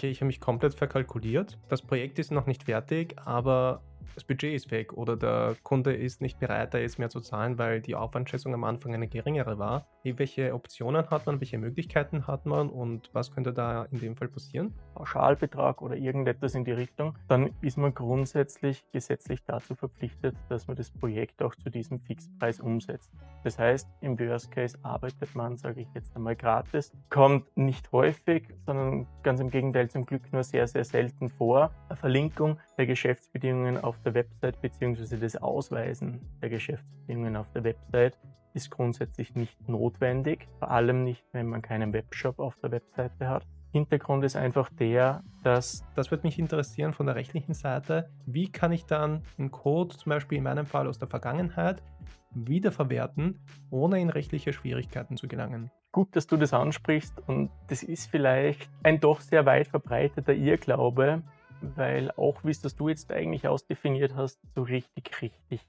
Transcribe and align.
Okay, 0.00 0.08
ich 0.08 0.22
habe 0.22 0.28
mich 0.28 0.40
komplett 0.40 0.72
verkalkuliert. 0.72 1.58
Das 1.68 1.82
Projekt 1.82 2.18
ist 2.18 2.32
noch 2.32 2.46
nicht 2.46 2.62
fertig, 2.62 3.16
aber 3.22 3.82
das 4.14 4.24
Budget 4.24 4.54
ist 4.54 4.70
weg 4.70 4.92
oder 4.92 5.16
der 5.16 5.56
Kunde 5.62 5.94
ist 5.94 6.20
nicht 6.20 6.38
bereit, 6.38 6.74
da 6.74 6.78
jetzt 6.78 6.98
mehr 6.98 7.10
zu 7.10 7.20
zahlen, 7.20 7.58
weil 7.58 7.80
die 7.80 7.94
Aufwandschätzung 7.94 8.54
am 8.54 8.64
Anfang 8.64 8.94
eine 8.94 9.08
geringere 9.08 9.58
war. 9.58 9.86
Welche 10.04 10.54
Optionen 10.54 11.08
hat 11.10 11.26
man, 11.26 11.40
welche 11.40 11.58
Möglichkeiten 11.58 12.26
hat 12.26 12.46
man 12.46 12.68
und 12.70 13.10
was 13.12 13.32
könnte 13.32 13.52
da 13.52 13.84
in 13.90 14.00
dem 14.00 14.16
Fall 14.16 14.28
passieren? 14.28 14.74
Pauschalbetrag 14.94 15.82
oder 15.82 15.96
irgendetwas 15.96 16.54
in 16.54 16.64
die 16.64 16.72
Richtung, 16.72 17.16
dann 17.28 17.50
ist 17.60 17.78
man 17.78 17.94
grundsätzlich 17.94 18.84
gesetzlich 18.92 19.42
dazu 19.44 19.74
verpflichtet, 19.74 20.36
dass 20.48 20.66
man 20.66 20.76
das 20.76 20.90
Projekt 20.90 21.42
auch 21.42 21.54
zu 21.54 21.70
diesem 21.70 22.00
Fixpreis 22.00 22.60
umsetzt. 22.60 23.10
Das 23.44 23.58
heißt, 23.58 23.88
im 24.00 24.18
Worst 24.18 24.50
Case 24.50 24.78
arbeitet 24.82 25.34
man, 25.34 25.56
sage 25.56 25.80
ich 25.82 25.88
jetzt 25.94 26.14
einmal, 26.16 26.36
gratis. 26.36 26.92
Kommt 27.08 27.56
nicht 27.56 27.90
häufig, 27.92 28.48
sondern 28.66 29.06
ganz 29.22 29.40
im 29.40 29.50
Gegenteil 29.50 29.88
zum 29.90 30.06
Glück 30.06 30.32
nur 30.32 30.42
sehr, 30.42 30.66
sehr 30.66 30.84
selten 30.84 31.28
vor. 31.28 31.70
Eine 31.88 31.96
Verlinkung 31.96 32.58
der 32.80 32.86
Geschäftsbedingungen 32.86 33.76
auf 33.76 34.00
der 34.06 34.14
Website 34.14 34.58
bzw. 34.62 35.18
das 35.18 35.36
Ausweisen 35.36 36.22
der 36.40 36.48
Geschäftsbedingungen 36.48 37.36
auf 37.36 37.46
der 37.52 37.62
Website 37.62 38.16
ist 38.54 38.70
grundsätzlich 38.70 39.34
nicht 39.34 39.68
notwendig, 39.68 40.48
vor 40.58 40.70
allem 40.70 41.04
nicht, 41.04 41.22
wenn 41.32 41.46
man 41.46 41.60
keinen 41.60 41.92
Webshop 41.92 42.38
auf 42.38 42.56
der 42.62 42.70
Webseite 42.70 43.28
hat. 43.28 43.46
Hintergrund 43.72 44.24
ist 44.24 44.34
einfach 44.34 44.70
der, 44.70 45.22
dass. 45.44 45.84
Das 45.94 46.10
würde 46.10 46.26
mich 46.26 46.38
interessieren 46.38 46.94
von 46.94 47.04
der 47.04 47.16
rechtlichen 47.16 47.52
Seite. 47.52 48.08
Wie 48.24 48.50
kann 48.50 48.72
ich 48.72 48.86
dann 48.86 49.24
einen 49.36 49.50
Code, 49.50 49.94
zum 49.94 50.08
Beispiel 50.08 50.38
in 50.38 50.44
meinem 50.44 50.64
Fall 50.64 50.88
aus 50.88 50.98
der 50.98 51.08
Vergangenheit, 51.08 51.82
wiederverwerten, 52.30 53.40
ohne 53.68 54.00
in 54.00 54.08
rechtliche 54.08 54.54
Schwierigkeiten 54.54 55.18
zu 55.18 55.28
gelangen? 55.28 55.70
Gut, 55.92 56.16
dass 56.16 56.26
du 56.26 56.38
das 56.38 56.54
ansprichst 56.54 57.20
und 57.28 57.50
das 57.68 57.82
ist 57.82 58.10
vielleicht 58.10 58.70
ein 58.82 59.00
doch 59.00 59.20
sehr 59.20 59.44
weit 59.44 59.68
verbreiteter 59.68 60.32
Irrglaube, 60.32 61.22
weil 61.62 62.10
auch 62.12 62.42
wie 62.44 62.50
es 62.50 62.60
das 62.60 62.74
du 62.74 62.88
jetzt 62.88 63.12
eigentlich 63.12 63.46
ausdefiniert 63.46 64.14
hast, 64.14 64.40
so 64.54 64.62
richtig, 64.62 65.10
richtig 65.22 65.66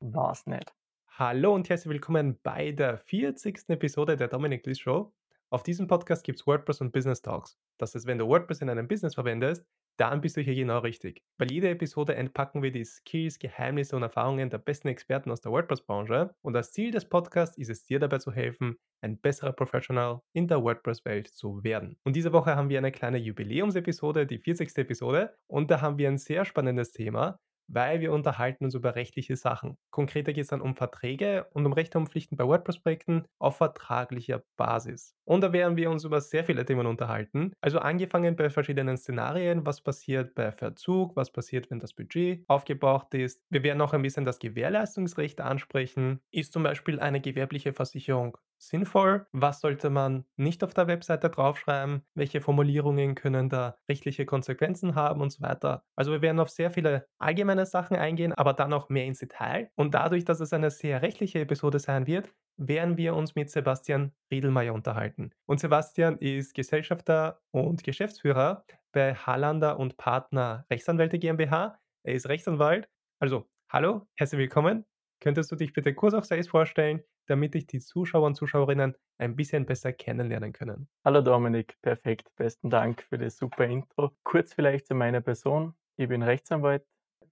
war 0.00 0.32
es 0.32 0.46
nicht. 0.46 0.72
Hallo 1.08 1.54
und 1.54 1.68
herzlich 1.68 1.92
willkommen 1.92 2.38
bei 2.42 2.72
der 2.72 2.98
40. 2.98 3.68
Episode 3.68 4.16
der 4.16 4.28
Dominic 4.28 4.66
Liss 4.66 4.80
Show. 4.80 5.12
Auf 5.50 5.62
diesem 5.62 5.86
Podcast 5.86 6.24
gibt 6.24 6.40
es 6.40 6.46
WordPress 6.46 6.80
und 6.80 6.92
Business 6.92 7.22
Talks. 7.22 7.58
Das 7.78 7.94
heißt, 7.94 8.06
wenn 8.06 8.18
du 8.18 8.28
WordPress 8.28 8.60
in 8.60 8.70
einem 8.70 8.88
Business 8.88 9.14
verwendest, 9.14 9.64
dann 9.98 10.20
bist 10.20 10.36
du 10.36 10.40
hier 10.40 10.54
genau 10.54 10.78
richtig. 10.78 11.22
Bei 11.38 11.44
jeder 11.44 11.70
Episode 11.70 12.14
entpacken 12.14 12.62
wir 12.62 12.70
die 12.70 12.84
Skills, 12.84 13.38
Geheimnisse 13.38 13.96
und 13.96 14.02
Erfahrungen 14.02 14.48
der 14.48 14.58
besten 14.58 14.88
Experten 14.88 15.30
aus 15.30 15.40
der 15.40 15.52
WordPress-Branche 15.52 16.34
und 16.42 16.52
das 16.52 16.72
Ziel 16.72 16.92
des 16.92 17.08
Podcasts 17.08 17.58
ist 17.58 17.68
es, 17.68 17.84
dir 17.84 17.98
dabei 17.98 18.18
zu 18.18 18.32
helfen, 18.32 18.76
ein 19.02 19.20
besserer 19.20 19.52
Professional 19.52 20.20
in 20.32 20.46
der 20.46 20.62
WordPress-Welt 20.62 21.28
zu 21.28 21.62
werden. 21.64 21.96
Und 22.04 22.14
diese 22.14 22.32
Woche 22.32 22.54
haben 22.54 22.68
wir 22.68 22.78
eine 22.78 22.92
kleine 22.92 23.18
Jubiläumsepisode, 23.18 24.26
die 24.26 24.38
40. 24.38 24.76
Episode, 24.78 25.34
und 25.48 25.70
da 25.70 25.80
haben 25.80 25.98
wir 25.98 26.08
ein 26.08 26.18
sehr 26.18 26.44
spannendes 26.44 26.92
Thema, 26.92 27.38
weil 27.68 28.00
wir 28.00 28.12
unterhalten 28.12 28.64
uns 28.64 28.74
über 28.74 28.94
rechtliche 28.94 29.36
Sachen. 29.36 29.76
Konkreter 29.90 30.32
geht 30.32 30.42
es 30.42 30.48
dann 30.48 30.60
um 30.60 30.74
Verträge 30.74 31.46
und 31.52 31.66
um 31.66 31.72
Rechte 31.72 31.98
und 31.98 32.08
Pflichten 32.08 32.36
bei 32.36 32.44
WordPress-Projekten 32.46 33.24
auf 33.38 33.56
vertraglicher 33.58 34.42
Basis. 34.56 35.14
Und 35.24 35.42
da 35.42 35.52
werden 35.52 35.76
wir 35.76 35.90
uns 35.90 36.04
über 36.04 36.20
sehr 36.20 36.44
viele 36.44 36.64
Themen 36.64 36.86
unterhalten. 36.86 37.52
Also 37.60 37.78
angefangen 37.78 38.34
bei 38.36 38.50
verschiedenen 38.50 38.96
Szenarien, 38.96 39.66
was 39.66 39.82
passiert 39.82 40.34
bei 40.34 40.50
Verzug, 40.52 41.16
was 41.16 41.30
passiert, 41.30 41.70
wenn 41.70 41.80
das 41.80 41.92
Budget 41.92 42.44
aufgebraucht 42.48 43.14
ist. 43.14 43.42
Wir 43.50 43.62
werden 43.62 43.80
auch 43.82 43.92
ein 43.92 44.02
bisschen 44.02 44.24
das 44.24 44.38
Gewährleistungsrecht 44.38 45.40
ansprechen. 45.40 46.20
Ist 46.30 46.52
zum 46.52 46.62
Beispiel 46.62 46.98
eine 47.00 47.20
gewerbliche 47.20 47.72
Versicherung 47.72 48.38
sinnvoll? 48.58 49.26
Was 49.32 49.60
sollte 49.60 49.90
man 49.90 50.24
nicht 50.36 50.62
auf 50.64 50.74
der 50.74 50.86
Webseite 50.86 51.30
draufschreiben? 51.30 52.02
Welche 52.14 52.40
Formulierungen 52.40 53.14
können 53.14 53.48
da 53.48 53.76
rechtliche 53.88 54.26
Konsequenzen 54.26 54.94
haben 54.94 55.20
und 55.20 55.30
so 55.30 55.42
weiter? 55.42 55.84
Also 55.96 56.12
wir 56.12 56.22
werden 56.22 56.40
auf 56.40 56.50
sehr 56.50 56.70
viele 56.70 57.06
allgemeine 57.18 57.66
Sachen 57.66 57.96
eingehen, 57.96 58.32
aber 58.34 58.52
dann 58.52 58.72
auch 58.72 58.88
mehr 58.88 59.06
ins 59.06 59.20
Detail. 59.20 59.70
Und 59.76 59.94
dadurch, 59.94 60.24
dass 60.24 60.40
es 60.40 60.52
eine 60.52 60.70
sehr 60.70 61.02
rechtliche 61.02 61.40
Episode 61.40 61.78
sein 61.78 62.06
wird, 62.06 62.32
werden 62.56 62.96
wir 62.96 63.14
uns 63.14 63.34
mit 63.34 63.50
Sebastian 63.50 64.12
Riedelmeier 64.30 64.74
unterhalten. 64.74 65.30
Und 65.46 65.60
Sebastian 65.60 66.18
ist 66.18 66.54
Gesellschafter 66.54 67.40
und 67.52 67.84
Geschäftsführer 67.84 68.64
bei 68.92 69.14
Hallander 69.14 69.78
und 69.78 69.96
Partner 69.96 70.66
Rechtsanwälte 70.70 71.18
GmbH. 71.18 71.78
Er 72.02 72.14
ist 72.14 72.28
Rechtsanwalt. 72.28 72.88
Also, 73.20 73.48
hallo, 73.70 74.08
herzlich 74.16 74.40
willkommen. 74.40 74.84
Könntest 75.20 75.50
du 75.52 75.56
dich 75.56 75.72
bitte 75.72 75.94
kurz 75.94 76.14
auch 76.14 76.24
selbst 76.24 76.50
vorstellen, 76.50 77.02
damit 77.28 77.54
dich 77.54 77.66
die 77.66 77.80
Zuschauer 77.80 78.26
und 78.26 78.34
Zuschauerinnen 78.34 78.94
ein 79.18 79.36
bisschen 79.36 79.66
besser 79.66 79.92
kennenlernen 79.92 80.52
können? 80.52 80.88
Hallo 81.04 81.20
Dominik, 81.20 81.76
perfekt. 81.82 82.28
Besten 82.36 82.70
Dank 82.70 83.02
für 83.02 83.18
das 83.18 83.36
super 83.36 83.66
Intro. 83.66 84.12
Kurz 84.24 84.54
vielleicht 84.54 84.86
zu 84.86 84.94
meiner 84.94 85.20
Person. 85.20 85.74
Ich 85.96 86.08
bin 86.08 86.22
Rechtsanwalt, 86.22 86.86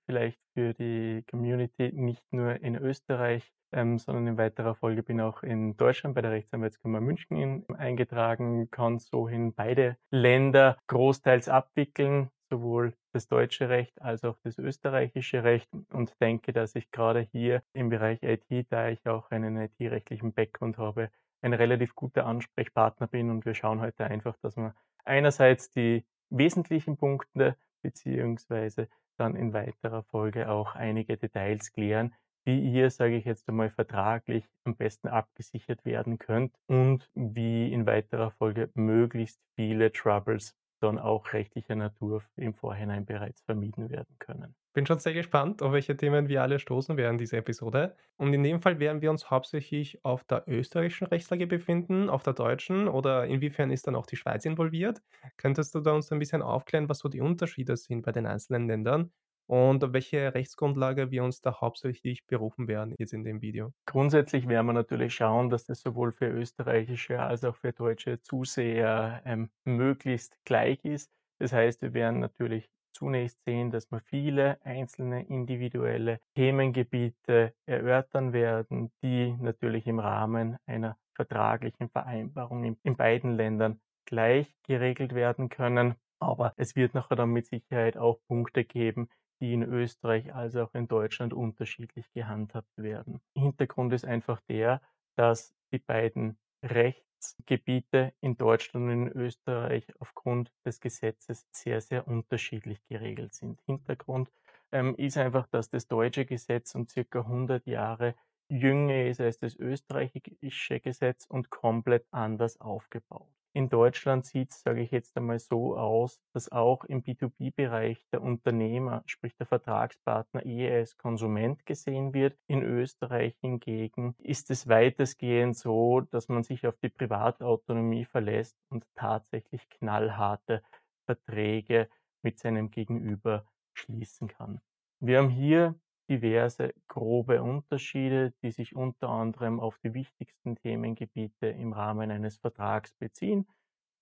vielleicht 0.07 0.41
für 0.55 0.75
die 0.75 1.25
Community 1.31 1.93
nicht 1.93 2.23
nur 2.33 2.61
in 2.61 2.77
Österreich, 2.77 3.53
ähm, 3.73 3.99
sondern 3.99 4.27
in 4.27 4.39
weiterer 4.39 4.75
Folge 4.75 5.03
bin 5.03 5.21
auch 5.21 5.43
in 5.43 5.77
Deutschland 5.77 6.15
bei 6.15 6.23
der 6.23 6.31
Rechtsanwaltskammer 6.31 7.01
München 7.01 7.65
eingetragen, 7.77 8.71
kann 8.71 8.99
so 8.99 9.29
in 9.29 9.55
beide 9.55 9.97
Länder 10.11 10.79
großteils 10.87 11.49
abwickeln, 11.49 12.31
sowohl 12.49 12.95
das 13.13 13.29
deutsche 13.29 13.69
Recht 13.69 14.01
als 14.01 14.25
auch 14.25 14.37
das 14.43 14.59
österreichische 14.59 15.45
Recht. 15.45 15.69
Und 15.93 16.21
denke, 16.21 16.53
dass 16.53 16.75
ich 16.75 16.91
gerade 16.91 17.21
hier 17.33 17.63
im 17.73 17.89
Bereich 17.89 18.23
IT, 18.23 18.67
da 18.71 18.89
ich 18.89 19.07
auch 19.07 19.31
einen 19.31 19.57
IT-rechtlichen 19.57 20.33
Background 20.33 20.79
habe, 20.79 21.11
ein 21.43 21.53
relativ 21.53 21.95
guter 21.95 22.27
Ansprechpartner 22.27 23.07
bin. 23.07 23.31
Und 23.31 23.45
wir 23.45 23.55
schauen 23.55 23.81
heute 23.81 24.05
einfach, 24.05 24.37
dass 24.43 24.57
wir 24.57 24.75
einerseits 25.05 25.71
die 25.71 26.05
wesentlichen 26.31 26.97
Punkte 26.97 27.57
beziehungsweise 27.83 28.89
dann 29.17 29.37
in 29.37 29.53
weiterer 29.53 30.03
Folge 30.03 30.51
auch 30.51 30.75
einige 30.75 31.17
Details 31.17 31.73
klären, 31.73 32.15
wie 32.45 32.61
ihr, 32.61 32.91
sage 32.91 33.17
ich 33.17 33.25
jetzt 33.25 33.49
einmal, 33.49 33.71
vertraglich 33.71 34.49
am 34.65 34.77
besten 34.77 35.09
abgesichert 35.09 35.85
werden 35.85 36.19
könnt 36.19 36.55
und 36.67 37.11
wie 37.15 37.73
in 37.73 37.87
weiterer 37.87 38.31
Folge 38.31 38.71
möglichst 38.75 39.41
viele 39.57 39.91
Troubles 39.91 40.55
dann 40.81 40.99
auch 40.99 41.33
rechtlicher 41.33 41.75
Natur 41.75 42.23
im 42.37 42.55
Vorhinein 42.55 43.07
bereits 43.07 43.43
vermieden 43.43 43.91
werden 43.91 44.17
können. 44.19 44.55
Bin 44.75 44.85
schon 44.85 44.99
sehr 44.99 45.15
gespannt, 45.15 45.63
auf 45.63 45.73
welche 45.73 45.97
Themen 45.97 46.29
wir 46.29 46.43
alle 46.43 46.59
stoßen 46.59 46.99
werden, 46.99 47.17
diese 47.17 47.39
Episode. 47.39 47.97
Und 48.17 48.35
in 48.35 48.43
dem 48.43 48.61
Fall 48.61 48.79
werden 48.79 49.01
wir 49.01 49.11
uns 49.11 49.31
hauptsächlich 49.31 50.05
auf 50.05 50.23
der 50.25 50.45
österreichischen 50.47 51.07
Rechtslage 51.07 51.47
befinden, 51.47 52.11
auf 52.11 52.23
der 52.23 52.35
deutschen 52.35 52.87
oder 52.89 53.27
inwiefern 53.27 53.71
ist 53.71 53.87
dann 53.87 53.97
auch 53.97 54.07
die 54.07 54.17
Schweiz 54.17 54.45
involviert? 54.45 55.01
Könntest 55.39 55.75
du 55.75 55.81
da 55.81 55.93
uns 55.93 56.13
ein 56.13 56.19
bisschen 56.19 56.43
aufklären, 56.43 56.91
was 56.91 56.99
so 56.99 57.09
die 57.09 57.23
Unterschiede 57.23 57.77
sind 57.77 58.03
bei 58.03 58.13
den 58.13 58.27
einzelnen 58.27 58.67
Ländern 58.69 59.13
und 59.47 59.83
auf 59.85 59.93
welche 59.93 60.35
Rechtsgrundlage 60.35 61.11
wir 61.11 61.25
uns 61.25 61.41
da 61.41 61.61
hauptsächlich 61.61 62.27
berufen 62.27 62.69
werden 62.69 62.95
jetzt 62.99 63.13
in 63.13 63.25
dem 63.25 63.43
Video. 63.43 63.73
Grundsätzlich 63.87 64.49
werden 64.49 64.67
wir 64.67 64.73
natürlich 64.73 65.15
schauen, 65.15 65.51
dass 65.51 65.67
das 65.67 65.81
sowohl 65.81 66.13
für 66.13 66.27
österreichische 66.27 67.21
als 67.21 67.45
auch 67.45 67.57
für 67.57 67.73
deutsche 67.73 68.21
Zuseher 68.23 69.23
ähm, 69.25 69.51
möglichst 69.65 70.37
gleich 70.45 70.85
ist. 70.85 71.11
Das 71.39 71.53
heißt, 71.53 71.83
wir 71.83 71.95
werden 71.95 72.21
natürlich 72.21 72.71
zunächst 72.93 73.45
sehen, 73.45 73.71
dass 73.71 73.91
wir 73.91 74.01
viele 74.01 74.59
einzelne 74.65 75.27
individuelle 75.27 76.19
Themengebiete 76.35 77.53
erörtern 77.67 78.33
werden, 78.33 78.91
die 79.03 79.37
natürlich 79.39 79.87
im 79.87 79.99
Rahmen 79.99 80.57
einer 80.67 80.97
vertraglichen 81.15 81.91
Vereinbarung 81.91 82.65
in, 82.65 82.79
in 82.83 82.97
beiden 82.97 83.37
Ländern 83.37 83.81
gleich 84.07 84.55
geregelt 84.67 85.15
werden 85.15 85.51
können. 85.51 85.97
Aber 86.19 86.55
es 86.57 86.75
wird 86.75 86.95
nachher 86.95 87.17
dann 87.17 87.31
mit 87.31 87.47
Sicherheit 87.47 87.99
auch 87.99 88.19
Punkte 88.29 88.65
geben, 88.65 89.09
die 89.41 89.53
in 89.53 89.63
Österreich 89.63 90.35
als 90.35 90.57
auch 90.57 90.75
in 90.75 90.89
Deutschland 90.89 91.33
unterschiedlich 91.33 92.11
gehandhabt 92.13 92.77
werden. 92.77 93.21
Hintergrund 93.35 93.93
ist 93.93 94.05
einfach 94.05 94.41
der, 94.49 94.81
dass 95.17 95.55
die 95.73 95.79
beiden 95.79 96.39
Rechtsgebiete 96.63 98.13
in 98.21 98.37
Deutschland 98.37 98.87
und 98.87 99.07
in 99.07 99.09
Österreich 99.09 99.87
aufgrund 100.01 100.53
des 100.65 100.81
Gesetzes 100.81 101.47
sehr, 101.51 101.81
sehr 101.81 102.07
unterschiedlich 102.07 102.81
geregelt 102.89 103.35
sind. 103.35 103.61
Hintergrund 103.67 104.31
ähm, 104.73 104.95
ist 104.97 105.17
einfach, 105.17 105.47
dass 105.49 105.71
das 105.71 105.89
deutsche 105.89 106.25
Gesetz 106.25 106.75
um 106.75 106.89
circa 106.89 107.21
100 107.21 107.67
Jahre 107.67 108.15
jünger 108.49 109.05
ist 109.05 109.21
als 109.21 109.39
das 109.39 109.57
österreichische 109.57 110.81
Gesetz 110.81 111.27
und 111.27 111.51
komplett 111.51 112.07
anders 112.11 112.61
aufgebaut. 112.61 113.29
In 113.57 113.71
Deutschland 113.71 114.27
sieht 114.27 114.51
es, 114.51 114.61
sage 114.61 114.83
ich 114.83 114.91
jetzt 114.91 115.17
einmal 115.17 115.39
so 115.39 115.79
aus, 115.79 116.21
dass 116.35 116.53
auch 116.53 116.85
im 116.85 117.03
B2B-Bereich 117.03 118.05
der 118.13 118.21
Unternehmer, 118.21 119.03
sprich 119.07 119.35
der 119.35 119.47
Vertragspartner 119.47 120.45
eher 120.45 120.81
als 120.81 120.99
Konsument 120.99 121.65
gesehen 121.65 122.13
wird. 122.13 122.39
In 122.49 122.63
Österreich 122.63 123.35
hingegen 123.41 124.15
ist 124.19 124.51
es 124.51 124.69
weitestgehend 124.69 125.57
so, 125.57 126.03
dass 126.03 126.29
man 126.29 126.43
sich 126.43 126.67
auf 126.67 126.77
die 126.77 126.91
Privatautonomie 126.91 128.05
verlässt 128.05 128.59
und 128.69 128.85
tatsächlich 128.95 129.67
knallharte 129.71 130.63
Verträge 131.07 131.89
mit 132.21 132.39
seinem 132.39 132.71
Gegenüber 132.71 133.47
schließen 133.73 134.29
kann. 134.29 134.61
Wir 135.01 135.17
haben 135.17 135.31
hier 135.31 135.81
diverse 136.09 136.75
grobe 136.89 137.43
Unterschiede, 137.43 138.33
die 138.43 138.51
sich 138.53 138.77
unter 138.77 139.09
anderem 139.09 139.61
auf 139.61 139.79
die 139.79 139.95
wichtigsten 139.95 140.57
Themengebiete 140.57 141.47
im 141.49 141.73
Rahmen 141.73 142.11
eines 142.11 142.39
Vertrags 142.39 142.95
beziehen. 142.95 143.47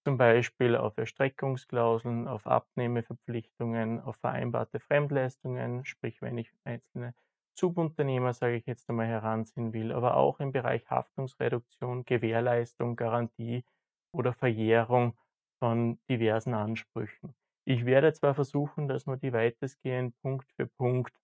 zum 0.07 0.19
Beispiel 0.19 0.77
auf 0.77 0.99
Erstreckungsklauseln, 0.99 2.29
auf 2.29 2.47
Abnehmeverpflichtungen, 2.47 4.01
auf 4.01 4.17
vereinbarte 4.17 4.81
Fremdleistungen, 4.81 5.85
sprich 5.85 6.21
wenn 6.23 6.39
ich 6.39 6.53
einzelne 6.65 7.15
Subunternehmer, 7.59 8.33
sage 8.35 8.57
ich 8.57 8.67
jetzt 8.67 8.89
einmal, 8.91 9.07
heranziehen 9.07 9.73
will, 9.73 9.93
aber 9.93 10.17
auch 10.17 10.41
im 10.41 10.53
Bereich 10.53 10.89
Haftungsreduktion, 10.91 12.05
Gewährleistung, 12.05 12.97
Garantie 12.97 13.65
oder 14.13 14.33
Verjährung 14.33 15.17
von 15.59 15.99
diversen 16.11 16.55
Ansprüchen. 16.55 17.35
Ich 17.67 17.87
werde 17.87 18.13
zwar 18.13 18.35
versuchen, 18.35 18.89
dass 18.89 19.07
man 19.07 19.21
die 19.21 19.33
weitestgehend 19.33 20.21
Punkt 20.21 20.53
für 20.53 20.67
Punkt 20.67 21.15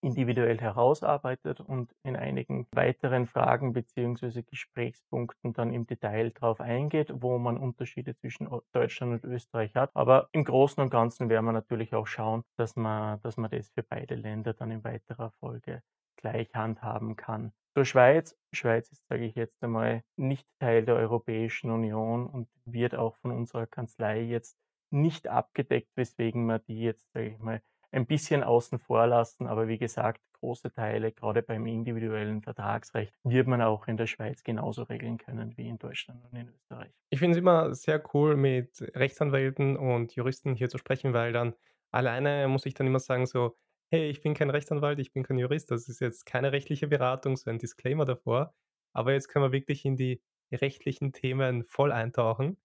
individuell 0.00 0.58
herausarbeitet 0.58 1.60
und 1.60 1.92
in 2.02 2.16
einigen 2.16 2.66
weiteren 2.72 3.26
Fragen 3.26 3.72
beziehungsweise 3.72 4.42
Gesprächspunkten 4.42 5.52
dann 5.52 5.72
im 5.72 5.86
Detail 5.86 6.30
drauf 6.30 6.60
eingeht, 6.60 7.12
wo 7.14 7.38
man 7.38 7.56
Unterschiede 7.56 8.14
zwischen 8.16 8.48
Deutschland 8.72 9.24
und 9.24 9.30
Österreich 9.30 9.74
hat. 9.74 9.90
Aber 9.94 10.28
im 10.32 10.44
Großen 10.44 10.82
und 10.82 10.90
Ganzen 10.90 11.28
werden 11.28 11.44
wir 11.44 11.52
natürlich 11.52 11.94
auch 11.94 12.06
schauen, 12.06 12.42
dass 12.56 12.76
man, 12.76 13.20
dass 13.22 13.36
man 13.36 13.50
das 13.50 13.70
für 13.70 13.82
beide 13.82 14.14
Länder 14.14 14.54
dann 14.54 14.70
in 14.70 14.84
weiterer 14.84 15.30
Folge 15.40 15.82
gleich 16.16 16.54
handhaben 16.54 17.16
kann. 17.16 17.52
Zur 17.74 17.84
Schweiz. 17.84 18.34
Schweiz 18.52 18.90
ist, 18.90 19.06
sage 19.08 19.26
ich 19.26 19.34
jetzt 19.34 19.62
einmal, 19.62 20.02
nicht 20.16 20.46
Teil 20.60 20.84
der 20.84 20.94
Europäischen 20.94 21.70
Union 21.70 22.26
und 22.26 22.48
wird 22.64 22.94
auch 22.94 23.16
von 23.18 23.32
unserer 23.32 23.66
Kanzlei 23.66 24.22
jetzt 24.22 24.56
nicht 24.90 25.28
abgedeckt, 25.28 25.90
weswegen 25.94 26.46
man 26.46 26.62
die 26.68 26.80
jetzt, 26.80 27.12
sage 27.12 27.28
ich 27.28 27.38
mal, 27.38 27.60
ein 27.92 28.06
bisschen 28.06 28.42
außen 28.44 28.78
vor 28.78 29.06
lassen. 29.06 29.46
Aber 29.46 29.68
wie 29.68 29.78
gesagt, 29.78 30.20
große 30.40 30.72
Teile, 30.72 31.12
gerade 31.12 31.42
beim 31.42 31.66
individuellen 31.66 32.42
Vertragsrecht, 32.42 33.14
wird 33.24 33.46
man 33.48 33.62
auch 33.62 33.86
in 33.88 33.96
der 33.96 34.06
Schweiz 34.06 34.42
genauso 34.42 34.82
regeln 34.84 35.18
können 35.18 35.56
wie 35.56 35.68
in 35.68 35.78
Deutschland 35.78 36.24
und 36.24 36.36
in 36.36 36.48
Österreich. 36.48 36.92
Ich 37.10 37.18
finde 37.20 37.32
es 37.32 37.38
immer 37.38 37.74
sehr 37.74 38.02
cool, 38.14 38.36
mit 38.36 38.80
Rechtsanwälten 38.94 39.76
und 39.76 40.14
Juristen 40.16 40.54
hier 40.54 40.68
zu 40.68 40.78
sprechen, 40.78 41.12
weil 41.12 41.32
dann 41.32 41.54
alleine 41.92 42.48
muss 42.48 42.66
ich 42.66 42.74
dann 42.74 42.86
immer 42.86 42.98
sagen 43.00 43.26
so: 43.26 43.56
„Hey, 43.92 44.10
ich 44.10 44.20
bin 44.22 44.34
kein 44.34 44.50
Rechtsanwalt, 44.50 44.98
ich 44.98 45.12
bin 45.12 45.22
kein 45.22 45.38
Jurist.“ 45.38 45.70
Das 45.70 45.88
ist 45.88 46.00
jetzt 46.00 46.26
keine 46.26 46.52
rechtliche 46.52 46.88
Beratung, 46.88 47.36
so 47.36 47.48
ein 47.50 47.58
Disclaimer 47.58 48.04
davor. 48.04 48.54
Aber 48.92 49.12
jetzt 49.12 49.28
können 49.28 49.44
wir 49.44 49.52
wirklich 49.52 49.84
in 49.84 49.96
die 49.96 50.22
rechtlichen 50.52 51.12
Themen 51.12 51.64
voll 51.64 51.92
eintauchen. 51.92 52.58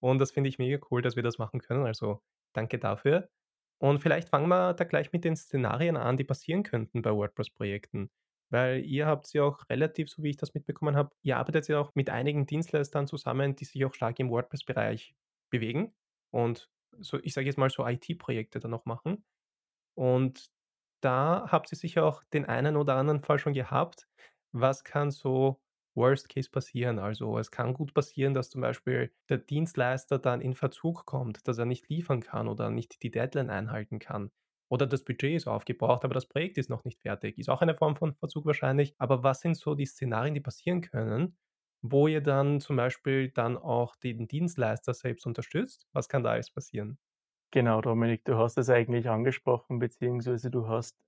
Und 0.00 0.18
das 0.18 0.32
finde 0.32 0.48
ich 0.48 0.58
mega 0.58 0.78
cool, 0.90 1.02
dass 1.02 1.16
wir 1.16 1.22
das 1.22 1.38
machen 1.38 1.60
können. 1.60 1.86
Also, 1.86 2.22
danke 2.52 2.78
dafür. 2.78 3.30
Und 3.78 4.00
vielleicht 4.00 4.28
fangen 4.28 4.48
wir 4.48 4.74
da 4.74 4.84
gleich 4.84 5.12
mit 5.12 5.24
den 5.24 5.36
Szenarien 5.36 5.96
an, 5.96 6.16
die 6.16 6.24
passieren 6.24 6.62
könnten 6.62 7.02
bei 7.02 7.12
WordPress-Projekten. 7.12 8.10
Weil 8.50 8.84
ihr 8.84 9.06
habt 9.06 9.32
ja 9.34 9.42
auch 9.44 9.68
relativ, 9.68 10.08
so 10.10 10.22
wie 10.22 10.30
ich 10.30 10.36
das 10.36 10.54
mitbekommen 10.54 10.96
habe 10.96 11.14
ihr 11.22 11.38
arbeitet 11.38 11.68
ja 11.68 11.80
auch 11.80 11.94
mit 11.94 12.10
einigen 12.10 12.46
Dienstleistern 12.46 13.06
zusammen, 13.06 13.56
die 13.56 13.64
sich 13.64 13.84
auch 13.84 13.94
stark 13.94 14.18
im 14.20 14.30
WordPress-Bereich 14.30 15.14
bewegen 15.50 15.94
und 16.30 16.70
so 17.00 17.18
ich 17.22 17.34
sage 17.34 17.46
jetzt 17.46 17.58
mal 17.58 17.70
so 17.70 17.86
IT-Projekte 17.86 18.60
dann 18.60 18.74
auch 18.74 18.84
machen. 18.86 19.24
Und 19.96 20.50
da 21.02 21.46
habt 21.50 21.72
ihr 21.72 21.78
sicher 21.78 22.04
auch 22.06 22.24
den 22.32 22.46
einen 22.46 22.76
oder 22.76 22.96
anderen 22.96 23.22
Fall 23.22 23.38
schon 23.38 23.54
gehabt. 23.54 24.08
Was 24.52 24.84
kann 24.84 25.10
so 25.10 25.60
Worst 25.94 26.28
Case 26.28 26.50
passieren? 26.50 26.98
Also, 26.98 27.38
es 27.38 27.50
kann 27.50 27.74
gut 27.74 27.94
passieren, 27.94 28.34
dass 28.34 28.50
zum 28.50 28.60
Beispiel 28.60 29.12
der 29.28 29.38
Dienstleister 29.38 30.18
dann 30.18 30.40
in 30.40 30.54
Verzug 30.54 31.04
kommt, 31.06 31.46
dass 31.48 31.58
er 31.58 31.66
nicht 31.66 31.88
liefern 31.88 32.20
kann 32.20 32.48
oder 32.48 32.70
nicht 32.70 33.02
die 33.02 33.10
Deadline 33.10 33.50
einhalten 33.50 33.98
kann. 33.98 34.30
Oder 34.68 34.86
das 34.86 35.04
Budget 35.04 35.34
ist 35.36 35.46
aufgebraucht, 35.46 36.04
aber 36.04 36.14
das 36.14 36.26
Projekt 36.26 36.58
ist 36.58 36.70
noch 36.70 36.84
nicht 36.84 37.00
fertig. 37.02 37.38
Ist 37.38 37.48
auch 37.50 37.62
eine 37.62 37.74
Form 37.76 37.96
von 37.96 38.14
Verzug 38.14 38.44
wahrscheinlich. 38.46 38.94
Aber 38.98 39.22
was 39.22 39.40
sind 39.40 39.56
so 39.56 39.74
die 39.74 39.86
Szenarien, 39.86 40.34
die 40.34 40.40
passieren 40.40 40.80
können, 40.80 41.36
wo 41.82 42.08
ihr 42.08 42.20
dann 42.22 42.60
zum 42.60 42.76
Beispiel 42.76 43.30
dann 43.30 43.56
auch 43.56 43.94
den 43.96 44.26
Dienstleister 44.26 44.94
selbst 44.94 45.26
unterstützt? 45.26 45.86
Was 45.92 46.08
kann 46.08 46.22
da 46.24 46.30
alles 46.30 46.50
passieren? 46.50 46.98
Genau, 47.52 47.80
Dominik, 47.80 48.24
du 48.24 48.36
hast 48.36 48.58
es 48.58 48.68
eigentlich 48.68 49.08
angesprochen, 49.08 49.78
beziehungsweise 49.78 50.50
du 50.50 50.66
hast 50.68 50.98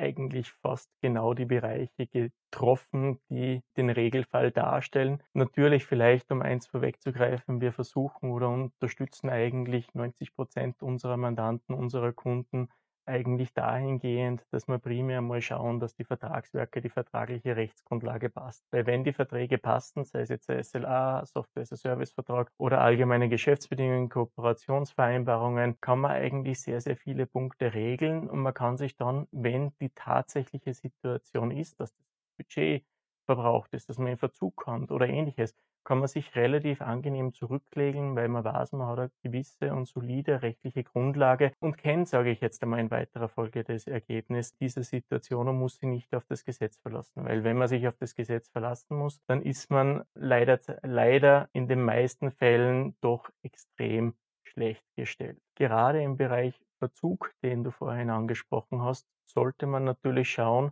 eigentlich 0.00 0.50
fast 0.50 0.90
genau 1.00 1.34
die 1.34 1.44
Bereiche 1.44 2.06
getroffen, 2.06 3.20
die 3.28 3.62
den 3.76 3.90
Regelfall 3.90 4.50
darstellen. 4.50 5.22
Natürlich 5.34 5.84
vielleicht, 5.86 6.30
um 6.32 6.42
eins 6.42 6.66
vorwegzugreifen, 6.66 7.60
wir 7.60 7.72
versuchen 7.72 8.30
oder 8.30 8.48
unterstützen 8.48 9.30
eigentlich 9.30 9.94
90 9.94 10.34
Prozent 10.34 10.82
unserer 10.82 11.16
Mandanten, 11.16 11.74
unserer 11.74 12.12
Kunden 12.12 12.68
eigentlich 13.06 13.52
dahingehend, 13.54 14.44
dass 14.50 14.68
wir 14.68 14.78
primär 14.78 15.20
mal 15.20 15.40
schauen, 15.42 15.80
dass 15.80 15.94
die 15.94 16.04
Vertragswerke, 16.04 16.80
die 16.80 16.88
vertragliche 16.88 17.56
Rechtsgrundlage 17.56 18.30
passt. 18.30 18.64
Weil 18.70 18.86
wenn 18.86 19.04
die 19.04 19.12
Verträge 19.12 19.58
passen, 19.58 20.04
sei 20.04 20.20
es 20.20 20.28
jetzt 20.28 20.48
der 20.48 20.62
SLA, 20.62 21.24
Software 21.26 21.62
as 21.62 21.72
a 21.72 21.76
Service 21.76 22.12
Vertrag 22.12 22.52
oder 22.58 22.80
allgemeine 22.80 23.28
Geschäftsbedingungen, 23.28 24.08
Kooperationsvereinbarungen, 24.08 25.80
kann 25.80 26.00
man 26.00 26.12
eigentlich 26.12 26.60
sehr, 26.60 26.80
sehr 26.80 26.96
viele 26.96 27.26
Punkte 27.26 27.74
regeln 27.74 28.28
und 28.28 28.40
man 28.40 28.54
kann 28.54 28.76
sich 28.76 28.96
dann, 28.96 29.26
wenn 29.32 29.72
die 29.80 29.90
tatsächliche 29.90 30.74
Situation 30.74 31.50
ist, 31.50 31.80
dass 31.80 31.94
das 31.94 32.06
Budget 32.36 32.84
verbraucht 33.26 33.72
ist, 33.74 33.88
dass 33.88 33.98
man 33.98 34.08
in 34.08 34.16
Verzug 34.18 34.56
kommt 34.56 34.90
oder 34.90 35.08
ähnliches, 35.08 35.54
kann 35.90 35.98
man 35.98 36.06
sich 36.06 36.36
relativ 36.36 36.82
angenehm 36.82 37.32
zurücklegen, 37.32 38.14
weil 38.14 38.28
man 38.28 38.44
weiß, 38.44 38.70
man 38.74 38.86
hat 38.86 38.98
eine 39.00 39.10
gewisse 39.24 39.74
und 39.74 39.88
solide 39.88 40.40
rechtliche 40.40 40.84
Grundlage 40.84 41.50
und 41.58 41.78
kennt, 41.78 42.06
sage 42.06 42.30
ich 42.30 42.40
jetzt 42.40 42.62
einmal 42.62 42.78
in 42.78 42.92
weiterer 42.92 43.28
Folge, 43.28 43.64
das 43.64 43.88
Ergebnis 43.88 44.54
dieser 44.54 44.84
Situation 44.84 45.48
und 45.48 45.58
muss 45.58 45.78
sich 45.78 45.88
nicht 45.88 46.14
auf 46.14 46.24
das 46.26 46.44
Gesetz 46.44 46.76
verlassen. 46.76 47.24
Weil 47.24 47.42
wenn 47.42 47.58
man 47.58 47.66
sich 47.66 47.88
auf 47.88 47.96
das 47.96 48.14
Gesetz 48.14 48.48
verlassen 48.50 48.96
muss, 48.98 49.20
dann 49.26 49.42
ist 49.42 49.68
man 49.68 50.04
leider, 50.14 50.60
leider 50.82 51.48
in 51.54 51.66
den 51.66 51.82
meisten 51.82 52.30
Fällen 52.30 52.94
doch 53.00 53.28
extrem 53.42 54.14
schlecht 54.44 54.84
gestellt. 54.94 55.42
Gerade 55.56 56.00
im 56.04 56.16
Bereich 56.16 56.54
Verzug, 56.78 57.34
den 57.42 57.64
du 57.64 57.72
vorhin 57.72 58.10
angesprochen 58.10 58.80
hast, 58.80 59.08
sollte 59.26 59.66
man 59.66 59.82
natürlich 59.82 60.30
schauen, 60.30 60.70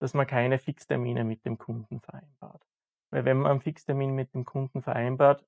dass 0.00 0.14
man 0.14 0.26
keine 0.26 0.58
Fixtermine 0.58 1.22
mit 1.22 1.44
dem 1.44 1.58
Kunden 1.58 2.00
vereinbart. 2.00 2.62
Weil 3.14 3.26
wenn 3.26 3.38
man 3.38 3.52
einen 3.52 3.60
Fixtermin 3.60 4.12
mit 4.12 4.34
dem 4.34 4.44
Kunden 4.44 4.82
vereinbart 4.82 5.46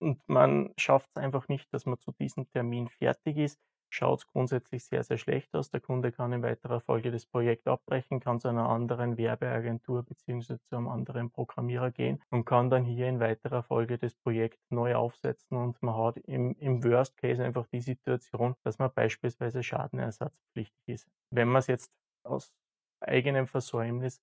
und 0.00 0.20
man 0.28 0.72
schafft 0.76 1.08
es 1.14 1.22
einfach 1.22 1.46
nicht, 1.46 1.72
dass 1.72 1.86
man 1.86 2.00
zu 2.00 2.10
diesem 2.10 2.50
Termin 2.50 2.88
fertig 2.88 3.36
ist, 3.36 3.60
schaut 3.90 4.18
es 4.18 4.26
grundsätzlich 4.26 4.84
sehr, 4.84 5.04
sehr 5.04 5.16
schlecht 5.16 5.54
aus. 5.54 5.70
Der 5.70 5.80
Kunde 5.80 6.10
kann 6.10 6.32
in 6.32 6.42
weiterer 6.42 6.80
Folge 6.80 7.12
das 7.12 7.26
Projekt 7.26 7.68
abbrechen, 7.68 8.18
kann 8.18 8.40
zu 8.40 8.48
einer 8.48 8.68
anderen 8.68 9.16
Werbeagentur 9.16 10.02
bzw. 10.02 10.56
zu 10.64 10.76
einem 10.76 10.88
anderen 10.88 11.30
Programmierer 11.30 11.92
gehen 11.92 12.20
und 12.30 12.44
kann 12.44 12.70
dann 12.70 12.84
hier 12.84 13.06
in 13.06 13.20
weiterer 13.20 13.62
Folge 13.62 13.96
das 13.96 14.16
Projekt 14.16 14.58
neu 14.68 14.96
aufsetzen 14.96 15.56
und 15.56 15.80
man 15.84 15.96
hat 15.96 16.16
im, 16.16 16.56
im 16.56 16.82
Worst 16.82 17.16
Case 17.18 17.44
einfach 17.44 17.68
die 17.68 17.82
Situation, 17.82 18.56
dass 18.64 18.80
man 18.80 18.92
beispielsweise 18.92 19.62
schadenersatzpflichtig 19.62 20.88
ist. 20.88 21.08
Wenn 21.30 21.46
man 21.46 21.60
es 21.60 21.68
jetzt 21.68 21.92
aus 22.24 22.52
eigenem 22.98 23.46
Versäumnis, 23.46 24.20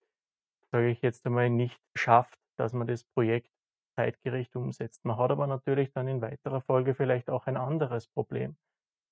sage 0.74 0.89
ich 0.89 1.01
jetzt 1.01 1.25
einmal, 1.25 1.50
nicht 1.50 1.80
schafft, 1.96 2.38
dass 2.60 2.74
man 2.74 2.88
das 2.88 3.04
Projekt 3.04 3.52
zeitgerecht 3.96 4.56
umsetzt. 4.56 5.06
Man 5.06 5.18
hat 5.18 5.32
aber 5.32 5.48
natürlich 5.48 5.92
dann 5.92 6.08
in 6.08 6.22
weiterer 6.22 6.62
Folge 6.62 6.94
vielleicht 6.94 7.30
auch 7.30 7.48
ein 7.48 7.58
anderes 7.58 8.08
Problem. 8.08 8.56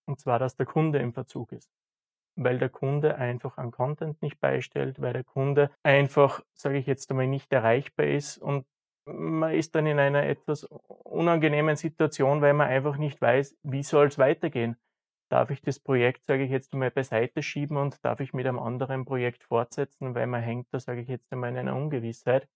Und 0.07 0.19
zwar, 0.19 0.37
dass 0.37 0.55
der 0.55 0.65
Kunde 0.65 0.99
im 0.99 1.13
Verzug 1.13 1.51
ist. 1.51 1.71
Weil 2.37 2.59
der 2.59 2.69
Kunde 2.69 3.15
einfach 3.15 3.57
an 3.57 3.71
Content 3.71 4.21
nicht 4.21 4.39
beistellt, 4.39 5.01
weil 5.01 5.13
der 5.13 5.23
Kunde 5.23 5.71
einfach, 5.83 6.41
sage 6.53 6.77
ich 6.77 6.85
jetzt 6.85 7.09
einmal, 7.09 7.27
nicht 7.27 7.51
erreichbar 7.51 8.05
ist 8.05 8.37
und 8.37 8.65
man 9.07 9.53
ist 9.53 9.75
dann 9.75 9.85
in 9.85 9.99
einer 9.99 10.23
etwas 10.23 10.63
unangenehmen 10.63 11.75
Situation, 11.75 12.41
weil 12.41 12.53
man 12.53 12.67
einfach 12.67 12.97
nicht 12.97 13.21
weiß, 13.21 13.55
wie 13.63 13.83
soll 13.83 14.07
es 14.07 14.17
weitergehen. 14.17 14.77
Darf 15.29 15.49
ich 15.49 15.61
das 15.61 15.79
Projekt, 15.79 16.25
sage 16.25 16.43
ich 16.43 16.51
jetzt 16.51 16.73
einmal, 16.73 16.91
beiseite 16.91 17.41
schieben 17.41 17.77
und 17.77 18.03
darf 18.03 18.19
ich 18.19 18.33
mit 18.33 18.45
einem 18.45 18.59
anderen 18.59 19.05
Projekt 19.05 19.43
fortsetzen, 19.43 20.13
weil 20.15 20.27
man 20.27 20.41
hängt 20.41 20.67
da, 20.71 20.79
sage 20.79 21.01
ich 21.01 21.07
jetzt 21.07 21.31
einmal, 21.31 21.51
in 21.51 21.57
einer 21.57 21.75
Ungewissheit. 21.75 22.47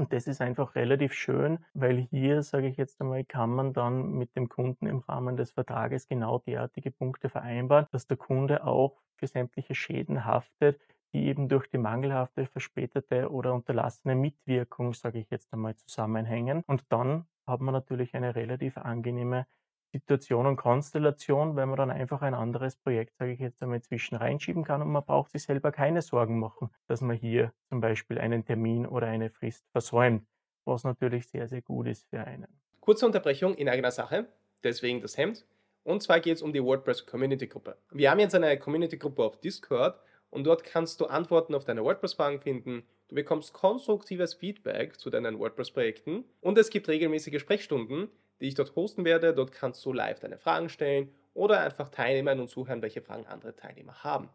Und 0.00 0.14
das 0.14 0.26
ist 0.26 0.40
einfach 0.40 0.76
relativ 0.76 1.12
schön, 1.12 1.58
weil 1.74 1.98
hier, 1.98 2.42
sage 2.42 2.68
ich 2.68 2.78
jetzt 2.78 3.02
einmal, 3.02 3.22
kann 3.22 3.50
man 3.50 3.74
dann 3.74 4.12
mit 4.12 4.34
dem 4.34 4.48
Kunden 4.48 4.86
im 4.86 5.00
Rahmen 5.00 5.36
des 5.36 5.50
Vertrages 5.50 6.08
genau 6.08 6.38
derartige 6.38 6.90
Punkte 6.90 7.28
vereinbaren, 7.28 7.86
dass 7.92 8.06
der 8.06 8.16
Kunde 8.16 8.64
auch 8.64 8.96
für 9.16 9.26
sämtliche 9.26 9.74
Schäden 9.74 10.24
haftet, 10.24 10.80
die 11.12 11.26
eben 11.26 11.50
durch 11.50 11.68
die 11.68 11.76
mangelhafte, 11.76 12.46
verspätete 12.46 13.30
oder 13.30 13.52
unterlassene 13.52 14.14
Mitwirkung, 14.14 14.94
sage 14.94 15.18
ich 15.18 15.28
jetzt 15.28 15.52
einmal, 15.52 15.76
zusammenhängen. 15.76 16.62
Und 16.66 16.82
dann 16.88 17.26
hat 17.46 17.60
man 17.60 17.74
natürlich 17.74 18.14
eine 18.14 18.34
relativ 18.34 18.78
angenehme 18.78 19.46
Situation 19.92 20.46
und 20.46 20.56
Konstellation, 20.56 21.56
weil 21.56 21.66
man 21.66 21.76
dann 21.76 21.90
einfach 21.90 22.22
ein 22.22 22.34
anderes 22.34 22.76
Projekt, 22.76 23.16
sage 23.16 23.32
ich 23.32 23.40
jetzt 23.40 23.62
einmal, 23.62 23.82
zwischen 23.82 24.16
reinschieben 24.16 24.64
kann 24.64 24.82
und 24.82 24.90
man 24.90 25.04
braucht 25.04 25.32
sich 25.32 25.42
selber 25.42 25.72
keine 25.72 26.02
Sorgen 26.02 26.38
machen, 26.38 26.70
dass 26.86 27.00
man 27.00 27.16
hier 27.16 27.52
zum 27.68 27.80
Beispiel 27.80 28.18
einen 28.18 28.44
Termin 28.44 28.86
oder 28.86 29.08
eine 29.08 29.30
Frist 29.30 29.66
versäumt, 29.72 30.26
was 30.64 30.84
natürlich 30.84 31.28
sehr, 31.28 31.48
sehr 31.48 31.62
gut 31.62 31.88
ist 31.88 32.08
für 32.08 32.20
einen. 32.20 32.46
Kurze 32.80 33.06
Unterbrechung 33.06 33.54
in 33.54 33.68
eigener 33.68 33.90
Sache, 33.90 34.28
deswegen 34.62 35.00
das 35.00 35.16
Hemd. 35.16 35.44
Und 35.82 36.02
zwar 36.02 36.20
geht 36.20 36.36
es 36.36 36.42
um 36.42 36.52
die 36.52 36.62
WordPress 36.62 37.06
Community 37.06 37.46
Gruppe. 37.46 37.76
Wir 37.90 38.10
haben 38.10 38.20
jetzt 38.20 38.34
eine 38.34 38.58
Community 38.58 38.98
Gruppe 38.98 39.24
auf 39.24 39.40
Discord 39.40 39.98
und 40.28 40.44
dort 40.44 40.62
kannst 40.62 41.00
du 41.00 41.06
Antworten 41.06 41.54
auf 41.54 41.64
deine 41.64 41.82
WordPress-Fragen 41.82 42.40
finden. 42.40 42.84
Du 43.08 43.14
bekommst 43.16 43.52
konstruktives 43.52 44.34
Feedback 44.34 44.98
zu 44.98 45.10
deinen 45.10 45.38
WordPress-Projekten 45.38 46.24
und 46.40 46.58
es 46.58 46.70
gibt 46.70 46.88
regelmäßige 46.88 47.40
Sprechstunden, 47.40 48.08
die 48.40 48.48
ich 48.48 48.54
dort 48.54 48.74
hosten 48.76 49.04
werde. 49.04 49.34
Dort 49.34 49.52
kannst 49.52 49.84
du 49.84 49.92
live 49.92 50.20
deine 50.20 50.38
Fragen 50.38 50.68
stellen 50.68 51.12
oder 51.34 51.60
einfach 51.60 51.88
teilnehmen 51.88 52.40
und 52.40 52.48
zuhören, 52.48 52.82
welche 52.82 53.02
Fragen 53.02 53.26
andere 53.26 53.54
Teilnehmer 53.54 54.02
haben. 54.02 54.28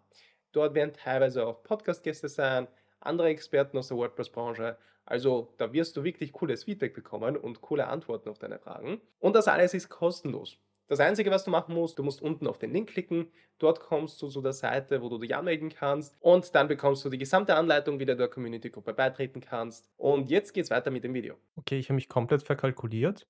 Dort 0.51 0.73
werden 0.73 0.93
teilweise 0.93 1.45
auch 1.45 1.63
Podcast-Gäste 1.63 2.29
sein, 2.29 2.67
andere 2.99 3.27
Experten 3.27 3.77
aus 3.77 3.89
der 3.89 3.97
WordPress-Branche. 3.97 4.77
Also 5.05 5.53
da 5.57 5.71
wirst 5.73 5.97
du 5.97 6.03
wirklich 6.03 6.33
cooles 6.33 6.63
Feedback 6.63 6.93
bekommen 6.93 7.37
und 7.37 7.61
coole 7.61 7.87
Antworten 7.87 8.29
auf 8.29 8.39
deine 8.39 8.57
Fragen. 8.57 9.01
Und 9.19 9.35
das 9.35 9.47
alles 9.47 9.73
ist 9.73 9.89
kostenlos. 9.89 10.57
Das 10.87 10.99
Einzige, 10.99 11.31
was 11.31 11.43
du 11.43 11.51
machen 11.51 11.73
musst, 11.73 11.97
du 11.97 12.03
musst 12.03 12.21
unten 12.21 12.45
auf 12.45 12.59
den 12.59 12.71
Link 12.71 12.89
klicken. 12.89 13.31
Dort 13.57 13.79
kommst 13.79 14.21
du 14.21 14.27
zu 14.27 14.41
der 14.41 14.53
Seite, 14.53 15.01
wo 15.01 15.09
du 15.09 15.17
dich 15.17 15.35
anmelden 15.35 15.69
kannst. 15.69 16.15
Und 16.19 16.53
dann 16.53 16.67
bekommst 16.67 17.03
du 17.03 17.09
die 17.09 17.17
gesamte 17.17 17.55
Anleitung, 17.55 17.99
wie 17.99 18.05
du 18.05 18.15
der 18.15 18.27
Community-Gruppe 18.27 18.93
beitreten 18.93 19.41
kannst. 19.41 19.89
Und 19.97 20.29
jetzt 20.29 20.53
geht's 20.53 20.69
weiter 20.69 20.91
mit 20.91 21.03
dem 21.03 21.15
Video. 21.15 21.35
Okay, 21.55 21.79
ich 21.79 21.89
habe 21.89 21.95
mich 21.95 22.07
komplett 22.07 22.43
verkalkuliert. 22.43 23.25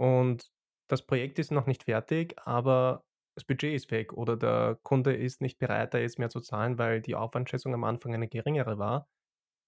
Und 0.00 0.50
das 0.88 1.06
Projekt 1.06 1.38
ist 1.38 1.50
noch 1.52 1.66
nicht 1.66 1.84
fertig, 1.84 2.36
aber 2.46 3.04
das 3.36 3.44
Budget 3.44 3.74
ist 3.74 3.90
weg 3.90 4.12
oder 4.14 4.36
der 4.36 4.78
Kunde 4.82 5.14
ist 5.14 5.40
nicht 5.42 5.58
bereit, 5.58 5.94
da 5.94 5.98
jetzt 5.98 6.18
mehr 6.18 6.30
zu 6.30 6.40
zahlen, 6.40 6.78
weil 6.78 7.00
die 7.02 7.14
Aufwandschätzung 7.16 7.74
am 7.74 7.84
Anfang 7.84 8.14
eine 8.14 8.28
geringere 8.28 8.78
war. 8.78 9.08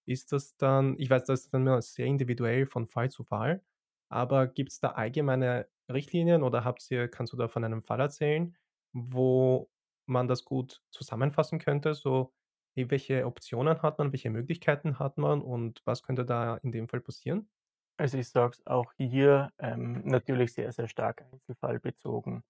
Ist 0.06 0.32
das 0.32 0.56
dann 0.56 0.96
ich 0.98 1.10
weiß, 1.10 1.24
das 1.24 1.44
ist 1.46 1.54
dann 1.54 1.80
sehr 1.82 2.06
individuell 2.06 2.66
von 2.66 2.88
Fall 2.88 3.10
zu 3.10 3.24
Fall, 3.24 3.62
aber 4.10 4.46
gibt 4.48 4.72
es 4.72 4.80
da 4.80 4.90
allgemeine 4.92 5.68
Richtlinien 5.92 6.42
oder 6.42 6.64
habt 6.64 6.90
ihr 6.90 7.08
kannst 7.08 7.32
du 7.32 7.36
da 7.36 7.48
von 7.48 7.64
einem 7.64 7.82
Fall 7.84 8.00
erzählen, 8.00 8.56
wo 8.92 9.70
man 10.06 10.28
das 10.28 10.44
gut 10.44 10.82
zusammenfassen 10.90 11.58
könnte? 11.60 11.94
So, 11.94 12.34
welche 12.76 13.26
Optionen 13.26 13.82
hat 13.82 13.98
man, 13.98 14.12
welche 14.12 14.30
Möglichkeiten 14.30 14.98
hat 14.98 15.18
man 15.18 15.42
und 15.42 15.82
was 15.86 16.02
könnte 16.02 16.24
da 16.26 16.56
in 16.58 16.72
dem 16.72 16.88
Fall 16.88 17.00
passieren? 17.02 17.48
Also 18.02 18.18
ich 18.18 18.30
sage 18.30 18.54
es 18.54 18.66
auch 18.66 18.92
hier, 18.96 19.52
ähm, 19.60 20.02
natürlich 20.04 20.54
sehr, 20.54 20.72
sehr 20.72 20.88
stark 20.88 21.22
einzelfallbezogen. 21.32 22.42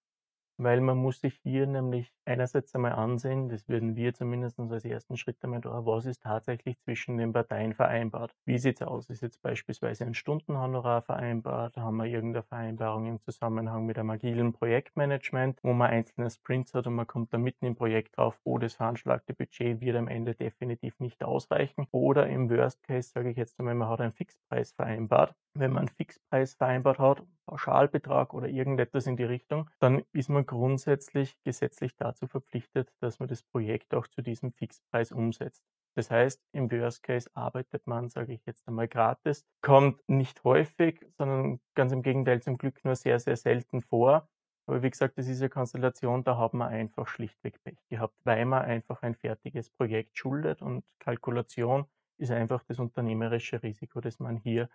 Weil 0.59 0.81
man 0.81 0.99
muss 0.99 1.21
sich 1.21 1.39
hier 1.43 1.67
nämlich 1.67 2.13
einerseits 2.25 2.75
einmal 2.75 2.93
ansehen, 2.93 3.49
das 3.49 3.69
würden 3.69 3.97
wir 3.97 4.15
zumindest 4.15 4.59
als 4.61 4.85
ersten 4.85 5.17
Schritt 5.17 5.43
einmal 5.43 5.61
da, 5.61 5.85
was 5.85 6.07
ist 6.07 6.23
tatsächlich 6.23 6.79
zwischen 6.81 7.17
den 7.17 7.33
Parteien 7.33 7.75
vereinbart? 7.75 8.35
Wie 8.45 8.59
sieht 8.59 8.81
es 8.81 8.87
aus? 8.87 9.11
Ist 9.11 9.23
jetzt 9.23 9.43
beispielsweise 9.43 10.05
ein 10.05 10.15
Stundenhonorar 10.15 11.03
vereinbart? 11.03 11.77
Haben 11.77 11.97
wir 11.97 12.07
irgendeine 12.07 12.43
Vereinbarung 12.43 13.07
im 13.07 13.21
Zusammenhang 13.21 13.87
mit 13.87 13.99
einem 13.99 14.11
agilen 14.11 14.53
Projektmanagement, 14.53 15.59
wo 15.63 15.73
man 15.73 15.91
einzelne 15.91 16.31
Sprints 16.31 16.75
hat 16.75 16.87
und 16.87 16.95
man 16.95 17.07
kommt 17.07 17.33
da 17.33 17.39
mitten 17.39 17.67
im 17.67 17.75
Projekt 17.75 18.17
drauf, 18.17 18.39
oh, 18.45 18.59
das 18.59 18.75
veranschlagte 18.75 19.35
Budget 19.35 19.81
wird 19.81 19.97
am 19.97 20.09
Ende 20.09 20.35
definitiv 20.35 20.99
nicht 21.01 21.25
ausreichen. 21.25 21.87
Oder 21.91 22.29
im 22.29 22.51
Worst 22.51 22.83
Case 22.83 23.11
sage 23.13 23.31
ich 23.31 23.37
jetzt 23.37 23.59
einmal, 23.59 23.75
man 23.75 23.89
hat 23.89 24.01
einen 24.01 24.13
Fixpreis 24.13 24.73
vereinbart. 24.73 25.35
Wenn 25.55 25.73
man 25.73 25.81
einen 25.81 25.97
Fixpreis 25.97 26.55
vereinbart 26.55 26.99
hat, 26.99 27.23
Pauschalbetrag 27.47 28.35
oder 28.35 28.49
irgendetwas 28.49 29.07
in 29.07 29.17
die 29.17 29.25
Richtung, 29.25 29.69
dann 29.79 30.03
ist 30.13 30.29
man 30.29 30.47
grundsätzlich 30.47 31.37
gesetzlich 31.43 31.97
dazu 31.97 32.27
verpflichtet, 32.27 32.93
dass 33.01 33.19
man 33.19 33.29
das 33.29 33.43
Projekt 33.43 33.95
auch 33.95 34.07
zu 34.07 34.23
diesem 34.23 34.53
Fixpreis 34.53 35.13
umsetzt. 35.13 35.63
Das 35.95 36.11
heißt, 36.11 36.41
im 36.53 36.71
Worst 36.71 37.03
Case 37.03 37.31
arbeitet 37.35 37.87
man, 37.87 38.09
sage 38.09 38.33
ich 38.33 38.47
jetzt 38.47 38.67
einmal, 38.67 38.89
gratis. 38.89 39.45
Kommt 39.61 40.01
nicht 40.09 40.43
häufig, 40.43 41.05
sondern 41.19 41.61
ganz 41.75 41.93
im 41.93 42.03
Gegenteil 42.03 42.41
zum 42.41 42.57
Glück 42.57 42.83
nur 42.85 42.97
sehr, 42.97 43.19
sehr 43.19 43.37
selten 43.37 43.83
vor. 43.83 44.29
Aber 44.67 44.83
wie 44.83 44.91
gesagt, 44.91 45.19
das 45.19 45.29
ist 45.29 45.41
eine 45.41 45.51
Konstellation, 45.51 46.25
da 46.25 46.39
hat 46.39 46.55
man 46.55 46.69
einfach 46.69 47.09
schlichtweg 47.09 47.63
Pech 47.63 47.79
gehabt, 47.89 48.15
weil 48.25 48.45
man 48.47 48.63
einfach 48.63 49.03
ein 49.03 49.15
fertiges 49.15 49.71
Projekt 49.71 50.17
schuldet 50.17 50.63
und 50.63 50.85
Kalkulation 51.01 51.87
ist 52.17 52.31
einfach 52.31 52.63
das 52.65 52.79
unternehmerische 52.79 53.63
Risiko, 53.63 54.01
das 54.01 54.19
man 54.21 54.37
hier 54.37 54.71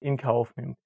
in 0.00 0.16
Kauf 0.16 0.54
nimmt. 0.56 0.76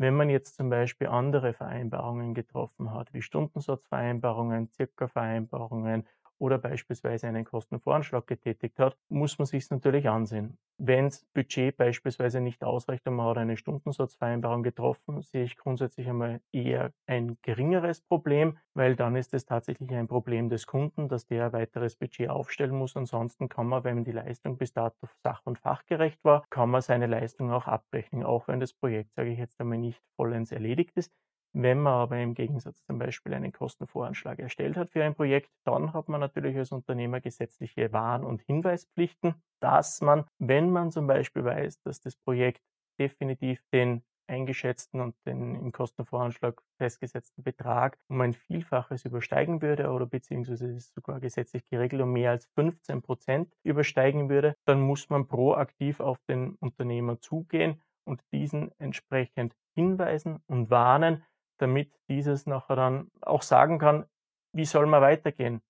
Wenn 0.00 0.14
man 0.14 0.30
jetzt 0.30 0.54
zum 0.54 0.70
Beispiel 0.70 1.08
andere 1.08 1.52
Vereinbarungen 1.52 2.32
getroffen 2.32 2.92
hat, 2.92 3.12
wie 3.12 3.20
Stundensatzvereinbarungen, 3.20 4.70
Zirka-Vereinbarungen 4.70 6.06
oder 6.38 6.58
beispielsweise 6.58 7.26
einen 7.28 7.44
Kostenvoranschlag 7.44 8.26
getätigt 8.26 8.78
hat, 8.78 8.96
muss 9.08 9.38
man 9.38 9.46
sich 9.46 9.68
natürlich 9.70 10.08
ansehen. 10.08 10.58
Wenn 10.80 11.06
das 11.06 11.24
Budget 11.34 11.76
beispielsweise 11.76 12.40
nicht 12.40 12.62
ausreicht 12.62 13.06
und 13.08 13.14
man 13.16 13.26
hat 13.26 13.38
eine 13.38 13.56
Stundensatzvereinbarung 13.56 14.62
getroffen, 14.62 15.22
sehe 15.22 15.42
ich 15.44 15.56
grundsätzlich 15.56 16.08
einmal 16.08 16.40
eher 16.52 16.92
ein 17.06 17.36
geringeres 17.42 18.00
Problem, 18.00 18.58
weil 18.74 18.94
dann 18.94 19.16
ist 19.16 19.34
es 19.34 19.44
tatsächlich 19.44 19.90
ein 19.92 20.06
Problem 20.06 20.48
des 20.48 20.66
Kunden, 20.66 21.08
dass 21.08 21.26
der 21.26 21.46
ein 21.46 21.52
weiteres 21.52 21.96
Budget 21.96 22.30
aufstellen 22.30 22.76
muss. 22.76 22.96
Ansonsten 22.96 23.48
kann 23.48 23.66
man, 23.66 23.82
wenn 23.84 24.04
die 24.04 24.12
Leistung 24.12 24.56
bis 24.56 24.72
dato 24.72 25.08
sach- 25.24 25.42
und 25.46 25.58
fachgerecht 25.58 26.22
war, 26.24 26.44
kann 26.50 26.70
man 26.70 26.80
seine 26.82 27.06
Leistung 27.06 27.50
auch 27.50 27.66
abbrechen, 27.66 28.22
auch 28.22 28.46
wenn 28.48 28.60
das 28.60 28.72
Projekt, 28.72 29.14
sage 29.14 29.30
ich 29.32 29.38
jetzt 29.38 29.60
einmal, 29.60 29.78
nicht 29.78 30.00
vollends 30.16 30.52
erledigt 30.52 30.96
ist. 30.96 31.12
Wenn 31.52 31.80
man 31.80 31.94
aber 31.94 32.18
im 32.18 32.34
Gegensatz 32.34 32.84
zum 32.84 32.98
Beispiel 32.98 33.34
einen 33.34 33.52
Kostenvoranschlag 33.52 34.38
erstellt 34.38 34.76
hat 34.76 34.90
für 34.90 35.02
ein 35.02 35.14
Projekt, 35.14 35.50
dann 35.64 35.92
hat 35.92 36.08
man 36.08 36.20
natürlich 36.20 36.56
als 36.56 36.72
Unternehmer 36.72 37.20
gesetzliche 37.20 37.92
Warn- 37.92 38.24
und 38.24 38.42
Hinweispflichten, 38.42 39.34
dass 39.60 40.00
man, 40.00 40.26
wenn 40.38 40.70
man 40.70 40.90
zum 40.90 41.06
Beispiel 41.06 41.44
weiß, 41.44 41.80
dass 41.82 42.00
das 42.00 42.16
Projekt 42.16 42.62
definitiv 42.98 43.62
den 43.72 44.02
eingeschätzten 44.28 45.00
und 45.00 45.14
den 45.26 45.54
im 45.54 45.72
Kostenvoranschlag 45.72 46.62
festgesetzten 46.76 47.42
Betrag 47.42 47.98
um 48.08 48.20
ein 48.20 48.34
Vielfaches 48.34 49.04
übersteigen 49.04 49.62
würde 49.62 49.90
oder 49.90 50.06
beziehungsweise 50.06 50.70
ist 50.70 50.94
sogar 50.94 51.20
gesetzlich 51.20 51.66
geregelt 51.68 52.02
um 52.02 52.12
mehr 52.12 52.30
als 52.30 52.46
15 52.54 53.02
Prozent 53.02 53.52
übersteigen 53.62 54.28
würde, 54.28 54.54
dann 54.66 54.80
muss 54.80 55.08
man 55.08 55.26
proaktiv 55.26 56.00
auf 56.00 56.18
den 56.28 56.56
Unternehmer 56.56 57.20
zugehen 57.20 57.80
und 58.04 58.22
diesen 58.32 58.70
entsprechend 58.78 59.54
hinweisen 59.74 60.40
und 60.46 60.70
warnen, 60.70 61.24
damit 61.58 61.92
dieses 62.08 62.46
nachher 62.46 62.76
dann 62.76 63.10
auch 63.20 63.42
sagen 63.42 63.78
kann, 63.78 64.06
wie 64.52 64.64
soll 64.64 64.86
man 64.86 65.02
weitergehen? 65.02 65.60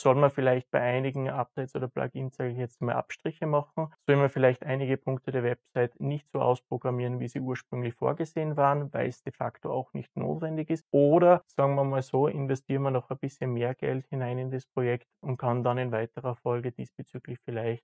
Soll 0.00 0.14
man 0.14 0.30
vielleicht 0.30 0.70
bei 0.70 0.80
einigen 0.80 1.28
Updates 1.28 1.74
oder 1.74 1.88
Plugins, 1.88 2.36
sage 2.36 2.50
ich 2.50 2.56
jetzt 2.56 2.80
mal, 2.80 2.94
Abstriche 2.94 3.46
machen? 3.46 3.92
Soll 4.06 4.14
man 4.14 4.28
vielleicht 4.28 4.62
einige 4.62 4.96
Punkte 4.96 5.32
der 5.32 5.42
Website 5.42 5.98
nicht 5.98 6.30
so 6.30 6.40
ausprogrammieren, 6.40 7.18
wie 7.18 7.26
sie 7.26 7.40
ursprünglich 7.40 7.94
vorgesehen 7.94 8.56
waren, 8.56 8.92
weil 8.92 9.08
es 9.08 9.22
de 9.22 9.32
facto 9.32 9.72
auch 9.72 9.92
nicht 9.94 10.16
notwendig 10.16 10.70
ist? 10.70 10.86
Oder, 10.92 11.42
sagen 11.48 11.74
wir 11.74 11.82
mal 11.82 12.02
so, 12.02 12.28
investieren 12.28 12.82
wir 12.82 12.92
noch 12.92 13.10
ein 13.10 13.18
bisschen 13.18 13.52
mehr 13.52 13.74
Geld 13.74 14.06
hinein 14.06 14.38
in 14.38 14.52
das 14.52 14.66
Projekt 14.66 15.08
und 15.20 15.36
kann 15.36 15.64
dann 15.64 15.78
in 15.78 15.90
weiterer 15.90 16.36
Folge 16.36 16.70
diesbezüglich 16.70 17.40
vielleicht 17.44 17.82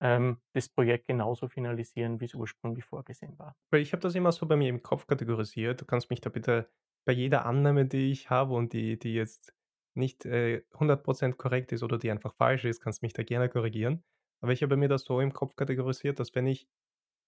ähm, 0.00 0.38
das 0.54 0.68
Projekt 0.68 1.06
genauso 1.06 1.46
finalisieren, 1.46 2.20
wie 2.20 2.24
es 2.24 2.34
ursprünglich 2.34 2.84
vorgesehen 2.84 3.38
war. 3.38 3.54
Ich 3.72 3.92
habe 3.92 4.00
das 4.00 4.16
immer 4.16 4.32
so 4.32 4.46
bei 4.46 4.56
mir 4.56 4.68
im 4.68 4.82
Kopf 4.82 5.06
kategorisiert. 5.06 5.80
Du 5.80 5.84
kannst 5.84 6.10
mich 6.10 6.20
da 6.20 6.28
bitte 6.28 6.68
bei 7.04 7.12
jeder 7.12 7.46
Annahme, 7.46 7.86
die 7.86 8.10
ich 8.12 8.30
habe 8.30 8.54
und 8.54 8.72
die 8.72 8.98
die 8.98 9.14
jetzt 9.14 9.54
nicht, 9.94 10.24
äh, 10.26 10.62
100% 10.78 11.38
korrekt 11.38 11.72
ist 11.72 11.82
oder 11.82 11.98
die 11.98 12.10
einfach 12.10 12.34
falsch 12.34 12.64
ist, 12.64 12.80
kannst 12.80 13.02
mich 13.02 13.12
da 13.12 13.22
gerne 13.24 13.48
korrigieren. 13.48 14.04
Aber 14.40 14.52
ich 14.52 14.62
habe 14.62 14.76
mir 14.76 14.88
das 14.88 15.04
so 15.04 15.20
im 15.20 15.32
Kopf 15.32 15.56
kategorisiert, 15.56 16.18
dass 16.20 16.34
wenn 16.34 16.46
ich 16.46 16.68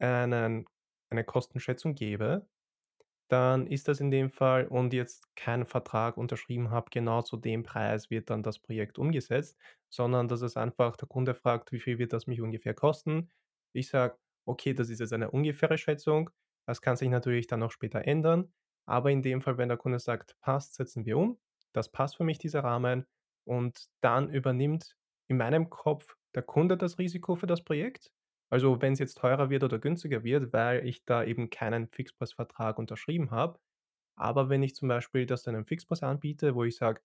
einen 0.00 0.66
eine 1.10 1.24
Kostenschätzung 1.24 1.94
gebe, 1.94 2.48
dann 3.28 3.66
ist 3.66 3.88
das 3.88 4.00
in 4.00 4.10
dem 4.10 4.30
Fall 4.30 4.66
und 4.68 4.92
jetzt 4.92 5.34
keinen 5.36 5.66
Vertrag 5.66 6.16
unterschrieben 6.18 6.70
habe, 6.70 6.90
genau 6.90 7.22
zu 7.22 7.36
dem 7.36 7.62
Preis 7.62 8.10
wird 8.10 8.30
dann 8.30 8.42
das 8.42 8.58
Projekt 8.58 8.98
umgesetzt, 8.98 9.58
sondern 9.88 10.28
dass 10.28 10.42
es 10.42 10.56
einfach 10.56 10.96
der 10.96 11.08
Kunde 11.08 11.34
fragt: 11.34 11.72
„Wie 11.72 11.80
viel 11.80 11.98
wird 11.98 12.12
das 12.12 12.26
mich 12.26 12.40
ungefähr 12.42 12.74
kosten?“ 12.74 13.30
Ich 13.72 13.88
sage: 13.88 14.18
„Okay, 14.46 14.74
das 14.74 14.90
ist 14.90 15.00
jetzt 15.00 15.12
eine 15.12 15.30
ungefähre 15.30 15.78
Schätzung.“ 15.78 16.30
Das 16.66 16.82
kann 16.82 16.96
sich 16.96 17.08
natürlich 17.10 17.46
dann 17.46 17.62
auch 17.62 17.70
später 17.72 18.06
ändern. 18.06 18.52
Aber 18.86 19.10
in 19.10 19.22
dem 19.22 19.40
Fall, 19.40 19.58
wenn 19.58 19.68
der 19.68 19.78
Kunde 19.78 19.98
sagt: 19.98 20.36
„Passt, 20.40 20.74
setzen 20.74 21.04
wir 21.06 21.18
um. 21.18 21.38
Das 21.72 21.90
passt 21.90 22.16
für 22.16 22.24
mich, 22.24 22.38
dieser 22.38 22.64
Rahmen.“ 22.64 23.06
Und 23.44 23.86
dann 24.00 24.30
übernimmt 24.30 24.96
in 25.28 25.36
meinem 25.38 25.70
Kopf 25.70 26.16
der 26.34 26.42
Kunde 26.42 26.76
das 26.76 26.98
Risiko 26.98 27.34
für 27.36 27.46
das 27.46 27.62
Projekt. 27.64 28.12
Also, 28.50 28.80
wenn 28.82 28.92
es 28.94 28.98
jetzt 28.98 29.18
teurer 29.18 29.50
wird 29.50 29.64
oder 29.64 29.78
günstiger 29.78 30.22
wird, 30.24 30.52
weil 30.52 30.86
ich 30.86 31.04
da 31.04 31.24
eben 31.24 31.50
keinen 31.50 31.88
Fixpreisvertrag 31.88 32.78
unterschrieben 32.78 33.30
habe. 33.30 33.58
Aber 34.16 34.48
wenn 34.50 34.62
ich 34.62 34.74
zum 34.76 34.88
Beispiel 34.88 35.26
das 35.26 35.42
dann 35.44 35.54
im 35.56 35.66
Fixpreis 35.66 36.02
anbiete, 36.02 36.54
wo 36.54 36.64
ich 36.64 36.76
sage: 36.76 37.02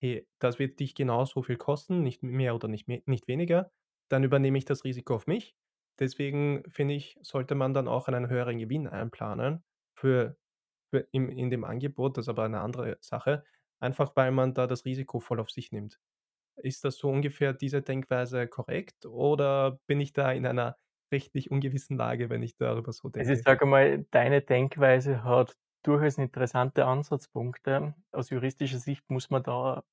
„Hey, 0.00 0.26
das 0.38 0.58
wird 0.58 0.80
dich 0.80 0.94
genau 0.94 1.24
so 1.24 1.42
viel 1.42 1.56
kosten, 1.56 2.02
nicht 2.02 2.22
mehr 2.22 2.54
oder 2.54 2.68
nicht 2.68 2.88
me 2.88 3.02
nicht 3.06 3.28
weniger“, 3.28 3.70
dann 4.10 4.24
übernehme 4.24 4.58
ich 4.58 4.64
das 4.64 4.84
Risiko 4.84 5.14
auf 5.14 5.26
mich. 5.26 5.54
Deswegen 5.98 6.64
finde 6.70 6.94
ich, 6.94 7.16
sollte 7.22 7.54
man 7.54 7.72
dann 7.74 7.88
auch 7.88 8.08
einen 8.08 8.28
höheren 8.28 8.58
Gewinn 8.58 8.88
einplanen 8.88 9.62
für 9.94 10.36
im 11.12 11.28
in 11.30 11.50
dem 11.50 11.64
Angebot, 11.64 12.16
das 12.16 12.26
ist 12.26 12.28
aber 12.30 12.44
eine 12.44 12.60
andere 12.60 12.98
Sache, 13.00 13.44
einfach 13.80 14.12
weil 14.16 14.30
man 14.32 14.54
da 14.54 14.66
das 14.66 14.84
Risiko 14.84 15.20
voll 15.20 15.40
auf 15.40 15.50
sich 15.50 15.72
nimmt. 15.72 16.00
Ist 16.56 16.84
das 16.84 16.96
so 16.98 17.10
ungefähr 17.10 17.52
diese 17.54 17.82
Denkweise 17.82 18.48
korrekt 18.48 19.06
oder 19.06 19.80
bin 19.86 20.00
ich 20.00 20.12
da 20.14 20.32
in 20.32 20.46
einer 20.46 20.78
rechtlich 21.12 21.50
ungewissen 21.50 21.96
Lage, 21.98 22.30
wenn 22.30 22.42
ich 22.42 22.56
darüber 22.56 22.92
so 22.92 23.08
Also 23.18 23.32
ich 23.32 23.40
denke? 23.40 23.42
sage 23.42 23.66
mal, 23.66 24.04
deine 24.10 24.40
Denkweise 24.42 25.24
hat 25.24 25.56
durchaus 25.84 26.18
interessante 26.18 26.86
Ansatzpunkte. 26.86 27.94
Aus 28.12 28.30
juristischer 28.30 28.78
Sicht 28.78 29.08
muss 29.10 29.30
man 29.30 29.42
da 29.42 29.84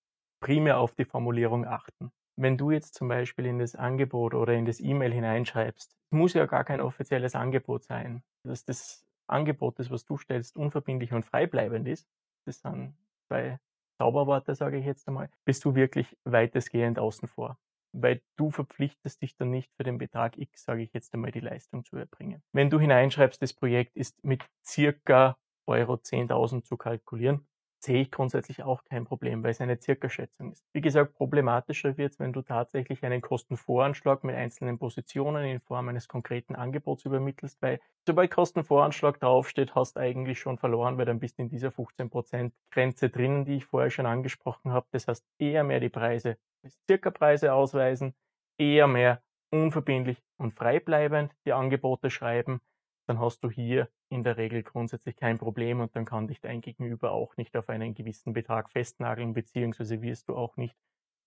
primär 0.41 0.79
auf 0.79 0.95
die 0.95 1.05
Formulierung 1.05 1.65
achten. 1.65 2.11
Wenn 2.37 2.57
du 2.57 2.71
jetzt 2.71 2.95
zum 2.95 3.09
Beispiel 3.09 3.45
in 3.45 3.59
das 3.59 3.75
Angebot 3.75 4.33
oder 4.33 4.53
in 4.53 4.65
das 4.65 4.79
E-Mail 4.79 5.11
hineinschreibst, 5.11 5.97
muss 6.11 6.33
ja 6.33 6.45
gar 6.45 6.63
kein 6.63 6.79
offizielles 6.81 7.35
Angebot 7.35 7.83
sein. 7.83 8.23
Das, 8.45 8.63
das 8.63 9.05
Angebot, 9.29 9.79
das 9.79 9.89
was 9.89 10.05
du 10.05 10.17
stellst, 10.17 10.57
unverbindlich 10.57 11.13
und 11.13 11.25
freibleibend 11.25 11.87
ist, 11.87 12.07
das 12.45 12.59
sind 12.59 12.95
zwei 13.27 13.59
Zauberworte, 13.99 14.55
sage 14.55 14.77
ich 14.77 14.85
jetzt 14.85 15.07
einmal, 15.07 15.29
bist 15.45 15.65
du 15.65 15.75
wirklich 15.75 16.17
weitestgehend 16.23 16.99
außen 16.99 17.27
vor. 17.27 17.57
Weil 17.91 18.21
du 18.37 18.51
verpflichtest 18.51 19.21
dich 19.21 19.35
dann 19.35 19.49
nicht 19.49 19.73
für 19.75 19.83
den 19.83 19.97
Betrag 19.97 20.37
X, 20.37 20.63
sage 20.63 20.83
ich 20.83 20.93
jetzt 20.93 21.13
einmal, 21.13 21.31
die 21.31 21.39
Leistung 21.39 21.83
zu 21.83 21.97
erbringen. 21.97 22.43
Wenn 22.53 22.69
du 22.69 22.79
hineinschreibst, 22.79 23.41
das 23.41 23.53
Projekt 23.53 23.95
ist 23.95 24.23
mit 24.23 24.45
circa 24.65 25.37
Euro 25.67 25.95
10.000 25.95 26.63
zu 26.63 26.77
kalkulieren, 26.77 27.47
sehe 27.83 28.01
ich 28.01 28.11
grundsätzlich 28.11 28.63
auch 28.63 28.83
kein 28.83 29.05
Problem, 29.05 29.43
weil 29.43 29.51
es 29.51 29.61
eine 29.61 29.79
Circa-Schätzung 29.79 30.51
ist. 30.51 30.65
Wie 30.73 30.81
gesagt, 30.81 31.15
problematischer 31.15 31.97
wird 31.97 32.13
es, 32.13 32.19
wenn 32.19 32.33
du 32.33 32.41
tatsächlich 32.41 33.03
einen 33.03 33.21
Kostenvoranschlag 33.21 34.23
mit 34.23 34.35
einzelnen 34.35 34.77
Positionen 34.77 35.45
in 35.45 35.59
Form 35.59 35.87
eines 35.89 36.07
konkreten 36.07 36.55
Angebots 36.55 37.05
übermittelst, 37.05 37.61
weil 37.61 37.79
sobald 38.05 38.31
Kostenvoranschlag 38.31 39.19
draufsteht, 39.19 39.75
hast 39.75 39.95
du 39.95 40.01
eigentlich 40.01 40.39
schon 40.39 40.57
verloren, 40.57 40.97
weil 40.97 41.05
dann 41.05 41.19
bist 41.19 41.37
du 41.37 41.43
in 41.43 41.49
dieser 41.49 41.69
15% 41.69 42.51
Grenze 42.71 43.09
drinnen, 43.09 43.45
die 43.45 43.57
ich 43.57 43.65
vorher 43.65 43.89
schon 43.89 44.05
angesprochen 44.05 44.71
habe. 44.71 44.87
Das 44.91 45.07
heißt, 45.07 45.25
eher 45.37 45.63
mehr 45.63 45.79
die 45.79 45.89
Preise 45.89 46.37
als 46.63 46.77
Circa-Preise 46.87 47.53
ausweisen, 47.53 48.13
eher 48.57 48.87
mehr 48.87 49.21
unverbindlich 49.51 50.21
und 50.37 50.53
freibleibend 50.53 51.35
die 51.45 51.53
Angebote 51.53 52.09
schreiben, 52.09 52.61
dann 53.07 53.19
hast 53.19 53.43
du 53.43 53.49
hier 53.49 53.89
in 54.09 54.23
der 54.23 54.37
Regel 54.37 54.63
grundsätzlich 54.63 55.15
kein 55.15 55.37
Problem 55.37 55.79
und 55.79 55.95
dann 55.95 56.05
kann 56.05 56.27
dich 56.27 56.41
dein 56.41 56.61
Gegenüber 56.61 57.11
auch 57.11 57.37
nicht 57.37 57.55
auf 57.55 57.69
einen 57.69 57.93
gewissen 57.93 58.33
Betrag 58.33 58.69
festnageln, 58.69 59.33
beziehungsweise 59.33 60.01
wirst 60.01 60.29
du 60.29 60.35
auch 60.35 60.57
nicht 60.57 60.75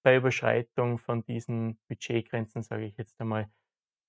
bei 0.03 0.17
Überschreitung 0.17 0.99
von 0.99 1.25
diesen 1.25 1.79
Budgetgrenzen, 1.89 2.63
sage 2.63 2.85
ich 2.85 2.97
jetzt 2.97 3.21
einmal, 3.21 3.51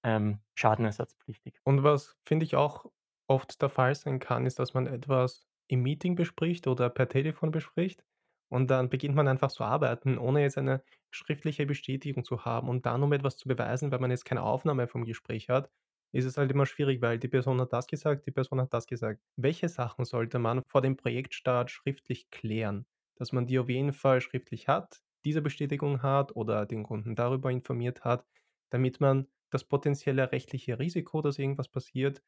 ähm, 0.03 0.39
schadenersatzpflichtig. 0.56 1.60
Und 1.63 1.84
was 1.84 2.18
finde 2.25 2.46
ich 2.46 2.56
auch 2.56 2.92
oft 3.27 3.62
der 3.62 3.70
Fall 3.70 3.96
sein 3.96 4.20
kann, 4.20 4.46
ist, 4.46 4.60
dass 4.60 4.74
man 4.74 4.88
etwas 4.88 5.48
im 5.68 5.82
Meeting 5.82 6.15
bespricht 6.15 6.68
oder 6.68 6.89
per 6.89 7.08
Telefon 7.08 7.51
bespricht 7.51 8.03
und 8.50 8.70
dann 8.70 8.89
beginnt 8.89 9.15
man 9.15 9.27
einfach 9.27 9.51
zu 9.51 9.63
arbeiten, 9.63 10.18
ohne 10.18 10.42
jetzt 10.42 10.58
eine 10.58 10.84
schriftliche 11.12 11.65
Bestätigung 11.65 12.24
zu 12.24 12.46
haben 12.46 12.70
und 12.70 12.86
dann, 12.86 13.03
um 13.03 13.13
etwas 13.13 13.38
zu 13.38 13.48
beweisen, 13.48 13.92
weil 13.92 14.00
man 14.00 14.12
jetzt 14.12 14.25
keine 14.25 14.44
Aufnahme 14.44 14.88
vom 14.88 15.06
Gespräch 15.06 15.50
hat, 15.50 15.72
ist 16.13 16.25
es 16.25 16.38
halt 16.38 16.51
immer 16.51 16.65
schwierig, 16.65 17.01
weil 17.01 17.20
die 17.20 17.27
Person 17.27 17.60
hat 17.62 17.74
das 17.74 17.88
gesagt, 17.88 18.25
die 18.27 18.32
Person 18.32 18.62
hat 18.62 18.74
das 18.74 18.88
gesagt. 18.88 19.22
Welche 19.38 19.70
Sachen 19.70 20.05
sollte 20.05 20.39
man 20.39 20.62
vor 20.67 20.82
dem 20.82 20.98
Projektstart 20.98 21.72
schriftlich 21.72 22.29
klären? 22.32 22.86
Dass 23.15 23.32
man 23.34 23.48
die 23.48 23.60
auf 23.60 23.70
jeden 23.70 23.93
Fall 23.93 24.22
schriftlich 24.22 24.67
hat, 24.67 25.01
diese 25.25 25.41
Bestätigung 25.41 26.01
hat 26.03 26.36
oder 26.36 26.65
den 26.65 26.84
Kunden 26.84 27.15
darüber 27.15 27.51
informiert 27.51 28.03
hat, 28.05 28.25
damit 28.72 29.00
man 29.01 29.27
das 29.51 29.63
potenzielle 29.65 30.32
rechtliche 30.32 30.79
Risiko, 30.79 31.22
dass 31.22 31.39
irgendwas 31.39 31.70
passiert, 31.70 32.24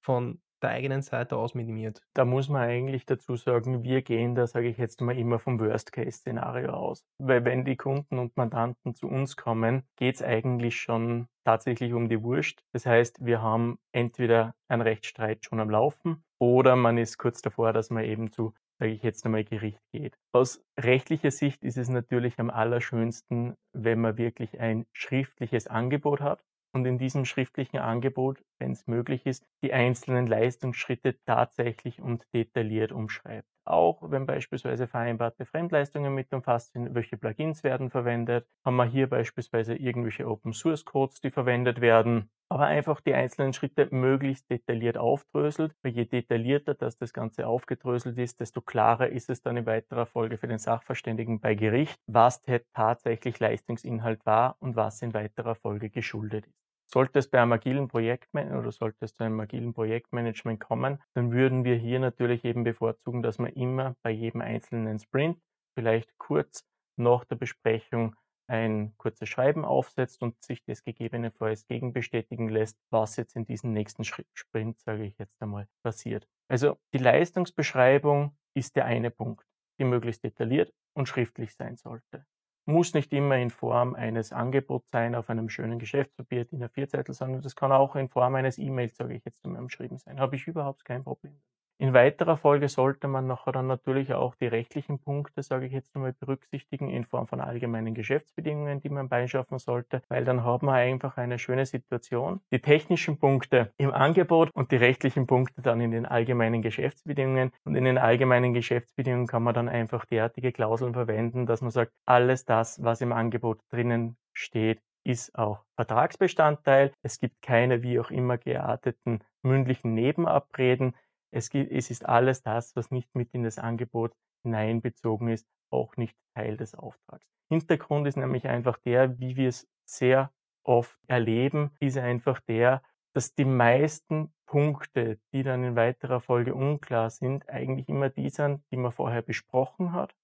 von 0.00 0.42
der 0.64 0.72
eigenen 0.72 1.02
Seite 1.02 1.36
aus 1.36 1.54
minimiert. 1.54 2.02
Da 2.14 2.24
muss 2.24 2.48
man 2.48 2.62
eigentlich 2.62 3.06
dazu 3.06 3.36
sagen, 3.36 3.82
wir 3.82 4.02
gehen 4.02 4.34
da, 4.34 4.46
sage 4.46 4.68
ich 4.68 4.78
jetzt 4.78 5.00
mal, 5.00 5.16
immer 5.16 5.38
vom 5.38 5.60
Worst-Case-Szenario 5.60 6.70
aus. 6.70 7.04
Weil 7.18 7.44
wenn 7.44 7.64
die 7.64 7.76
Kunden 7.76 8.18
und 8.18 8.36
Mandanten 8.36 8.94
zu 8.94 9.06
uns 9.06 9.36
kommen, 9.36 9.84
geht 9.96 10.16
es 10.16 10.22
eigentlich 10.22 10.76
schon 10.76 11.28
tatsächlich 11.44 11.92
um 11.92 12.08
die 12.08 12.22
Wurst. 12.22 12.64
Das 12.72 12.86
heißt, 12.86 13.24
wir 13.24 13.42
haben 13.42 13.78
entweder 13.92 14.54
einen 14.68 14.82
Rechtsstreit 14.82 15.44
schon 15.44 15.60
am 15.60 15.70
Laufen 15.70 16.24
oder 16.40 16.76
man 16.76 16.98
ist 16.98 17.18
kurz 17.18 17.42
davor, 17.42 17.72
dass 17.72 17.90
man 17.90 18.04
eben 18.04 18.32
zu 18.32 18.54
sage 18.78 18.92
ich 18.92 19.02
jetzt 19.02 19.24
einmal, 19.24 19.44
Gericht 19.44 19.80
geht. 19.92 20.18
Aus 20.32 20.64
rechtlicher 20.78 21.30
Sicht 21.30 21.62
ist 21.62 21.78
es 21.78 21.88
natürlich 21.88 22.38
am 22.38 22.50
allerschönsten, 22.50 23.54
wenn 23.72 24.00
man 24.00 24.18
wirklich 24.18 24.58
ein 24.58 24.86
schriftliches 24.92 25.68
Angebot 25.68 26.20
hat 26.20 26.42
und 26.74 26.84
in 26.86 26.98
diesem 26.98 27.24
schriftlichen 27.24 27.78
Angebot, 27.78 28.42
wenn 28.58 28.72
es 28.72 28.86
möglich 28.86 29.24
ist, 29.26 29.46
die 29.62 29.72
einzelnen 29.72 30.26
Leistungsschritte 30.26 31.16
tatsächlich 31.24 32.00
und 32.00 32.26
detailliert 32.34 32.92
umschreibt. 32.92 33.48
Auch 33.66 34.10
wenn 34.10 34.26
beispielsweise 34.26 34.86
vereinbarte 34.86 35.46
Fremdleistungen 35.46 36.14
mit 36.14 36.32
umfasst 36.34 36.72
sind, 36.72 36.94
welche 36.94 37.16
Plugins 37.16 37.64
werden 37.64 37.88
verwendet, 37.88 38.46
haben 38.64 38.76
wir 38.76 38.84
hier 38.84 39.08
beispielsweise 39.08 39.74
irgendwelche 39.74 40.28
Open 40.28 40.52
Source 40.52 40.84
Codes, 40.84 41.20
die 41.20 41.30
verwendet 41.30 41.80
werden, 41.80 42.28
aber 42.50 42.66
einfach 42.66 43.00
die 43.00 43.14
einzelnen 43.14 43.54
Schritte 43.54 43.88
möglichst 43.90 44.50
detailliert 44.50 44.98
aufdröselt, 44.98 45.74
weil 45.82 45.92
je 45.92 46.04
detaillierter 46.04 46.74
das, 46.74 46.98
das 46.98 47.14
Ganze 47.14 47.46
aufgedröselt 47.46 48.18
ist, 48.18 48.40
desto 48.40 48.60
klarer 48.60 49.08
ist 49.08 49.30
es 49.30 49.40
dann 49.40 49.56
in 49.56 49.66
weiterer 49.66 50.04
Folge 50.04 50.36
für 50.36 50.46
den 50.46 50.58
Sachverständigen 50.58 51.40
bei 51.40 51.54
Gericht, 51.54 51.98
was 52.06 52.42
tatsächlich 52.74 53.40
Leistungsinhalt 53.40 54.26
war 54.26 54.56
und 54.60 54.76
was 54.76 55.00
in 55.00 55.14
weiterer 55.14 55.54
Folge 55.54 55.88
geschuldet 55.88 56.46
ist. 56.46 56.63
Sollte 56.94 57.18
es 57.18 57.26
bei 57.26 57.42
einem 57.42 57.50
agilen 57.50 57.88
Projektmanagement 57.88 58.62
oder 58.62 58.70
sollte 58.70 59.04
es 59.04 59.14
zu 59.14 59.24
einem 59.24 59.40
agilen 59.40 59.74
Projektmanagement 59.74 60.60
kommen, 60.60 61.02
dann 61.14 61.32
würden 61.32 61.64
wir 61.64 61.74
hier 61.74 61.98
natürlich 61.98 62.44
eben 62.44 62.62
bevorzugen, 62.62 63.20
dass 63.20 63.40
man 63.40 63.52
immer 63.54 63.96
bei 64.04 64.12
jedem 64.12 64.40
einzelnen 64.40 65.00
Sprint 65.00 65.42
vielleicht 65.76 66.16
kurz 66.18 66.64
nach 66.96 67.24
der 67.24 67.34
Besprechung 67.34 68.14
ein 68.46 68.94
kurzes 68.96 69.28
Schreiben 69.28 69.64
aufsetzt 69.64 70.22
und 70.22 70.40
sich 70.44 70.62
das 70.66 70.84
gegebenenfalls 70.84 71.66
gegenbestätigen 71.66 72.48
lässt, 72.48 72.78
was 72.90 73.16
jetzt 73.16 73.34
in 73.34 73.44
diesem 73.44 73.72
nächsten 73.72 74.04
Sprint, 74.04 74.78
sage 74.78 75.02
ich 75.02 75.18
jetzt 75.18 75.42
einmal, 75.42 75.66
passiert. 75.82 76.28
Also 76.48 76.76
die 76.92 76.98
Leistungsbeschreibung 76.98 78.36
ist 78.56 78.76
der 78.76 78.84
eine 78.84 79.10
Punkt, 79.10 79.44
die 79.80 79.84
möglichst 79.84 80.22
detailliert 80.22 80.72
und 80.96 81.08
schriftlich 81.08 81.56
sein 81.56 81.76
sollte. 81.76 82.24
Muss 82.66 82.92
nicht 82.94 83.12
immer 83.14 83.36
in 83.36 83.50
Form 83.50 83.94
eines 83.94 84.32
Angebots 84.32 84.90
sein 84.90 85.14
auf 85.14 85.30
einem 85.30 85.48
schönen 85.48 85.78
Geschäftspapier, 85.78 86.44
DIN 86.44 86.62
A4-Zettel, 86.62 87.14
sondern 87.14 87.40
das 87.42 87.56
kann 87.56 87.72
auch 87.72 87.96
in 87.96 88.08
Form 88.10 88.34
eines 88.34 88.58
E-Mails, 88.58 88.96
sage 88.96 89.14
ich 89.14 89.24
jetzt 89.24 89.44
einmal, 89.44 89.64
geschrieben 89.64 89.98
sein. 89.98 90.20
Habe 90.20 90.36
ich 90.36 90.46
überhaupt 90.46 90.84
kein 90.84 91.04
Problem. 91.04 91.40
In 91.78 91.92
weiterer 91.92 92.36
Folge 92.36 92.68
sollte 92.68 93.08
man 93.08 93.26
nachher 93.26 93.52
dann 93.52 93.66
natürlich 93.66 94.14
auch 94.14 94.36
die 94.36 94.46
rechtlichen 94.46 95.00
Punkte, 95.00 95.42
sage 95.42 95.66
ich 95.66 95.72
jetzt 95.72 95.96
einmal, 95.96 96.12
berücksichtigen 96.12 96.88
in 96.88 97.04
Form 97.04 97.26
von 97.26 97.40
allgemeinen 97.40 97.94
Geschäftsbedingungen, 97.94 98.80
die 98.80 98.88
man 98.88 99.08
beischaffen 99.08 99.58
sollte, 99.58 100.02
weil 100.08 100.24
dann 100.24 100.44
haben 100.44 100.66
wir 100.68 100.74
einfach 100.74 101.16
eine 101.16 101.38
schöne 101.38 101.66
Situation. 101.66 102.40
Die 102.52 102.60
technischen 102.60 103.18
Punkte 103.18 103.72
im 103.76 103.92
Angebot 103.92 104.50
und 104.54 104.70
die 104.70 104.76
rechtlichen 104.76 105.26
Punkte 105.26 105.62
dann 105.62 105.80
in 105.80 105.90
den 105.90 106.06
allgemeinen 106.06 106.62
Geschäftsbedingungen. 106.62 107.50
Und 107.64 107.74
in 107.74 107.84
den 107.84 107.98
allgemeinen 107.98 108.54
Geschäftsbedingungen 108.54 109.26
kann 109.26 109.42
man 109.42 109.54
dann 109.54 109.68
einfach 109.68 110.04
derartige 110.04 110.52
Klauseln 110.52 110.92
verwenden, 110.92 111.46
dass 111.46 111.60
man 111.60 111.70
sagt, 111.72 111.92
alles 112.06 112.44
das, 112.44 112.82
was 112.84 113.00
im 113.00 113.12
Angebot 113.12 113.58
drinnen 113.70 114.16
steht, 114.32 114.80
ist 115.04 115.36
auch 115.38 115.64
Vertragsbestandteil. 115.76 116.92
Es 117.02 117.18
gibt 117.18 117.42
keine 117.42 117.82
wie 117.82 118.00
auch 118.00 118.10
immer 118.10 118.38
gearteten 118.38 119.20
mündlichen 119.42 119.94
Nebenabreden. 119.94 120.94
Es, 121.34 121.50
es 121.52 121.90
ist 121.90 122.06
alles 122.06 122.42
das, 122.42 122.76
was 122.76 122.90
nicht 122.90 123.14
mit 123.14 123.34
in 123.34 123.42
das 123.42 123.58
Angebot 123.58 124.12
hineinbezogen 124.44 125.28
ist, 125.28 125.46
auch 125.70 125.96
nicht 125.96 126.16
Teil 126.34 126.56
des 126.56 126.74
Auftrags. 126.74 127.26
Hintergrund 127.48 128.06
ist 128.06 128.16
nämlich 128.16 128.46
einfach 128.46 128.78
der, 128.78 129.18
wie 129.18 129.36
wir 129.36 129.48
es 129.48 129.68
sehr 129.84 130.32
oft 130.62 130.96
erleben, 131.08 131.72
ist 131.80 131.98
einfach 131.98 132.40
der, 132.40 132.82
dass 133.14 133.34
die 133.34 133.44
meisten 133.44 134.32
Punkte, 134.46 135.18
die 135.32 135.42
dann 135.42 135.64
in 135.64 135.76
weiterer 135.76 136.20
Folge 136.20 136.54
unklar 136.54 137.10
sind, 137.10 137.48
eigentlich 137.48 137.88
immer 137.88 138.10
die 138.10 138.30
sind, 138.30 138.62
die 138.70 138.76
man 138.76 138.92
vorher 138.92 139.22
besprochen 139.22 139.92
hat, 139.92 140.14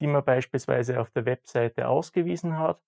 die 0.00 0.06
man 0.06 0.24
beispielsweise 0.24 1.00
auf 1.00 1.10
der 1.10 1.24
Webseite 1.24 1.88
ausgewiesen 1.88 2.58
hat, 2.58 2.82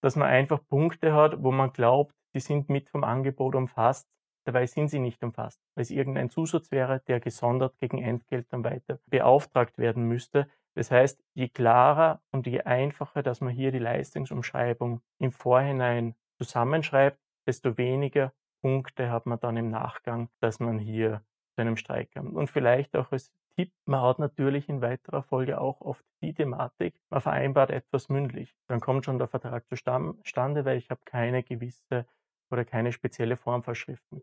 dass 0.00 0.16
man 0.16 0.28
einfach 0.28 0.64
Punkte 0.66 1.12
hat, 1.12 1.42
wo 1.42 1.50
man 1.50 1.72
glaubt, 1.72 2.14
die 2.34 2.40
sind 2.40 2.68
mit 2.68 2.88
vom 2.90 3.04
Angebot 3.04 3.54
umfasst, 3.54 4.08
Dabei 4.44 4.66
sind 4.66 4.88
sie 4.88 4.98
nicht 4.98 5.22
umfasst, 5.22 5.60
weil 5.74 5.82
es 5.82 5.90
irgendein 5.90 6.30
Zusatz 6.30 6.70
wäre, 6.70 7.00
der 7.06 7.20
gesondert 7.20 7.78
gegen 7.78 8.02
Entgelt 8.02 8.46
dann 8.50 8.64
weiter 8.64 8.98
beauftragt 9.06 9.78
werden 9.78 10.04
müsste. 10.04 10.48
Das 10.74 10.90
heißt, 10.90 11.22
je 11.34 11.48
klarer 11.48 12.20
und 12.30 12.46
je 12.46 12.62
einfacher, 12.62 13.22
dass 13.22 13.40
man 13.40 13.52
hier 13.52 13.72
die 13.72 13.78
Leistungsumschreibung 13.78 15.00
im 15.18 15.32
Vorhinein 15.32 16.14
zusammenschreibt, 16.38 17.18
desto 17.46 17.78
weniger 17.78 18.32
Punkte 18.60 19.10
hat 19.10 19.26
man 19.26 19.38
dann 19.40 19.56
im 19.56 19.70
Nachgang, 19.70 20.28
dass 20.40 20.60
man 20.60 20.78
hier 20.78 21.22
zu 21.54 21.60
einem 21.60 21.76
Streik 21.76 22.12
kommt. 22.12 22.34
Und 22.34 22.50
vielleicht 22.50 22.96
auch 22.96 23.12
als 23.12 23.30
Tipp, 23.56 23.72
man 23.84 24.00
hat 24.02 24.18
natürlich 24.18 24.68
in 24.68 24.80
weiterer 24.80 25.22
Folge 25.22 25.60
auch 25.60 25.80
oft 25.80 26.04
die 26.22 26.34
Thematik, 26.34 26.94
man 27.08 27.20
vereinbart 27.20 27.70
etwas 27.70 28.08
mündlich. 28.08 28.56
Dann 28.66 28.80
kommt 28.80 29.04
schon 29.04 29.18
der 29.18 29.28
Vertrag 29.28 29.68
zustande, 29.68 30.64
weil 30.64 30.78
ich 30.78 30.90
habe 30.90 31.02
keine 31.04 31.42
gewisse 31.42 32.06
oder 32.50 32.64
keine 32.64 32.92
spezielle 32.92 33.36
Formvorschriften. 33.36 34.22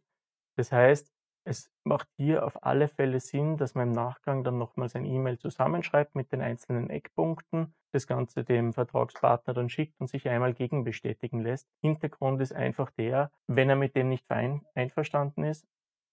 Das 0.55 0.71
heißt, 0.71 1.11
es 1.43 1.71
macht 1.83 2.07
hier 2.17 2.45
auf 2.45 2.63
alle 2.63 2.87
Fälle 2.87 3.19
Sinn, 3.19 3.57
dass 3.57 3.73
man 3.73 3.89
im 3.89 3.93
Nachgang 3.93 4.43
dann 4.43 4.57
nochmals 4.57 4.95
ein 4.95 5.05
E-Mail 5.05 5.39
zusammenschreibt 5.39 6.13
mit 6.13 6.31
den 6.31 6.41
einzelnen 6.41 6.89
Eckpunkten, 6.89 7.73
das 7.91 8.05
Ganze 8.05 8.43
dem 8.43 8.73
Vertragspartner 8.73 9.53
dann 9.53 9.69
schickt 9.69 9.99
und 9.99 10.07
sich 10.07 10.29
einmal 10.29 10.53
gegenbestätigen 10.53 11.39
lässt. 11.39 11.67
Hintergrund 11.81 12.41
ist 12.41 12.53
einfach 12.53 12.91
der, 12.91 13.31
wenn 13.47 13.69
er 13.69 13.75
mit 13.75 13.95
dem 13.95 14.09
nicht 14.09 14.29
einverstanden 14.29 15.43
ist, 15.43 15.65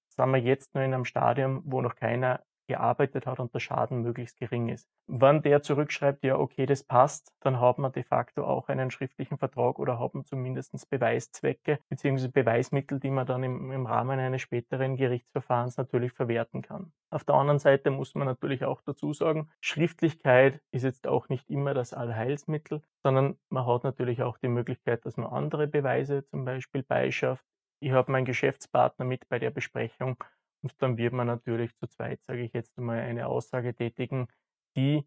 sind 0.08 0.30
wir 0.30 0.38
jetzt 0.38 0.74
nur 0.74 0.82
in 0.82 0.94
einem 0.94 1.04
Stadium, 1.04 1.62
wo 1.64 1.80
noch 1.82 1.94
keiner 1.94 2.42
gearbeitet 2.68 3.26
hat 3.26 3.40
und 3.40 3.52
der 3.52 3.60
Schaden 3.60 4.02
möglichst 4.02 4.38
gering 4.38 4.68
ist. 4.68 4.88
Wenn 5.08 5.42
der 5.42 5.62
zurückschreibt, 5.62 6.22
ja, 6.22 6.36
okay, 6.36 6.66
das 6.66 6.84
passt, 6.84 7.34
dann 7.40 7.60
hat 7.60 7.78
man 7.78 7.90
de 7.90 8.04
facto 8.04 8.44
auch 8.44 8.68
einen 8.68 8.90
schriftlichen 8.92 9.38
Vertrag 9.38 9.78
oder 9.78 9.98
hat 9.98 10.14
man 10.14 10.24
zumindest 10.24 10.88
Beweiszwecke 10.90 11.80
bzw. 11.88 12.28
Beweismittel, 12.28 13.00
die 13.00 13.10
man 13.10 13.26
dann 13.26 13.42
im, 13.42 13.72
im 13.72 13.86
Rahmen 13.86 14.20
eines 14.20 14.42
späteren 14.42 14.96
Gerichtsverfahrens 14.96 15.76
natürlich 15.76 16.12
verwerten 16.12 16.62
kann. 16.62 16.92
Auf 17.10 17.24
der 17.24 17.34
anderen 17.34 17.58
Seite 17.58 17.90
muss 17.90 18.14
man 18.14 18.26
natürlich 18.26 18.64
auch 18.64 18.82
dazu 18.82 19.12
sagen, 19.12 19.48
Schriftlichkeit 19.60 20.60
ist 20.70 20.84
jetzt 20.84 21.06
auch 21.06 21.28
nicht 21.28 21.48
immer 21.48 21.72
das 21.74 21.94
Allheilsmittel, 21.94 22.82
sondern 23.02 23.38
man 23.48 23.66
hat 23.66 23.84
natürlich 23.84 24.22
auch 24.22 24.38
die 24.38 24.48
Möglichkeit, 24.48 25.06
dass 25.06 25.16
man 25.16 25.32
andere 25.32 25.66
Beweise 25.66 26.24
zum 26.26 26.44
Beispiel 26.44 26.82
beischafft. 26.82 27.44
Ich 27.80 27.92
habe 27.92 28.12
meinen 28.12 28.24
Geschäftspartner 28.24 29.04
mit 29.04 29.28
bei 29.28 29.38
der 29.38 29.50
Besprechung 29.50 30.22
und 30.62 30.74
dann 30.82 30.96
wird 30.96 31.12
man 31.12 31.26
natürlich 31.26 31.74
zu 31.76 31.86
zweit, 31.86 32.22
sage 32.22 32.42
ich 32.42 32.52
jetzt 32.52 32.76
einmal, 32.78 33.00
eine 33.00 33.26
Aussage 33.26 33.74
tätigen, 33.74 34.28
die 34.76 35.06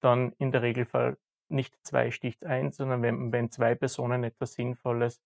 dann 0.00 0.32
in 0.38 0.52
der 0.52 0.62
Regelfall 0.62 1.18
nicht 1.48 1.76
zwei 1.84 2.10
sticht 2.10 2.44
eins, 2.44 2.76
sondern 2.76 3.02
wenn, 3.02 3.32
wenn 3.32 3.50
zwei 3.50 3.74
Personen 3.74 4.24
etwas 4.24 4.54
Sinnvolles 4.54 5.20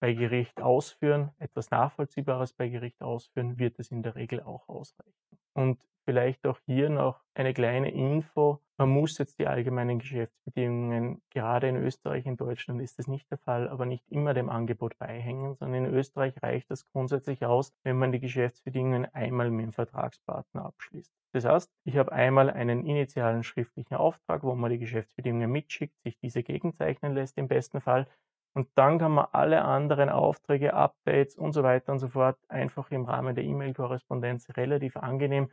bei 0.00 0.12
Gericht 0.12 0.60
ausführen, 0.60 1.32
etwas 1.38 1.70
Nachvollziehbares 1.70 2.52
bei 2.52 2.68
Gericht 2.68 3.02
ausführen, 3.02 3.58
wird 3.58 3.78
es 3.78 3.90
in 3.90 4.02
der 4.02 4.14
Regel 4.14 4.42
auch 4.42 4.68
ausreichen. 4.68 5.12
Und 5.52 5.80
vielleicht 6.04 6.46
auch 6.46 6.58
hier 6.66 6.90
noch 6.90 7.20
eine 7.34 7.54
kleine 7.54 7.90
Info. 7.90 8.60
Man 8.76 8.88
muss 8.88 9.18
jetzt 9.18 9.38
die 9.38 9.46
allgemeinen 9.46 9.98
Geschäftsbedingungen, 9.98 11.22
gerade 11.30 11.68
in 11.68 11.76
Österreich, 11.76 12.26
in 12.26 12.36
Deutschland 12.36 12.80
ist 12.82 12.98
das 12.98 13.06
nicht 13.06 13.30
der 13.30 13.38
Fall, 13.38 13.68
aber 13.68 13.86
nicht 13.86 14.04
immer 14.10 14.34
dem 14.34 14.48
Angebot 14.50 14.98
beihängen, 14.98 15.54
sondern 15.54 15.86
in 15.86 15.94
Österreich 15.94 16.34
reicht 16.42 16.70
das 16.70 16.86
grundsätzlich 16.90 17.44
aus, 17.44 17.72
wenn 17.84 17.98
man 17.98 18.12
die 18.12 18.20
Geschäftsbedingungen 18.20 19.06
einmal 19.14 19.50
mit 19.50 19.66
dem 19.66 19.72
Vertragspartner 19.72 20.64
abschließt. 20.64 21.12
Das 21.32 21.44
heißt, 21.44 21.70
ich 21.84 21.96
habe 21.96 22.12
einmal 22.12 22.50
einen 22.50 22.84
initialen 22.86 23.42
schriftlichen 23.42 23.94
Auftrag, 23.94 24.42
wo 24.42 24.54
man 24.54 24.70
die 24.70 24.78
Geschäftsbedingungen 24.78 25.50
mitschickt, 25.50 26.00
sich 26.02 26.18
diese 26.18 26.42
gegenzeichnen 26.42 27.14
lässt 27.14 27.38
im 27.38 27.48
besten 27.48 27.80
Fall 27.80 28.06
und 28.54 28.68
dann 28.76 28.98
kann 28.98 29.12
man 29.12 29.26
alle 29.32 29.62
anderen 29.62 30.08
Aufträge, 30.08 30.74
Updates 30.74 31.34
und 31.34 31.52
so 31.52 31.64
weiter 31.64 31.92
und 31.92 31.98
so 31.98 32.08
fort 32.08 32.38
einfach 32.48 32.90
im 32.92 33.04
Rahmen 33.04 33.34
der 33.34 33.44
E-Mail-Korrespondenz 33.44 34.56
relativ 34.56 34.96
angenehm 34.96 35.50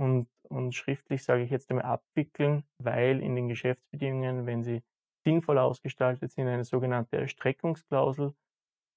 und, 0.00 0.28
und 0.48 0.74
schriftlich, 0.74 1.22
sage 1.22 1.42
ich 1.42 1.50
jetzt 1.50 1.68
einmal, 1.70 1.84
abwickeln, 1.84 2.64
weil 2.78 3.20
in 3.20 3.36
den 3.36 3.48
Geschäftsbedingungen, 3.48 4.46
wenn 4.46 4.64
sie 4.64 4.82
sinnvoll 5.24 5.58
ausgestaltet 5.58 6.32
sind, 6.32 6.48
eine 6.48 6.64
sogenannte 6.64 7.18
Erstreckungsklausel 7.18 8.32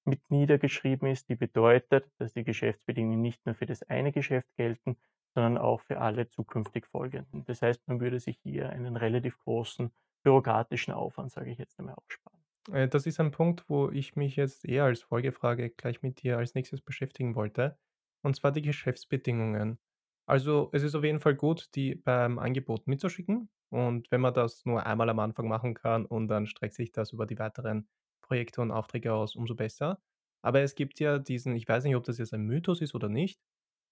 mit 0.06 0.30
niedergeschrieben 0.30 1.08
ist, 1.08 1.28
die 1.28 1.34
bedeutet, 1.34 2.10
dass 2.16 2.32
die 2.32 2.42
Geschäftsbedingungen 2.42 3.20
nicht 3.20 3.44
nur 3.44 3.54
für 3.54 3.66
das 3.66 3.82
eine 3.82 4.12
Geschäft 4.12 4.48
gelten, 4.56 4.96
sondern 5.34 5.58
auch 5.58 5.82
für 5.82 6.00
alle 6.00 6.28
zukünftig 6.28 6.86
folgenden. 6.86 7.44
Das 7.44 7.60
heißt, 7.60 7.86
man 7.86 8.00
würde 8.00 8.18
sich 8.18 8.38
hier 8.42 8.70
einen 8.70 8.96
relativ 8.96 9.38
großen 9.40 9.90
bürokratischen 10.22 10.94
Aufwand, 10.94 11.32
sage 11.32 11.50
ich 11.50 11.58
jetzt 11.58 11.78
einmal, 11.78 11.96
aufsparen. 11.96 12.40
Äh, 12.72 12.88
das 12.88 13.04
ist 13.04 13.20
ein 13.20 13.30
Punkt, 13.30 13.68
wo 13.68 13.90
ich 13.90 14.16
mich 14.16 14.36
jetzt 14.36 14.64
eher 14.64 14.84
als 14.84 15.02
Folgefrage 15.02 15.68
gleich 15.68 16.00
mit 16.00 16.22
dir 16.22 16.38
als 16.38 16.54
nächstes 16.54 16.80
beschäftigen 16.80 17.34
wollte, 17.34 17.76
und 18.22 18.36
zwar 18.36 18.52
die 18.52 18.62
Geschäftsbedingungen. 18.62 19.78
Also, 20.26 20.70
es 20.72 20.82
ist 20.82 20.94
auf 20.94 21.04
jeden 21.04 21.20
Fall 21.20 21.34
gut, 21.34 21.68
die 21.74 21.94
beim 21.94 22.38
Angebot 22.38 22.86
mitzuschicken 22.86 23.50
und 23.70 24.10
wenn 24.10 24.20
man 24.22 24.32
das 24.34 24.64
nur 24.64 24.86
einmal 24.86 25.08
am 25.10 25.18
Anfang 25.18 25.48
machen 25.48 25.74
kann 25.74 26.06
und 26.06 26.28
dann 26.28 26.46
streckt 26.46 26.74
sich 26.74 26.92
das 26.92 27.12
über 27.12 27.26
die 27.26 27.38
weiteren 27.38 27.88
Projekte 28.22 28.62
und 28.62 28.70
Aufträge 28.70 29.12
aus, 29.12 29.36
umso 29.36 29.54
besser. 29.54 30.00
Aber 30.42 30.60
es 30.60 30.74
gibt 30.74 30.98
ja 31.00 31.18
diesen 31.18 31.54
ich 31.56 31.68
weiß 31.68 31.84
nicht, 31.84 31.96
ob 31.96 32.04
das 32.04 32.18
jetzt 32.18 32.32
ein 32.34 32.42
Mythos 32.44 32.80
ist 32.80 32.94
oder 32.94 33.08
nicht, 33.08 33.40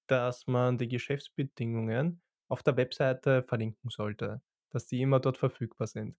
dass 0.08 0.46
man 0.46 0.78
die 0.78 0.88
Geschäftsbedingungen 0.88 2.22
auf 2.48 2.62
der 2.62 2.76
Webseite 2.76 3.42
verlinken 3.42 3.90
sollte, 3.90 4.42
dass 4.70 4.86
die 4.86 5.02
immer 5.02 5.20
dort 5.20 5.38
verfügbar 5.38 5.86
sind. 5.86 6.16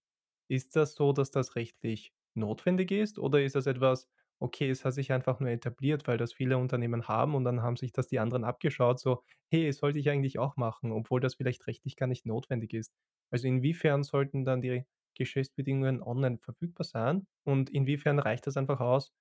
Ist 0.50 0.76
das 0.76 0.96
so, 0.96 1.14
dass 1.14 1.32
das 1.32 1.56
rechtlich 1.56 2.14
notwendig 2.36 2.92
ist 2.92 3.20
oder 3.20 3.42
ist 3.44 3.56
das 3.56 3.68
etwas, 3.68 4.10
okay, 4.44 4.70
es 4.70 4.86
hat 4.86 4.94
sich 4.94 5.12
einfach 5.12 5.40
nur 5.40 5.50
etabliert, 5.50 6.08
weil 6.08 6.18
das 6.18 6.34
viele 6.34 6.58
Unternehmen 6.58 7.08
haben 7.08 7.36
und 7.36 7.44
dann 7.46 7.62
haben 7.62 7.78
sich 7.78 7.92
das 7.94 8.08
die 8.08 8.20
anderen 8.20 8.44
abgeschaut, 8.44 9.00
so, 9.00 9.24
hey, 9.50 9.72
sollte 9.72 10.00
ich 10.00 10.10
eigentlich 10.10 10.40
auch 10.40 10.58
machen, 10.58 10.92
obwohl 10.92 11.22
das 11.22 11.36
vielleicht 11.36 11.66
rechtlich 11.68 11.96
gar 11.96 12.08
nicht 12.08 12.26
notwendig 12.26 12.74
ist. 12.74 12.94
Also 13.32 13.48
inwiefern 13.48 14.04
sollten 14.04 14.46
dann 14.46 14.62
die 14.62 14.86
Geschäftsbedingungen 15.16 16.02
online 16.02 16.40
verfügbar 16.40 16.86
sein 16.86 17.28
und 17.44 17.70
inwiefern 17.70 18.20
reicht 18.20 18.48
das 18.48 18.58
einfach 18.58 18.80
aus, 18.80 19.14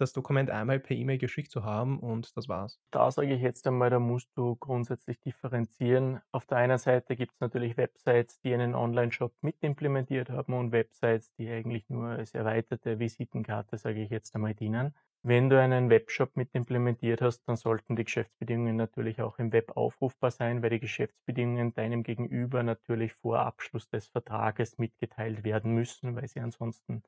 das 0.00 0.12
Dokument 0.12 0.50
einmal 0.50 0.80
per 0.80 0.96
E-Mail 0.96 1.18
geschickt 1.18 1.50
zu 1.50 1.64
haben 1.64 2.00
und 2.00 2.36
das 2.36 2.48
war's. 2.48 2.80
Da 2.90 3.10
sage 3.10 3.34
ich 3.34 3.42
jetzt 3.42 3.66
einmal, 3.66 3.90
da 3.90 3.98
musst 3.98 4.30
du 4.36 4.56
grundsätzlich 4.56 5.20
differenzieren. 5.20 6.20
Auf 6.32 6.46
der 6.46 6.58
einen 6.58 6.78
Seite 6.78 7.16
gibt 7.16 7.34
es 7.34 7.40
natürlich 7.40 7.76
Websites, 7.76 8.40
die 8.40 8.54
einen 8.54 8.74
Online-Shop 8.74 9.32
mit 9.42 9.56
implementiert 9.60 10.30
haben 10.30 10.54
und 10.54 10.72
Websites, 10.72 11.32
die 11.34 11.50
eigentlich 11.50 11.88
nur 11.88 12.08
als 12.08 12.34
erweiterte 12.34 12.98
Visitenkarte, 12.98 13.76
sage 13.76 14.02
ich 14.02 14.10
jetzt 14.10 14.34
einmal, 14.34 14.54
dienen. 14.54 14.94
Wenn 15.22 15.50
du 15.50 15.60
einen 15.60 15.90
Webshop 15.90 16.34
mit 16.34 16.54
implementiert 16.54 17.20
hast, 17.20 17.46
dann 17.46 17.56
sollten 17.56 17.94
die 17.94 18.04
Geschäftsbedingungen 18.04 18.76
natürlich 18.76 19.20
auch 19.20 19.38
im 19.38 19.52
Web 19.52 19.76
aufrufbar 19.76 20.30
sein, 20.30 20.62
weil 20.62 20.70
die 20.70 20.80
Geschäftsbedingungen 20.80 21.74
deinem 21.74 22.04
Gegenüber 22.04 22.62
natürlich 22.62 23.12
vor 23.12 23.40
Abschluss 23.40 23.86
des 23.90 24.06
Vertrages 24.06 24.78
mitgeteilt 24.78 25.44
werden 25.44 25.74
müssen, 25.74 26.16
weil 26.16 26.26
sie 26.26 26.40
ansonsten 26.40 27.02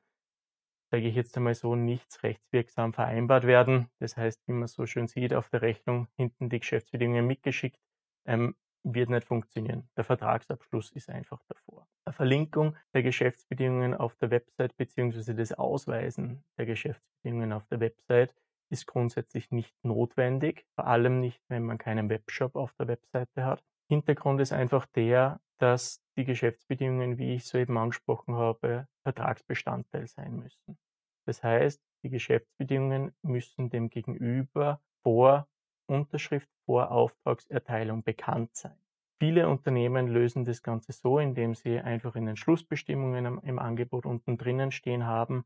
sage 0.93 1.07
ich 1.07 1.15
jetzt 1.15 1.35
einmal 1.37 1.55
so, 1.55 1.75
nichts 1.75 2.21
rechtswirksam 2.21 2.93
vereinbart 2.93 3.47
werden. 3.47 3.89
Das 3.97 4.15
heißt, 4.15 4.47
wie 4.47 4.51
man 4.51 4.67
so 4.67 4.85
schön 4.85 5.07
sieht, 5.07 5.33
auf 5.33 5.49
der 5.49 5.63
Rechnung 5.63 6.07
hinten 6.17 6.49
die 6.49 6.59
Geschäftsbedingungen 6.59 7.25
mitgeschickt, 7.25 7.79
ähm, 8.27 8.55
wird 8.83 9.09
nicht 9.09 9.23
funktionieren. 9.23 9.89
Der 9.97 10.03
Vertragsabschluss 10.03 10.91
ist 10.91 11.09
einfach 11.09 11.41
davor. 11.47 11.87
Eine 12.05 12.13
Verlinkung 12.13 12.77
der 12.93 13.01
Geschäftsbedingungen 13.01 13.95
auf 13.95 14.15
der 14.17 14.29
Website 14.29 14.77
bzw. 14.77 15.33
das 15.33 15.53
Ausweisen 15.53 16.43
der 16.59 16.67
Geschäftsbedingungen 16.67 17.53
auf 17.53 17.65
der 17.65 17.79
Website 17.79 18.35
ist 18.69 18.85
grundsätzlich 18.85 19.49
nicht 19.49 19.73
notwendig, 19.83 20.67
vor 20.75 20.85
allem 20.85 21.19
nicht, 21.19 21.41
wenn 21.47 21.63
man 21.63 21.79
keinen 21.79 22.07
Webshop 22.09 22.55
auf 22.55 22.71
der 22.73 22.87
Webseite 22.87 23.45
hat. 23.45 23.63
Hintergrund 23.87 24.41
ist 24.41 24.53
einfach 24.53 24.85
der, 24.85 25.39
dass 25.59 26.01
die 26.17 26.25
Geschäftsbedingungen, 26.25 27.17
wie 27.17 27.35
ich 27.35 27.45
soeben 27.45 27.77
angesprochen 27.77 28.35
habe, 28.35 28.87
Vertragsbestandteil 29.03 30.07
sein 30.07 30.35
müssen. 30.35 30.77
Das 31.25 31.43
heißt, 31.43 31.81
die 32.03 32.09
Geschäftsbedingungen 32.09 33.13
müssen 33.21 33.69
dem 33.69 33.89
Gegenüber 33.89 34.81
vor 35.03 35.47
Unterschrift, 35.87 36.49
vor 36.65 36.91
Auftragserteilung 36.91 38.03
bekannt 38.03 38.55
sein. 38.55 38.77
Viele 39.19 39.47
Unternehmen 39.47 40.07
lösen 40.07 40.43
das 40.43 40.63
Ganze 40.63 40.91
so, 40.91 41.19
indem 41.19 41.55
sie 41.55 41.79
einfach 41.79 42.15
in 42.15 42.25
den 42.25 42.35
Schlussbestimmungen 42.35 43.39
im 43.39 43.59
Angebot 43.59 44.05
unten 44.05 44.37
drinnen 44.37 44.71
stehen 44.71 45.05
haben, 45.05 45.45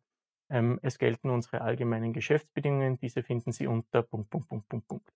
ähm, 0.49 0.79
es 0.81 0.97
gelten 0.97 1.29
unsere 1.29 1.61
allgemeinen 1.61 2.13
Geschäftsbedingungen, 2.13 2.97
diese 2.97 3.21
finden 3.21 3.51
Sie 3.51 3.67
unter 3.67 4.01
Punkt, 4.01 4.29
Punkt, 4.29 4.47
Punkt, 4.47 4.69
Punkt, 4.69 4.87
Punkt. 4.87 5.13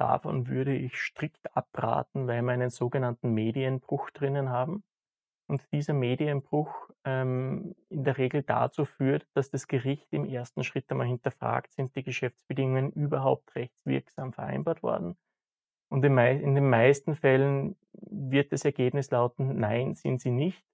Davon 0.00 0.48
würde 0.48 0.74
ich 0.74 0.96
strikt 0.96 1.54
abraten, 1.54 2.26
weil 2.26 2.40
wir 2.40 2.52
einen 2.52 2.70
sogenannten 2.70 3.34
Medienbruch 3.34 4.08
drinnen 4.08 4.48
haben 4.48 4.82
und 5.46 5.62
dieser 5.72 5.92
Medienbruch 5.92 6.88
ähm, 7.04 7.74
in 7.90 8.04
der 8.04 8.16
Regel 8.16 8.42
dazu 8.42 8.86
führt, 8.86 9.26
dass 9.34 9.50
das 9.50 9.66
Gericht 9.66 10.06
im 10.10 10.24
ersten 10.24 10.64
Schritt 10.64 10.90
einmal 10.90 11.06
hinterfragt, 11.06 11.74
sind 11.74 11.94
die 11.96 12.02
Geschäftsbedingungen 12.02 12.92
überhaupt 12.92 13.54
rechtswirksam 13.54 14.32
vereinbart 14.32 14.82
worden. 14.82 15.18
Und 15.90 16.02
in, 16.02 16.16
in 16.16 16.54
den 16.54 16.70
meisten 16.70 17.14
Fällen 17.14 17.76
wird 17.92 18.52
das 18.52 18.64
Ergebnis 18.64 19.10
lauten, 19.10 19.58
nein, 19.58 19.94
sind 19.96 20.22
sie 20.22 20.30
nicht, 20.30 20.64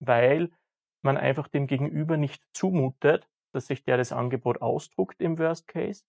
weil 0.00 0.50
man 1.00 1.16
einfach 1.16 1.48
dem 1.48 1.66
Gegenüber 1.66 2.18
nicht 2.18 2.44
zumutet, 2.52 3.26
dass 3.52 3.68
sich 3.68 3.84
der 3.84 3.96
das 3.96 4.12
Angebot 4.12 4.60
ausdruckt 4.60 5.22
im 5.22 5.38
Worst 5.38 5.66
Case 5.66 6.04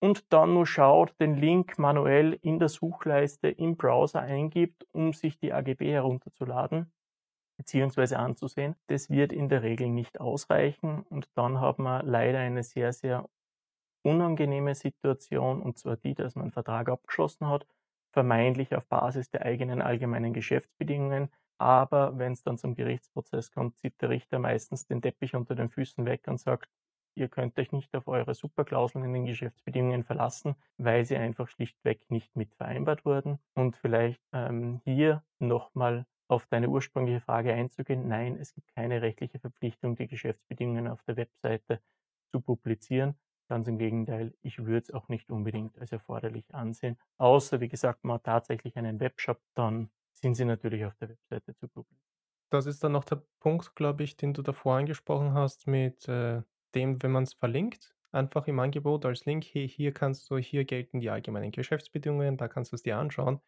und 0.00 0.32
dann 0.32 0.54
nur 0.54 0.66
schaut, 0.66 1.14
den 1.20 1.36
Link 1.36 1.78
manuell 1.78 2.38
in 2.42 2.58
der 2.58 2.68
Suchleiste 2.68 3.48
im 3.48 3.76
Browser 3.76 4.20
eingibt, 4.20 4.86
um 4.92 5.12
sich 5.12 5.38
die 5.38 5.52
AGB 5.52 5.92
herunterzuladen 5.92 6.92
beziehungsweise 7.60 8.18
anzusehen. 8.18 8.74
Das 8.86 9.10
wird 9.10 9.34
in 9.34 9.50
der 9.50 9.62
Regel 9.62 9.90
nicht 9.90 10.18
ausreichen 10.18 11.02
und 11.10 11.28
dann 11.34 11.60
hat 11.60 11.78
man 11.78 12.06
leider 12.06 12.38
eine 12.38 12.62
sehr, 12.62 12.94
sehr 12.94 13.28
unangenehme 14.02 14.74
Situation 14.74 15.60
und 15.60 15.78
zwar 15.78 15.98
die, 15.98 16.14
dass 16.14 16.34
man 16.34 16.44
einen 16.44 16.52
Vertrag 16.52 16.88
abgeschlossen 16.88 17.48
hat, 17.48 17.66
vermeintlich 18.14 18.74
auf 18.74 18.86
Basis 18.86 19.28
der 19.30 19.42
eigenen 19.42 19.82
allgemeinen 19.82 20.32
Geschäftsbedingungen. 20.32 21.30
Aber 21.58 22.16
wenn 22.16 22.32
es 22.32 22.42
dann 22.42 22.56
zum 22.56 22.74
Gerichtsprozess 22.74 23.52
kommt, 23.52 23.76
zieht 23.76 24.00
der 24.00 24.08
Richter 24.08 24.38
meistens 24.38 24.86
den 24.86 25.02
Teppich 25.02 25.34
unter 25.34 25.54
den 25.54 25.68
Füßen 25.68 26.06
weg 26.06 26.22
und 26.28 26.40
sagt, 26.40 26.70
ihr 27.14 27.28
könnt 27.28 27.58
euch 27.58 27.72
nicht 27.72 27.94
auf 27.94 28.08
eure 28.08 28.34
Superklauseln 28.34 29.04
in 29.04 29.12
den 29.12 29.26
Geschäftsbedingungen 29.26 30.04
verlassen, 30.04 30.56
weil 30.78 31.04
sie 31.04 31.16
einfach 31.16 31.48
schlichtweg 31.48 32.10
nicht 32.10 32.34
mit 32.36 32.54
vereinbart 32.54 33.04
wurden. 33.04 33.38
Und 33.54 33.76
vielleicht 33.76 34.20
ähm, 34.32 34.80
hier 34.84 35.22
nochmal 35.38 36.06
auf 36.28 36.46
deine 36.46 36.68
ursprüngliche 36.68 37.20
Frage 37.20 37.52
einzugehen, 37.52 38.06
nein, 38.06 38.36
es 38.36 38.54
gibt 38.54 38.72
keine 38.74 39.02
rechtliche 39.02 39.40
Verpflichtung, 39.40 39.96
die 39.96 40.06
Geschäftsbedingungen 40.06 40.86
auf 40.86 41.02
der 41.02 41.16
Webseite 41.16 41.80
zu 42.30 42.40
publizieren. 42.40 43.16
Ganz 43.48 43.66
im 43.66 43.78
Gegenteil, 43.78 44.32
ich 44.42 44.58
würde 44.58 44.78
es 44.78 44.90
auch 44.92 45.08
nicht 45.08 45.30
unbedingt 45.30 45.76
als 45.78 45.90
erforderlich 45.90 46.54
ansehen. 46.54 46.96
Außer, 47.18 47.60
wie 47.60 47.68
gesagt, 47.68 48.04
man 48.04 48.14
hat 48.14 48.24
tatsächlich 48.24 48.76
einen 48.76 49.00
Webshop, 49.00 49.40
dann 49.54 49.90
sind 50.12 50.36
sie 50.36 50.44
natürlich 50.44 50.84
auf 50.84 50.94
der 50.96 51.08
Webseite 51.08 51.56
zu 51.56 51.66
publizieren. 51.66 52.10
Das 52.50 52.66
ist 52.66 52.82
dann 52.82 52.92
noch 52.92 53.04
der 53.04 53.22
Punkt, 53.40 53.74
glaube 53.74 54.02
ich, 54.04 54.16
den 54.16 54.34
du 54.34 54.42
davor 54.42 54.76
angesprochen 54.76 55.34
hast 55.34 55.66
mit, 55.66 56.08
äh, 56.08 56.42
dem, 56.74 57.02
wenn 57.02 57.12
man's 57.12 57.34
verlinkt, 57.34 57.94
einfach 58.12 58.46
im 58.48 58.58
Angebot 58.60 59.04
als 59.06 59.24
Link: 59.26 59.44
„Hey, 59.44 59.68
hier 59.68 59.92
kannst 59.92 60.30
du 60.30 60.38
hier 60.38 60.64
gelten 60.64 61.00
die 61.00 61.10
allgemeinen 61.10 61.52
Geschäftsbedingungen, 61.52 62.36
da 62.36 62.48
kannst 62.48 62.72
du's 62.72 62.82
dir 62.82 62.98
anschauen.“ 62.98 63.40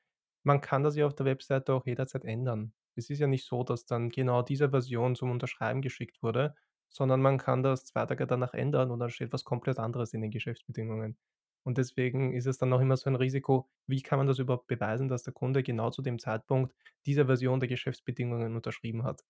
Man 0.45 0.61
kann 0.61 0.83
das 0.83 0.97
ja 0.97 1.07
auf 1.07 1.15
der 1.15 1.27
Webseite 1.27 1.73
auch 1.75 1.87
jederzeit 1.87 2.25
ändern. 2.25 2.75
Es 2.97 3.11
ist 3.11 3.19
ja 3.21 3.27
nicht 3.27 3.45
so, 3.47 3.65
dass 3.65 3.87
dann 3.87 4.09
genau 4.11 4.43
diese 4.43 4.71
Version 4.71 5.15
zum 5.17 5.31
Unterschreiben 5.31 5.81
geschickt 5.83 6.23
wurde, 6.23 6.55
sondern 6.89 7.23
man 7.23 7.39
kann 7.39 7.63
das 7.63 7.85
2 7.87 8.05
Tage 8.07 8.27
danach 8.27 8.55
ändern 8.55 8.91
und 8.91 8.99
dann 9.01 9.11
steht 9.11 9.33
was 9.33 9.45
komplett 9.45 9.79
anderes 9.79 10.13
in 10.15 10.21
den 10.21 10.31
Geschäftsbedingungen. 10.31 11.17
Und 11.65 11.79
deswegen 11.79 12.33
ist 12.35 12.47
es 12.47 12.59
dann 12.59 12.73
auch 12.73 12.81
immer 12.81 12.97
so 12.97 13.09
ein 13.11 13.17
Risiko, 13.17 13.69
wie 13.87 14.03
kann 14.03 14.19
man 14.19 14.27
das 14.29 14.39
überhaupt 14.39 14.67
beweisen, 14.69 15.09
dass 15.09 15.23
der 15.25 15.33
Kunde 15.33 15.63
genau 15.63 15.91
zu 15.91 16.03
dem 16.03 16.19
Zeitpunkt 16.19 16.75
diese 17.07 17.27
Version 17.27 17.61
der 17.61 17.69
Geschäftsbedingungen 17.69 18.55
unterschrieben 18.57 19.05
hat? 19.05 19.23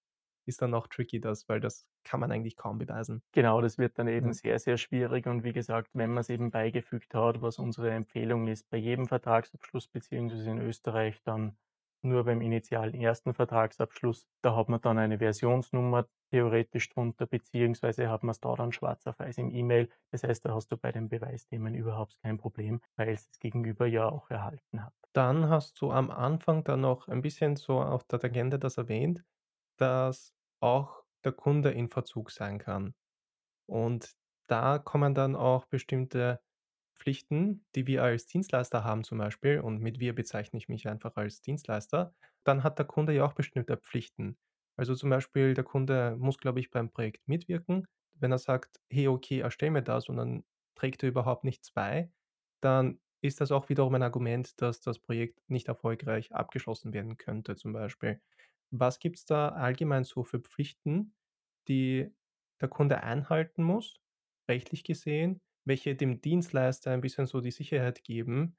Ist 0.46 0.62
dann 0.62 0.74
auch 0.74 0.86
tricky 0.88 1.20
das, 1.20 1.48
weil 1.48 1.60
das 1.60 1.86
kann 2.04 2.20
man 2.20 2.30
eigentlich 2.32 2.56
kaum 2.56 2.78
beweisen. 2.78 3.22
Genau, 3.34 3.60
das 3.62 3.78
wird 3.78 3.98
dann 3.98 4.08
eben 4.08 4.32
Ja. 4.32 4.34
sehr, 4.34 4.58
sehr 4.58 4.76
schwierig 4.78 5.26
und 5.26 5.42
wie 5.44 5.52
gesagt, 5.54 5.90
wenn 5.94 6.12
man's 6.12 6.28
eben 6.30 6.50
beigefügt 6.50 7.14
hat, 7.14 7.40
was 7.42 7.58
unsere 7.58 7.90
Empfehlung 7.90 8.46
ist, 8.48 8.68
bei 8.70 8.76
jedem 8.76 9.06
Vertragsabschluss 9.08 9.88
beziehungsweise 9.88 10.50
in 10.50 10.58
Österreich 10.58 11.22
dann 11.22 11.56
nur 12.02 12.24
beim 12.24 12.40
initialen 12.42 12.94
ersten 12.94 13.32
Vertragsabschluss, 13.32 14.26
da 14.42 14.54
hat 14.56 14.68
man 14.68 14.80
dann 14.82 14.98
eine 14.98 15.18
Versionsnummer 15.18 16.08
theoretisch 16.30 16.88
drunter, 16.90 17.26
beziehungsweise 17.26 18.10
hat 18.10 18.22
man's 18.22 18.40
da 18.40 18.54
dann 18.54 18.72
schwarz 18.72 19.06
auf 19.06 19.18
weiß 19.18 19.38
im 19.38 19.50
E-Mail. 19.50 19.88
Das 20.10 20.24
heißt, 20.24 20.44
da 20.44 20.54
hast 20.54 20.68
du 20.72 20.76
bei 20.76 20.92
den 20.92 21.08
Beweisthemen 21.08 21.74
überhaupt 21.74 22.18
kein 22.22 22.36
Problem, 22.38 22.80
weil's 22.96 23.28
das 23.28 23.38
Gegenüber 23.38 23.86
ja 23.86 24.08
auch 24.10 24.30
erhalten 24.30 24.84
hat. 24.84 24.94
Dann 25.14 25.48
hast 25.48 25.80
du 25.80 25.90
am 25.90 26.10
Anfang 26.10 26.64
dann 26.64 26.82
noch 26.82 27.08
ein 27.08 27.22
bisschen 27.22 27.56
so 27.56 27.80
auf 27.80 28.04
der 28.04 28.18
Tangente 28.20 28.58
das 28.58 28.76
erwähnt, 28.76 29.24
dass 29.76 30.34
auch 30.60 31.04
der 31.24 31.32
Kunde 31.32 31.70
in 31.72 31.88
Verzug 31.88 32.30
sein 32.30 32.58
kann. 32.58 32.94
Und 33.66 34.12
da 34.48 34.78
kommen 34.78 35.14
dann 35.14 35.36
auch 35.36 35.66
bestimmte 35.66 36.40
Pflichten, 36.96 37.64
die 37.74 37.86
wir 37.86 38.02
als 38.04 38.26
Dienstleister 38.26 38.84
haben 38.84 39.04
zum 39.04 39.18
Beispiel 39.18 39.60
und 39.60 39.80
mit 39.80 39.98
wir 40.00 40.14
bezeichne 40.14 40.58
ich 40.58 40.68
mich 40.68 40.88
einfach 40.88 41.16
als 41.16 41.40
Dienstleister. 41.40 42.14
Dann 42.44 42.62
hat 42.64 42.78
der 42.78 42.86
Kunde 42.86 43.12
ja 43.14 43.24
auch 43.24 43.32
bestimmte 43.34 43.76
Pflichten. 43.78 44.38
Also, 44.76 44.94
zum 44.94 45.10
Beispiel 45.10 45.54
der 45.54 45.64
Kunde 45.64 46.16
muss, 46.18 46.38
glaube 46.38 46.60
ich, 46.60 46.70
beim 46.70 46.90
Projekt 46.90 47.28
mitwirken. 47.28 47.86
Wenn 48.14 48.32
er 48.32 48.38
sagt: 48.38 48.80
„Hey, 48.90 49.08
okay, 49.08 49.40
erstell 49.40 49.70
mir 49.70 49.82
das“, 49.82 50.08
und 50.08 50.16
dann 50.16 50.44
trägt 50.76 51.02
er 51.02 51.08
überhaupt 51.10 51.44
nichts 51.44 51.70
bei, 51.72 52.10
dann 52.60 53.00
ist 53.22 53.40
das 53.40 53.52
auch 53.52 53.68
wiederum 53.68 53.94
ein 53.94 54.02
Argument, 54.02 54.60
dass 54.62 54.80
das 54.80 54.98
Projekt 54.98 55.40
nicht 55.48 55.68
erfolgreich 55.68 56.32
abgeschlossen 56.34 56.92
werden 56.92 57.16
könnte 57.18 57.56
zum 57.56 57.72
Beispiel. 57.72 58.20
Was 58.72 58.98
gibt's 59.00 59.26
da 59.26 59.50
allgemein 59.50 60.04
so 60.04 60.24
für 60.24 60.40
Pflichten, 60.40 61.14
die 61.68 62.10
der 62.60 62.68
Kunde 62.68 63.02
einhalten 63.02 63.62
muss, 63.62 64.00
rechtlich 64.48 64.84
gesehen, 64.84 65.40
welche 65.66 65.94
dem 65.96 66.20
Dienstleister 66.20 66.90
ein 66.92 67.00
bisschen 67.02 67.26
so 67.26 67.40
die 67.40 67.50
Sicherheit 67.50 68.04
geben, 68.04 68.56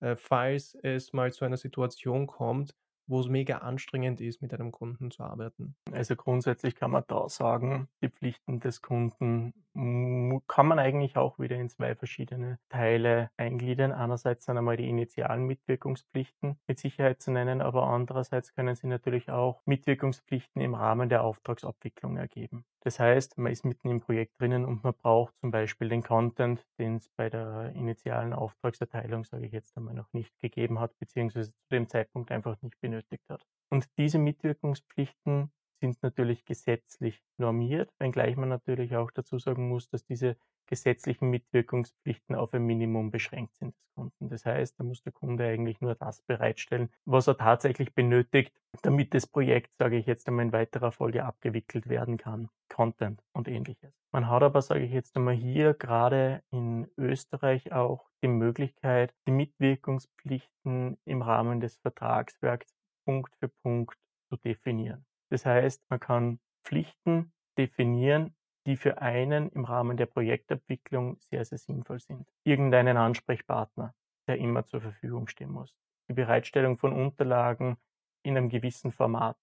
äh, 0.00 0.16
falls 0.16 0.74
es 0.82 1.12
mal 1.12 1.32
zu 1.32 1.44
einer 1.44 1.58
Situation 1.58 2.26
kommt, 2.26 2.76
wo's 3.10 3.28
mega 3.28 3.58
anstrengend 3.58 4.20
ist, 4.20 4.40
mit 4.40 4.54
einem 4.54 4.72
Kunden 4.72 5.10
zu 5.10 5.22
arbeiten? 5.22 5.74
Also, 5.92 6.16
grundsätzlich 6.16 6.74
kann 6.76 6.92
man 6.92 7.04
da 7.08 7.28
sagen, 7.28 7.88
die 8.02 8.08
Pflichten 8.08 8.60
des 8.60 8.80
Kunden 8.80 9.52
kann 9.72 10.66
man 10.66 10.80
eigentlich 10.80 11.16
auch 11.16 11.38
wieder 11.38 11.54
in 11.56 11.68
2 11.68 11.94
verschiedene 11.94 12.58
Teile 12.70 13.30
eingliedern. 13.36 13.92
Einerseits 13.92 14.44
sind 14.44 14.58
einmal 14.58 14.76
die 14.76 14.88
initialen 14.88 15.46
Mitwirkungspflichten 15.46 16.58
mit 16.66 16.80
Sicherheit 16.80 17.22
zu 17.22 17.30
nennen, 17.30 17.60
aber 17.60 17.86
andererseits 17.86 18.52
können 18.52 18.74
sich 18.74 18.88
natürlich 18.88 19.30
auch 19.30 19.62
Mitwirkungspflichten 19.66 20.60
im 20.60 20.74
Rahmen 20.74 21.08
der 21.08 21.22
Auftragsabwicklung 21.22 22.16
ergeben. 22.16 22.64
Das 22.80 22.98
heißt, 22.98 23.38
man 23.38 23.52
ist 23.52 23.64
mitten 23.64 23.90
im 23.90 24.00
Projekt 24.00 24.40
drinnen 24.40 24.64
und 24.64 24.82
man 24.82 24.94
braucht 24.94 25.36
zum 25.38 25.50
Beispiel 25.52 25.88
den 25.88 26.02
Content, 26.02 26.66
den's 26.78 27.08
bei 27.16 27.30
der 27.30 27.72
initialen 27.74 28.32
Auftragserteilung, 28.32 29.24
sage 29.24 29.46
ich 29.46 29.52
jetzt 29.52 29.76
einmal, 29.76 29.94
noch 29.94 30.12
nicht 30.12 30.36
gegeben 30.40 30.80
hat, 30.80 30.98
beziehungsweise 30.98 31.52
zu 31.52 31.68
dem 31.70 31.88
Zeitpunkt 31.88 32.32
einfach 32.32 32.60
nicht 32.62 32.80
benötigt 32.80 32.99
hat. 33.28 33.44
Und 33.70 33.88
diese 33.98 34.18
Mitwirkungspflichten 34.18 35.50
sind 35.80 36.02
natürlich 36.02 36.44
gesetzlich 36.44 37.22
normiert, 37.38 37.90
wenngleich 37.98 38.36
man 38.36 38.48
natürlich 38.48 38.96
auch 38.96 39.10
dazu 39.10 39.38
sagen 39.38 39.68
muss, 39.68 39.88
dass 39.88 40.04
diese 40.04 40.36
gesetzlichen 40.66 41.30
Mitwirkungspflichten 41.30 42.36
auf 42.36 42.54
ein 42.54 42.64
Minimum 42.64 43.10
beschränkt 43.10 43.56
sind 43.56 43.74
des 43.74 43.94
Kunden. 43.94 44.28
Das 44.28 44.46
heißt, 44.46 44.78
da 44.78 44.84
muss 44.84 45.02
der 45.02 45.12
Kunde 45.12 45.44
eigentlich 45.46 45.80
nur 45.80 45.96
das 45.96 46.22
bereitstellen, 46.22 46.90
was 47.04 47.26
er 47.26 47.36
tatsächlich 47.36 47.92
benötigt, 47.92 48.54
damit 48.82 49.12
das 49.12 49.26
Projekt, 49.26 49.72
sage 49.78 49.96
ich 49.96 50.06
jetzt 50.06 50.28
einmal, 50.28 50.46
in 50.46 50.52
weiterer 50.52 50.92
Folge 50.92 51.24
abgewickelt 51.24 51.88
werden 51.88 52.18
kann, 52.18 52.48
Content 52.68 53.20
und 53.32 53.48
Ähnliches. 53.48 53.92
Man 54.12 54.28
hat 54.28 54.44
aber, 54.44 54.62
sage 54.62 54.84
ich 54.84 54.92
jetzt 54.92 55.16
einmal, 55.16 55.34
hier 55.34 55.74
grade 55.74 56.42
in 56.50 56.88
Österreich 56.96 57.72
auch 57.72 58.08
die 58.22 58.28
Möglichkeit, 58.28 59.12
die 59.26 59.32
Mitwirkungspflichten 59.32 60.98
im 61.04 61.22
Rahmen 61.22 61.60
des 61.60 61.78
Vertragswerks 61.78 62.72
Punkt 63.04 63.34
für 63.36 63.48
Punkt 63.48 63.98
zu 64.28 64.36
definieren. 64.36 65.04
Das 65.30 65.46
heißt, 65.46 65.84
man 65.90 66.00
kann 66.00 66.40
Pflichten 66.64 67.32
definieren, 67.58 68.34
die 68.66 68.76
für 68.76 69.00
einen 69.02 69.50
im 69.50 69.64
Rahmen 69.64 69.96
der 69.96 70.06
Projektabwicklung 70.06 71.18
sehr, 71.20 71.44
sehr 71.44 71.58
sinnvoll 71.58 72.00
sind. 72.00 72.28
Irgendeinen 72.44 72.96
Ansprechpartner, 72.96 73.94
der 74.28 74.38
immer 74.38 74.66
zur 74.66 74.80
Verfügung 74.80 75.26
stehen 75.28 75.50
muss. 75.50 75.74
Die 76.08 76.14
Bereitstellung 76.14 76.78
von 76.78 76.92
Unterlagen 76.92 77.76
in 78.22 78.34
'nem 78.34 78.48
gewissen 78.48 78.92
Format. 78.92 79.36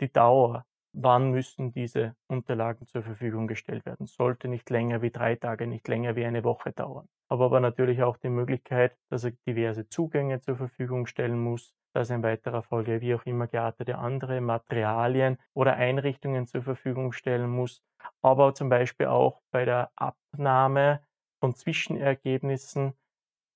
Die 0.00 0.10
Dauer, 0.10 0.64
wann 0.94 1.32
müssen 1.32 1.70
diese 1.72 2.16
Unterlagen 2.28 2.86
zur 2.86 3.02
Verfügung 3.02 3.46
gestellt 3.46 3.84
werden? 3.84 4.06
Sollte 4.06 4.48
nicht 4.48 4.70
länger 4.70 5.02
wie 5.02 5.10
3 5.10 5.36
Tage, 5.36 5.66
nicht 5.66 5.86
länger 5.88 6.16
wie 6.16 6.24
eine 6.24 6.44
Woche 6.44 6.72
dauern. 6.72 7.08
Habe 7.30 7.44
aber 7.44 7.60
natürlich 7.60 8.02
auch 8.02 8.16
die 8.16 8.30
Möglichkeit, 8.30 8.96
dass 9.10 9.24
er 9.24 9.32
diverse 9.46 9.88
Zugänge 9.90 10.40
zur 10.40 10.56
Verfügung 10.56 11.06
stellen 11.06 11.38
muss, 11.38 11.75
dass 11.96 12.10
er 12.10 12.16
in 12.16 12.22
weiterer 12.22 12.62
Folge 12.62 13.00
wie 13.00 13.14
auch 13.14 13.24
immer 13.24 13.46
geartete 13.46 13.96
andere 13.96 14.42
Materialien 14.42 15.38
oder 15.54 15.76
Einrichtungen 15.76 16.46
zur 16.46 16.62
Verfügung 16.62 17.12
stellen 17.12 17.48
muss, 17.48 17.82
aber 18.20 18.54
zum 18.54 18.68
Beispiel 18.68 19.06
auch 19.06 19.40
bei 19.50 19.64
der 19.64 19.90
Abnahme 19.96 21.02
von 21.40 21.54
Zwischenergebnissen, 21.54 22.92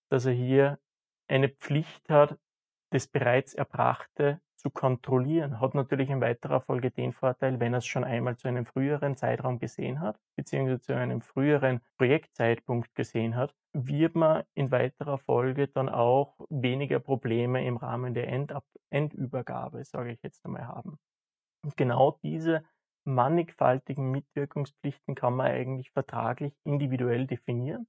dass 0.09 0.25
er 0.25 0.33
hier 0.33 0.79
eine 1.29 1.51
Pflicht 1.51 2.09
hat, 2.09 2.39
das 2.89 3.09
bereits 3.09 3.53
Erbrachte 3.53 4.41
zu 4.61 4.71
kontrollieren. 4.71 5.61
Hat 5.61 5.75
natürlich 5.75 6.11
in 6.11 6.21
weiterer 6.21 6.61
Folge 6.61 6.91
den 6.91 7.13
Vorteil, 7.13 7.61
wenn 7.61 7.73
er's 7.73 7.87
schon 7.87 8.05
einmal 8.05 8.37
zu 8.37 8.47
einem 8.47 8.67
früheren 8.67 9.17
Zeitraum 9.17 9.59
gesehen 9.59 10.01
hat, 10.01 10.21
beziehungsweise 10.37 10.81
zu 10.81 10.95
einem 10.95 11.23
früheren 11.23 11.81
Projektzeitpunkt 11.97 12.95
gesehen 12.95 13.37
hat, 13.37 13.55
wird 13.73 14.15
man 14.15 14.45
in 14.55 14.71
weiterer 14.71 15.19
Folge 15.19 15.69
dann 15.69 15.89
auch 15.89 16.37
weniger 16.51 17.01
Probleme 17.01 17.65
im 17.65 17.77
Rahmen 17.79 18.13
der 18.15 18.29
Endab 18.29 18.65
Endübergabe, 18.91 19.85
sage 19.85 20.13
ich 20.13 20.23
jetzt 20.23 20.45
einmal, 20.45 20.67
haben. 20.67 20.99
Und 21.65 21.77
genau 21.77 22.19
diese 22.23 22.65
mannigfaltigen 23.07 24.11
Mitwirkungspflichten 24.11 25.15
kann 25.15 25.35
man 25.35 25.47
eigentlich 25.47 25.91
vertraglich 25.91 26.55
individuell 26.65 27.27
definieren, 27.27 27.87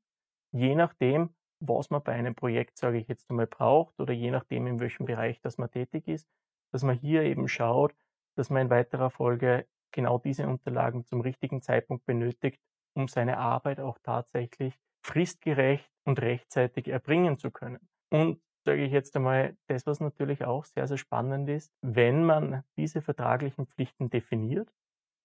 je 0.53 0.75
nachdem, 0.75 1.35
was 1.59 1.89
man 1.89 2.01
bei 2.01 2.13
einem 2.13 2.33
Projekt, 2.33 2.77
sage 2.77 2.97
ich 2.97 3.07
jetzt 3.07 3.29
einmal, 3.29 3.47
braucht 3.47 3.99
oder 3.99 4.13
je 4.13 4.31
nachdem, 4.31 4.67
in 4.67 4.79
welchem 4.79 5.05
Bereich, 5.05 5.41
dass 5.41 5.57
man 5.57 5.69
tätig 5.69 6.07
ist, 6.07 6.27
dass 6.71 6.83
man 6.83 6.97
hier 6.97 7.23
eben 7.23 7.47
schaut, 7.47 7.95
dass 8.35 8.49
man 8.49 8.63
in 8.63 8.69
weiterer 8.69 9.09
Folge 9.09 9.67
genau 9.91 10.17
diese 10.17 10.47
Unterlagen 10.47 11.05
zum 11.05 11.21
richtigen 11.21 11.61
Zeitpunkt 11.61 12.05
benötigt, 12.05 12.61
um 12.93 13.07
seine 13.07 13.37
Arbeit 13.37 13.79
auch 13.79 13.97
tatsächlich 14.03 14.79
fristgerecht 15.03 15.89
und 16.05 16.21
rechtzeitig 16.21 16.87
erbringen 16.87 17.37
zu 17.37 17.51
können. 17.51 17.79
Und 18.09 18.41
sage 18.65 18.83
ich 18.83 18.91
jetzt 18.91 19.15
einmal, 19.15 19.57
das, 19.67 19.85
was 19.85 19.99
natürlich 19.99 20.45
auch 20.45 20.65
sehr, 20.65 20.87
sehr 20.87 20.97
spannend 20.97 21.49
ist, 21.49 21.73
wenn 21.81 22.23
man 22.23 22.63
diese 22.77 23.01
vertraglichen 23.01 23.67
Pflichten 23.67 24.09
definiert 24.09 24.71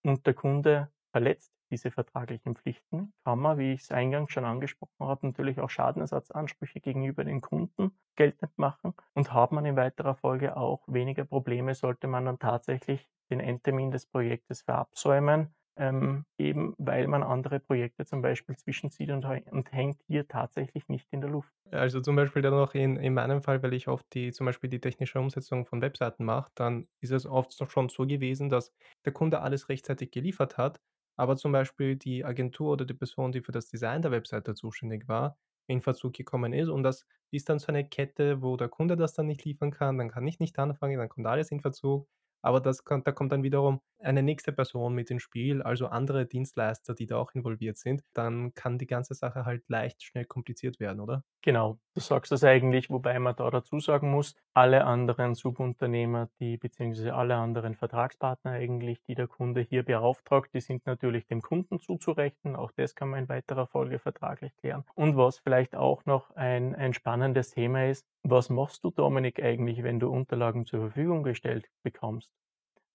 und 0.03 0.27
der 0.27 0.35
Kunde 0.35 0.91
verletzt 1.17 1.53
diese 1.71 1.91
vertraglichen 1.91 2.55
Pflichten, 2.57 3.13
kann 3.25 3.39
man, 3.41 3.59
wie 3.59 3.73
ich's 3.73 3.91
eingangs 3.91 4.33
schon 4.33 4.45
angesprochen 4.45 4.93
habe, 5.01 5.27
natürlich 5.27 5.59
auch 5.61 5.71
Schadenersatzansprüche 5.71 6.81
gegenüber 6.81 7.25
den 7.25 7.41
Kunden 7.41 7.93
geltend 8.17 8.53
machen 8.59 8.95
und 9.15 9.33
hat 9.33 9.51
man 9.53 9.65
in 9.65 9.77
weiterer 9.77 10.15
Folge 10.15 10.57
auch 10.57 10.83
weniger 10.87 11.25
Probleme, 11.25 11.75
sollte 11.75 12.07
man 12.07 12.27
dann 12.27 12.39
tatsächlich 12.39 13.09
den 13.31 13.41
Endtermin 13.41 13.91
des 13.91 14.07
Projektes 14.07 14.63
verabsäumen, 14.63 15.55
ähm, 15.79 16.25
eben 16.39 16.75
weil 16.79 17.07
man 17.09 17.23
andere 17.23 17.61
Projekte 17.61 18.05
zum 18.05 18.21
Beispiel 18.23 18.57
zwischenzieht 18.57 19.11
und 19.11 19.25
und 19.25 19.73
hängt 19.73 20.03
hier 20.07 20.29
tatsächlich 20.29 20.89
nicht 20.89 21.09
in 21.13 21.21
der 21.23 21.31
Luft. 21.31 21.53
Also, 21.73 22.01
zum 22.01 22.15
Beispiel 22.15 22.43
dann 22.43 22.55
auch 22.55 22.75
in 22.75 22.97
in 22.97 23.15
meinem 23.15 23.43
Fall, 23.43 23.63
weil 23.63 23.75
ich 23.75 23.89
oft 23.89 24.07
die 24.15 24.31
zum 24.33 24.47
Beispiel 24.47 24.71
die 24.71 24.81
technische 24.81 25.19
Umsetzung 25.19 25.67
von 25.67 25.83
Webseiten 25.83 26.25
mache, 26.25 26.51
dann 26.55 26.87
ist 27.01 27.11
es 27.11 27.27
oft 27.27 27.53
schon 27.71 27.89
so 27.89 28.07
gewesen, 28.07 28.49
dass 28.51 28.73
der 29.05 29.13
Kunde 29.13 29.41
alles 29.41 29.69
rechtzeitig 29.69 30.13
geliefert 30.13 30.59
hat, 30.59 30.81
aber 31.17 31.37
zum 31.37 31.53
Beispiel 31.53 31.97
die 31.97 32.25
Agentur 32.25 32.73
oder 32.73 32.85
die 32.85 32.95
Person, 32.95 33.33
die 33.33 33.43
für 33.43 33.53
das 33.53 33.69
Design 33.69 34.03
der 34.03 34.11
Webseite 34.13 34.55
zuständig 34.55 35.09
war, 35.09 35.39
in 35.67 35.81
Verzug 35.81 36.15
gekommen 36.15 36.53
ist 36.53 36.69
und 36.69 36.83
das 36.83 37.07
ist 37.31 37.49
dann 37.49 37.59
so 37.59 37.69
eine 37.69 37.89
Kette, 37.89 38.43
wo 38.43 38.57
der 38.57 38.69
Kunde 38.69 38.97
das 38.97 39.15
dann 39.15 39.27
nicht 39.27 39.45
liefern 39.45 39.71
kann, 39.73 39.99
dann 39.99 40.11
kann 40.11 40.27
ich 40.27 40.39
nicht 40.41 40.59
anfangen, 40.59 40.99
dann 40.99 41.09
kommt 41.09 41.27
alles 41.27 41.51
in 41.51 41.61
Verzug. 41.61 42.09
Aber 42.47 42.61
das 42.61 42.85
kommt 42.85 43.09
da 43.09 43.13
kommt 43.13 43.33
dann 43.33 43.43
wiederum 43.43 43.81
eine 43.99 44.23
nächste 44.23 44.53
Person 44.53 44.95
mit 44.95 45.11
ins 45.11 45.25
Spiel, 45.25 45.63
also 45.63 45.89
andere 45.89 46.27
Dienstleister, 46.27 46.95
die 46.95 47.07
da 47.07 47.17
auch 47.17 47.33
involviert 47.35 47.77
sind. 47.77 48.03
Dann 48.15 48.55
kann 48.55 48.79
die 48.79 48.87
ganze 48.87 49.15
Sache 49.15 49.45
halt 49.45 49.65
leicht 49.69 50.05
schnell 50.05 50.27
kompliziert 50.27 50.79
werden, 50.79 51.01
oder? 51.01 51.25
Genau, 51.43 51.81
du 51.95 52.01
sagst 52.01 52.31
das 52.31 52.45
eigentlich, 52.45 52.89
wobei 52.89 53.19
man 53.19 53.35
da 53.35 53.51
dazu 53.51 53.81
sagen 53.81 54.13
muss, 54.13 54.37
alle 54.55 54.85
anderen 54.85 55.35
Subunternehmer, 55.35 56.29
die 56.39 56.57
beziehungsweise 56.57 57.15
alle 57.15 57.35
anderen 57.35 57.75
Vertragspartner 57.75 58.53
eigentlich, 58.53 59.03
die 59.09 59.17
der 59.17 59.27
Kunde 59.27 59.63
hier 59.63 59.83
beauftragt, 59.83 60.51
die 60.55 60.61
sind 60.61 60.87
natürlich 60.87 61.27
dem 61.27 61.43
Kunden 61.43 61.81
zuzurechnen. 61.81 62.55
Auch 62.55 62.71
das 62.71 62.95
kann 62.95 63.09
man 63.09 63.25
in 63.25 63.29
weiterer 63.29 63.67
Folge 63.67 63.99
vertraglich 63.99 64.55
klären. 64.57 64.85
Und 64.95 65.17
was 65.17 65.39
vielleicht 65.41 65.75
auch 65.75 66.05
noch 66.05 66.31
ein, 66.37 66.77
ein 66.77 66.95
spannendes 66.95 67.51
Thema 67.51 67.87
ist, 67.87 68.07
was 68.23 68.51
machst 68.51 68.85
du, 68.85 68.91
Dominik, 68.91 69.43
eigentlich, 69.43 69.83
wenn 69.83 69.99
du 69.99 70.11
Unterlagen 70.11 70.65
zur 70.65 70.81
Verfügung 70.81 71.23
gestellt 71.25 71.69
bekommst? 71.83 72.31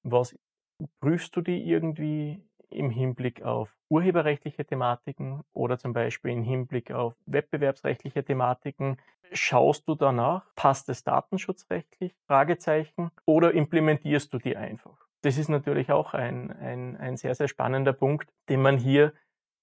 Was 0.03 0.35
prüfst 0.99 1.35
du 1.35 1.41
die 1.41 1.63
irgendwie 1.63 2.43
im 2.69 2.89
Hinblick 2.89 3.43
auf 3.43 3.75
urheberrechtliche 3.89 4.65
Thematiken 4.65 5.41
oder 5.53 5.77
zum 5.77 5.93
Beispiel 5.93 6.31
im 6.31 6.43
Hinblick 6.43 6.91
auf 6.91 7.15
wettbewerbsrechtliche 7.25 8.23
Thematiken? 8.23 8.97
Schaust 9.33 9.87
du 9.87 9.95
danach, 9.95 10.45
passt 10.55 10.89
es 10.89 11.03
datenschutzrechtlich? 11.03 12.15
Fragezeichen. 12.27 13.11
Oder 13.25 13.53
implementierst 13.53 14.33
du 14.33 14.39
die 14.39 14.57
einfach? 14.57 15.07
Das 15.21 15.37
ist 15.37 15.49
natürlich 15.49 15.91
auch 15.91 16.13
ein, 16.13 16.51
ein, 16.51 16.97
ein 16.97 17.17
sehr, 17.17 17.35
sehr 17.35 17.47
spannender 17.47 17.93
Punkt, 17.93 18.33
den 18.49 18.61
man 18.61 18.77
hier 18.77 19.13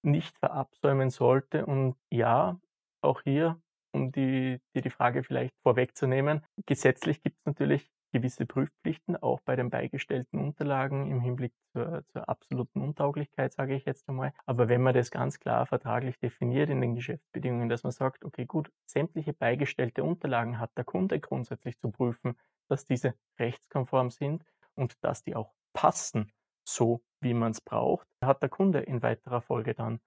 nicht 0.01 0.37
verabsäumen 0.37 1.09
sollte. 1.09 1.65
Und 1.65 1.95
ja, 2.09 2.59
auch 3.01 3.21
hier, 3.21 3.61
um 3.91 4.11
dir 4.11 4.59
die 4.73 4.89
Frage 4.89 5.23
vielleicht 5.23 5.53
vorwegzunehmen, 5.61 6.45
gesetzlich 6.65 7.21
gibt 7.21 7.37
es 7.39 7.45
natürlich 7.45 7.91
gewisse 8.11 8.45
Prüfpflichten, 8.45 9.15
auch 9.15 9.39
bei 9.41 9.55
den 9.55 9.69
beigestellten 9.69 10.39
Unterlagen 10.39 11.09
im 11.11 11.21
Hinblick 11.21 11.53
zur, 11.73 12.03
zur 12.07 12.27
absoluten 12.27 12.81
Untauglichkeit, 12.81 13.53
sage 13.53 13.75
ich 13.75 13.85
jetzt 13.85 14.07
einmal. 14.09 14.33
Aber 14.45 14.69
wenn 14.69 14.81
man 14.81 14.93
das 14.93 15.11
ganz 15.11 15.39
klar 15.39 15.65
vertraglich 15.65 16.19
definiert 16.19 16.69
in 16.69 16.81
den 16.81 16.95
Geschäftsbedingungen, 16.95 17.69
dass 17.69 17.83
man 17.83 17.91
sagt, 17.91 18.25
okay, 18.25 18.45
gut, 18.45 18.71
sämtliche 18.85 19.33
beigestellte 19.33 20.03
Unterlagen 20.03 20.59
hat 20.59 20.71
der 20.77 20.85
Kunde 20.85 21.19
grundsätzlich 21.19 21.77
zu 21.79 21.91
prüfen, 21.91 22.35
dass 22.67 22.85
diese 22.85 23.15
rechtskonform 23.39 24.09
sind 24.09 24.43
und 24.75 24.95
dass 25.03 25.23
die 25.23 25.35
auch 25.35 25.53
passen, 25.73 26.31
so 26.67 27.01
wie 27.21 27.33
man 27.33 27.51
es 27.51 27.61
braucht, 27.61 28.07
hat 28.23 28.41
der 28.41 28.49
Kunde 28.49 28.79
in 28.79 29.01
weiterer 29.01 29.41
Folge 29.41 29.73
dann 29.73 29.99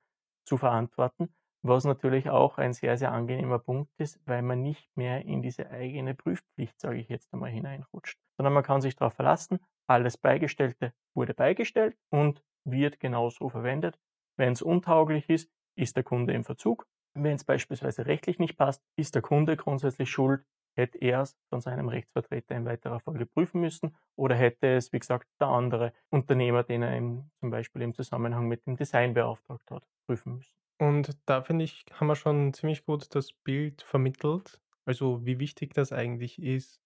zu 0.44 0.56
verantworten. 0.56 1.34
Was 1.64 1.84
natürlich 1.84 2.28
auch 2.28 2.58
ein 2.58 2.72
sehr, 2.72 2.96
sehr 2.96 3.12
angenehmer 3.12 3.60
Punkt 3.60 3.92
ist, 3.96 4.20
weil 4.26 4.42
man 4.42 4.62
nicht 4.62 4.96
mehr 4.96 5.24
in 5.24 5.42
diese 5.42 5.70
eigene 5.70 6.14
Prüfpflicht, 6.14 6.80
sage 6.80 6.98
ich 6.98 7.08
jetzt 7.08 7.32
einmal, 7.32 7.50
hineinrutscht, 7.50 8.18
sondern 8.36 8.52
man 8.52 8.64
kann 8.64 8.80
sich 8.80 8.96
darauf 8.96 9.14
verlassen, 9.14 9.60
alles 9.86 10.16
Beigestellte 10.16 10.92
wurde 11.14 11.34
beigestellt 11.34 11.96
und 12.10 12.42
wird 12.64 12.98
genauso 12.98 13.48
verwendet. 13.48 13.98
Wenn 14.36 14.54
es 14.54 14.62
untauglich 14.62 15.28
ist, 15.28 15.50
ist 15.76 15.96
der 15.96 16.02
Kunde 16.02 16.32
im 16.32 16.44
Verzug. 16.44 16.86
Wenn 17.14 17.36
es 17.36 17.44
beispielsweise 17.44 18.06
rechtlich 18.06 18.38
nicht 18.38 18.56
passt, 18.56 18.82
ist 18.96 19.14
der 19.14 19.22
Kunde 19.22 19.56
grundsätzlich 19.56 20.10
schuld, 20.10 20.44
hätte 20.74 20.98
er 20.98 21.22
es 21.22 21.36
von 21.50 21.60
seinem 21.60 21.88
Rechtsvertreter 21.88 22.56
in 22.56 22.64
weiterer 22.64 23.00
Folge 23.00 23.26
prüfen 23.26 23.60
müssen 23.60 23.94
oder 24.16 24.34
hätte 24.34 24.74
es, 24.74 24.92
wie 24.92 24.98
gesagt, 24.98 25.28
der 25.40 25.48
andere 25.48 25.92
Unternehmer, 26.10 26.64
den 26.64 26.82
er 26.82 26.96
im, 26.96 27.30
zum 27.38 27.50
Beispiel 27.50 27.82
im 27.82 27.94
Zusammenhang 27.94 28.48
mit 28.48 28.66
dem 28.66 28.76
Design 28.76 29.14
beauftragt 29.14 29.70
hat, 29.70 29.86
prüfen 30.06 30.36
müssen. 30.36 30.61
Und 30.78 31.16
da 31.26 31.42
finde 31.42 31.64
ich, 31.64 31.84
haben 31.92 32.08
wir 32.08 32.16
schon 32.16 32.52
ziemlich 32.52 32.84
gut 32.84 33.14
das 33.14 33.32
Bild 33.32 33.82
vermittelt, 33.82 34.60
also 34.84 35.24
wie 35.24 35.38
wichtig 35.38 35.74
das 35.74 35.92
eigentlich 35.92 36.42
ist, 36.42 36.82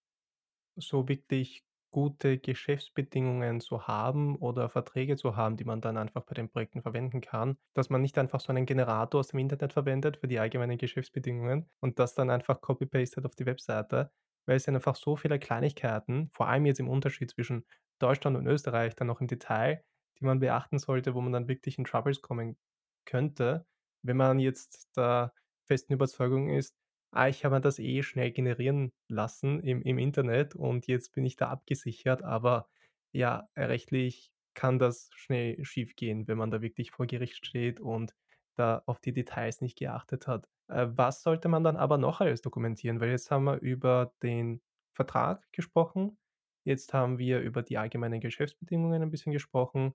so 0.76 1.08
wirklich 1.08 1.64
gute 1.92 2.38
Geschäftsbedingungen 2.38 3.60
zu 3.60 3.86
haben 3.86 4.36
oder 4.36 4.68
Verträge 4.68 5.16
zu 5.16 5.36
haben, 5.36 5.56
die 5.56 5.64
man 5.64 5.80
dann 5.80 5.96
einfach 5.96 6.24
bei 6.24 6.34
den 6.34 6.50
Projekten 6.50 6.82
verwenden 6.82 7.20
kann. 7.22 7.58
Dass 7.74 7.90
man 7.90 8.02
nicht 8.02 8.18
einfach 8.18 8.40
so 8.40 8.50
einen 8.50 8.66
Generator 8.66 9.20
aus 9.20 9.28
dem 9.28 9.40
Internet 9.40 9.72
verwendet 9.72 10.18
für 10.18 10.28
die 10.28 10.38
allgemeinen 10.38 10.78
Geschäftsbedingungen 10.78 11.70
und 11.80 11.98
das 11.98 12.14
dann 12.14 12.30
einfach 12.30 12.60
copy-pastet 12.60 13.24
auf 13.26 13.34
die 13.34 13.46
Webseite, 13.46 14.12
weil 14.46 14.56
es 14.56 14.64
sind 14.64 14.74
einfach 14.76 14.96
so 14.96 15.16
viele 15.16 15.38
Kleinigkeiten, 15.38 16.30
vor 16.34 16.48
allem 16.48 16.66
jetzt 16.66 16.80
im 16.80 16.88
Unterschied 16.88 17.30
zwischen 17.30 17.66
Deutschland 17.98 18.36
und 18.36 18.46
Österreich, 18.46 18.94
dann 18.96 19.06
noch 19.08 19.20
im 19.22 19.26
Detail, 19.28 19.84
die 20.20 20.24
man 20.26 20.40
beachten 20.40 20.78
sollte, 20.78 21.14
wo 21.14 21.20
man 21.22 21.32
dann 21.32 21.48
wirklich 21.48 21.78
in 21.78 21.84
Troubles 21.84 22.20
kommen 22.22 22.58
könnte, 23.06 23.66
wenn 24.06 24.16
man 24.16 24.38
jetzt 24.38 24.88
der 24.96 25.32
festen 25.66 25.92
Überzeugung 25.94 26.50
ist, 26.50 26.74
ah, 27.12 27.28
ich 27.28 27.44
habe 27.44 27.60
das 27.60 27.78
eh 27.78 28.02
schnell 28.02 28.32
generieren 28.32 28.92
lassen 29.08 29.60
im 29.60 29.82
im 29.82 29.98
Internet 29.98 30.54
und 30.54 30.86
jetzt 30.86 31.12
bin 31.12 31.24
ich 31.24 31.36
da 31.36 31.48
abgesichert, 31.48 32.22
aber 32.22 32.68
ja, 33.12 33.48
rechtlich 33.56 34.32
kann 34.54 34.78
das 34.78 35.10
schnell 35.14 35.62
schiefgehen, 35.64 36.28
wenn 36.28 36.38
man 36.38 36.50
da 36.50 36.62
wirklich 36.62 36.90
vor 36.90 37.06
Gericht 37.06 37.46
steht 37.46 37.80
und 37.80 38.14
da 38.56 38.82
auf 38.86 39.00
die 39.00 39.12
Details 39.12 39.60
nicht 39.60 39.78
geachtet 39.78 40.26
hat. 40.26 40.48
Äh, 40.68 40.86
was 40.90 41.22
sollte 41.22 41.48
man 41.48 41.62
dann 41.64 41.76
aber 41.76 41.98
noch 41.98 42.20
alles 42.20 42.42
dokumentieren? 42.42 43.00
Weil 43.00 43.10
jetzt 43.10 43.30
haben 43.30 43.44
wir 43.44 43.60
über 43.60 44.12
den 44.22 44.62
Vertrag 44.92 45.44
gesprochen, 45.52 46.18
jetzt 46.64 46.94
haben 46.94 47.18
wir 47.18 47.40
über 47.40 47.62
die 47.62 47.78
allgemeinen 47.78 48.20
Geschäftsbedingungen 48.20 49.02
ein 49.02 49.10
bisschen 49.10 49.32
gesprochen. 49.32 49.94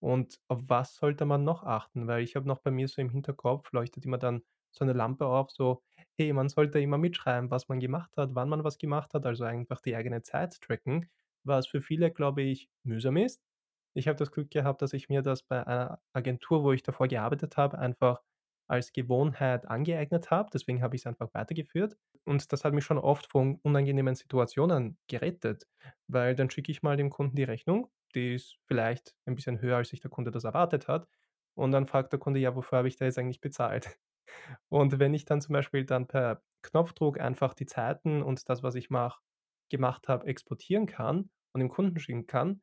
Und 0.00 0.38
auf 0.48 0.68
was 0.68 0.94
sollte 0.96 1.24
man 1.24 1.44
noch 1.44 1.64
achten? 1.64 2.06
Weil 2.06 2.22
ich 2.22 2.36
habe 2.36 2.46
noch 2.48 2.60
bei 2.60 2.70
mir 2.70 2.88
so 2.88 3.00
im 3.02 3.10
Hinterkopf 3.10 3.72
leuchtet 3.72 4.04
immer 4.04 4.18
dann 4.18 4.42
so 4.70 4.84
eine 4.84 4.92
Lampe 4.92 5.26
auf, 5.26 5.50
so: 5.50 5.82
Hey, 6.16 6.32
man 6.32 6.48
sollte 6.48 6.80
immer 6.80 6.98
mitschreiben, 6.98 7.50
was 7.50 7.68
man 7.68 7.80
gemacht 7.80 8.16
hat, 8.16 8.30
wann 8.34 8.48
man 8.48 8.64
was 8.64 8.78
gemacht 8.78 9.14
hat, 9.14 9.26
also 9.26 9.44
einfach 9.44 9.80
die 9.80 9.96
eigene 9.96 10.22
Zeit 10.22 10.60
tracken, 10.60 11.10
was 11.44 11.66
für 11.68 11.80
viele, 11.80 12.10
glaube 12.12 12.42
ich, 12.42 12.68
mühsam 12.84 13.16
ist. 13.16 13.42
Ich 13.94 14.06
habe 14.08 14.16
das 14.18 14.30
Glück 14.30 14.50
gehabt, 14.50 14.82
dass 14.82 14.92
ich 14.92 15.08
mir 15.08 15.22
das 15.22 15.42
bei 15.42 15.66
einer 15.66 16.00
Agentur, 16.12 16.62
wo 16.62 16.72
ich 16.72 16.82
davor 16.82 17.08
gearbeitet 17.08 17.56
habe, 17.56 17.78
einfach 17.78 18.22
als 18.68 18.92
Gewohnheit 18.92 19.66
angeeignet 19.66 20.30
habe. 20.30 20.50
Deswegen 20.52 20.82
habe 20.82 20.94
ich 20.96 21.02
es 21.02 21.06
einfach 21.06 21.32
weitergeführt. 21.34 21.96
Und 22.24 22.52
das 22.52 22.64
hat 22.64 22.74
mich 22.74 22.84
schon 22.84 22.98
oft 22.98 23.26
von 23.30 23.56
unangenehmen 23.62 24.14
Situationen 24.14 24.98
gerettet, 25.08 25.66
weil 26.06 26.34
dann 26.34 26.50
schicke 26.50 26.70
ich 26.70 26.82
mal 26.82 26.96
dem 26.96 27.10
Kunden 27.10 27.36
die 27.36 27.44
Rechnung, 27.44 27.90
die 28.14 28.34
ist 28.34 28.58
vielleicht 28.66 29.14
ein 29.26 29.34
bisschen 29.34 29.60
höher, 29.60 29.76
als 29.78 29.90
sich 29.90 30.00
der 30.00 30.10
Kunde 30.10 30.30
das 30.30 30.44
erwartet 30.44 30.88
hat. 30.88 31.08
Und 31.54 31.72
dann 31.72 31.86
fragt 31.86 32.12
der 32.12 32.20
Kunde: 32.20 32.40
„Ja, 32.40 32.54
wofür 32.56 32.78
habe 32.78 32.88
ich 32.88 32.96
da 32.96 33.04
jetzt 33.06 33.18
eigentlich 33.18 33.40
bezahlt?“ 33.40 33.98
Und 34.68 34.98
wenn 34.98 35.14
ich 35.14 35.24
dann 35.24 35.40
zum 35.40 35.52
Beispiel 35.54 35.84
dann 35.84 36.06
per 36.08 36.42
Knopfdruck 36.62 37.20
einfach 37.20 37.54
die 37.54 37.66
Zeiten 37.66 38.22
und 38.22 38.48
das, 38.48 38.62
was 38.62 38.74
ich 38.74 38.90
mache 38.90 39.20
gemacht 39.70 40.08
habe, 40.08 40.26
exportieren 40.26 40.86
kann 40.86 41.30
und 41.52 41.60
dem 41.60 41.68
Kunden 41.68 41.98
schicken 41.98 42.26
kann, 42.26 42.62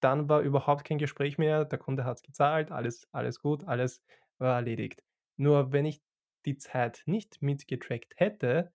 dann 0.00 0.28
war 0.28 0.40
überhaupt 0.42 0.84
kein 0.84 0.98
Gespräch 0.98 1.38
mehr. 1.38 1.64
Der 1.64 1.78
Kunde 1.78 2.04
hat's 2.04 2.22
gezahlt, 2.22 2.70
alles 2.70 3.08
alles 3.12 3.40
gut, 3.40 3.64
alles 3.64 4.02
war 4.38 4.54
erledigt. 4.56 5.02
Nur 5.36 5.72
wenn 5.72 5.84
ich 5.86 6.02
die 6.46 6.56
Zeit 6.58 7.02
nicht 7.06 7.42
mitgetrackt 7.42 8.14
hätte, 8.16 8.72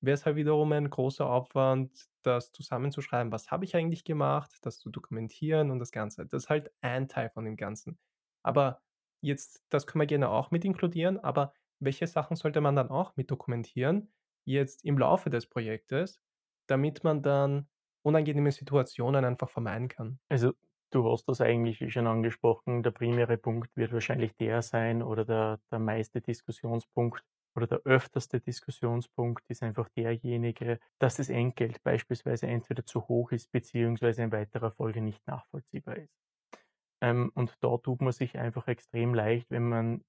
wäre 0.00 0.14
es 0.14 0.26
halt 0.26 0.36
wiederum 0.36 0.72
ein 0.72 0.90
großer 0.90 1.26
Aufwand, 1.28 2.06
das 2.22 2.52
zusammenzuschreiben. 2.52 3.32
Was 3.32 3.50
habe 3.50 3.64
ich 3.64 3.76
eigentlich 3.76 4.04
gemacht, 4.04 4.58
das 4.62 4.78
zu 4.78 4.90
dokumentieren 4.90 5.70
und 5.70 5.78
das 5.78 5.92
Ganze. 5.92 6.26
Das 6.26 6.44
ist 6.44 6.50
halt 6.50 6.72
ein 6.80 7.08
Teil 7.08 7.30
von 7.30 7.44
dem 7.44 7.56
Ganzen. 7.56 7.98
Aber 8.42 8.82
jetzt 9.20 9.64
das 9.68 9.86
können 9.86 10.00
wir 10.02 10.06
gerne 10.06 10.30
auch 10.30 10.50
mit 10.50 10.64
inkludieren, 10.64 11.18
aber 11.18 11.54
welche 11.80 12.06
Sachen 12.06 12.36
sollte 12.36 12.60
man 12.60 12.76
dann 12.76 12.90
auch 12.90 13.16
mit 13.16 13.30
dokumentieren, 13.30 14.12
jetzt 14.44 14.84
im 14.84 14.98
Laufe 14.98 15.30
des 15.30 15.46
Projektes, 15.48 16.20
damit 16.68 17.04
man 17.04 17.22
dann 17.22 17.68
unangenehme 18.02 18.52
Situationen 18.52 19.24
einfach 19.24 19.50
vermeiden 19.50 19.88
kann? 19.88 20.20
Also, 20.30 20.54
du 20.90 21.10
hast 21.10 21.26
das 21.28 21.40
eigentlich 21.40 21.92
schon 21.92 22.06
angesprochen. 22.06 22.82
Der 22.82 22.90
primäre 22.90 23.36
Punkt 23.38 23.70
wird 23.76 23.92
wahrscheinlich 23.92 24.36
der 24.36 24.62
sein 24.62 25.02
oder 25.02 25.24
der 25.24 25.60
der 25.70 25.78
meiste 25.78 26.20
Diskussionspunkt 26.20 27.24
oder 27.54 27.66
der 27.66 27.80
öfterste 27.84 28.40
Diskussionspunkt 28.40 29.44
ist 29.48 29.62
einfach 29.62 29.88
derjenige, 29.90 30.78
dass 30.98 31.16
das 31.16 31.28
Entgelt 31.28 31.82
beispielsweise 31.82 32.46
entweder 32.46 32.84
zu 32.84 33.06
hoch 33.08 33.32
ist 33.32 33.52
beziehungsweise 33.52 34.22
in 34.22 34.32
weiterer 34.32 34.70
Folge 34.70 35.00
nicht 35.00 35.26
nachvollziehbar 35.26 35.96
ist. 35.96 36.14
Ähm, 37.02 37.30
und 37.34 37.56
da 37.60 37.76
tut 37.78 38.00
man 38.00 38.12
sich 38.12 38.38
einfach 38.38 38.68
extrem 38.68 39.14
leicht, 39.14 39.50
wenn 39.50 39.68
man 39.68 40.04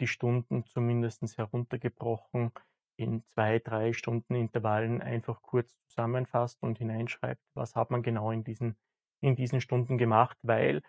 die 0.00 0.06
Stunden 0.06 0.64
zumindest 0.64 1.22
heruntergebrochen 1.36 2.52
in 2.96 3.24
zwei, 3.24 3.58
drei 3.58 3.92
Stunden 3.92 4.34
Intervallen 4.34 5.00
einfach 5.00 5.42
kurz 5.42 5.76
zusammenfasst 5.88 6.62
und 6.62 6.78
hineinschreibt, 6.78 7.42
was 7.54 7.74
hat 7.74 7.90
man 7.90 8.02
genau 8.02 8.30
in 8.30 8.44
diesen, 8.44 8.76
in 9.20 9.36
diesen 9.36 9.60
Stunden 9.60 9.98
gemacht, 9.98 10.38
weil 10.42 10.82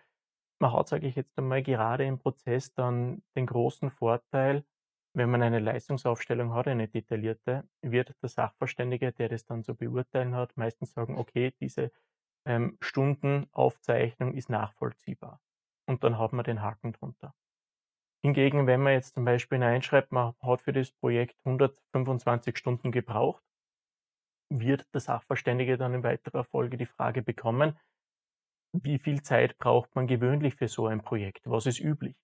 man 0.60 0.72
hat, 0.72 0.88
sage 0.88 1.06
ich 1.06 1.16
jetzt 1.16 1.36
einmal, 1.38 1.62
gerade 1.62 2.04
im 2.04 2.18
Prozess 2.18 2.72
dann 2.74 3.22
den 3.36 3.46
großen 3.46 3.90
Vorteil, 3.90 4.64
wenn 5.14 5.30
man 5.30 5.42
eine 5.42 5.60
Leistungsaufstellung 5.60 6.52
hat, 6.54 6.66
eine 6.66 6.88
detaillierte, 6.88 7.68
wird 7.82 8.14
der 8.20 8.28
Sachverständige, 8.28 9.12
der 9.12 9.28
das 9.28 9.44
dann 9.44 9.62
zu 9.62 9.74
beurteilen 9.74 10.34
hat, 10.34 10.56
meistens 10.56 10.92
sagen, 10.92 11.16
okay, 11.16 11.54
diese 11.60 11.92
ähm, 12.46 12.76
Stundenaufzeichnung 12.80 14.34
ist 14.34 14.50
nachvollziehbar. 14.50 15.40
Und 15.86 16.02
dann 16.02 16.18
hat 16.18 16.32
man 16.32 16.44
den 16.44 16.62
Haken 16.62 16.92
drunter. 16.92 17.34
Hingegen, 18.22 18.66
wenn 18.66 18.82
man 18.82 18.94
jetzt 18.94 19.14
zum 19.14 19.24
Beispiel 19.24 19.62
einschreibt, 19.62 20.10
man 20.10 20.34
hat 20.40 20.62
für 20.62 20.72
das 20.72 20.92
Projekt 20.92 21.36
125 21.44 22.56
Stunden 22.56 22.90
gebraucht, 22.90 23.42
wird 24.50 24.92
der 24.94 25.00
Sachverständige 25.00 25.76
dann 25.76 25.94
in 25.94 26.02
weiterer 26.02 26.44
Folge 26.44 26.76
die 26.76 26.86
Frage 26.86 27.22
bekommen, 27.22 27.78
wie 28.72 28.98
viel 28.98 29.22
Zeit 29.22 29.58
braucht 29.58 29.94
man 29.94 30.06
gewöhnlich 30.06 30.56
für 30.56 30.68
so 30.68 30.86
ein 30.86 31.02
Projekt? 31.02 31.42
Was 31.44 31.66
ist 31.66 31.80
üblich? 31.80 32.16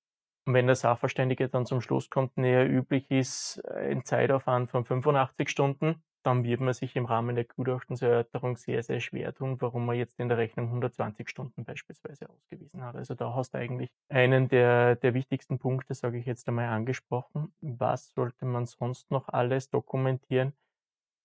Und 0.51 0.55
wenn 0.55 0.67
der 0.67 0.75
Sachverständige 0.75 1.49
dann 1.49 1.65
zum 1.65 1.81
Schluss 1.81 2.11
kommt, 2.11 2.37
näher 2.37 2.69
üblich 2.69 3.09
ist 3.09 3.65
ein 3.69 4.05
Zeitaufwand 4.05 4.69
von 4.69 4.85
85 4.85 5.49
Stunden, 5.49 6.03
dann 6.25 6.43
wird 6.43 6.61
man 6.61 6.75
sich 6.75 6.97
im 6.97 7.05
Rahmen 7.05 7.37
der 7.37 7.45
Gutachtenserörterung 7.45 8.57
sehr, 8.57 8.83
sehr 8.83 8.99
schwer 8.99 9.33
tun, 9.33 9.61
warum 9.61 9.87
man 9.87 9.95
jetzt 9.95 10.19
in 10.19 10.29
der 10.29 10.39
Rechnung 10.39 10.67
120 10.67 11.29
Stunden 11.29 11.65
beispielsweise 11.65 12.29
ausgewiesen 12.29 12.83
hat. 12.83 12.97
Also 12.97 13.15
da 13.15 13.33
hast 13.33 13.55
du 13.55 13.59
eigentlich 13.59 13.93
einen 14.09 14.49
der, 14.49 14.97
der 14.97 15.15
wichtigsten 15.15 15.61
Punkte, 15.61 15.95
sage 15.95 16.19
ich 16.19 16.27
jetzt 16.27 16.49
einmal, 16.49 16.67
angesprochen. 16.67 17.55
Was 17.61 18.11
sollte 18.11 18.45
man 18.45 18.67
sonst 18.67 19.09
noch 19.13 19.29
alles 19.29 19.71
dokumentieren? 19.71 20.53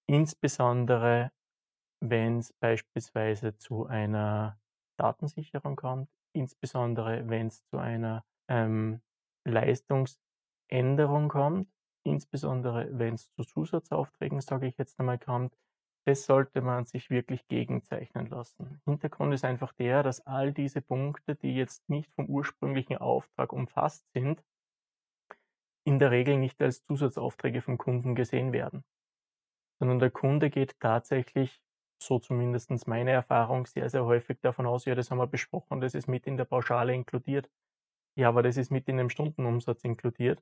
Insbesondere, 0.05 1.31
wenn 1.99 2.37
es 2.37 2.53
beispielsweise 2.53 3.57
zu 3.57 3.87
einer 3.87 4.59
Datensicherung 4.97 5.75
kommt, 5.75 6.09
insbesondere 6.31 7.27
wenn 7.27 7.47
es 7.47 7.65
zu 7.65 7.79
einer 7.79 8.23
ähm, 8.47 9.01
Leistungsänderung 9.45 11.29
kommt, 11.29 11.69
insbesondere 12.03 12.89
wenn 12.91 13.15
es 13.15 13.31
zu 13.31 13.43
Zusatzaufträgen, 13.43 14.41
sage 14.41 14.67
ich 14.67 14.77
jetzt 14.77 14.99
einmal, 14.99 15.19
kommt, 15.19 15.55
das 16.05 16.25
sollte 16.25 16.61
man 16.61 16.85
sich 16.85 17.09
wirklich 17.09 17.47
gegenzeichnen 17.47 18.27
lassen. 18.27 18.79
Hintergrund 18.85 19.33
ist 19.33 19.43
einfach 19.43 19.73
der, 19.73 20.03
dass 20.03 20.25
all 20.27 20.53
diese 20.53 20.81
Punkte, 20.81 21.35
die 21.35 21.55
jetzt 21.55 21.89
nicht 21.89 22.13
vom 22.13 22.27
ursprünglichen 22.27 22.97
Auftrag 22.97 23.51
umfasst 23.51 24.05
sind, 24.13 24.43
in 25.83 25.99
der 25.99 26.11
Regel 26.11 26.37
nicht 26.37 26.61
als 26.61 26.83
Zusatzaufträge 26.83 27.61
vom 27.61 27.77
Kunden 27.77 28.15
gesehen 28.15 28.53
werden, 28.53 28.83
sondern 29.79 29.99
der 29.99 30.11
Kunde 30.11 30.49
geht 30.49 30.79
tatsächlich, 30.79 31.61
so 32.01 32.19
zumindest 32.19 32.87
meine 32.87 33.11
Erfahrung, 33.11 33.65
sehr, 33.65 33.89
sehr 33.89 34.05
häufig 34.05 34.39
davon 34.41 34.65
aus, 34.65 34.85
ja, 34.85 34.95
das 34.95 35.09
haben 35.09 35.17
wir 35.17 35.27
besprochen, 35.27 35.81
das 35.81 35.95
ist 35.95 36.07
mit 36.07 36.27
in 36.27 36.37
der 36.37 36.45
Pauschale 36.45 36.93
inkludiert. 36.93 37.49
Ja, 38.17 38.29
aber 38.29 38.43
das 38.43 38.57
ist 38.57 38.71
mit 38.71 38.87
in 38.87 38.97
dem 38.97 39.09
Stundenumsatz 39.09 39.83
inkludiert. 39.83 40.41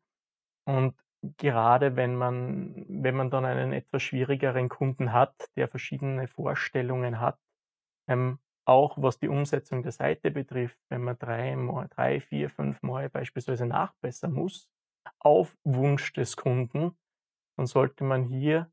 Und 0.65 0.95
gerade 1.39 1.95
wenn 1.95 2.15
man, 2.15 2.85
wenn 2.89 3.15
man 3.15 3.31
dann 3.31 3.45
einen 3.45 3.73
etwas 3.73 4.03
schwierigeren 4.03 4.69
Kunden 4.69 5.13
hat, 5.13 5.35
der 5.57 5.67
verschiedene 5.67 6.27
Vorstellungen 6.27 7.19
hat, 7.19 7.39
ähm, 8.09 8.39
auch 8.65 8.97
was 9.01 9.19
die 9.19 9.29
Umsetzung 9.29 9.83
der 9.83 9.91
Seite 9.93 10.31
betrifft, 10.31 10.79
wenn 10.89 11.03
man 11.03 11.17
drei, 11.19 11.55
drei, 11.91 12.21
vier, 12.21 12.49
fünf 12.49 12.81
Mal 12.83 13.09
beispielsweise 13.09 13.65
nachbessern 13.65 14.33
muss, 14.33 14.69
auf 15.19 15.57
Wunsch 15.65 16.13
des 16.13 16.37
Kunden, 16.37 16.97
dann 17.57 17.67
sollte 17.67 18.03
man 18.03 18.23
hier 18.23 18.71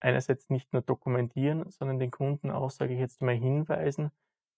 einerseits 0.00 0.50
nicht 0.50 0.72
nur 0.72 0.82
dokumentieren, 0.82 1.70
sondern 1.70 1.98
den 1.98 2.10
Kunden 2.10 2.50
auch, 2.50 2.70
sage 2.70 2.94
ich 2.94 3.00
jetzt 3.00 3.22
mal, 3.22 3.34
hinweisen, 3.36 4.10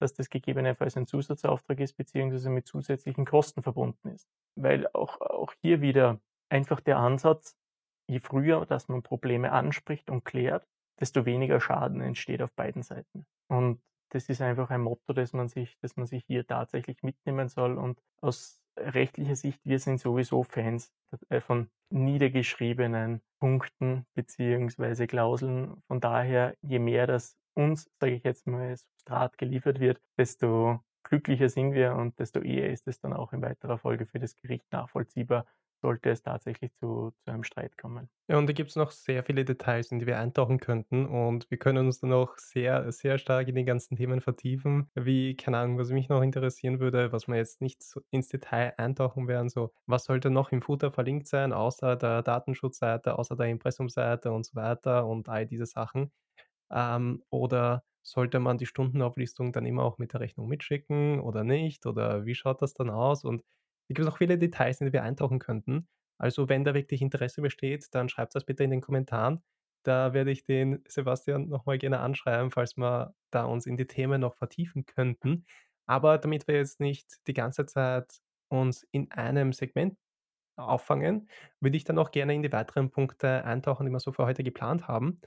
dass 0.02 0.14
das 0.14 0.28
gegebenenfalls 0.28 0.96
ein 0.96 1.06
Zusatzauftrag 1.06 1.80
ist, 1.80 1.96
beziehungsweise 1.96 2.50
mit 2.50 2.66
zusätzlichen 2.66 3.24
Kosten 3.24 3.62
verbunden 3.62 4.08
ist. 4.08 4.28
Weil 4.56 4.88
auch, 4.92 5.20
auch 5.20 5.52
hier 5.62 5.80
wieder 5.80 6.20
einfach 6.50 6.80
der 6.80 6.98
Ansatz, 6.98 7.56
je 8.08 8.18
früher, 8.18 8.66
dass 8.66 8.88
man 8.88 9.02
Probleme 9.02 9.52
anspricht 9.52 10.10
und 10.10 10.24
klärt, 10.24 10.66
desto 11.00 11.24
weniger 11.24 11.60
Schaden 11.60 12.00
entsteht 12.00 12.42
auf 12.42 12.52
beiden 12.52 12.82
Seiten. 12.82 13.26
Und 13.48 13.80
das 14.10 14.28
ist 14.28 14.42
einfach 14.42 14.70
ein 14.70 14.82
Motto, 14.82 15.12
das 15.12 15.32
man 15.32 15.48
sich, 15.48 15.78
das 15.80 15.96
man 15.96 16.06
sich 16.06 16.24
hier 16.26 16.46
tatsächlich 16.46 17.02
mitnehmen 17.02 17.48
soll. 17.48 17.78
Und 17.78 17.98
aus 18.20 18.60
rechtlicher 18.76 19.36
Sicht, 19.36 19.60
wir 19.64 19.78
sind 19.78 20.00
sowieso 20.00 20.42
Fans 20.42 20.92
äh, 21.28 21.40
von 21.40 21.70
niedergeschriebenen 21.90 23.22
Punkten 23.38 24.04
beziehungsweise 24.14 25.06
Klauseln. 25.06 25.80
Von 25.86 26.00
daher, 26.00 26.56
je 26.60 26.78
mehr 26.78 27.06
das 27.06 27.38
uns, 27.54 27.90
sage 28.00 28.14
ich 28.14 28.24
jetzt 28.24 28.46
mal, 28.46 28.76
Substrat 28.76 29.38
geliefert 29.38 29.80
wird, 29.80 30.00
desto 30.18 30.80
glücklicher 31.02 31.48
sind 31.48 31.72
wir 31.72 31.94
und 31.94 32.18
desto 32.18 32.40
eher 32.40 32.70
ist 32.70 32.88
es 32.88 33.00
dann 33.00 33.12
auch 33.12 33.32
in 33.32 33.42
weiterer 33.42 33.78
Folge 33.78 34.06
für 34.06 34.18
das 34.18 34.36
Gericht 34.36 34.70
nachvollziehbar, 34.72 35.46
sollte 35.82 36.10
es 36.10 36.22
tatsächlich 36.22 36.72
zu, 36.74 37.12
zu 37.24 37.30
einem 37.30 37.42
Streit 37.42 37.76
kommen. 37.76 38.08
Ja, 38.28 38.38
und 38.38 38.46
da 38.46 38.52
gibt 38.52 38.70
es 38.70 38.76
noch 38.76 38.92
sehr 38.92 39.24
viele 39.24 39.44
Details, 39.44 39.90
in 39.90 39.98
die 39.98 40.06
wir 40.06 40.18
eintauchen 40.18 40.60
könnten. 40.60 41.06
Und 41.06 41.50
wir 41.50 41.58
können 41.58 41.86
uns 41.86 41.98
dann 41.98 42.12
auch 42.12 42.38
sehr, 42.38 42.90
sehr 42.92 43.18
stark 43.18 43.48
in 43.48 43.56
die 43.56 43.64
ganzen 43.64 43.96
Themen 43.96 44.20
vertiefen. 44.20 44.88
Wie, 44.94 45.36
keine 45.36 45.58
Ahnung, 45.58 45.78
was 45.78 45.90
mich 45.90 46.08
noch 46.08 46.22
interessieren 46.22 46.78
würde, 46.78 47.12
was 47.12 47.26
wir 47.26 47.36
jetzt 47.36 47.60
nicht 47.60 47.82
so 47.82 48.00
ins 48.10 48.28
Detail 48.28 48.74
eintauchen 48.78 49.26
werden, 49.26 49.48
so, 49.48 49.72
was 49.86 50.04
sollte 50.04 50.30
noch 50.30 50.52
im 50.52 50.62
Footer 50.62 50.92
verlinkt 50.92 51.26
sein, 51.26 51.52
außer 51.52 51.96
der 51.96 52.22
Datenschutzseite, 52.22 53.18
außer 53.18 53.36
der 53.36 53.48
Impressumseite 53.48 54.30
und 54.32 54.46
so 54.46 54.54
weiter 54.54 55.06
und 55.06 55.28
all 55.28 55.46
diese 55.46 55.66
Sachen. 55.66 56.12
Ähm, 56.72 57.22
oder 57.30 57.84
sollte 58.02 58.40
man 58.40 58.58
die 58.58 58.66
Stundenauflistung 58.66 59.52
dann 59.52 59.66
immer 59.66 59.84
auch 59.84 59.98
mit 59.98 60.12
der 60.12 60.20
Rechnung 60.20 60.48
mitschicken 60.48 61.20
oder 61.20 61.44
nicht? 61.44 61.86
Oder 61.86 62.24
wie 62.26 62.34
schaut 62.34 62.62
das 62.62 62.74
dann 62.74 62.90
aus? 62.90 63.24
Und 63.24 63.42
da 63.42 63.46
gibt 63.88 64.00
es 64.00 64.06
noch 64.06 64.18
viele 64.18 64.38
Details, 64.38 64.80
in 64.80 64.86
die 64.86 64.92
wir 64.92 65.02
eintauchen 65.04 65.38
könnten. 65.38 65.88
Also 66.18 66.48
wenn 66.48 66.64
da 66.64 66.74
wirklich 66.74 67.02
Interesse 67.02 67.42
besteht, 67.42 67.88
dann 67.94 68.08
schreibt 68.08 68.34
das 68.34 68.44
bitte 68.44 68.64
in 68.64 68.70
den 68.70 68.80
Kommentaren. 68.80 69.42
Da 69.84 70.12
werde 70.14 70.30
ich 70.30 70.44
den 70.44 70.82
Sebastian 70.86 71.48
nochmal 71.48 71.78
gerne 71.78 72.00
anschreiben, 72.00 72.50
falls 72.52 72.76
wir 72.76 73.14
da 73.30 73.44
uns 73.44 73.66
in 73.66 73.76
die 73.76 73.86
Themen 73.86 74.20
noch 74.20 74.34
vertiefen 74.36 74.86
könnten. 74.86 75.46
Aber 75.86 76.18
damit 76.18 76.46
wir 76.46 76.56
jetzt 76.56 76.78
nicht 76.80 77.26
die 77.26 77.34
ganze 77.34 77.66
Zeit 77.66 78.20
uns 78.48 78.86
in 78.92 79.10
einem 79.10 79.52
Segment 79.52 79.98
auffangen, 80.56 81.28
würde 81.60 81.76
ich 81.76 81.84
dann 81.84 81.98
auch 81.98 82.10
gerne 82.12 82.34
in 82.34 82.42
die 82.42 82.52
weiteren 82.52 82.90
Punkte 82.90 83.44
eintauchen, 83.44 83.86
die 83.86 83.92
wir 83.92 84.00
so 84.00 84.12
für 84.12 84.26
heute 84.26 84.44
geplant 84.44 84.88
haben. 84.88 85.20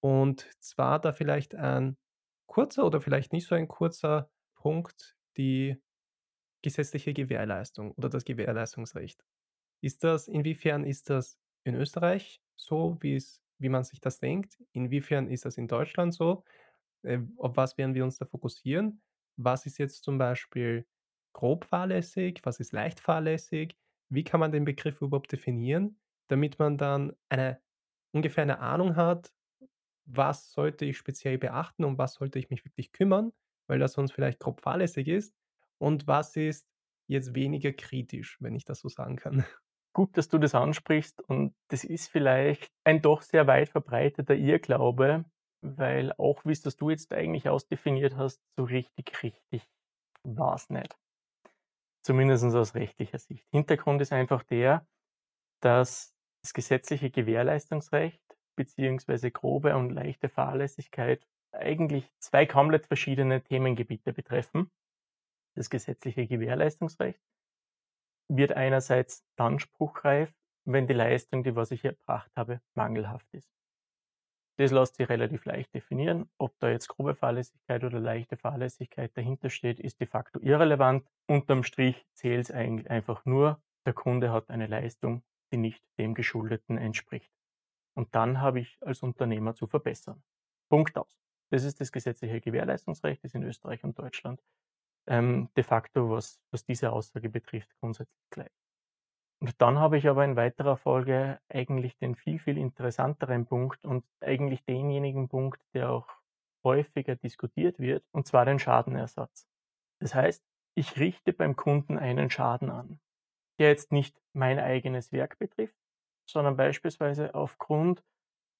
Und 0.00 0.48
zwar 0.60 1.00
da 1.00 1.12
vielleicht 1.12 1.54
ein 1.54 1.96
kurzer 2.46 2.86
oder 2.86 3.00
vielleicht 3.00 3.32
nicht 3.32 3.46
so 3.46 3.54
ein 3.54 3.68
kurzer 3.68 4.30
Punkt, 4.54 5.16
die 5.36 5.76
gesetzliche 6.62 7.12
Gewährleistung 7.12 7.92
oder 7.92 8.08
das 8.08 8.24
Gewährleistungsrecht. 8.24 9.24
Ist 9.82 10.04
das 10.04 10.28
inwiefern 10.28 10.84
ist 10.84 11.10
das 11.10 11.38
in 11.64 11.74
Österreich 11.74 12.42
so, 12.56 12.98
wie 13.00 13.14
es 13.16 13.42
wie 13.60 13.68
man 13.68 13.84
sich 13.84 14.00
das 14.00 14.20
denkt? 14.20 14.62
Inwiefern 14.72 15.28
ist 15.28 15.44
das 15.44 15.58
in 15.58 15.68
Deutschland 15.68 16.14
so? 16.14 16.44
Äh, 17.02 17.20
auf 17.38 17.56
was 17.56 17.78
werden 17.78 17.94
wir 17.94 18.04
uns 18.04 18.18
da 18.18 18.24
fokussieren? 18.26 19.02
Was 19.36 19.66
ist 19.66 19.78
jetzt 19.78 20.04
zum 20.04 20.18
Beispiel 20.18 20.86
grob 21.32 21.64
fahrlässig? 21.64 22.40
Was 22.44 22.60
ist 22.60 22.72
leicht 22.72 23.00
fahrlässig? 23.00 23.76
Wie 24.10 24.24
kann 24.24 24.40
man 24.40 24.52
den 24.52 24.64
Begriff 24.64 25.02
überhaupt 25.02 25.32
definieren, 25.32 26.00
damit 26.28 26.58
man 26.58 26.78
dann 26.78 27.14
eine 27.28 27.60
ungefähr 28.12 28.42
eine 28.42 28.60
Ahnung 28.60 28.96
hat, 28.96 29.32
was 30.08 30.52
sollte 30.52 30.84
ich 30.84 30.96
speziell 30.96 31.38
beachten, 31.38 31.84
um 31.84 31.98
was 31.98 32.14
sollte 32.14 32.38
ich 32.38 32.50
mich 32.50 32.64
wirklich 32.64 32.92
kümmern, 32.92 33.32
weil 33.66 33.78
das 33.78 33.92
sonst 33.92 34.12
vielleicht 34.12 34.40
grob 34.40 34.60
fahrlässig 34.60 35.08
ist 35.08 35.34
und 35.78 36.06
was 36.06 36.34
ist 36.36 36.66
jetzt 37.08 37.34
weniger 37.34 37.72
kritisch, 37.72 38.36
wenn 38.40 38.54
ich 38.54 38.64
das 38.64 38.80
so 38.80 38.88
sagen 38.88 39.16
kann. 39.16 39.44
Gut, 39.94 40.16
dass 40.16 40.28
du 40.28 40.38
das 40.38 40.54
ansprichst 40.54 41.20
und 41.22 41.54
das 41.68 41.84
ist 41.84 42.08
vielleicht 42.08 42.70
ein 42.84 43.02
doch 43.02 43.22
sehr 43.22 43.46
weit 43.46 43.70
verbreiteter 43.70 44.34
Irrglaube, 44.34 45.24
weil 45.60 46.12
auch 46.18 46.44
wie 46.44 46.52
es 46.52 46.62
das 46.62 46.76
du 46.76 46.90
jetzt 46.90 47.12
eigentlich 47.12 47.48
ausdefiniert 47.48 48.16
hast, 48.16 48.40
so 48.56 48.64
richtig, 48.64 49.22
richtig 49.22 49.68
war 50.22 50.54
es 50.54 50.70
nicht. 50.70 50.96
Zumindest 52.02 52.44
aus 52.44 52.74
rechtlicher 52.74 53.18
Sicht. 53.18 53.46
Hintergrund 53.50 54.00
ist 54.00 54.12
einfach 54.12 54.42
der, 54.44 54.86
dass 55.60 56.14
das 56.42 56.54
gesetzliche 56.54 57.10
Gewährleistungsrecht 57.10 58.22
beziehungsweise 58.58 59.30
grobe 59.30 59.74
und 59.76 59.90
leichte 59.90 60.28
Fahrlässigkeit 60.28 61.26
eigentlich 61.52 62.12
zwei 62.18 62.44
komplett 62.44 62.86
verschiedene 62.86 63.42
Themengebiete 63.42 64.12
betreffen. 64.12 64.70
Das 65.54 65.70
gesetzliche 65.70 66.26
Gewährleistungsrecht 66.26 67.22
wird 68.28 68.52
einerseits 68.52 69.24
dann 69.36 69.58
spruchreif, 69.60 70.34
wenn 70.66 70.86
die 70.86 70.94
Leistung, 70.94 71.44
die 71.44 71.56
was 71.56 71.70
ich 71.70 71.84
erbracht 71.84 72.30
habe, 72.36 72.60
mangelhaft 72.74 73.26
ist. 73.32 73.48
Das 74.58 74.72
lässt 74.72 74.96
sich 74.96 75.08
relativ 75.08 75.44
leicht 75.44 75.72
definieren. 75.72 76.28
Ob 76.36 76.58
da 76.58 76.68
jetzt 76.68 76.88
grobe 76.88 77.14
Fahrlässigkeit 77.14 77.84
oder 77.84 78.00
leichte 78.00 78.36
Fahrlässigkeit 78.36 79.16
dahinter 79.16 79.50
steht, 79.50 79.78
ist 79.78 80.00
de 80.00 80.08
facto 80.08 80.40
irrelevant. 80.40 81.06
Unterm 81.28 81.62
Strich 81.62 82.04
zählt 82.12 82.40
es 82.40 82.50
eigentlich 82.50 82.90
einfach 82.90 83.24
nur, 83.24 83.62
der 83.86 83.92
Kunde 83.92 84.32
hat 84.32 84.50
eine 84.50 84.66
Leistung, 84.66 85.22
die 85.52 85.58
nicht 85.58 85.82
dem 85.96 86.14
Geschuldeten 86.14 86.76
entspricht. 86.76 87.32
Und 87.98 88.14
dann 88.14 88.40
habe 88.40 88.60
ich 88.60 88.78
als 88.80 89.02
Unternehmer 89.02 89.56
zu 89.56 89.66
verbessern. 89.66 90.22
Punkt 90.70 90.96
aus. 90.96 91.18
Das 91.50 91.64
ist 91.64 91.80
das 91.80 91.90
gesetzliche 91.90 92.40
Gewährleistungsrecht, 92.40 93.24
das 93.24 93.34
in 93.34 93.42
Österreich 93.42 93.82
und 93.82 93.98
Deutschland 93.98 94.40
ähm, 95.08 95.48
de 95.56 95.64
facto, 95.64 96.08
was, 96.10 96.40
was 96.52 96.64
diese 96.64 96.92
Aussage 96.92 97.28
betrifft, 97.28 97.74
grundsätzlich 97.80 98.30
gleich. 98.30 98.52
Und 99.40 99.60
dann 99.60 99.80
habe 99.80 99.98
ich 99.98 100.08
aber 100.08 100.24
in 100.24 100.36
weiterer 100.36 100.76
Folge 100.76 101.40
eigentlich 101.48 101.96
den 101.98 102.14
viel, 102.14 102.38
viel 102.38 102.56
interessanteren 102.56 103.46
Punkt 103.46 103.84
und 103.84 104.04
eigentlich 104.20 104.64
denjenigen 104.64 105.28
Punkt, 105.28 105.60
der 105.74 105.90
auch 105.90 106.08
häufiger 106.62 107.16
diskutiert 107.16 107.80
wird, 107.80 108.04
und 108.12 108.28
zwar 108.28 108.44
den 108.44 108.60
Schadenersatz. 108.60 109.48
Das 110.00 110.14
heißt, 110.14 110.44
ich 110.76 111.00
richte 111.00 111.32
beim 111.32 111.56
Kunden 111.56 111.98
einen 111.98 112.30
Schaden 112.30 112.70
an. 112.70 113.00
der 113.58 113.70
jetzt 113.70 113.90
nicht 113.90 114.16
mein 114.34 114.60
eigenes 114.60 115.10
Werk 115.10 115.38
betrifft, 115.40 115.74
sondern 116.28 116.56
beispielsweise 116.56 117.34
aufgrund 117.34 118.02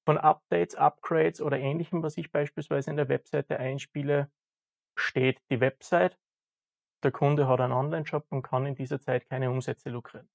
von 0.06 0.18
Updates, 0.18 0.74
Upgrades 0.74 1.40
oder 1.42 1.58
Ähnlichem, 1.58 2.02
was 2.02 2.16
ich 2.16 2.32
beispielsweise 2.32 2.90
in 2.90 2.96
der 2.96 3.08
Webseite 3.08 3.58
einspiele, 3.58 4.30
steht 4.96 5.40
die 5.50 5.60
Website. 5.60 6.18
Der 7.04 7.12
Kunde 7.12 7.46
hat 7.46 7.60
einen 7.60 7.72
Online-Shop 7.72 8.26
und 8.30 8.42
kann 8.42 8.66
in 8.66 8.74
dieser 8.74 9.00
Zeit 9.00 9.28
keine 9.28 9.50
Umsätze 9.50 9.90
lukrieren. 9.90 10.28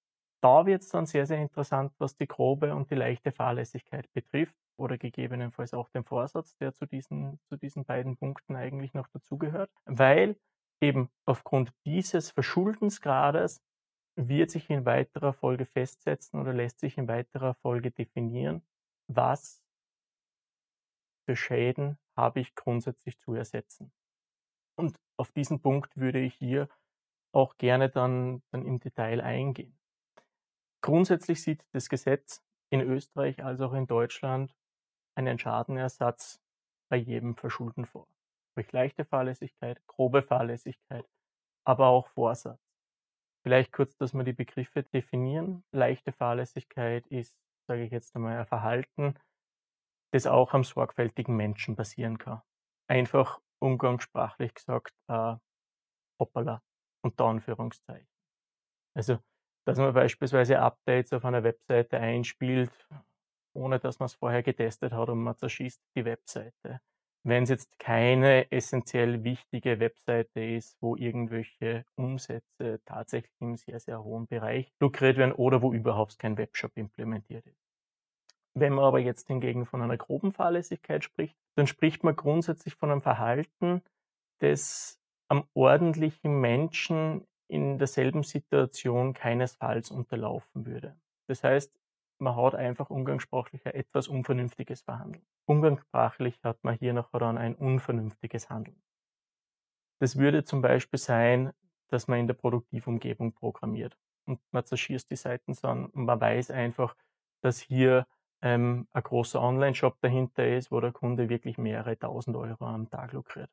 Da 0.44 0.66
wird 0.66 0.82
es 0.82 0.90
dann 0.90 1.06
sehr, 1.06 1.26
sehr 1.26 1.42
interessant, 1.42 1.94
was 2.00 2.18
die 2.18 2.28
grobe 2.28 2.76
und 2.76 2.92
die 2.92 2.96
leichte 2.96 3.32
Fahrlässigkeit 3.32 4.12
betrifft 4.14 4.56
oder 4.78 4.98
gegebenenfalls 4.98 5.74
auch 5.74 5.90
den 5.90 6.04
Vorsatz, 6.04 6.58
der 6.58 6.74
zu 6.74 6.86
diesen, 6.86 7.40
zu 7.50 7.56
diesen 7.56 7.86
beiden 7.86 8.18
Punkten 8.18 8.56
eigentlich 8.56 8.94
noch 8.94 9.08
dazugehört, 9.08 9.72
weil 9.86 10.36
eben 10.82 11.10
aufgrund 11.26 11.72
dieses 11.86 12.30
Verschuldensgrades 12.32 13.62
wird 14.16 14.52
sich 14.52 14.70
in 14.70 14.86
weiterer 14.86 15.34
Folge 15.34 15.66
festsetzen 15.66 16.40
oder 16.40 16.54
lässt 16.54 16.80
sich 16.80 16.98
in 16.98 17.08
weiterer 17.08 17.56
Folge 17.56 17.92
definieren, 17.92 18.62
was 19.08 19.64
für 21.26 21.36
Schäden 21.36 21.98
habe 22.16 22.40
ich 22.40 22.56
grundsätzlich 22.56 23.18
zu 23.20 23.34
ersetzen. 23.34 23.92
Und 24.76 25.00
auf 25.18 25.32
diesen 25.32 25.62
Punkt 25.62 25.98
würde 25.98 26.20
ich 26.20 26.36
hier 26.36 26.70
auch 27.32 27.58
gerne 27.58 27.90
dann, 27.90 28.44
dann 28.52 28.66
im 28.66 28.80
Detail 28.80 29.22
eingehen. 29.22 29.78
Grundsätzlich 30.82 31.42
sieht 31.42 31.66
das 31.72 31.90
Gesetz 31.90 32.44
in 32.70 32.82
Österreich 32.82 33.44
als 33.44 33.62
auch 33.62 33.74
in 33.74 33.88
Deutschland 33.88 34.56
einen 35.16 35.40
Schadenersatz 35.40 36.42
bei 36.90 36.98
jedem 36.98 37.36
Verschulden 37.36 37.86
vor. 37.86 38.08
Durch 38.56 38.72
leichte 38.72 39.06
Fahrlässigkeit, 39.06 39.82
grobe 39.88 40.22
Fahrlässigkeit, 40.22 41.08
aber 41.64 41.88
auch 41.88 42.08
Vorsatz. 42.08 42.63
Vielleicht 43.44 43.72
kurz, 43.72 43.96
dass 43.98 44.14
wir 44.14 44.24
die 44.24 44.34
Begriffe 44.34 44.84
definieren. 44.84 45.64
Leichte 45.72 46.12
Fahrlässigkeit 46.12 47.06
ist, 47.08 47.36
sage 47.68 47.84
ich 47.84 47.92
jetzt 47.92 48.16
einmal, 48.16 48.38
ein 48.38 48.46
Verhalten, 48.46 49.16
das 50.14 50.28
auch 50.28 50.54
am 50.54 50.64
sorgfältigen 50.64 51.36
Menschen 51.36 51.76
passieren 51.76 52.18
kann. 52.18 52.42
Einfach 52.88 53.42
umgangssprachlich 53.60 54.54
gesagt, 54.54 54.94
äh, 55.10 55.36
hoppala, 56.20 56.62
unter 57.04 57.26
Anführungszeichen. 57.26 58.08
Also 58.96 59.20
dass 59.66 59.78
man 59.78 59.94
beispielsweise 59.94 60.60
Updates 60.60 61.14
auf 61.14 61.26
einer 61.26 61.44
Webseite 61.44 62.00
einspielt, 62.00 62.72
ohne 63.56 63.80
dass 63.80 64.00
man 64.00 64.08
es 64.08 64.14
vorher 64.14 64.44
getestet 64.44 64.94
hat 64.94 65.10
und 65.10 65.24
man 65.24 65.38
zerschießt 65.38 65.82
die 65.96 66.06
Webseite. 66.06 66.82
Wenn 67.26 67.44
es 67.44 67.50
jetzt 67.50 67.80
keine 67.80 68.52
essentiell 68.52 69.24
wichtige 69.24 69.80
Webseite 69.80 70.42
ist, 70.42 70.76
wo 70.82 70.98
irgendwelche 70.98 71.86
Umsätze 71.96 72.82
tatsächlich 72.86 73.32
im 73.40 73.56
sehr, 73.56 73.80
sehr 73.80 74.04
hohen 74.04 74.28
Bereich 74.28 74.74
lukriert 74.82 75.18
werden 75.18 75.32
oder 75.32 75.62
wo 75.62 75.72
überhaupt 75.72 76.20
kein 76.20 76.38
Webshop 76.38 76.72
implementiert 76.76 77.46
ist. 77.46 77.64
Wenn 78.56 78.74
man 78.74 78.86
aber 78.86 79.00
jetzt 79.00 79.28
hingegen 79.28 79.66
von 79.66 79.82
einer 79.82 79.98
groben 79.98 80.34
Fahrlässigkeit 80.34 81.04
spricht, 81.04 81.36
dann 81.56 81.66
spricht 81.66 82.04
man 82.04 82.16
grundsätzlich 82.16 82.76
von 82.76 82.92
einem 82.92 83.02
Verhalten, 83.02 83.82
das 84.40 85.00
am 85.30 85.48
ordentlichen 85.54 86.40
Menschen 86.42 87.26
in 87.48 87.78
derselben 87.78 88.24
Situation 88.24 89.14
keinesfalls 89.14 89.92
unterlaufen 89.92 90.66
würde. 90.66 90.96
Das 91.28 91.44
heißt, 91.44 91.72
man 92.24 92.36
hat 92.36 92.56
einfach 92.56 92.90
umgangssprachlich 92.90 93.66
etwas 93.66 94.08
unvernünftiges 94.08 94.82
Verhandeln. 94.82 95.26
Umgangssprachlich 95.46 96.40
hat 96.44 96.64
man 96.64 96.76
hier 96.76 96.94
nachher 96.94 97.20
dann 97.20 97.38
ein 97.38 97.56
unvernünftiges 97.56 98.50
Handeln. 98.50 98.82
Das 100.00 100.18
würde 100.18 100.44
zum 100.44 100.62
Beispiel 100.62 101.00
sein, 101.00 101.54
dass 101.90 102.08
man 102.08 102.20
in 102.20 102.28
der 102.28 102.34
Produktivumgebung 102.34 103.34
programmiert 103.34 103.98
und 104.26 104.42
man 104.52 104.66
zerschießt 104.66 105.12
die 105.12 105.16
Seiten 105.16 105.54
dann 105.62 105.86
und 105.86 106.06
man 106.06 106.20
weiß 106.20 106.52
einfach, 106.52 106.96
dass 107.42 107.60
hier 107.60 108.08
ähm, 108.42 108.88
ein 108.92 109.04
großer 109.04 109.42
Online-Shop 109.42 109.98
dahinter 110.02 110.48
ist, 110.48 110.72
wo 110.72 110.80
der 110.80 110.92
Kunde 110.92 111.30
wirklich 111.30 111.58
mehrere 111.58 111.98
tausend 111.98 112.36
Euro 112.36 112.66
am 112.66 112.90
Tag 112.90 113.14
lukriert. 113.14 113.52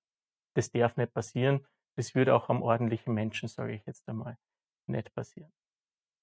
Das 0.54 0.70
darf 0.70 0.96
nicht 0.96 1.12
passieren. 1.12 1.66
Das 1.96 2.14
würde 2.14 2.34
auch 2.34 2.48
am 2.48 2.62
ordentlichen 2.62 3.14
Menschen, 3.14 3.48
sage 3.48 3.74
ich 3.74 3.84
jetzt 3.86 4.08
einmal, 4.08 4.38
nicht 4.86 5.12
passieren. 5.12 5.52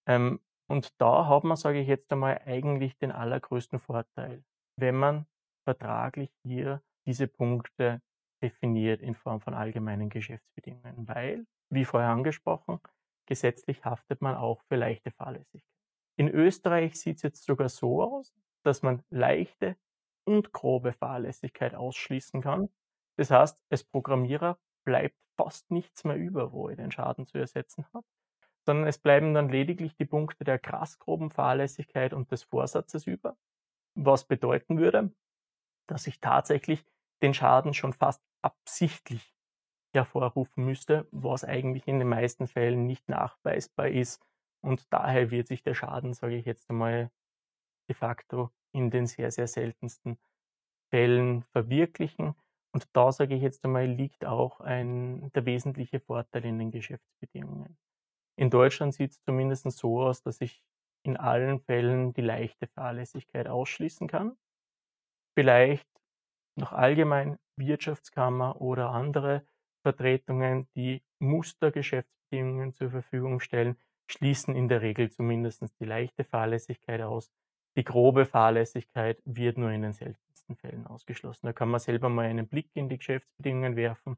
Ähm, 0.08 0.40
und 0.68 0.90
da 1.02 1.28
hat 1.28 1.44
man, 1.44 1.58
sage 1.58 1.80
ich 1.80 1.88
jetzt 1.88 2.12
einmal, 2.12 2.42
eigentlich 2.46 2.98
den 2.98 3.12
allergrößten 3.12 3.80
Vorteil, 3.80 4.44
wenn 4.78 4.96
man 4.96 5.26
vertraglich 5.64 6.32
hier 6.44 6.82
diese 7.06 7.28
Punkte 7.28 8.02
definiert 8.42 9.02
in 9.02 9.16
Form 9.16 9.42
von 9.42 9.54
allgemeinen 9.54 10.10
Geschäftsbedingungen, 10.10 11.08
weil, 11.08 11.46
wie 11.70 11.86
vorher 11.86 12.10
angesprochen, 12.10 12.80
gesetzlich 13.26 13.84
haftet 13.86 14.22
man 14.22 14.36
auch 14.36 14.62
für 14.68 14.76
leichte 14.76 15.12
Fahrlässigkeit. 15.12 15.64
In 16.18 16.30
Österreich 16.30 17.00
sieht 17.00 17.18
es 17.18 17.22
jetzt 17.24 17.44
sogar 17.44 17.70
so 17.70 18.02
aus, 18.02 18.34
dass 18.64 18.82
man 18.82 19.04
leichte 19.10 19.78
und 20.26 20.52
grobe 20.52 20.94
Fahrlässigkeit 20.94 21.76
ausschließen 21.76 22.42
kann. 22.42 22.70
Das 23.18 23.32
heißt, 23.32 23.64
als 23.70 23.84
Programmierer 23.84 24.60
bleibt 24.84 25.16
fast 25.38 25.72
nichts 25.72 26.04
mehr 26.04 26.18
über, 26.18 26.52
wo 26.52 26.70
ich 26.70 26.78
den 26.78 26.92
Schaden 26.92 27.26
zu 27.28 27.38
ersetzen 27.38 27.86
habe, 27.94 28.06
sondern 28.68 28.86
es 28.86 28.98
bleiben 28.98 29.34
dann 29.34 29.48
lediglich 29.48 29.96
die 29.96 30.04
Punkte 30.04 30.44
der 30.44 30.60
krass 30.60 31.00
groben 31.00 31.32
Fahrlässigkeit 31.32 32.14
und 32.14 32.34
des 32.34 32.44
Vorsatzes 32.44 33.08
über, 33.08 33.38
was 33.96 34.26
bedeuten 34.26 34.78
würde, 34.78 35.10
dass 35.88 36.06
ich 36.06 36.20
tatsächlich 36.20 36.84
den 37.22 37.34
Schaden 37.34 37.74
schon 37.74 37.94
fast 37.94 38.22
absichtlich 38.42 39.34
hervorrufen 39.94 40.66
müsste, 40.66 41.08
was 41.12 41.46
eigentlich 41.46 41.88
in 41.88 42.00
den 42.00 42.10
meisten 42.10 42.46
Fällen 42.46 42.86
nicht 42.86 43.08
nachweisbar 43.08 43.88
ist. 43.88 44.22
Und 44.60 44.92
daher 44.92 45.32
wird 45.32 45.48
sich 45.48 45.64
der 45.64 45.74
Schaden, 45.74 46.14
sage 46.14 46.36
ich 46.36 46.46
jetzt 46.46 46.70
einmal, 46.70 47.10
de 47.88 47.96
facto 47.96 48.52
in 48.74 48.92
den 48.92 49.08
sehr, 49.08 49.32
sehr 49.32 49.48
seltensten 49.48 50.20
Fällen 50.90 51.44
verwirklichen. 51.54 52.36
Und 52.74 52.90
da 52.92 53.14
sage 53.14 53.36
ich 53.36 53.42
jetzt 53.42 53.64
einmal, 53.64 53.86
liegt 53.86 54.26
auch 54.26 54.60
ein, 54.60 55.32
der 55.32 55.46
wesentliche 55.46 56.02
Vorteil 56.02 56.44
in 56.44 56.60
den 56.60 56.72
Geschäftsbedingungen. 56.72 57.78
In 58.38 58.50
Deutschland 58.50 58.94
sieht 58.94 59.12
es 59.12 59.22
zumindest 59.24 59.70
so 59.72 60.02
aus, 60.02 60.22
dass 60.22 60.42
ich 60.42 60.64
in 61.04 61.18
allen 61.18 61.60
Fällen 61.60 62.14
die 62.14 62.22
leichte 62.22 62.68
Fahrlässigkeit 62.68 63.48
ausschließen 63.48 64.08
kann. 64.08 64.38
Vielleicht 65.36 65.88
noch 66.56 66.72
allgemein 66.72 67.38
Wirtschaftskammer 67.58 68.62
oder 68.62 68.92
andere 68.92 69.46
Vertretungen, 69.84 70.68
die 70.76 71.04
Mustergeschäftsbedingungen 71.20 72.74
zur 72.74 72.92
Verfügung 72.92 73.40
stellen, 73.40 73.78
schließen 74.10 74.56
in 74.56 74.68
der 74.68 74.82
Regel 74.82 75.10
zumindest 75.10 75.64
die 75.80 75.86
leichte 75.86 76.24
Fahrlässigkeit 76.24 77.02
aus. 77.02 77.32
Die 77.76 77.84
grobe 77.84 78.26
Fahrlässigkeit 78.26 79.22
wird 79.26 79.58
nur 79.58 79.72
in 79.72 79.82
den 79.82 79.94
seltensten 79.94 80.56
Fällen 80.56 80.88
ausgeschlossen. 80.88 81.46
Da 81.46 81.54
kann 81.54 81.70
man 81.70 81.80
selber 81.80 82.10
mal 82.10 82.26
einen 82.26 82.48
Blick 82.48 82.70
in 82.74 82.90
die 82.90 82.98
Geschäftsbedingungen 82.98 83.76
werfen, 83.76 84.18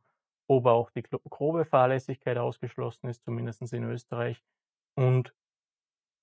ob 0.49 0.67
auch 0.67 0.91
die 0.91 1.03
grobe 1.03 1.65
Fahrlässigkeit 1.65 2.37
ausgeschlossen 2.39 3.09
ist, 3.09 3.23
zumindest 3.25 3.73
in 3.73 3.85
Österreich, 3.85 4.43
und 4.95 5.35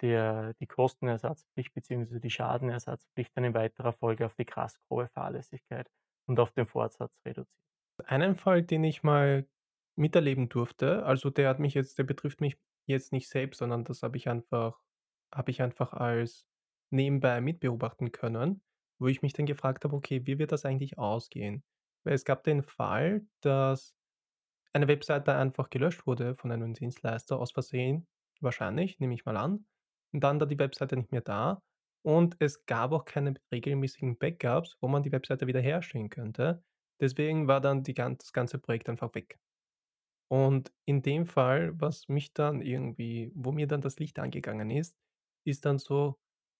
der, 0.02 0.54
die 0.54 0.66
Kostenersatzpflicht 0.66 1.74
bzw. 1.74 2.20
die 2.20 2.30
Schadenersatzpflicht 2.30 3.36
dann 3.36 3.44
in 3.44 3.54
weiterer 3.54 3.92
Folge 3.92 4.26
auf 4.26 4.34
die 4.34 4.44
krass 4.46 4.78
grobe 4.88 5.08
Fahrlässigkeit 5.08 5.90
und 6.28 6.40
auf 6.40 6.52
den 6.52 6.66
Fortsatz 6.66 7.18
reduziert. 7.26 7.48
Einen 8.04 8.36
Fall, 8.36 8.62
den 8.62 8.84
ich 8.84 9.02
mal 9.02 9.48
miterleben 9.96 10.48
durfte, 10.48 11.04
also 11.06 11.30
der 11.30 11.48
hat 11.48 11.58
mich 11.58 11.74
jetzt, 11.74 11.98
der 11.98 12.04
betrifft 12.04 12.40
mich 12.40 12.58
jetzt 12.86 13.12
nicht 13.12 13.28
selbst, 13.28 13.58
sondern 13.58 13.84
das 13.84 14.02
habe 14.02 14.16
ich 14.18 14.28
einfach, 14.28 14.80
habe 15.34 15.50
ich 15.50 15.62
einfach 15.62 15.92
als 15.94 16.46
nebenbei 16.90 17.40
mitbeobachten 17.40 18.12
können. 18.12 18.62
Wo 18.98 19.08
ich 19.08 19.22
mich 19.22 19.32
dann 19.34 19.46
gefragt 19.46 19.84
habe: 19.84 19.94
„Okay, 19.96 20.26
wie 20.26 20.38
wird 20.38 20.52
das 20.52 20.64
eigentlich 20.64 20.98
ausgehen?“ 20.98 21.64
Weil 22.04 22.14
es 22.14 22.24
gab 22.24 22.44
den 22.44 22.62
Fall, 22.62 23.26
dass 23.40 23.95
eine 24.76 24.88
Webseite 24.88 25.34
einfach 25.34 25.70
gelöscht 25.70 26.06
wurde 26.06 26.36
von 26.36 26.52
einem 26.52 26.74
Dienstleister 26.74 27.38
aus 27.40 27.52
Versehen, 27.52 28.06
wahrscheinlich, 28.40 29.00
nehme 29.00 29.14
ich 29.14 29.24
mal 29.26 29.36
an. 29.36 29.66
Und 30.12 30.22
dann 30.24 30.40
war 30.40 30.46
die 30.46 30.58
Webseite 30.58 30.96
nicht 30.96 31.12
mehr 31.12 31.22
da 31.22 31.62
und 32.04 32.36
es 32.40 32.66
gab 32.66 32.92
auch 32.92 33.04
keine 33.06 33.34
regelmäßigen 33.52 34.18
Backups, 34.18 34.76
wo 34.80 34.88
man 34.88 35.02
die 35.02 35.12
Webseite 35.12 35.46
wiederherstellen 35.48 36.10
könnte. 36.10 36.64
Deswegen 37.00 37.48
war 37.48 37.60
dann 37.60 37.82
die 37.84 37.94
gan 37.94 38.18
das 38.18 38.32
ganze 38.32 38.58
Projekt 38.58 38.88
einfach 38.88 39.14
weg. 39.14 39.38
Und 40.30 40.72
in 40.86 41.02
dem 41.02 41.26
Fall, 41.26 41.80
was 41.80 42.08
mich 42.08 42.32
dann 42.34 42.60
irgendwie 42.62 43.32
wo 43.34 43.52
mir 43.52 43.66
dann 43.68 43.80
das 43.80 43.98
Licht 43.98 44.18
angegangen 44.18 44.70
ist, 44.70 44.96
ist 45.44 45.64
dann 45.66 45.78
so: 45.78 46.18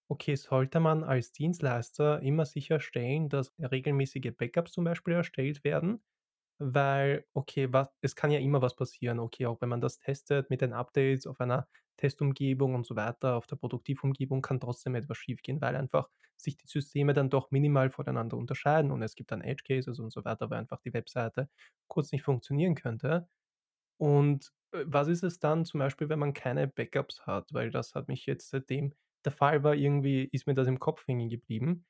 Okay, 0.09 0.37
sollte 0.37 0.79
man 0.81 1.03
als 1.05 1.33
Dienstleister 1.33 2.23
immer 2.23 2.45
sicherstellen, 2.47 3.29
dass 3.29 3.53
regelmäßige 3.59 4.33
Backups 4.37 4.73
zum 4.73 4.85
Beispiel 4.85 5.15
erstellt 5.15 5.65
werden? 5.65 6.03
Weil, 6.59 7.27
okay, 7.35 7.73
was 7.73 7.89
es 8.01 8.17
kann 8.17 8.31
ja 8.31 8.39
immer 8.41 8.63
was 8.63 8.77
passieren. 8.77 9.19
Okay, 9.19 9.47
auch 9.47 9.61
wenn 9.61 9.69
man 9.69 9.81
das 9.83 9.99
testet 9.99 10.49
mit 10.51 10.63
den 10.63 10.73
Updates 10.73 11.27
auf 11.27 11.41
einer 11.41 11.69
Testumgebung 11.99 12.75
und 12.75 12.87
so 12.87 12.97
weiter, 12.97 13.37
auf 13.37 13.47
der 13.47 13.57
Produktivumgebung 13.57 14.41
kann 14.43 14.61
trotzdem 14.61 14.95
etwas 14.95 15.19
schiefgehen, 15.19 15.61
weil 15.61 15.77
einfach 15.77 16.09
sich 16.37 16.57
die 16.57 16.67
Systeme 16.67 17.13
dann 17.15 17.31
doch 17.31 17.51
minimal 17.51 17.91
voneinander 17.91 18.37
unterscheiden 18.39 18.91
und 18.91 19.03
es 19.03 19.15
gibt 19.17 19.33
dann 19.33 19.43
Edge 19.43 19.65
Cases 19.67 19.99
und 19.99 20.11
so 20.13 20.25
weiter, 20.25 20.51
wo 20.51 20.55
einfach 20.55 20.81
die 20.81 20.93
Webseite 20.95 21.49
kurz 21.89 22.13
nicht 22.13 22.23
funktionieren 22.23 22.75
könnte. 22.75 23.29
Und, 23.99 24.53
äh, 24.73 24.85
was 24.87 25.09
ist 25.09 25.23
es 25.25 25.39
dann 25.41 25.65
zum 25.65 25.81
Beispiel, 25.81 26.09
wenn 26.09 26.19
man 26.19 26.35
keine 26.35 26.69
Backups 26.69 27.27
hat? 27.27 27.53
Weil 27.53 27.71
das 27.71 27.95
hat 27.95 28.09
mich 28.09 28.27
jetzt 28.27 28.51
seitdem 28.51 28.95
der 29.25 29.33
Fall 29.33 29.65
war, 29.65 29.75
irgendwie 29.75 30.25
ist 30.33 30.47
mir 30.47 30.55
das 30.55 30.69
im 30.69 30.79
Kopf 30.79 31.07
hängen 31.09 31.29
geblieben, 31.29 31.85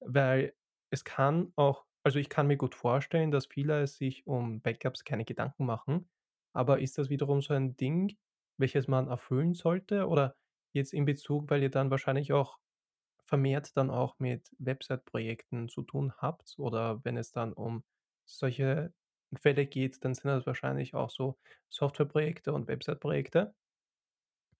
weil 0.00 0.54
es 0.90 1.04
kann 1.04 1.52
auch 1.56 1.86
also, 2.06 2.20
ich 2.20 2.28
kann 2.30 2.46
mir 2.46 2.56
gut 2.56 2.74
vorstellen, 2.76 3.32
dass 3.32 3.46
viele 3.46 3.86
sich 3.88 4.26
um 4.28 4.62
Backups 4.62 5.04
keine 5.04 5.24
Gedanken 5.26 5.66
machen, 5.66 6.08
aber 6.54 6.80
ist 6.80 6.98
das 6.98 7.10
wiederum 7.10 7.42
so 7.42 7.54
ein 7.54 7.76
Ding, 7.76 8.16
welches 8.58 8.88
man 8.88 9.08
erfüllen 9.08 9.54
sollte? 9.54 10.08
Oder 10.08 10.36
jetzt 10.72 10.94
in 10.94 11.04
Bezug, 11.04 11.50
weil 11.50 11.62
ihr 11.62 11.70
dann 11.70 11.90
wahrscheinlich 11.90 12.32
auch 12.32 12.58
vermehrt 13.26 13.76
dann 13.76 13.90
auch 13.90 14.18
mit 14.20 14.50
Website-Projekten 14.58 15.68
zu 15.68 15.82
tun 15.82 16.14
habt 16.18 16.54
oder 16.58 17.04
wenn 17.04 17.16
es 17.16 17.32
dann 17.32 17.52
um 17.54 17.84
solche 18.26 18.94
Fälle 19.40 19.66
geht, 19.66 20.04
dann 20.04 20.14
sind 20.14 20.28
das 20.30 20.46
wahrscheinlich 20.46 20.94
auch 20.94 21.10
so 21.10 21.38
Softwareprojekte 21.70 22.52
und 22.52 22.68
Website-Projekte. 22.68 23.54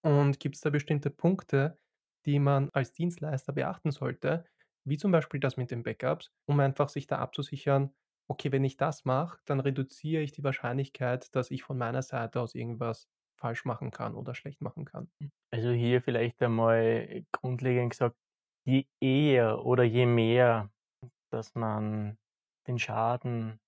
Und 0.03 0.41
gibt 0.41 0.55
es 0.55 0.61
da 0.61 0.71
bestimmte 0.71 1.11
Punkte, 1.11 1.79
die 2.27 2.39
man 2.39 2.71
als 2.73 2.93
Dienstleister 2.93 3.53
beachten 3.53 3.91
sollte, 3.91 4.45
wie 4.87 4.97
zum 4.99 5.13
Beispiel 5.13 5.41
das 5.41 5.57
mit 5.57 5.71
den 5.71 5.83
Backups, 5.83 6.33
um 6.47 6.61
einfach 6.61 6.89
sich 6.89 7.07
da 7.07 7.19
abzusichern: 7.19 7.95
„Okay, 8.29 8.53
wenn 8.53 8.65
ich 8.65 8.77
das 8.77 9.05
mache, 9.05 9.39
dann 9.47 9.61
reduziere 9.61 10.23
ich 10.23 10.33
die 10.33 10.45
Wahrscheinlichkeit, 10.45 11.35
dass 11.35 11.51
ich 11.51 11.63
von 11.65 11.79
meiner 11.79 12.03
Seite 12.03 12.41
aus 12.41 12.55
irgendwas 12.55 13.09
falsch 13.39 13.65
machen 13.65 13.91
kann 13.91 14.15
oder 14.15 14.35
schlecht 14.35 14.61
machen 14.63 14.85
kann?“ 14.87 15.11
Also 15.53 15.71
hier 15.71 16.03
vielleicht 16.03 16.43
einmal 16.43 17.25
grundlegend 17.33 17.91
gesagt, 17.91 18.17
je 18.65 18.87
eher 19.01 19.65
oder 19.65 19.85
je 19.85 20.07
mehr, 20.07 20.71
dass 21.31 21.55
man 21.55 22.19
den 22.69 22.79
Schaden 22.79 23.61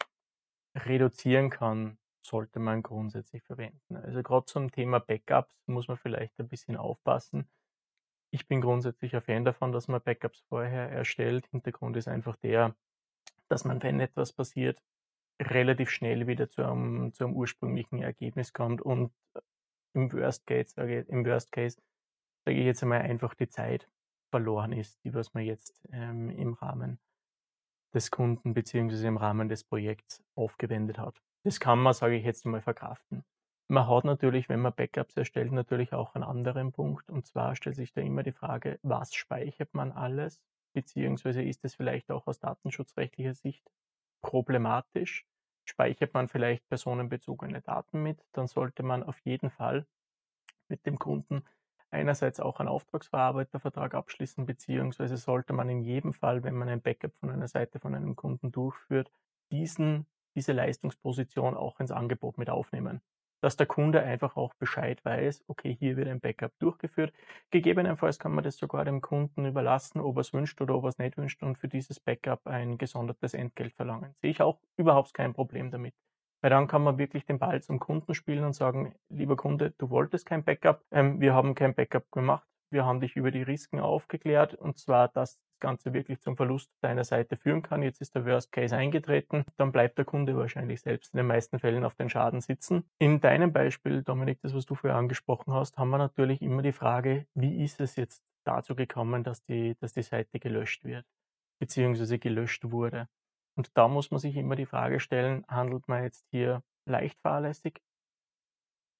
reduzieren 0.76 1.50
kann, 1.50 1.98
sollte 2.24 2.60
man 2.60 2.82
grundsätzlich 2.82 3.42
verwenden. 3.44 3.96
Also 3.96 4.22
gerade 4.22 4.46
zum 4.46 4.72
Thema 4.72 5.00
Backups 5.00 5.54
muss 5.66 5.88
man 5.88 5.98
vielleicht 5.98 6.38
ein 6.40 6.48
bisschen 6.48 6.76
aufpassen. 6.76 7.50
Ich 8.30 8.46
bin 8.46 8.60
grundsätzlich 8.60 9.14
ein 9.14 9.22
Fan 9.22 9.44
davon, 9.44 9.72
dass 9.72 9.88
man 9.88 10.02
Backups 10.02 10.44
vorher 10.48 10.90
erstellt. 10.90 11.46
Hintergrund 11.46 11.96
ist 11.96 12.08
einfach 12.08 12.36
der, 12.36 12.74
dass 13.48 13.64
man, 13.64 13.82
wenn 13.82 14.00
etwas 14.00 14.32
passiert, 14.32 14.82
relativ 15.40 15.90
schnell 15.90 16.26
wieder 16.26 16.48
zu 16.48 16.64
einem, 16.64 17.12
ursprünglichen 17.20 18.02
Ergebnis 18.02 18.52
kommt 18.52 18.82
und 18.82 19.12
im 19.94 20.12
Worst 20.12 20.46
Case, 20.46 20.70
sage 20.74 21.00
ich, 21.00 21.08
im 21.08 21.24
Worst 21.24 21.52
Case, 21.52 21.80
sage 22.44 22.58
ich 22.58 22.66
jetzt 22.66 22.82
einmal 22.82 23.02
einfach 23.02 23.34
die 23.34 23.48
Zeit 23.48 23.88
verloren 24.30 24.72
ist, 24.72 25.02
die 25.04 25.14
was 25.14 25.32
man 25.32 25.44
jetzt 25.44 25.80
ähm, 25.90 26.28
im 26.30 26.54
Rahmen 26.54 26.98
des 27.94 28.10
Kunden 28.10 28.52
beziehungsweise 28.52 29.06
im 29.06 29.16
Rahmen 29.16 29.48
des 29.48 29.64
Projekts 29.64 30.22
aufgewendet 30.34 30.98
hat. 30.98 31.22
Das 31.44 31.60
kann 31.60 31.78
man, 31.78 31.94
sage 31.94 32.16
ich 32.16 32.24
jetzt 32.24 32.44
einmal, 32.44 32.60
verkraften. 32.60 33.24
Man 33.70 33.86
hat 33.86 34.04
natürlich, 34.04 34.48
wenn 34.48 34.60
man 34.60 34.72
Backups 34.72 35.14
erstellt, 35.16 35.52
natürlich 35.52 35.92
auch 35.92 36.14
einen 36.14 36.24
anderen 36.24 36.72
Punkt. 36.72 37.10
Und 37.10 37.26
zwar 37.26 37.54
stellt 37.54 37.76
sich 37.76 37.92
da 37.92 38.00
immer 38.00 38.22
die 38.22 38.32
Frage, 38.32 38.78
was 38.82 39.14
speichert 39.14 39.74
man 39.74 39.92
alles? 39.92 40.40
Beziehungsweise 40.72 41.42
ist 41.42 41.64
es 41.66 41.74
vielleicht 41.74 42.10
auch 42.10 42.26
aus 42.26 42.40
datenschutzrechtlicher 42.40 43.34
Sicht 43.34 43.70
problematisch? 44.22 45.26
Speichert 45.66 46.14
man 46.14 46.28
vielleicht 46.28 46.66
personenbezogene 46.68 47.60
Daten 47.60 48.02
mit? 48.02 48.24
Dann 48.32 48.46
sollte 48.46 48.82
man 48.82 49.02
auf 49.02 49.20
jeden 49.20 49.50
Fall 49.50 49.86
mit 50.68 50.86
dem 50.86 50.98
Kunden 50.98 51.44
einerseits 51.90 52.40
auch 52.40 52.60
einen 52.60 52.70
Auftragsverarbeitervertrag 52.70 53.92
abschließen, 53.94 54.46
beziehungsweise 54.46 55.18
sollte 55.18 55.52
man 55.52 55.68
in 55.68 55.82
jedem 55.82 56.14
Fall, 56.14 56.42
wenn 56.42 56.54
man 56.54 56.70
ein 56.70 56.80
Backup 56.80 57.14
von 57.16 57.30
einer 57.30 57.48
Seite 57.48 57.80
von 57.80 57.94
einem 57.94 58.16
Kunden 58.16 58.50
durchführt, 58.50 59.12
diesen, 59.50 60.06
diese 60.34 60.52
Leistungsposition 60.52 61.54
auch 61.54 61.80
ins 61.80 61.90
Angebot 61.90 62.38
mit 62.38 62.48
aufnehmen. 62.48 63.02
Dass 63.40 63.56
der 63.56 63.66
Kunde 63.66 64.02
einfach 64.02 64.36
auch 64.36 64.54
Bescheid 64.54 65.04
weiß, 65.04 65.44
okay, 65.46 65.76
hier 65.78 65.96
wird 65.96 66.08
ein 66.08 66.20
Backup 66.20 66.52
durchgeführt. 66.58 67.12
Gegebenenfalls 67.50 68.18
kann 68.18 68.32
man 68.32 68.44
das 68.44 68.56
sogar 68.56 68.84
dem 68.84 69.00
Kunden 69.00 69.46
überlassen, 69.46 70.00
ob 70.00 70.16
er 70.16 70.20
es 70.20 70.32
wünscht 70.32 70.60
oder 70.60 70.74
ob 70.74 70.84
er 70.84 70.88
es 70.88 70.98
nicht 70.98 71.16
wünscht 71.16 71.42
und 71.42 71.56
für 71.56 71.68
dieses 71.68 72.00
Backup 72.00 72.46
ein 72.46 72.78
gesondertes 72.78 73.34
Entgelt 73.34 73.74
verlangen. 73.74 74.14
Sehe 74.20 74.30
ich 74.30 74.42
auch 74.42 74.58
überhaupt 74.76 75.14
kein 75.14 75.34
Problem 75.34 75.70
damit. 75.70 75.94
Weil 76.40 76.50
dann 76.50 76.68
kann 76.68 76.82
man 76.82 76.98
wirklich 76.98 77.24
den 77.24 77.38
Ball 77.38 77.62
zum 77.62 77.80
Kunden 77.80 78.14
spielen 78.14 78.44
und 78.44 78.54
sagen, 78.54 78.94
lieber 79.08 79.36
Kunde, 79.36 79.74
du 79.78 79.90
wolltest 79.90 80.26
kein 80.26 80.44
Backup, 80.44 80.84
ähm, 80.92 81.20
wir 81.20 81.34
haben 81.34 81.54
kein 81.54 81.74
Backup 81.74 82.10
gemacht, 82.12 82.46
wir 82.70 82.84
haben 82.84 83.00
dich 83.00 83.16
über 83.16 83.30
die 83.30 83.42
Risiken 83.42 83.80
aufgeklärt 83.80 84.54
und 84.54 84.78
zwar, 84.78 85.08
dass 85.08 85.40
das 85.58 85.60
Ganze 85.60 85.92
wirklich 85.92 86.20
zum 86.20 86.36
Verlust 86.36 86.70
deiner 86.80 87.04
Seite 87.04 87.36
führen 87.36 87.62
kann. 87.62 87.82
Jetzt 87.82 88.00
ist 88.00 88.14
der 88.14 88.24
Worst 88.24 88.52
Case 88.52 88.76
eingetreten, 88.76 89.44
dann 89.56 89.72
bleibt 89.72 89.98
der 89.98 90.04
Kunde 90.04 90.36
wahrscheinlich 90.36 90.80
selbst 90.80 91.12
in 91.12 91.18
den 91.18 91.26
meisten 91.26 91.58
Fällen 91.58 91.84
auf 91.84 91.94
den 91.94 92.08
Schaden 92.08 92.40
sitzen. 92.40 92.84
In 92.98 93.20
deinem 93.20 93.52
Beispiel, 93.52 94.02
Dominik, 94.02 94.40
das 94.42 94.54
was 94.54 94.66
du 94.66 94.74
vorher 94.74 94.98
angesprochen 94.98 95.52
hast, 95.52 95.76
haben 95.76 95.90
wir 95.90 95.98
natürlich 95.98 96.42
immer 96.42 96.62
die 96.62 96.72
Frage, 96.72 97.26
wie 97.34 97.64
ist 97.64 97.80
es 97.80 97.96
jetzt 97.96 98.22
dazu 98.44 98.74
gekommen, 98.74 99.24
dass 99.24 99.44
die, 99.44 99.76
dass 99.80 99.92
die 99.92 100.02
Seite 100.02 100.38
gelöscht 100.38 100.84
wird, 100.84 101.04
beziehungsweise 101.58 102.18
gelöscht 102.18 102.70
wurde. 102.70 103.08
Und 103.56 103.76
da 103.76 103.88
muss 103.88 104.10
man 104.12 104.20
sich 104.20 104.36
immer 104.36 104.54
die 104.54 104.66
Frage 104.66 105.00
stellen, 105.00 105.44
handelt 105.48 105.88
man 105.88 106.04
jetzt 106.04 106.24
hier 106.30 106.62
leicht 106.86 107.18
fahrlässig? 107.20 107.80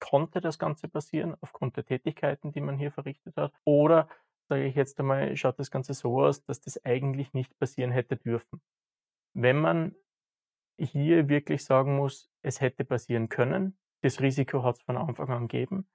Konnte 0.01 0.41
das 0.41 0.59
Ganze 0.59 0.89
passieren 0.89 1.37
aufgrund 1.41 1.77
der 1.77 1.85
Tätigkeiten, 1.85 2.53
die 2.53 2.61
man 2.61 2.77
hier 2.77 2.91
verrichtet 2.91 3.37
hat? 3.37 3.53
Oder 3.65 4.09
sage 4.49 4.65
ich 4.67 4.75
jetzt 4.75 4.99
einmal, 4.99 5.37
schaut 5.37 5.59
das 5.59 5.71
Ganze 5.71 5.95
so 5.95 6.23
aus, 6.23 6.43
dass 6.45 6.61
das 6.61 6.85
eigentlich 6.85 7.33
nicht 7.35 7.57
passieren 7.59 7.91
hätte 7.91 8.17
dürfen? 8.17 8.61
Wenn 9.35 9.61
man 9.61 9.95
hier 10.79 11.29
wirklich 11.29 11.65
sagen 11.65 11.97
muss, 11.97 12.31
es 12.43 12.61
hätte 12.61 12.85
passieren 12.85 13.29
können, 13.29 13.79
das 14.03 14.21
Risiko 14.21 14.63
hat 14.63 14.77
es 14.77 14.83
von 14.83 14.97
Anfang 14.97 15.29
an 15.31 15.49
gegeben, 15.49 15.89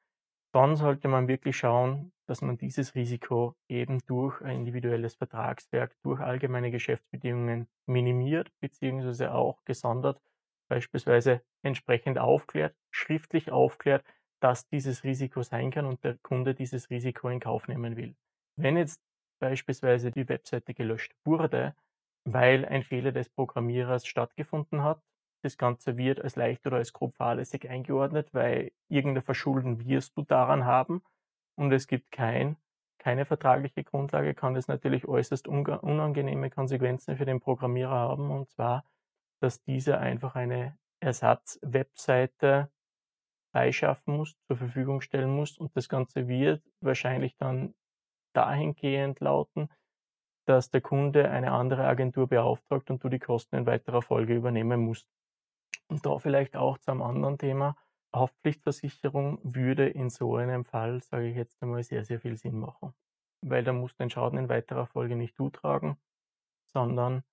dann 0.54 0.76
sollte 0.76 1.08
man 1.08 1.28
wirklich 1.28 1.58
schauen, 1.58 2.12
dass 2.28 2.42
man 2.42 2.58
dieses 2.58 2.94
Risiko 2.96 3.56
eben 3.68 4.00
durch 4.06 4.42
ein 4.42 4.58
individuelles 4.58 5.16
Vertragswerk, 5.16 5.96
durch 6.04 6.20
allgemeine 6.20 6.70
Geschäftsbedingungen 6.70 7.68
minimiert, 7.88 8.52
beziehungsweise 8.60 9.34
auch 9.34 9.64
gesondert 9.66 10.22
beispielsweise 10.70 11.42
entsprechend 11.64 12.18
aufklärt, 12.18 12.76
schriftlich 12.92 13.52
aufklärt, 13.52 14.06
dass 14.40 14.68
dieses 14.68 15.04
Risiko 15.04 15.42
sein 15.42 15.72
kann 15.72 15.86
und 15.86 16.04
der 16.04 16.18
Kunde 16.20 16.54
dieses 16.54 16.90
Risiko 16.90 17.30
in 17.30 17.40
Kauf 17.40 17.68
nehmen 17.68 17.96
will. 17.96 18.16
Wenn 18.56 18.78
jetzt 18.78 19.02
beispielsweise 19.40 20.12
die 20.12 20.30
Webseite 20.30 20.74
gelöscht 20.74 21.14
wurde, 21.26 21.76
weil 22.26 22.66
ein 22.66 22.84
Fehler 22.84 23.12
des 23.12 23.30
Programmierers 23.30 24.06
stattgefunden 24.06 24.84
hat, 24.84 25.02
das 25.44 25.58
Ganze 25.58 25.98
wird 25.98 26.22
als 26.22 26.36
leicht 26.36 26.66
oder 26.66 26.78
als 26.78 26.94
grob 26.94 27.16
fahrlässig 27.16 27.70
eingeordnet, 27.70 28.34
weil 28.34 28.72
irgendein 28.88 29.24
Verschulden 29.24 29.86
wirst 29.86 30.18
du 30.18 30.22
daran 30.22 30.66
haben 30.66 31.04
und 31.56 31.72
es 31.74 31.88
gibt 31.88 32.12
kein, 32.12 32.56
keine 32.98 33.26
vertragliche 33.26 33.84
Grundlage, 33.84 34.34
kann 34.34 34.54
das 34.54 34.68
natürlich 34.70 35.06
äußerst 35.06 35.48
unangenehme 35.50 36.50
Konsequenzen 36.50 37.18
für 37.18 37.26
den 37.26 37.42
Programmierer 37.42 37.92
haben 37.92 38.32
und 38.32 38.50
zwar, 38.52 38.86
dass 39.42 39.62
dieser 39.64 40.00
einfach 40.00 40.36
eine 40.36 40.78
Ersatz-Webseite 41.02 42.72
beischaffen 43.54 44.18
muss, 44.18 44.38
zur 44.48 44.58
Verfügung 44.58 45.02
stellen 45.02 45.36
muss 45.36 45.58
und 45.58 45.76
das 45.76 45.90
Ganze 45.90 46.30
wird 46.30 46.64
wahrscheinlich 46.80 47.36
dann 47.36 47.76
dahingehend 48.34 49.20
lauten, 49.20 49.70
dass 50.46 50.70
der 50.70 50.82
Kunde 50.82 51.30
eine 51.30 51.52
andere 51.52 51.86
Agentur 51.86 52.28
beauftragt 52.28 52.90
und 52.90 53.04
du 53.04 53.10
die 53.10 53.20
Kosten 53.20 53.56
in 53.56 53.66
weiterer 53.66 54.02
Folge 54.02 54.36
übernehmen 54.36 54.82
musst. 54.82 55.08
Und 55.88 56.06
da 56.06 56.20
vielleicht 56.20 56.56
auch 56.56 56.78
zu 56.78 56.92
einem 56.92 57.02
anderen 57.02 57.38
Thema. 57.38 57.76
Haftpflichtversicherung 58.14 59.40
würde 59.44 59.88
in 59.88 60.10
so 60.10 60.36
einem 60.36 60.66
Fall, 60.66 61.02
sage 61.02 61.30
ich 61.30 61.36
jetzt 61.36 61.62
einmal, 61.64 61.84
sehr, 61.84 62.04
sehr 62.06 62.20
viel 62.20 62.38
Sinn 62.38 62.60
machen. 62.60 62.94
Weil 63.42 63.64
da 63.64 63.74
muss 63.74 63.96
den 63.96 64.10
Schaden 64.10 64.38
in 64.38 64.50
weiterer 64.50 64.86
Folge 64.86 65.16
nicht 65.16 65.38
du 65.40 65.50
tragen, 65.50 65.98
sondern 66.74 67.24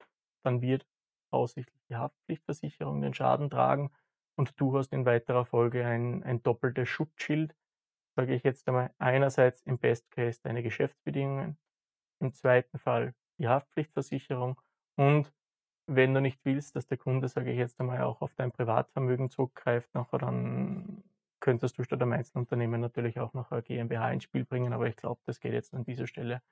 dann 0.42 0.62
wird 0.62 0.86
aussichtlich 1.30 1.82
die 1.88 1.96
Haftpflichtversicherung 1.96 3.00
den 3.00 3.14
Schaden 3.14 3.50
tragen 3.50 3.90
und 4.36 4.58
du 4.58 4.76
hast 4.76 4.92
in 4.92 5.04
weiterer 5.04 5.44
Folge 5.44 5.84
ein, 5.84 6.22
ein 6.22 6.42
doppeltes 6.42 6.88
Schutzschild, 6.88 7.54
sage 8.20 8.34
ich 8.34 8.42
jetzt 8.42 8.68
einmal, 8.68 8.92
einerseits 8.98 9.62
im 9.62 9.78
Best 9.78 10.10
Case 10.10 10.40
deine 10.42 10.62
Geschäftsbedingungen, 10.62 11.56
im 12.20 12.34
zweiten 12.34 12.78
Fall 12.78 13.14
die 13.38 13.48
Haftpflichtversicherung 13.48 14.60
und 14.96 15.32
wenn 15.86 16.14
du 16.14 16.20
nicht 16.20 16.44
willst, 16.44 16.76
dass 16.76 16.86
der 16.86 16.98
Kunde, 16.98 17.28
sage 17.28 17.50
ich 17.50 17.58
jetzt 17.58 17.80
einmal, 17.80 18.02
auch 18.02 18.20
auf 18.20 18.34
dein 18.34 18.52
Privatvermögen 18.52 19.30
zurückgreift, 19.30 19.94
nachher 19.94 20.18
dann 20.18 21.02
könntest 21.40 21.78
du 21.78 21.82
statt 21.82 22.02
einem 22.02 22.12
Einzelunternehmen 22.12 22.80
natürlich 22.80 23.18
auch 23.18 23.32
noch 23.32 23.52
eine 23.52 23.62
GmbH 23.62 24.12
ins 24.12 24.24
Spiel 24.24 24.44
bringen, 24.44 24.74
aber 24.74 24.86
ich 24.86 24.96
glaube, 24.96 25.22
das 25.24 25.40
geht 25.40 25.54
jetzt 25.54 25.72
an 25.74 25.84
dieser 25.84 26.06
Stelle 26.06 26.42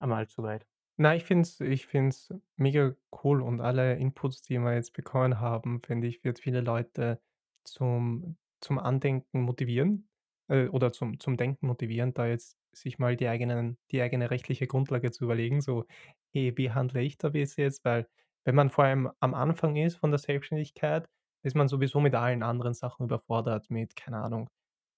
einmal 0.00 0.28
zu 0.28 0.42
weit. 0.42 0.66
Na, 0.98 1.14
ich 1.14 1.24
finde 1.24 1.42
es 1.42 1.60
ich 1.60 1.86
finde 1.86 2.08
es 2.10 2.34
mega 2.56 2.94
cool 3.24 3.42
und 3.42 3.60
alle 3.60 3.96
Inputs, 3.96 4.42
die 4.42 4.58
wir 4.58 4.74
jetzt 4.74 4.94
bekommen 4.94 5.40
haben, 5.40 5.82
finde 5.82 6.06
ich, 6.06 6.24
wird 6.24 6.38
viele 6.38 6.62
Leute 6.62 7.20
zum 7.64 8.36
zum 8.60 8.78
Andenken 8.78 9.42
motivieren, 9.42 10.08
äh, 10.52 10.68
oder 10.68 10.92
zum 10.92 11.18
zum 11.20 11.36
Denken 11.36 11.66
motivieren, 11.68 12.14
da 12.14 12.26
jetzt 12.26 12.58
sich 12.72 12.98
mal 12.98 13.16
die 13.16 13.28
eigenen 13.28 13.78
die 13.92 14.02
eigene 14.02 14.30
rechtliche 14.30 14.66
Grundlage 14.66 15.10
zu 15.12 15.24
überlegen, 15.24 15.60
so: 15.62 15.86
„Hey, 16.32 16.56
wie 16.56 16.70
handle 16.72 17.02
ich 17.02 17.18
da 17.18 17.30
bis 17.30 17.56
jetzt?“ 17.56 17.84
Weil 17.84 18.08
wenn 18.44 18.54
man 18.56 18.70
vor 18.70 18.84
allem 18.84 19.10
am 19.20 19.34
Anfang 19.34 19.76
ist 19.76 19.96
von 19.96 20.10
der 20.10 20.18
Selbstständigkeit, 20.18 21.08
ist 21.44 21.56
man 21.56 21.68
sowieso 21.68 22.00
mit 22.00 22.14
allen 22.14 22.42
anderen 22.42 22.74
Sachen 22.74 23.04
überfordert, 23.06 23.70
mit, 23.70 23.96
keine 23.96 24.18
Ahnung, 24.22 24.48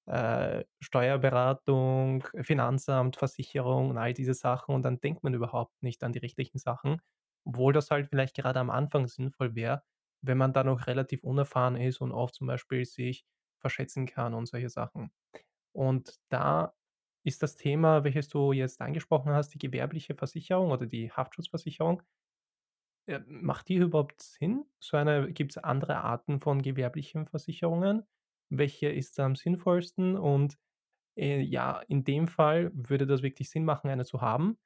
äh, 0.06 0.64
Steuerberatung, 0.80 2.24
Finanzamt, 2.42 3.16
Versicherung 3.16 3.90
und 3.90 3.98
all 3.98 4.14
diese 4.14 4.34
Sachen 4.34 4.74
und 4.74 4.82
dann 4.84 5.00
denkt 5.00 5.22
man 5.24 5.34
überhaupt 5.34 5.74
nicht 5.82 6.04
an 6.04 6.12
die 6.12 6.18
rechtlichen 6.20 6.58
Sachen, 6.58 7.00
obwohl 7.46 7.72
das 7.72 7.90
halt 7.90 8.08
vielleicht 8.08 8.36
gerade 8.36 8.60
am 8.60 8.70
Anfang 8.70 9.06
sinnvoll 9.08 9.54
wäre, 9.54 9.82
wenn 10.22 10.38
man 10.38 10.52
da 10.52 10.64
noch 10.64 10.86
relativ 10.86 11.24
unerfahren 11.24 11.76
ist 11.76 12.00
und 12.00 12.12
oft 12.12 12.34
zum 12.34 12.46
Beispiel 12.46 12.84
sich 12.84 13.24
verschätzen 13.64 14.06
kann 14.06 14.34
und 14.34 14.46
solche 14.46 14.68
Sachen. 14.70 15.10
Und 15.72 16.20
da 16.30 16.74
ist 17.24 17.42
das 17.42 17.56
Thema, 17.56 18.04
welches 18.04 18.28
du 18.28 18.52
jetzt 18.52 18.80
angesprochen 18.82 19.32
hast, 19.32 19.50
die 19.54 19.58
gewerbliche 19.58 20.14
Versicherung 20.16 20.70
oder 20.72 20.86
die 20.86 21.12
Haftsschutzversicherung. 21.12 22.02
Äh, 23.06 23.20
macht 23.26 23.68
die 23.68 23.76
überhaupt 23.76 24.20
Sinn? 24.22 24.64
So 24.80 24.96
eine 24.96 25.32
gibt's 25.32 25.58
andere 25.58 25.96
Arten 25.98 26.40
von 26.40 26.62
gewerblichen 26.62 27.26
Versicherungen? 27.26 28.04
Welche 28.50 28.88
ist 28.88 29.18
am 29.20 29.36
sinnvollsten? 29.36 30.16
Und, 30.16 30.58
äh, 31.18 31.40
ja, 31.40 31.80
in 31.88 32.04
dem 32.04 32.28
Fall 32.28 32.72
würde 32.74 33.06
das 33.06 33.22
wirklich 33.22 33.50
Sinn 33.50 33.64
machen, 33.64 33.90
eine 33.90 34.04
zu 34.04 34.20
haben. 34.22 34.58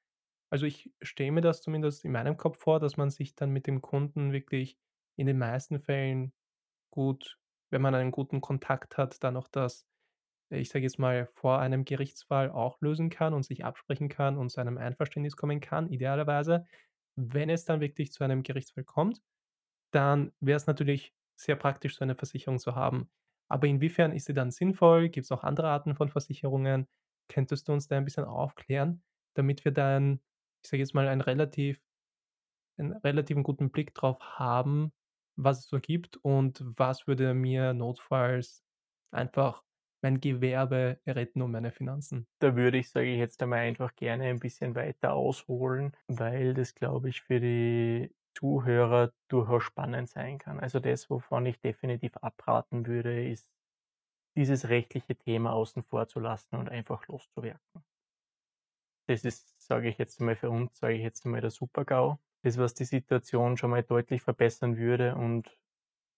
Also, 0.51 0.66
ich 0.66 0.92
stelle 1.03 1.32
mir 1.32 1.42
das 1.42 1.62
zumindest 1.62 2.05
in 2.05 2.12
meinem 2.12 2.36
Kopf 2.38 2.59
vor, 2.61 2.80
dass 2.80 2.96
man 2.99 3.11
sich 3.11 3.34
dann 3.36 3.51
mit 3.53 3.66
dem 3.66 3.82
Kunden 3.82 4.32
wirklich 4.32 4.78
in 5.16 5.26
den 5.26 5.38
meisten 5.38 5.80
Fällen 5.80 6.32
gut 6.92 7.38
wenn 7.71 7.83
man 7.83 7.95
einen 7.95 8.11
guten 8.12 8.41
Kontakt 8.41 8.97
hat, 8.99 9.23
dann 9.25 9.37
auch 9.37 9.49
das, 9.49 9.87
äh, 10.51 10.59
ich 10.61 10.71
sage 10.71 10.85
jetzt 10.85 10.99
mal, 10.99 11.29
vor 11.35 11.61
einem 11.61 11.85
Gerichtsfall 11.85 12.51
auch 12.51 12.81
lösen 12.81 13.11
kann 13.11 13.35
und 13.35 13.45
sich 13.45 13.64
absprechen 13.64 14.09
kann 14.09 14.39
und 14.39 14.51
zu 14.51 14.61
einem 14.61 14.79
Einverständnis 14.79 15.37
kommen 15.37 15.61
kann, 15.61 15.91
idealerweise. 15.91 16.66
Wenn 17.16 17.51
es 17.51 17.64
dann 17.64 17.81
wirklich 17.81 18.12
zu 18.12 18.25
einem 18.25 18.43
Gerichtsfall 18.43 18.85
kommt, 18.85 19.23
dann 19.93 20.33
wäre 20.41 20.57
es 20.57 20.66
natürlich 20.66 21.14
sehr 21.37 21.57
praktisch, 21.57 21.97
so 21.97 22.05
eine 22.05 22.14
Versicherung 22.16 22.59
zu 22.59 22.75
haben. 22.75 23.11
Aber 23.49 23.66
inwiefern 23.66 24.12
ist 24.12 24.27
sie 24.27 24.35
dann 24.35 24.51
sinnvoll? 24.51 25.09
Gibt 25.09 25.25
es 25.25 25.33
auch 25.33 25.45
andere 25.45 25.69
Arten 25.69 25.95
von 25.95 26.09
Versicherungen? 26.11 26.89
Könntest 27.29 27.69
du 27.69 27.73
uns 27.73 27.89
da 27.89 27.97
ein 27.97 28.05
bisschen 28.05 28.25
aufklären, 28.25 29.03
damit 29.35 29.64
wir 29.64 29.73
dann, 29.73 30.21
ich 30.64 30.71
sage 30.71 30.83
jetzt 30.83 30.95
mal, 30.95 31.09
ein 31.09 31.21
relativ 31.21 31.81
einen 32.79 32.93
relativen 32.93 33.43
guten 33.43 33.71
Blick 33.71 33.95
drauf 33.95 34.21
haben, 34.21 34.93
was 35.39 35.61
es 35.61 35.68
so 35.68 35.78
gibt 35.80 36.16
und 36.18 36.62
was 36.64 37.07
würde 37.07 37.34
mir 37.34 37.72
notfalls 37.72 38.64
einfach 39.11 39.64
mein 40.03 40.20
Gewerbe 40.20 41.01
retten 41.07 41.43
und 41.43 41.51
meine 41.53 41.72
Finanzen. 41.72 42.26
Da 42.41 42.55
würde 42.57 42.78
ich, 42.78 42.91
sage 42.91 43.07
ich 43.12 43.18
jetzt 43.18 43.43
einmal, 43.43 43.61
einfach 43.61 43.95
gerne 43.97 44.24
ein 44.24 44.39
bisschen 44.39 44.74
weiter 44.74 45.14
ausholen, 45.14 45.97
weil 46.07 46.55
das, 46.55 46.74
glaube 46.74 47.09
ich, 47.09 47.22
für 47.22 47.41
die 47.41 48.14
Zuhörer 48.36 49.12
durchaus 49.28 49.64
spannend 49.64 50.09
sein 50.09 50.39
kann. 50.39 50.61
Also 50.61 50.78
das, 50.78 51.11
wovon 51.11 51.47
ich 51.47 51.61
definitiv 51.61 52.16
abraten 52.18 52.86
würde, 52.86 53.28
ist 53.28 53.49
dieses 54.36 54.68
rechtliche 54.68 55.16
Thema 55.16 55.53
außen 55.53 55.82
vor 55.84 56.09
zu 56.09 56.20
lassen 56.20 56.57
und 56.57 56.68
einfach 56.68 57.07
loszuwerken. 57.09 57.84
Das 59.09 59.24
ist, 59.24 59.61
sage 59.61 59.89
ich 59.89 59.99
jetzt 59.99 60.20
einmal 60.20 60.36
für 60.36 60.51
uns, 60.51 60.78
sage 60.78 60.95
ich 60.95 61.03
jetzt 61.03 61.24
einmal 61.24 61.41
der 61.41 61.51
Super-GAU 61.51 62.18
das, 62.43 62.59
was 62.59 62.74
die 62.74 62.84
Situation 62.84 63.57
schon 63.57 63.70
mal 63.70 63.82
deutlich 63.82 64.22
verbessern 64.22 64.76
würde 64.76 65.14
und 65.14 65.57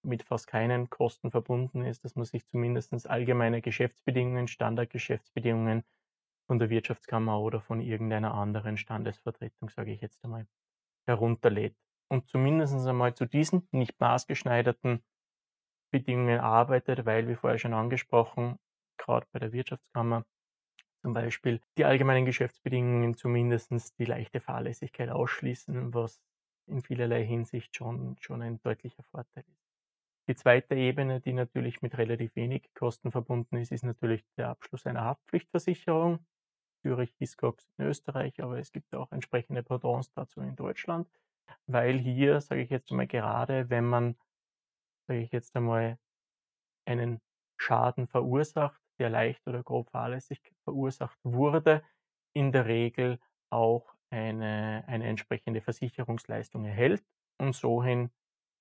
mit 0.03 0.23
fast 0.23 0.47
keinen 0.47 0.89
Kosten 0.89 1.31
verbunden 1.31 1.85
ist, 1.85 2.05
dass 2.05 2.17
man 2.17 2.25
sich 2.25 2.47
zumindest 2.47 3.09
allgemeine 3.09 3.61
Geschäftsbedingungen, 3.61 4.49
Standardgeschäftsbedingungen 4.49 5.85
von 6.47 6.59
der 6.59 6.71
Wirtschaftskammer 6.71 7.41
oder 7.41 7.61
von 7.61 7.81
irgendeiner 7.81 8.35
anderen 8.35 8.77
Standesvertretung, 8.77 9.69
sage 9.69 9.93
ich 9.93 10.01
jetzt 10.01 10.23
einmal, 10.25 10.47
herunterlädt. 11.07 11.77
Und 12.09 12.29
zumindest 12.29 12.75
einmal 12.87 13.15
zu 13.15 13.27
diesen 13.27 13.69
nicht 13.73 14.01
maßgeschneiderten 14.01 15.03
Bedingungen 15.93 16.41
arbeitet, 16.41 17.05
weil, 17.05 17.29
wie 17.29 17.37
vorher 17.37 17.59
schon 17.59 17.75
angesprochen, 17.75 18.59
gerade 18.97 19.27
bei 19.33 19.39
der 19.39 19.53
Wirtschaftskammer 19.53 20.25
zum 21.03 21.15
Beispiel 21.15 21.61
die 21.79 21.85
allgemeinen 21.85 22.27
Geschäftsbedingungen 22.27 23.15
zumindest 23.15 23.99
die 23.99 24.05
leichte 24.05 24.41
Fahrlässigkeit 24.41 25.09
ausschließen, 25.09 25.95
was 25.95 26.21
in 26.67 26.83
vielerlei 26.83 27.25
Hinsicht 27.25 27.75
schon, 27.75 28.17
schon 28.21 28.43
ein 28.43 28.61
deutlicher 28.63 29.03
Vorteil 29.05 29.45
ist. 29.49 29.67
Die 30.29 30.37
zweite 30.37 30.75
Ebene, 30.75 31.21
die 31.21 31.33
natürlich 31.33 31.83
mit 31.83 31.99
relativ 31.99 32.37
wenig 32.37 32.73
Kosten 32.75 33.11
verbunden 33.11 33.57
ist, 33.57 33.73
ist 33.73 33.83
natürlich 33.83 34.25
der 34.37 34.49
Abschluss 34.49 34.87
einer 34.87 35.05
Haftpflichtversicherung. 35.05 36.21
Zürich, 36.83 37.15
Hiscox 37.19 37.69
in 37.77 37.87
Österreich, 37.87 38.43
aber 38.43 38.59
es 38.59 38.73
gibt 38.73 38.95
auch 38.95 39.13
entsprechende 39.13 39.63
Pendants 39.63 40.13
dazu 40.13 40.41
in 40.41 40.57
Deutschland, 40.57 41.09
weil 41.67 41.99
hier, 41.99 42.41
sage 42.41 42.63
ich 42.63 42.71
jetzt 42.71 42.91
einmal 42.91 43.07
gerade, 43.07 43.69
wenn 43.69 43.85
man, 43.85 44.17
sage 45.07 45.21
ich 45.21 45.31
jetzt 45.31 45.55
einmal, 45.57 45.99
einen 46.87 47.21
Schaden 47.59 48.07
verursacht, 48.07 48.80
der 49.01 49.11
leicht 49.11 49.47
oder 49.49 49.63
grob 49.63 49.91
fahrlässig 49.91 50.41
verursacht 50.65 51.19
wurde, 51.25 51.83
in 52.35 52.53
der 52.53 52.67
Regel 52.67 53.19
auch 53.51 53.95
eine, 54.11 54.85
eine 54.87 55.07
entsprechende 55.07 55.61
Versicherungsleistung 55.61 56.65
erhält 56.65 57.05
und 57.39 57.55
so 57.55 57.83
hin 57.83 58.11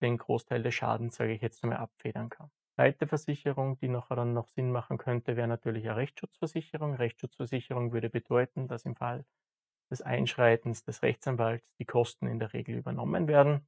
den 0.01 0.17
Großteil 0.17 0.63
des 0.63 0.73
Schadens, 0.75 1.15
sage 1.15 1.33
ich 1.33 1.41
jetzt 1.41 1.63
einmal, 1.63 1.79
abfedern 1.79 2.29
kann. 2.29 2.49
Zweite 2.75 3.07
Versicherung, 3.07 3.77
die 3.77 3.89
nachher 3.89 4.15
dann 4.15 4.33
noch 4.33 4.47
Sinn 4.47 4.71
machen 4.71 4.97
könnte, 4.97 5.35
wäre 5.35 5.47
natürlich 5.47 5.85
eine 5.85 5.97
Rechtsschutzversicherung. 5.97 6.95
Rechtsschutzversicherung 6.95 7.91
würde 7.91 8.09
bedeuten, 8.09 8.69
dass 8.69 8.85
im 8.85 8.95
Fall 8.95 9.25
des 9.91 10.01
Einschreitens 10.01 10.83
des 10.83 11.01
Rechtsanwalts 11.01 11.65
die 11.79 11.85
Kosten 11.85 12.27
in 12.27 12.39
der 12.39 12.53
Regel 12.53 12.77
übernommen 12.77 13.27
werden. 13.27 13.67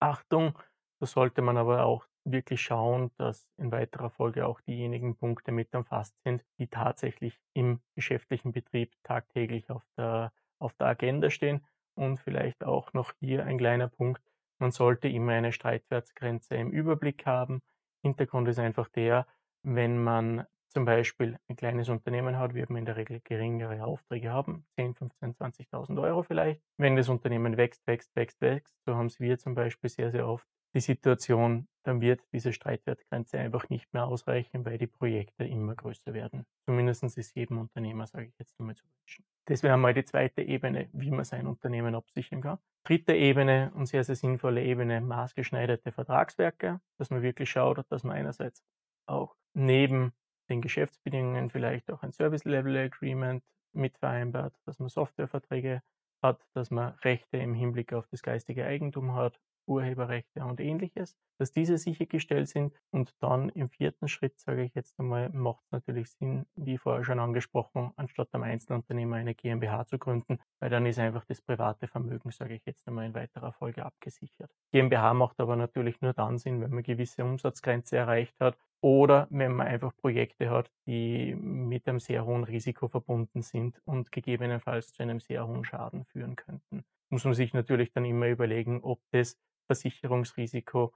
Achtung, 0.00 0.58
da 1.00 1.06
sollte 1.06 1.42
man 1.42 1.56
aber 1.56 1.86
auch 1.86 2.06
wirklich 2.26 2.60
schauen, 2.60 3.10
dass 3.16 3.48
in 3.56 3.72
weiterer 3.72 4.10
Folge 4.10 4.46
auch 4.46 4.60
diejenigen 4.60 5.16
Punkte 5.16 5.52
mit 5.52 5.72
erfasst 5.72 6.14
sind, 6.24 6.44
die 6.58 6.66
tatsächlich 6.66 7.40
im 7.54 7.80
geschäftlichen 7.94 8.52
Betrieb 8.52 8.92
tagtäglich 9.04 9.70
auf 9.70 9.84
der, 9.96 10.32
auf 10.58 10.74
der 10.74 10.88
Agenda 10.88 11.30
stehen. 11.30 11.64
Und 11.94 12.20
vielleicht 12.20 12.62
auch 12.64 12.92
noch 12.92 13.12
hier 13.20 13.46
ein 13.46 13.56
kleiner 13.56 13.88
Punkt. 13.88 14.22
Man 14.58 14.70
sollte 14.70 15.08
immer 15.08 15.32
eine 15.32 15.52
Streitwertsgrenze 15.52 16.56
im 16.56 16.70
Überblick 16.70 17.24
haben. 17.24 17.62
Hintergrund 18.02 18.48
ist 18.48 18.58
einfach 18.58 18.88
der, 18.88 19.26
wenn 19.62 20.02
man 20.02 20.46
zum 20.68 20.84
Beispiel 20.84 21.38
ein 21.48 21.56
kleines 21.56 21.88
Unternehmen 21.88 22.38
hat, 22.38 22.52
wird 22.52 22.68
man 22.68 22.80
in 22.80 22.84
der 22.84 22.96
Regel 22.96 23.20
geringere 23.24 23.82
Aufträge 23.82 24.30
haben, 24.30 24.66
10, 24.74 24.94
15, 24.94 25.34
20.000 25.34 26.02
Euro 26.02 26.22
vielleicht. 26.22 26.60
Wenn 26.76 26.96
das 26.96 27.08
Unternehmen 27.08 27.56
wächst, 27.56 27.86
wächst, 27.86 28.14
wächst, 28.14 28.42
wächst, 28.42 28.76
so 28.84 28.94
haben 28.94 29.10
wir 29.18 29.38
zum 29.38 29.54
Beispiel 29.54 29.88
sehr, 29.88 30.10
sehr 30.10 30.28
oft, 30.28 30.46
die 30.74 30.80
Situation, 30.80 31.66
dann 31.86 32.00
wird 32.00 32.20
diese 32.32 32.52
Streitwertgrenze 32.52 33.38
einfach 33.38 33.68
nicht 33.68 33.92
mehr 33.94 34.06
ausreichen, 34.06 34.64
weil 34.64 34.76
die 34.76 34.88
Projekte 34.88 35.44
immer 35.44 35.74
größer 35.74 36.14
werden. 36.14 36.44
Zumindest 36.64 37.04
ist 37.04 37.36
jedem 37.36 37.58
Unternehmer, 37.58 38.06
sage 38.06 38.26
ich 38.26 38.38
jetzt 38.38 38.58
einmal, 38.58 38.74
zu 38.74 38.84
wünschen. 38.84 39.24
Das 39.44 39.62
wäre 39.62 39.76
mal 39.76 39.94
die 39.94 40.04
zweite 40.04 40.42
Ebene, 40.42 40.88
wie 40.92 41.12
man 41.12 41.24
sein 41.24 41.46
Unternehmen 41.46 41.94
absichern 41.94 42.40
kann. 42.40 42.58
Dritte 42.84 43.14
Ebene 43.14 43.70
und 43.74 43.86
sehr, 43.86 44.02
sehr 44.02 44.16
sinnvolle 44.16 44.64
Ebene, 44.64 45.00
maßgeschneiderte 45.00 45.92
Vertragswerke, 45.92 46.80
dass 46.98 47.10
man 47.10 47.22
wirklich 47.22 47.50
schaut, 47.50 47.84
dass 47.90 48.02
man 48.02 48.16
einerseits 48.16 48.64
auch 49.06 49.36
neben 49.54 50.12
den 50.48 50.60
Geschäftsbedingungen 50.60 51.50
vielleicht 51.50 51.90
auch 51.92 52.02
ein 52.02 52.12
Service 52.12 52.44
Level 52.44 52.76
Agreement 52.76 53.44
mit 53.72 53.96
vereinbart, 53.98 54.54
dass 54.64 54.80
man 54.80 54.88
Softwareverträge 54.88 55.82
hat, 56.22 56.44
dass 56.54 56.72
man 56.72 56.94
Rechte 57.04 57.36
im 57.36 57.54
Hinblick 57.54 57.92
auf 57.92 58.08
das 58.08 58.22
geistige 58.22 58.64
Eigentum 58.64 59.14
hat, 59.14 59.38
Urheberrechte 59.66 60.44
und 60.44 60.60
ähnliches, 60.60 61.16
dass 61.38 61.52
diese 61.52 61.78
sichergestellt 61.78 62.48
sind. 62.48 62.72
Und 62.90 63.14
dann 63.20 63.48
im 63.50 63.68
vierten 63.68 64.08
Schritt, 64.08 64.38
sage 64.38 64.62
ich 64.62 64.74
jetzt 64.74 64.98
einmal, 64.98 65.28
macht 65.30 65.62
es 65.66 65.72
natürlich 65.72 66.10
Sinn, 66.10 66.46
wie 66.54 66.78
vorher 66.78 67.04
schon 67.04 67.20
angesprochen, 67.20 67.92
anstatt 67.96 68.28
am 68.32 68.42
Einzelunternehmer 68.42 69.16
eine 69.16 69.34
GmbH 69.34 69.86
zu 69.86 69.98
gründen, 69.98 70.38
weil 70.60 70.70
dann 70.70 70.86
ist 70.86 70.98
einfach 70.98 71.24
das 71.24 71.40
private 71.40 71.86
Vermögen, 71.86 72.30
sage 72.30 72.54
ich 72.54 72.64
jetzt 72.64 72.86
einmal, 72.88 73.06
in 73.06 73.14
weiterer 73.14 73.52
Folge 73.52 73.84
abgesichert. 73.84 74.50
GmbH 74.72 75.14
macht 75.14 75.40
aber 75.40 75.56
natürlich 75.56 76.00
nur 76.00 76.12
dann 76.12 76.38
Sinn, 76.38 76.60
wenn 76.60 76.70
man 76.70 76.82
gewisse 76.82 77.24
Umsatzgrenze 77.24 77.96
erreicht 77.96 78.38
hat 78.40 78.56
oder 78.80 79.26
wenn 79.30 79.52
man 79.52 79.66
einfach 79.66 79.96
Projekte 79.96 80.50
hat, 80.50 80.70
die 80.86 81.34
mit 81.34 81.88
einem 81.88 81.98
sehr 81.98 82.24
hohen 82.24 82.44
Risiko 82.44 82.88
verbunden 82.88 83.42
sind 83.42 83.80
und 83.84 84.12
gegebenenfalls 84.12 84.92
zu 84.92 85.02
einem 85.02 85.20
sehr 85.20 85.46
hohen 85.46 85.64
Schaden 85.64 86.04
führen 86.04 86.36
könnten. 86.36 86.84
Muss 87.08 87.24
man 87.24 87.34
sich 87.34 87.54
natürlich 87.54 87.92
dann 87.92 88.04
immer 88.04 88.28
überlegen, 88.28 88.80
ob 88.82 89.00
das 89.12 89.38
Versicherungsrisiko, 89.66 90.94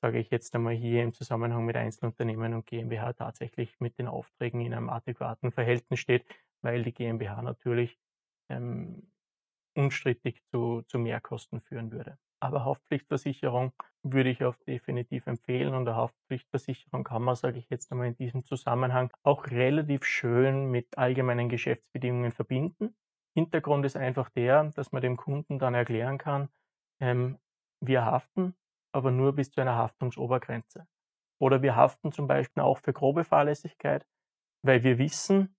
sage 0.00 0.18
ich 0.18 0.30
jetzt 0.30 0.54
einmal 0.54 0.74
hier 0.74 1.02
im 1.02 1.12
Zusammenhang 1.12 1.64
mit 1.64 1.76
Einzelunternehmen 1.76 2.54
und 2.54 2.66
GmbH 2.66 3.12
tatsächlich 3.14 3.78
mit 3.80 3.98
den 3.98 4.08
Aufträgen 4.08 4.60
in 4.60 4.74
einem 4.74 4.90
adäquaten 4.90 5.50
Verhältnis 5.52 6.00
steht, 6.00 6.26
weil 6.62 6.82
die 6.82 6.92
GmbH 6.92 7.42
natürlich 7.42 7.98
ähm, 8.48 9.10
unstrittig 9.74 10.42
zu, 10.50 10.82
zu 10.82 10.98
Mehrkosten 10.98 11.60
führen 11.60 11.90
würde. 11.92 12.18
Aber 12.40 12.64
Haftpflichtversicherung 12.64 13.72
würde 14.02 14.28
ich 14.28 14.44
auch 14.44 14.56
definitiv 14.56 15.26
empfehlen 15.26 15.74
und 15.74 15.88
eine 15.88 15.96
Haftpflichtversicherung 15.96 17.02
kann 17.02 17.22
man, 17.22 17.36
sage 17.36 17.58
ich 17.58 17.70
jetzt 17.70 17.90
einmal 17.90 18.08
in 18.08 18.16
diesem 18.16 18.44
Zusammenhang, 18.44 19.10
auch 19.22 19.46
relativ 19.46 20.04
schön 20.04 20.70
mit 20.70 20.98
allgemeinen 20.98 21.48
Geschäftsbedingungen 21.48 22.32
verbinden. 22.32 22.94
Hintergrund 23.34 23.86
ist 23.86 23.96
einfach 23.96 24.28
der, 24.28 24.64
dass 24.76 24.92
man 24.92 25.00
dem 25.00 25.16
Kunden 25.16 25.58
dann 25.58 25.72
erklären 25.72 26.18
kann, 26.18 26.50
ähm, 27.00 27.38
wir 27.86 28.04
haften, 28.04 28.54
aber 28.92 29.10
nur 29.10 29.34
bis 29.34 29.50
zu 29.50 29.60
einer 29.60 29.76
Haftungsobergrenze. 29.76 30.86
Oder 31.40 31.62
wir 31.62 31.76
haften 31.76 32.12
zum 32.12 32.26
Beispiel 32.26 32.62
auch 32.62 32.78
für 32.78 32.92
grobe 32.92 33.24
Fahrlässigkeit, 33.24 34.06
weil 34.62 34.82
wir 34.82 34.98
wissen, 34.98 35.56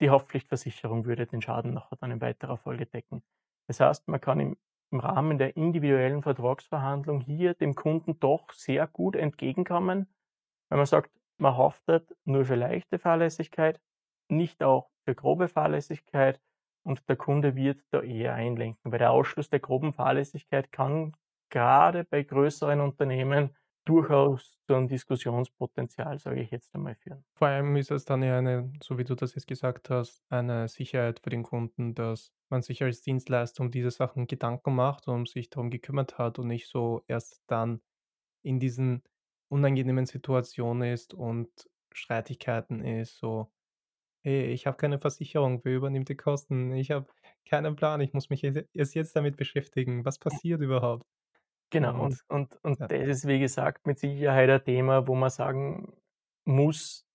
die 0.00 0.10
Haftpflichtversicherung 0.10 1.04
würde 1.04 1.26
den 1.26 1.42
Schaden 1.42 1.74
nachher 1.74 1.96
dann 1.96 2.10
in 2.10 2.20
weiterer 2.20 2.56
Folge 2.56 2.86
decken. 2.86 3.22
Das 3.66 3.80
heißt, 3.80 4.08
man 4.08 4.20
kann 4.20 4.40
im, 4.40 4.56
im 4.90 5.00
Rahmen 5.00 5.38
der 5.38 5.56
individuellen 5.56 6.22
Vertragsverhandlung 6.22 7.20
hier 7.20 7.54
dem 7.54 7.74
Kunden 7.74 8.18
doch 8.18 8.50
sehr 8.52 8.86
gut 8.86 9.14
entgegenkommen, 9.14 10.08
wenn 10.68 10.78
man 10.78 10.86
sagt, 10.86 11.10
man 11.38 11.56
haftet 11.56 12.16
nur 12.24 12.44
für 12.44 12.54
leichte 12.54 12.98
Fahrlässigkeit, 12.98 13.80
nicht 14.28 14.62
auch 14.62 14.90
für 15.04 15.14
grobe 15.14 15.48
Fahrlässigkeit 15.48 16.40
und 16.82 17.08
der 17.08 17.16
Kunde 17.16 17.56
wird 17.56 17.80
da 17.90 18.02
eher 18.02 18.34
einlenken, 18.34 18.92
weil 18.92 18.98
der 18.98 19.12
Ausschluss 19.12 19.50
der 19.50 19.60
groben 19.60 19.92
Fahrlässigkeit 19.92 20.72
kann 20.72 21.12
gerade 21.50 22.04
bei 22.04 22.22
größeren 22.22 22.80
Unternehmen 22.80 23.56
durchaus 23.84 24.58
zu 24.66 24.74
einem 24.74 24.88
Diskussionspotenzial, 24.88 26.18
sage 26.18 26.42
ich 26.42 26.50
jetzt 26.50 26.74
einmal, 26.74 26.94
führen. 26.94 27.24
Vor 27.34 27.48
allem 27.48 27.76
ist 27.76 27.90
es 27.90 28.04
dann 28.04 28.22
ja 28.22 28.38
eine, 28.38 28.72
so 28.82 28.98
wie 28.98 29.04
du 29.04 29.14
das 29.14 29.34
jetzt 29.34 29.46
gesagt 29.46 29.90
hast, 29.90 30.22
eine 30.28 30.68
Sicherheit 30.68 31.20
für 31.20 31.30
den 31.30 31.42
Kunden, 31.42 31.94
dass 31.94 32.32
man 32.50 32.62
sich 32.62 32.82
als 32.82 33.00
Dienstleister 33.02 33.62
um 33.62 33.70
diese 33.70 33.90
Sachen 33.90 34.26
Gedanken 34.26 34.74
macht 34.74 35.08
und 35.08 35.28
sich 35.28 35.50
darum 35.50 35.70
gekümmert 35.70 36.18
hat 36.18 36.38
und 36.38 36.46
nicht 36.46 36.68
so 36.68 37.02
erst 37.08 37.42
dann 37.46 37.80
in 38.42 38.60
diesen 38.60 39.02
unangenehmen 39.48 40.06
Situationen 40.06 40.92
ist 40.92 41.14
und 41.14 41.48
Streitigkeiten 41.92 42.84
ist, 42.84 43.18
so 43.18 43.50
Hey, 44.22 44.52
ich 44.52 44.66
habe 44.66 44.76
keine 44.76 44.98
Versicherung, 44.98 45.64
wer 45.64 45.76
übernimmt 45.76 46.08
die 46.10 46.16
Kosten? 46.16 46.72
Ich 46.74 46.90
habe 46.90 47.06
keinen 47.48 47.74
Plan, 47.76 48.00
ich 48.02 48.12
muss 48.12 48.28
mich 48.30 48.44
erst 48.44 48.94
jetzt 48.94 49.16
damit 49.16 49.36
beschäftigen. 49.36 50.04
Was 50.04 50.18
passiert 50.18 50.60
überhaupt? 50.60 51.06
Genau, 51.70 51.94
Und 52.00 52.16
und 52.28 52.28
und 52.28 52.56
und 52.64 52.80
ja. 52.80 52.90
das 52.90 53.08
ist, 53.08 53.26
wie 53.28 53.38
gesagt, 53.38 53.86
mit 53.86 53.98
Sicherheit 53.98 54.50
ein 54.50 54.64
Thema, 54.64 55.06
wo 55.06 55.14
man 55.14 55.30
sagen 55.30 55.92
muss, 56.44 57.06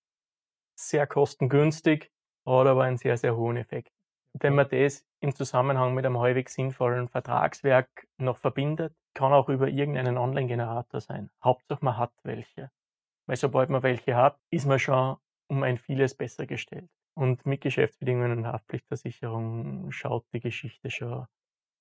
sehr 0.76 1.06
kostengünstig, 1.06 2.12
hat 2.46 2.66
aber 2.68 2.84
einen 2.84 2.98
sehr, 2.98 3.16
sehr 3.18 3.36
hohen 3.36 3.56
Effekt. 3.58 3.92
Wenn 4.34 4.54
man 4.54 4.68
das 4.68 5.06
im 5.20 5.34
Zusammenhang 5.34 5.94
mit 5.94 6.06
einem 6.06 6.18
halbwegs 6.20 6.54
sinnvollen 6.54 7.08
Vertragswerk 7.08 8.08
noch 8.18 8.38
verbindet, 8.38 8.94
kann 9.14 9.32
auch 9.32 9.48
über 9.48 9.68
irgendeinen 9.68 10.18
Online-Generator 10.18 11.00
sein. 11.00 11.30
Hauptsache 11.44 11.84
man 11.84 11.98
hat 11.98 12.12
welche. 12.24 12.70
Weil 13.26 13.36
sobald 13.36 13.70
man 13.70 13.82
welche 13.82 14.16
hat, 14.16 14.40
ist 14.50 14.66
man 14.66 14.78
schon 14.80 15.18
um 15.48 15.62
ein 15.62 15.78
vieles 15.78 16.14
besser 16.14 16.46
gestellt. 16.46 16.90
Und 17.14 17.46
mit 17.46 17.62
Geschäftsbedingungen 17.62 18.32
und 18.38 18.46
Haftpflichtversicherung 18.46 19.90
schaut 19.92 20.26
die 20.32 20.40
Geschichte 20.40 20.90
schon, 20.90 21.26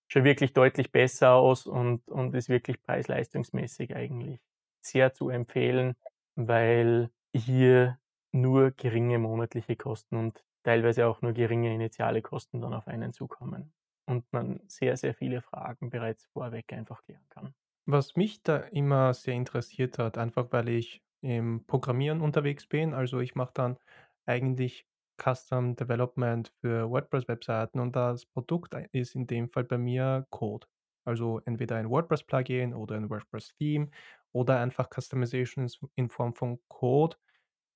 schon 0.08 0.24
wirklich 0.24 0.54
deutlich 0.54 0.92
besser 0.92 1.34
aus 1.34 1.68
und, 1.68 2.08
und 2.10 2.36
ist 2.36 2.50
wirklich 2.50 2.82
preis-leistungsmäßig 2.82 3.96
eigentlich 3.96 4.40
sehr 4.82 5.14
zu 5.14 5.30
empfehlen, 5.30 5.96
weil 6.36 7.12
hier 7.36 8.00
nur 8.32 8.72
geringe 8.72 9.20
monatliche 9.20 9.76
Kosten 9.76 10.16
und 10.18 10.44
teilweise 10.64 11.08
auch 11.08 11.22
nur 11.22 11.34
geringe 11.34 11.74
initiale 11.74 12.22
Kosten 12.22 12.62
dann 12.62 12.74
auf 12.74 12.88
einen 12.88 13.14
zukommen 13.14 13.74
und 14.08 14.32
man 14.32 14.62
sehr, 14.68 14.98
sehr 14.98 15.14
viele 15.14 15.42
Fragen 15.42 15.90
bereits 15.90 16.26
vorweg 16.26 16.72
einfach 16.74 17.04
klären 17.04 17.28
kann. 17.30 17.56
Was 17.88 18.16
mich 18.16 18.42
da 18.44 18.58
immer 18.58 19.14
sehr 19.14 19.36
interessiert 19.36 19.98
hat, 20.00 20.18
einfach 20.18 20.52
weil 20.52 20.70
ich 20.70 21.02
im 21.26 21.66
Programmieren 21.66 22.22
unterwegs 22.22 22.68
bin. 22.68 22.94
Also 22.94 23.20
ich 23.20 23.36
mache 23.36 23.52
dann 23.54 23.78
eigentlich 24.26 24.88
Custom 25.22 25.76
Development 25.76 26.52
für 26.62 26.90
WordPress-Webseiten 26.90 27.80
und 27.80 27.96
das 27.96 28.26
Produkt 28.26 28.76
ist 28.92 29.16
in 29.16 29.28
dem 29.28 29.50
Fall 29.50 29.64
bei 29.64 29.78
mir 29.78 30.28
Code. 30.30 30.68
Also 31.06 31.40
entweder 31.46 31.78
ein 31.78 31.90
WordPress-Plugin 31.90 32.74
oder 32.74 32.96
ein 32.96 33.10
WordPress-Theme 33.10 33.90
oder 34.34 34.60
einfach 34.60 34.90
Customization 34.94 35.70
in 35.96 36.10
Form 36.10 36.34
von 36.34 36.60
Code, 36.68 37.18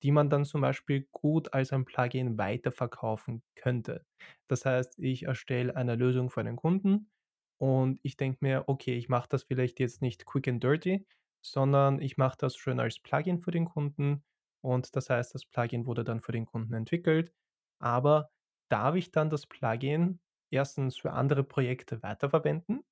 die 0.02 0.12
man 0.12 0.30
dann 0.30 0.44
zum 0.44 0.60
Beispiel 0.60 1.08
gut 1.12 1.52
als 1.54 1.72
ein 1.72 1.84
Plugin 1.84 2.38
weiterverkaufen 2.38 3.42
könnte. 3.54 4.04
Das 4.48 4.64
heißt, 4.64 4.98
ich 4.98 5.24
erstelle 5.24 5.76
eine 5.76 5.96
Lösung 5.96 6.30
für 6.30 6.40
einen 6.40 6.56
Kunden 6.56 7.10
und 7.58 8.00
ich 8.02 8.16
denke 8.16 8.38
mir, 8.40 8.64
okay, 8.66 8.96
ich 8.96 9.08
mache 9.08 9.28
das 9.28 9.44
vielleicht 9.44 9.80
jetzt 9.80 10.02
nicht 10.02 10.26
quick 10.26 10.48
and 10.48 10.62
dirty, 10.62 11.06
sondern 11.42 12.00
ich 12.00 12.16
mache 12.16 12.36
das 12.38 12.56
schön 12.56 12.80
als 12.80 12.98
Plugin 13.00 13.40
für 13.40 13.50
den 13.50 13.64
Kunden 13.66 14.24
und 14.62 14.94
das 14.96 15.10
heißt, 15.10 15.34
das 15.34 15.46
Plugin 15.46 15.86
wurde 15.86 16.04
dann 16.04 16.20
für 16.20 16.32
den 16.32 16.46
Kunden 16.46 16.74
entwickelt. 16.74 17.32
Aber 17.80 18.30
darf 18.68 18.94
ich 18.94 19.10
dann 19.10 19.30
das 19.30 19.46
Plugin 19.46 20.20
erstens 20.50 20.98
für 20.98 21.12
andere 21.12 21.44
Projekte 21.44 22.02
weiterverwenden? 22.02 22.84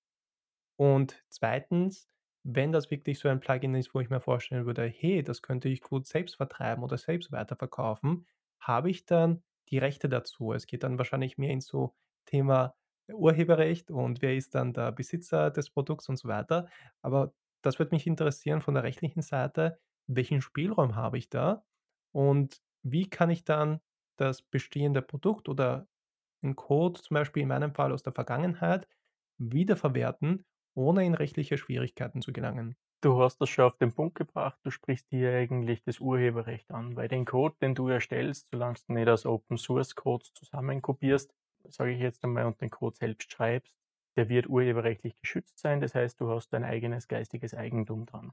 Und 0.76 1.24
zweitens, 1.28 2.08
wenn 2.44 2.72
das 2.72 2.90
wirklich 2.90 3.18
so 3.18 3.28
ein 3.28 3.40
Plugin 3.40 3.74
ist, 3.74 3.94
wo 3.94 4.00
ich 4.00 4.10
mir 4.10 4.20
vorstellen 4.20 4.66
würde, 4.66 4.86
hey, 4.86 5.22
das 5.22 5.42
könnte 5.42 5.68
ich 5.68 5.80
gut 5.82 6.06
selbst 6.06 6.36
vertreiben 6.36 6.82
oder 6.84 6.96
selbst 6.98 7.32
weiterverkaufen, 7.32 8.26
habe 8.60 8.90
ich 8.90 9.06
dann 9.06 9.42
die 9.70 9.78
Rechte 9.78 10.08
dazu? 10.08 10.52
Es 10.52 10.66
geht 10.66 10.82
dann 10.84 10.98
wahrscheinlich 10.98 11.36
mehr 11.38 11.50
ins 11.50 11.66
so 11.66 11.94
Thema 12.26 12.74
Urheberrecht 13.12 13.90
und 13.90 14.22
wer 14.22 14.36
ist 14.36 14.54
dann 14.54 14.72
der 14.72 14.92
Besitzer 14.92 15.50
des 15.50 15.70
Produkts 15.70 16.08
und 16.08 16.16
so 16.18 16.28
weiter. 16.28 16.68
Aber 17.02 17.34
das 17.62 17.78
würde 17.78 17.94
mich 17.94 18.06
interessieren 18.06 18.60
von 18.60 18.74
der 18.74 18.82
rechtlichen 18.84 19.22
Seite, 19.22 19.80
welchen 20.08 20.40
Spielraum 20.42 20.96
habe 20.96 21.18
ich 21.18 21.28
da 21.30 21.64
und 22.12 22.62
wie 22.82 23.08
kann 23.10 23.30
ich 23.30 23.44
dann 23.44 23.80
das 24.16 24.42
bestehende 24.42 25.02
Produkt 25.02 25.48
oder 25.48 25.88
'n 26.44 26.56
Code, 26.56 27.00
zum 27.02 27.14
Beispiel 27.16 27.42
in 27.42 27.48
meinem 27.48 27.74
Fall 27.74 27.92
aus 27.92 28.02
der 28.04 28.12
Vergangenheit, 28.14 28.88
wiederverwerten, 29.38 30.44
ohne 30.74 31.04
in 31.06 31.14
rechtliche 31.14 31.58
Schwierigkeiten 31.58 32.22
zu 32.22 32.32
gelangen? 32.32 32.76
Du 33.00 33.20
hast 33.22 33.38
das 33.40 33.48
schon 33.48 33.64
auf 33.64 33.76
den 33.76 33.92
Punkt 33.94 34.16
gebracht. 34.16 34.58
Du 34.64 34.70
sprichst 34.70 35.08
hier 35.10 35.32
eigentlich 35.32 35.82
das 35.82 36.00
Urheberrecht 36.00 36.70
an, 36.70 36.96
weil 36.96 37.08
den 37.08 37.24
Code, 37.24 37.56
den 37.62 37.74
du 37.74 37.88
erstellst, 37.88 38.48
solange 38.50 38.78
du 38.86 38.92
nicht 38.92 39.08
aus 39.08 39.24
Open 39.26 39.56
Source 39.56 39.94
Codes 39.94 40.32
zusammenkopierst, 40.34 41.32
sage 41.68 41.92
ich 41.92 42.00
jetzt 42.00 42.24
einmal, 42.24 42.46
und 42.46 42.60
den 42.60 42.70
Code 42.70 42.96
selbst 42.96 43.30
schreibst, 43.32 43.72
der 44.18 44.28
wird 44.28 44.48
urheberrechtlich 44.48 45.16
geschützt 45.16 45.60
sein. 45.60 45.80
Das 45.80 45.94
heißt, 45.94 46.20
du 46.20 46.28
hast 46.28 46.50
dein 46.52 46.64
eigenes 46.64 47.06
geistiges 47.06 47.54
Eigentum 47.54 48.04
dran. 48.04 48.32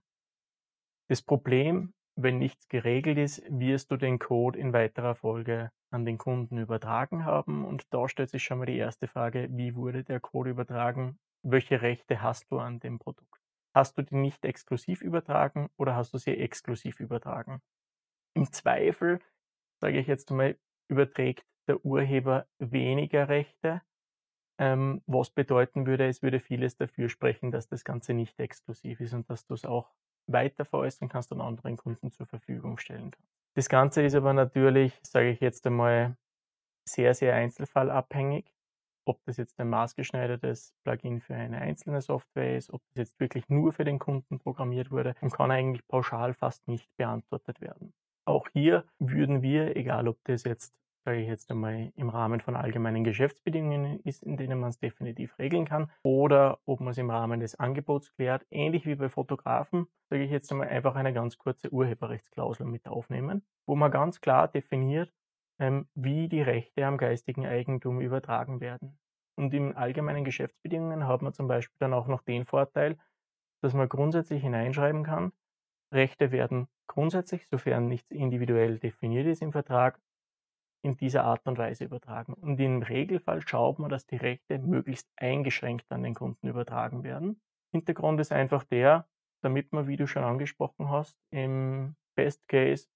Das 1.07 1.21
Problem, 1.21 1.93
wenn 2.15 2.39
nichts 2.39 2.67
geregelt 2.69 3.19
ist, 3.19 3.43
wirst 3.47 3.91
du 3.91 3.97
den 3.97 4.17
Code 4.17 4.57
in 4.57 4.73
weiterer 4.73 5.13
Folge 5.13 5.71
an 5.91 6.03
den 6.03 6.17
Kunden 6.17 6.57
übertragen 6.57 7.23
haben. 7.23 7.63
Und 7.63 7.85
da 7.93 8.09
stellt 8.09 8.31
sich 8.31 8.43
schon 8.43 8.57
mal 8.57 8.65
die 8.65 8.77
erste 8.77 9.05
Frage, 9.05 9.47
wie 9.51 9.75
wurde 9.75 10.03
der 10.03 10.19
Code 10.19 10.49
übertragen? 10.49 11.19
Welche 11.43 11.83
Rechte 11.83 12.23
hast 12.23 12.51
du 12.51 12.57
an 12.57 12.79
dem 12.79 12.97
Produkt? 12.97 13.39
Hast 13.75 13.95
du 13.99 14.01
die 14.01 14.15
nicht 14.15 14.43
exklusiv 14.43 15.01
übertragen 15.01 15.69
oder 15.77 15.95
hast 15.95 16.15
du 16.15 16.17
sie 16.17 16.35
exklusiv 16.35 16.99
übertragen? 16.99 17.61
Im 18.33 18.51
Zweifel, 18.51 19.19
sage 19.79 19.99
ich 19.99 20.07
jetzt 20.07 20.31
mal, 20.31 20.57
überträgt 20.87 21.45
der 21.67 21.85
Urheber 21.85 22.47
weniger 22.57 23.29
Rechte 23.29 23.83
ähm, 24.57 25.01
was 25.05 25.29
bedeuten 25.29 25.85
würde, 25.85 26.07
es 26.07 26.21
würde 26.21 26.39
vieles 26.39 26.77
dafür 26.77 27.09
sprechen, 27.09 27.51
dass 27.51 27.67
das 27.67 27.83
Ganze 27.83 28.13
nicht 28.13 28.39
exklusiv 28.39 28.99
ist 29.01 29.13
und 29.13 29.29
dass 29.29 29.45
du 29.45 29.53
es 29.53 29.65
auch 29.65 29.91
weiter 30.27 30.65
veräußern 30.65 31.09
kannst 31.09 31.31
und 31.31 31.41
anderen 31.41 31.77
Kunden 31.77 32.11
zur 32.11 32.25
Verfügung 32.25 32.77
stellen 32.77 33.11
kannst. 33.11 33.35
Das 33.55 33.69
Ganze 33.69 34.01
ist 34.03 34.15
aber 34.15 34.33
natürlich, 34.33 34.99
sage 35.03 35.29
ich 35.29 35.39
jetzt 35.39 35.65
einmal, 35.67 36.17
sehr, 36.87 37.13
sehr 37.13 37.35
einzelfallabhängig, 37.35 38.51
ob 39.07 39.23
das 39.25 39.37
jetzt 39.37 39.59
ein 39.59 39.69
maßgeschneidertes 39.69 40.73
Plugin 40.83 41.21
für 41.21 41.35
eine 41.35 41.59
einzelne 41.59 42.01
Software 42.01 42.57
ist, 42.57 42.71
ob 42.71 42.81
das 42.89 42.97
jetzt 42.97 43.19
wirklich 43.19 43.49
nur 43.49 43.71
für 43.71 43.83
den 43.83 43.99
Kunden 43.99 44.39
programmiert 44.39 44.91
wurde 44.91 45.15
und 45.21 45.31
kann 45.31 45.51
eigentlich 45.51 45.87
pauschal 45.87 46.33
fast 46.33 46.67
nicht 46.67 46.89
beantwortet 46.97 47.61
werden. 47.61 47.93
Auch 48.27 48.47
hier 48.53 48.85
würden 48.99 49.41
wir, 49.41 49.75
egal 49.75 50.07
ob 50.07 50.17
das 50.25 50.43
jetzt 50.43 50.73
sage 51.05 51.21
ich 51.21 51.27
jetzt 51.27 51.51
einmal, 51.51 51.91
im 51.95 52.09
Rahmen 52.09 52.41
von 52.41 52.55
allgemeinen 52.55 53.03
Geschäftsbedingungen 53.03 53.99
ist, 53.99 54.23
in 54.23 54.37
denen 54.37 54.59
man 54.59 54.71
es 54.71 54.79
definitiv 54.79 55.37
regeln 55.37 55.65
kann, 55.65 55.91
oder 56.03 56.59
ob 56.65 56.79
man 56.79 56.91
es 56.91 56.97
im 56.97 57.11
Rahmen 57.11 57.39
des 57.39 57.55
Angebots 57.55 58.11
klärt, 58.15 58.45
ähnlich 58.49 58.87
wie 58.87 58.95
bei 58.95 59.07
Fotografen, 59.07 59.87
sage 60.09 60.23
ich 60.23 60.31
jetzt 60.31 60.51
einmal, 60.51 60.69
einfach 60.69 60.95
eine 60.95 61.13
ganz 61.13 61.37
kurze 61.37 61.71
Urheberrechtsklausel 61.71 62.65
mit 62.65 62.87
aufnehmen, 62.87 63.45
wo 63.67 63.75
man 63.75 63.91
ganz 63.91 64.19
klar 64.19 64.47
definiert, 64.47 65.13
ähm, 65.59 65.87
wie 65.93 66.27
die 66.27 66.41
Rechte 66.41 66.85
am 66.85 66.97
geistigen 66.97 67.45
Eigentum 67.45 68.01
übertragen 68.01 68.59
werden. 68.59 68.97
Und 69.37 69.53
in 69.53 69.75
allgemeinen 69.75 70.25
Geschäftsbedingungen 70.25 71.07
hat 71.07 71.21
man 71.21 71.33
zum 71.33 71.47
Beispiel 71.47 71.77
dann 71.79 71.93
auch 71.93 72.07
noch 72.07 72.23
den 72.23 72.45
Vorteil, 72.45 72.97
dass 73.61 73.73
man 73.73 73.89
grundsätzlich 73.89 74.41
hineinschreiben 74.41 75.03
kann, 75.03 75.31
Rechte 75.93 76.31
werden 76.31 76.67
grundsätzlich, 76.87 77.47
sofern 77.47 77.87
nichts 77.87 78.11
individuell 78.11 78.79
definiert 78.79 79.27
ist 79.27 79.41
im 79.41 79.51
Vertrag, 79.51 79.99
in 80.85 80.95
dieser 80.97 81.23
Art 81.23 81.47
und 81.47 81.57
Weise 81.57 81.83
übertragen. 81.83 82.33
Und 82.33 82.59
im 82.59 82.83
Regelfall 82.83 83.41
schaut 83.41 83.79
man, 83.79 83.89
dass 83.89 84.05
die 84.05 84.17
Rechte 84.17 84.59
möglichst 84.59 85.09
eingeschränkt 85.17 85.91
an 85.91 86.03
den 86.03 86.13
Kunden 86.13 86.47
übertragen 86.47 87.03
werden. 87.03 87.41
Hintergrund 87.71 88.19
ist 88.21 88.31
einfach 88.31 88.63
der, 88.63 89.07
damit 89.41 89.73
man, 89.73 89.87
wie 89.87 89.97
du 89.97 90.05
schon 90.05 90.23
angesprochen 90.23 90.89
hast, 90.89 91.17
im 91.31 91.95
Best 92.15 92.47
Case 92.47 92.87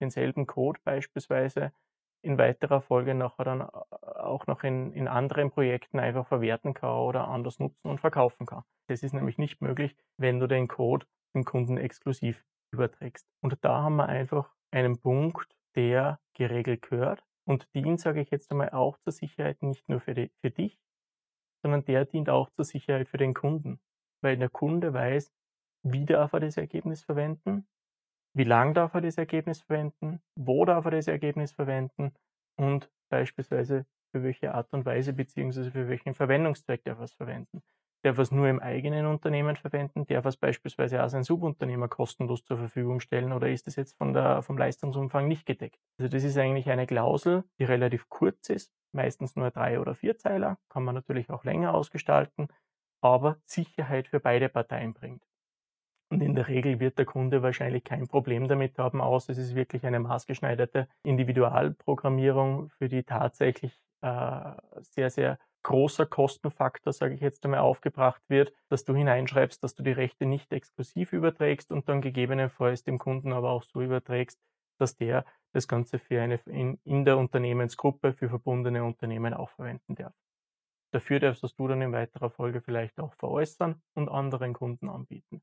denselben 0.00 0.48
Code 0.48 0.80
beispielsweise 0.84 1.72
in 2.22 2.38
weiterer 2.38 2.80
Folge 2.80 3.14
nachher 3.14 3.44
dann 3.44 3.62
auch 3.62 4.48
noch 4.48 4.64
in, 4.64 4.92
in 4.92 5.06
anderen 5.06 5.52
Projekten 5.52 6.00
einfach 6.00 6.26
verwerten 6.26 6.74
kann 6.74 6.90
oder 6.90 7.28
anders 7.28 7.60
nutzen 7.60 7.88
und 7.88 8.00
verkaufen 8.00 8.46
kann. 8.46 8.64
Das 8.88 9.04
ist 9.04 9.12
nämlich 9.12 9.38
nicht 9.38 9.62
möglich, 9.62 9.96
wenn 10.16 10.40
du 10.40 10.48
den 10.48 10.66
Code 10.66 11.06
dem 11.36 11.44
Kunden 11.44 11.78
exklusiv 11.78 12.44
überträgst. 12.72 13.28
Und 13.40 13.58
da 13.64 13.82
haben 13.82 13.96
wir 13.96 14.08
einfach 14.08 14.52
einen 14.72 14.98
Punkt, 14.98 15.56
der 15.76 16.18
geregelt 16.34 16.82
gehört 16.82 17.22
und 17.48 17.66
dient, 17.74 17.98
sage 17.98 18.20
ich 18.20 18.30
jetzt 18.30 18.50
einmal, 18.50 18.70
auch 18.70 18.98
zur 18.98 19.12
Sicherheit 19.12 19.62
nicht 19.62 19.88
nur 19.88 20.00
für, 20.00 20.12
die, 20.12 20.30
für 20.42 20.50
dich, 20.50 20.78
sondern 21.62 21.84
der 21.84 22.04
dient 22.04 22.28
auch 22.28 22.50
zur 22.50 22.64
Sicherheit 22.64 23.08
für 23.08 23.16
den 23.16 23.32
Kunden. 23.32 23.80
Weil 24.22 24.36
der 24.36 24.50
Kunde 24.50 24.92
weiß, 24.92 25.32
wie 25.82 26.04
darf 26.04 26.34
er 26.34 26.40
das 26.40 26.58
Ergebnis 26.58 27.02
verwenden, 27.02 27.66
wie 28.34 28.44
lang 28.44 28.74
darf 28.74 28.94
er 28.94 29.00
das 29.00 29.16
Ergebnis 29.16 29.62
verwenden, 29.62 30.20
wo 30.36 30.64
darf 30.66 30.84
er 30.84 30.90
das 30.90 31.08
Ergebnis 31.08 31.52
verwenden 31.52 32.12
und 32.56 32.90
beispielsweise 33.08 33.86
für 34.12 34.22
welche 34.22 34.54
Art 34.54 34.72
und 34.74 34.84
Weise 34.84 35.14
beziehungsweise 35.14 35.70
für 35.70 35.88
welchen 35.88 36.14
Verwendungszweck 36.14 36.84
darf 36.84 36.98
er 36.98 37.04
es 37.04 37.14
verwenden. 37.14 37.62
Darf 38.02 38.18
er 38.18 38.22
es 38.22 38.30
nur 38.30 38.48
im 38.48 38.60
eigenen 38.60 39.06
Unternehmen 39.06 39.56
verwenden? 39.56 40.06
Darf 40.06 40.24
er 40.24 40.28
es 40.28 40.36
beispielsweise 40.36 41.00
als 41.00 41.14
ein 41.14 41.24
Subunternehmer 41.24 41.88
kostenlos 41.88 42.44
zur 42.44 42.56
Verfügung 42.56 43.00
stellen 43.00 43.32
oder 43.32 43.50
ist 43.50 43.66
das 43.66 43.76
jetzt 43.76 43.96
von 43.98 44.12
der, 44.12 44.42
vom 44.42 44.56
Leistungsumfang 44.56 45.26
nicht 45.26 45.46
gedeckt? 45.46 45.80
Also 45.98 46.08
das 46.08 46.22
ist 46.22 46.38
eigentlich 46.38 46.70
eine 46.70 46.86
Klausel, 46.86 47.44
die 47.58 47.64
relativ 47.64 48.08
kurz 48.08 48.50
ist, 48.50 48.72
meistens 48.92 49.34
nur 49.34 49.50
drei 49.50 49.80
oder 49.80 49.94
vier 49.94 50.16
Zeiler, 50.16 50.58
kann 50.68 50.84
man 50.84 50.94
natürlich 50.94 51.28
auch 51.30 51.44
länger 51.44 51.74
ausgestalten, 51.74 52.48
aber 53.00 53.38
Sicherheit 53.44 54.06
für 54.08 54.20
beide 54.20 54.48
Parteien 54.48 54.94
bringt. 54.94 55.22
Und 56.10 56.22
in 56.22 56.34
der 56.34 56.48
Regel 56.48 56.80
wird 56.80 56.98
der 56.98 57.04
Kunde 57.04 57.42
wahrscheinlich 57.42 57.84
kein 57.84 58.08
Problem 58.08 58.48
damit 58.48 58.78
haben, 58.78 59.00
außer 59.00 59.32
es 59.32 59.38
ist 59.38 59.54
wirklich 59.54 59.84
eine 59.84 60.00
maßgeschneiderte 60.00 60.88
Individualprogrammierung, 61.02 62.70
für 62.70 62.88
die 62.88 63.02
tatsächlich 63.02 63.78
äh, 64.00 64.52
sehr, 64.80 65.10
sehr 65.10 65.38
großer 65.62 66.06
Kostenfaktor, 66.06 66.92
sage 66.92 67.14
ich 67.14 67.20
jetzt 67.20 67.44
einmal, 67.44 67.60
aufgebracht 67.60 68.22
wird, 68.28 68.52
dass 68.68 68.84
du 68.84 68.94
hineinschreibst, 68.94 69.62
dass 69.62 69.74
du 69.74 69.82
die 69.82 69.92
Rechte 69.92 70.26
nicht 70.26 70.52
exklusiv 70.52 71.12
überträgst 71.12 71.70
und 71.70 71.88
dann 71.88 72.00
gegebenenfalls 72.00 72.84
dem 72.84 72.98
Kunden 72.98 73.32
aber 73.32 73.50
auch 73.50 73.62
so 73.62 73.82
überträgst, 73.82 74.38
dass 74.78 74.96
der 74.96 75.24
das 75.52 75.66
Ganze 75.66 75.98
für 75.98 76.22
eine 76.22 76.40
in, 76.46 76.78
in 76.84 77.04
der 77.04 77.18
Unternehmensgruppe 77.18 78.12
für 78.12 78.28
verbundene 78.28 78.84
Unternehmen 78.84 79.34
auch 79.34 79.50
verwenden 79.50 79.94
darf. 79.94 80.14
Dafür 80.92 81.20
darfst 81.20 81.42
du 81.42 81.68
dann 81.68 81.82
in 81.82 81.92
weiterer 81.92 82.30
Folge 82.30 82.60
vielleicht 82.60 82.98
auch 82.98 83.14
veräußern 83.14 83.82
und 83.94 84.08
anderen 84.08 84.54
Kunden 84.54 84.88
anbieten. 84.88 85.42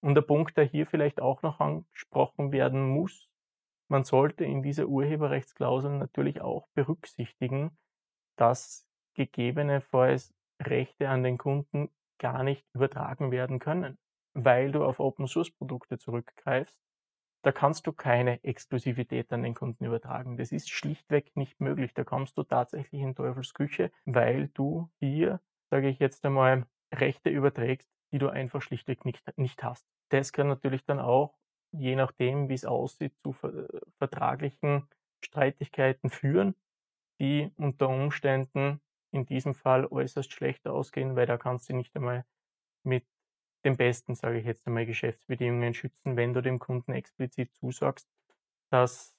Und 0.00 0.14
der 0.14 0.22
Punkt, 0.22 0.56
der 0.56 0.64
hier 0.64 0.86
vielleicht 0.86 1.20
auch 1.20 1.42
noch 1.42 1.58
angesprochen 1.58 2.52
werden 2.52 2.88
muss, 2.88 3.28
man 3.90 4.04
sollte 4.04 4.44
in 4.44 4.62
dieser 4.62 4.86
Urheberrechtsklausel 4.86 5.90
natürlich 5.98 6.40
auch 6.40 6.68
berücksichtigen, 6.74 7.76
dass 8.36 8.87
gegebenenfalls 9.18 10.32
Rechte 10.62 11.08
an 11.08 11.24
den 11.24 11.38
Kunden 11.38 11.90
gar 12.18 12.44
nicht 12.44 12.64
übertragen 12.72 13.30
werden 13.32 13.58
können, 13.58 13.98
weil 14.34 14.70
du 14.70 14.84
auf 14.84 15.00
Open 15.00 15.26
Source 15.26 15.50
Produkte 15.50 15.98
zurückgreifst. 15.98 16.78
Da 17.42 17.52
kannst 17.52 17.86
du 17.86 17.92
keine 17.92 18.42
Exklusivität 18.44 19.32
an 19.32 19.42
den 19.42 19.54
Kunden 19.54 19.84
übertragen. 19.84 20.36
Das 20.36 20.52
ist 20.52 20.70
schlichtweg 20.70 21.36
nicht 21.36 21.60
möglich. 21.60 21.94
Da 21.94 22.04
kommst 22.04 22.38
du 22.38 22.44
tatsächlich 22.44 23.00
in 23.00 23.14
Teufelsküche, 23.14 23.90
weil 24.04 24.48
du 24.54 24.88
hier, 25.00 25.40
sage 25.70 25.88
ich 25.88 25.98
jetzt 25.98 26.24
einmal, 26.24 26.66
Rechte 26.92 27.30
überträgst, 27.30 27.88
die 28.12 28.18
du 28.18 28.28
einfach 28.28 28.62
schlichtweg 28.62 29.04
nicht, 29.04 29.22
nicht 29.36 29.62
hast. 29.62 29.86
Das 30.10 30.32
kann 30.32 30.48
natürlich 30.48 30.84
dann 30.84 31.00
auch, 31.00 31.34
je 31.72 31.96
nachdem, 31.96 32.48
wie 32.48 32.54
es 32.54 32.64
aussieht, 32.64 33.14
zu 33.22 33.34
vertraglichen 33.98 34.88
Streitigkeiten 35.24 36.08
führen, 36.08 36.54
die 37.20 37.50
unter 37.56 37.88
Umständen 37.88 38.80
in 39.12 39.26
diesem 39.26 39.54
Fall 39.54 39.86
äußerst 39.86 40.32
schlecht 40.32 40.66
ausgehen, 40.66 41.16
weil 41.16 41.26
da 41.26 41.36
kannst 41.38 41.68
du 41.68 41.74
nicht 41.74 41.94
einmal 41.96 42.24
mit 42.84 43.06
den 43.64 43.76
besten, 43.76 44.14
sage 44.14 44.38
ich 44.38 44.46
jetzt 44.46 44.66
einmal, 44.66 44.86
Geschäftsbedingungen 44.86 45.74
schützen, 45.74 46.16
wenn 46.16 46.34
du 46.34 46.42
dem 46.42 46.58
Kunden 46.58 46.92
explizit 46.92 47.54
zusagst, 47.54 48.08
dass 48.70 49.14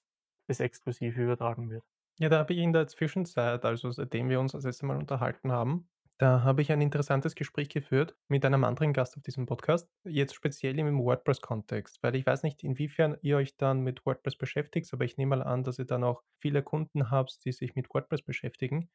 es 0.48 0.60
exklusiv 0.60 1.18
übertragen 1.18 1.70
wird. 1.70 1.86
Ja, 2.20 2.30
da 2.30 2.40
habe 2.40 2.54
ich 2.54 2.60
in 2.60 2.74
der 2.74 2.88
Zwischenzeit, 2.88 3.64
also 3.66 3.92
seitdem 3.92 4.30
wir 4.30 4.40
uns 4.40 4.52
das 4.52 4.66
erste 4.66 4.86
Mal 4.86 4.98
unterhalten 4.98 5.52
haben, 5.52 5.90
da 6.18 6.44
habe 6.44 6.62
ich 6.62 6.70
ein 6.74 6.82
interessantes 6.82 7.34
Gespräch 7.34 7.70
geführt 7.70 8.18
mit 8.28 8.44
einem 8.44 8.66
anderen 8.66 8.92
Gast 8.92 9.16
auf 9.16 9.24
diesem 9.24 9.46
Podcast, 9.46 9.90
jetzt 10.04 10.36
speziell 10.36 10.78
im 10.78 11.00
WordPress-Kontext, 11.00 12.04
weil 12.04 12.16
ich 12.16 12.26
weiß 12.26 12.44
nicht, 12.44 12.62
inwiefern 12.62 13.18
ihr 13.22 13.38
euch 13.38 13.56
dann 13.56 13.82
mit 13.82 14.06
WordPress 14.06 14.36
beschäftigt, 14.38 14.94
aber 14.94 15.06
ich 15.06 15.16
nehme 15.16 15.38
mal 15.38 15.44
an, 15.44 15.64
dass 15.64 15.80
ihr 15.80 15.86
dann 15.86 16.04
auch 16.04 16.24
viele 16.38 16.62
Kunden 16.62 17.10
habt, 17.10 17.46
die 17.46 17.54
sich 17.54 17.76
mit 17.76 17.88
WordPress 17.94 18.22
beschäftigen. 18.22 18.90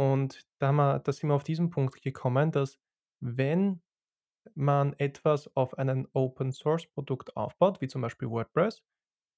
Und 0.00 0.46
da, 0.58 0.68
haben 0.68 0.76
wir, 0.76 0.98
da 1.00 1.12
sind 1.12 1.28
wir 1.28 1.34
auf 1.34 1.44
diesen 1.44 1.68
Punkt 1.68 2.00
gekommen, 2.00 2.52
dass 2.52 2.80
wenn 3.22 3.82
man 4.54 4.94
etwas 4.94 5.54
auf 5.54 5.76
einem 5.76 6.08
Open-Source-Produkt 6.14 7.36
aufbaut, 7.36 7.82
wie 7.82 7.86
zum 7.86 8.00
Beispiel 8.00 8.30
WordPress, 8.30 8.82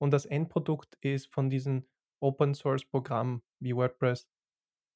und 0.01 0.13
das 0.13 0.25
Endprodukt 0.25 0.97
ist 1.01 1.27
von 1.35 1.51
diesem 1.51 1.89
Open-Source-Programm 2.21 3.43
wie 3.59 3.75
WordPress 3.75 4.29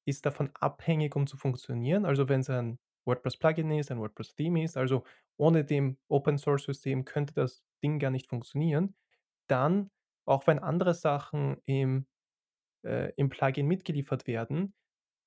ist 0.05 0.25
davon 0.25 0.51
abhängig, 0.53 1.17
um 1.17 1.27
zu 1.27 1.35
funktionieren. 1.35 2.05
Also 2.05 2.29
wenn 2.29 2.39
es 2.39 2.49
ein 2.49 2.79
WordPress-Plugin 3.05 3.71
ist, 3.71 3.91
ein 3.91 3.99
WordPress-Theme 3.99 4.63
ist, 4.63 4.77
also 4.77 5.03
ohne 5.35 5.65
dem 5.65 5.97
Open-Source-System 6.07 7.03
könnte 7.03 7.33
das 7.33 7.65
Ding 7.83 7.99
gar 7.99 8.11
nicht 8.11 8.27
funktionieren, 8.27 8.95
dann, 9.47 9.91
auch 10.25 10.47
wenn 10.47 10.59
andere 10.59 10.93
Sachen 10.93 11.57
im, 11.65 12.07
äh, 12.85 13.11
im 13.17 13.27
Plugin 13.27 13.67
mitgeliefert 13.67 14.27
werden, 14.27 14.73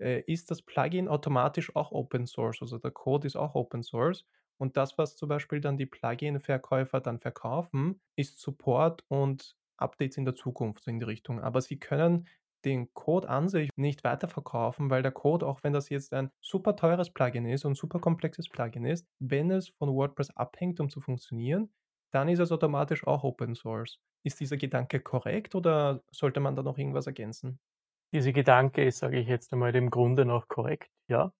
äh, 0.01 0.20
ist 0.26 0.51
das 0.51 0.62
Plugin 0.62 1.09
automatisch 1.09 1.74
auch 1.76 1.92
Open 1.92 2.26
Source. 2.26 2.62
Also 2.62 2.78
der 2.78 2.90
Code 2.90 3.26
ist 3.26 3.36
auch 3.36 3.55
Open 3.55 3.82
Source. 3.82 4.24
Und 4.59 4.76
das, 4.76 4.98
was 4.98 5.16
zum 5.16 5.28
Beispiel 5.28 5.61
dann 5.61 5.78
die 5.78 5.86
Plugin-Verkäufer 5.86 7.01
dann 7.01 7.18
verkaufen, 7.18 8.01
ist 8.16 8.40
Support 8.40 9.05
und 9.09 9.57
Updates 9.78 10.18
in 10.18 10.26
der 10.26 10.34
Zukunft, 10.34 10.86
in 10.86 10.98
die 10.98 11.07
Richtung. 11.07 11.40
Aber 11.40 11.62
sie 11.62 11.78
können 11.78 12.28
den 12.64 12.92
Code 12.92 13.28
an 13.28 13.48
sich 13.48 13.70
nicht 13.76 14.05
weiterverkaufen, 14.05 14.90
weil 14.90 15.03
der 15.03 15.12
Code, 15.12 15.46
auch 15.46 15.62
wenn 15.62 15.72
das 15.72 15.88
jetzt 15.88 16.12
ein 16.12 16.30
super 16.40 16.76
teures 16.76 17.11
Plugin 17.11 17.46
ist 17.46 17.64
und 17.64 17.74
super 17.76 18.01
komplexes 18.01 18.48
Plugin 18.48 18.84
ist, 18.84 19.07
wenn 19.18 19.51
es 19.51 19.68
von 19.68 19.94
WordPress 19.94 20.30
abhängt, 20.36 20.78
um 20.80 20.90
zu 20.90 21.01
funktionieren, 21.01 21.72
dann 22.12 22.28
ist 22.28 22.40
es 22.40 22.53
automatisch 22.53 23.07
auch 23.07 23.24
Open 23.24 23.55
Source. 23.55 23.98
Ist 24.24 24.40
dieser 24.40 24.59
Gedanke 24.59 25.01
korrekt 25.01 25.55
oder 25.55 26.03
sollte 26.11 26.40
man 26.40 26.55
da 26.57 26.62
noch 26.62 26.76
irgendwas 26.76 27.07
ergänzen? 27.07 27.59
Dieser 28.13 28.33
Gedanke 28.33 28.85
ist, 28.85 28.99
sage 28.99 29.19
ich 29.19 29.29
jetzt 29.29 29.53
einmal, 29.53 29.73
dem 29.73 29.91
Grunde 29.91 30.25
noch 30.25 30.49
korrekt, 30.49 30.91
ja, 31.09 31.33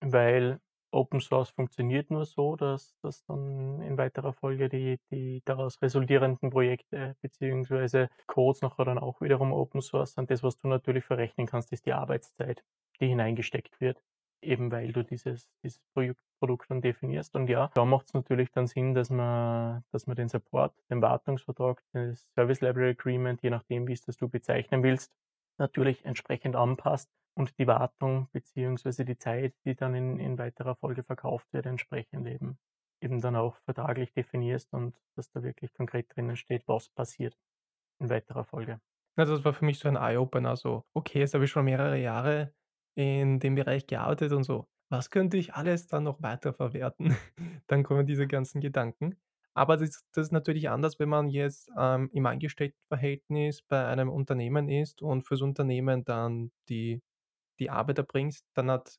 weil 0.00 0.60
Open 0.96 1.20
Source 1.20 1.50
funktioniert 1.50 2.10
nur 2.10 2.24
so, 2.24 2.56
dass, 2.56 2.96
dass 3.02 3.24
dann 3.26 3.80
in 3.82 3.98
weiterer 3.98 4.32
Folge 4.32 4.68
die, 4.68 4.98
die 5.10 5.42
daraus 5.44 5.80
resultierenden 5.82 6.50
Projekte 6.50 7.16
bzw. 7.20 8.08
Codes 8.26 8.62
nachher 8.62 8.84
dann 8.84 8.98
auch 8.98 9.20
wiederum 9.20 9.52
Open 9.52 9.82
Source 9.82 10.14
sind. 10.14 10.30
Das, 10.30 10.42
was 10.42 10.56
du 10.58 10.68
natürlich 10.68 11.04
verrechnen 11.04 11.46
kannst, 11.46 11.72
ist 11.72 11.86
die 11.86 11.92
Arbeitszeit, 11.92 12.64
die 13.00 13.08
hineingesteckt 13.08 13.80
wird, 13.80 14.02
eben 14.42 14.72
weil 14.72 14.92
du 14.92 15.04
dieses, 15.04 15.48
dieses 15.62 15.80
Produkt, 15.92 16.20
Produkt 16.38 16.70
dann 16.70 16.80
definierst. 16.80 17.34
Und 17.34 17.48
ja, 17.48 17.70
da 17.74 17.84
macht 17.84 18.06
es 18.06 18.14
natürlich 18.14 18.50
dann 18.52 18.66
Sinn, 18.66 18.94
dass 18.94 19.10
man, 19.10 19.84
dass 19.92 20.06
man 20.06 20.16
den 20.16 20.28
Support, 20.28 20.74
den 20.88 21.02
Wartungsvertrag, 21.02 21.82
das 21.92 22.26
Service 22.34 22.60
Library 22.60 22.90
Agreement, 22.90 23.42
je 23.42 23.50
nachdem, 23.50 23.86
wie 23.86 23.92
es 23.92 24.02
das 24.02 24.16
du 24.16 24.28
bezeichnen 24.28 24.82
willst, 24.82 25.12
natürlich 25.58 26.04
entsprechend 26.04 26.56
anpasst 26.56 27.10
und 27.34 27.58
die 27.58 27.66
Wartung 27.66 28.28
beziehungsweise 28.32 29.04
die 29.04 29.18
Zeit, 29.18 29.54
die 29.64 29.74
dann 29.74 29.94
in, 29.94 30.18
in 30.18 30.38
weiterer 30.38 30.74
Folge 30.76 31.02
verkauft 31.02 31.46
wird, 31.52 31.66
entsprechend 31.66 32.26
eben, 32.26 32.58
eben 33.00 33.20
dann 33.20 33.36
auch 33.36 33.56
vertraglich 33.64 34.12
definierst 34.12 34.72
und 34.72 34.96
dass 35.16 35.30
da 35.30 35.42
wirklich 35.42 35.72
konkret 35.74 36.14
drinnen 36.14 36.36
steht, 36.36 36.66
was 36.66 36.88
passiert 36.88 37.36
in 38.00 38.10
weiterer 38.10 38.44
Folge. 38.44 38.80
Also 39.16 39.34
das 39.34 39.44
war 39.44 39.54
für 39.54 39.64
mich 39.64 39.78
so 39.78 39.88
ein 39.88 39.96
Eye-Opener, 39.96 40.56
so, 40.56 40.84
okay, 40.94 41.20
jetzt 41.20 41.34
habe 41.34 41.44
ich 41.44 41.50
schon 41.50 41.64
mehrere 41.64 41.98
Jahre 41.98 42.52
in 42.94 43.40
dem 43.40 43.54
Bereich 43.54 43.86
gearbeitet 43.86 44.32
und 44.32 44.44
so, 44.44 44.68
was 44.90 45.10
könnte 45.10 45.36
ich 45.36 45.54
alles 45.54 45.86
dann 45.86 46.04
noch 46.04 46.22
weiter 46.22 46.52
verwerten? 46.52 47.16
dann 47.66 47.82
kommen 47.82 48.06
diese 48.06 48.26
ganzen 48.26 48.60
Gedanken. 48.60 49.16
Aber 49.56 49.78
das, 49.78 50.04
das 50.12 50.26
ist 50.26 50.32
natürlich 50.32 50.68
anders, 50.68 50.98
wenn 50.98 51.08
man 51.08 51.28
jetzt 51.28 51.70
ähm, 51.78 52.10
im 52.12 52.26
Angestelltenverhältnis 52.26 53.62
bei 53.62 53.86
einem 53.86 54.10
Unternehmen 54.10 54.68
ist 54.68 55.00
und 55.00 55.22
fürs 55.22 55.40
Unternehmen 55.40 56.04
dann 56.04 56.50
die 56.68 57.02
die 57.58 57.70
Arbeit 57.70 57.96
erbringst, 57.98 58.46
dann 58.54 58.70
hat 58.70 58.98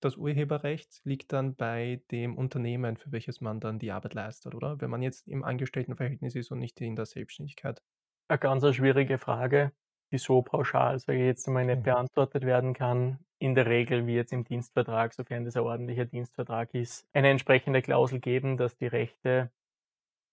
das 0.00 0.16
Urheberrecht 0.16 1.00
liegt 1.04 1.32
dann 1.32 1.56
bei 1.56 2.00
dem 2.10 2.38
Unternehmen, 2.38 2.96
für 2.96 3.10
welches 3.12 3.40
man 3.40 3.60
dann 3.60 3.78
die 3.78 3.90
Arbeit 3.90 4.14
leistet, 4.14 4.54
oder? 4.54 4.80
Wenn 4.80 4.90
man 4.90 5.02
jetzt 5.02 5.26
im 5.26 5.44
Angestelltenverhältnis 5.44 6.36
ist 6.36 6.52
und 6.52 6.60
nicht 6.60 6.80
in 6.80 6.94
der 6.94 7.04
Selbstständigkeit. 7.04 7.82
Eine 8.28 8.38
ganz 8.38 8.64
schwierige 8.74 9.18
Frage, 9.18 9.72
die 10.12 10.18
so 10.18 10.40
pauschal, 10.42 10.98
sage 11.00 11.18
ich 11.18 11.26
jetzt 11.26 11.48
einmal, 11.48 11.66
nicht 11.66 11.80
mhm. 11.80 11.82
beantwortet 11.82 12.44
werden 12.44 12.74
kann. 12.74 13.18
In 13.40 13.54
der 13.54 13.66
Regel 13.66 14.06
wie 14.06 14.14
jetzt 14.14 14.32
im 14.32 14.44
Dienstvertrag, 14.44 15.12
sofern 15.14 15.44
das 15.44 15.56
ein 15.56 15.62
ordentlicher 15.62 16.04
Dienstvertrag 16.04 16.74
ist, 16.74 17.06
eine 17.12 17.28
entsprechende 17.28 17.82
Klausel 17.82 18.20
geben, 18.20 18.56
dass 18.56 18.76
die 18.78 18.86
Rechte 18.86 19.50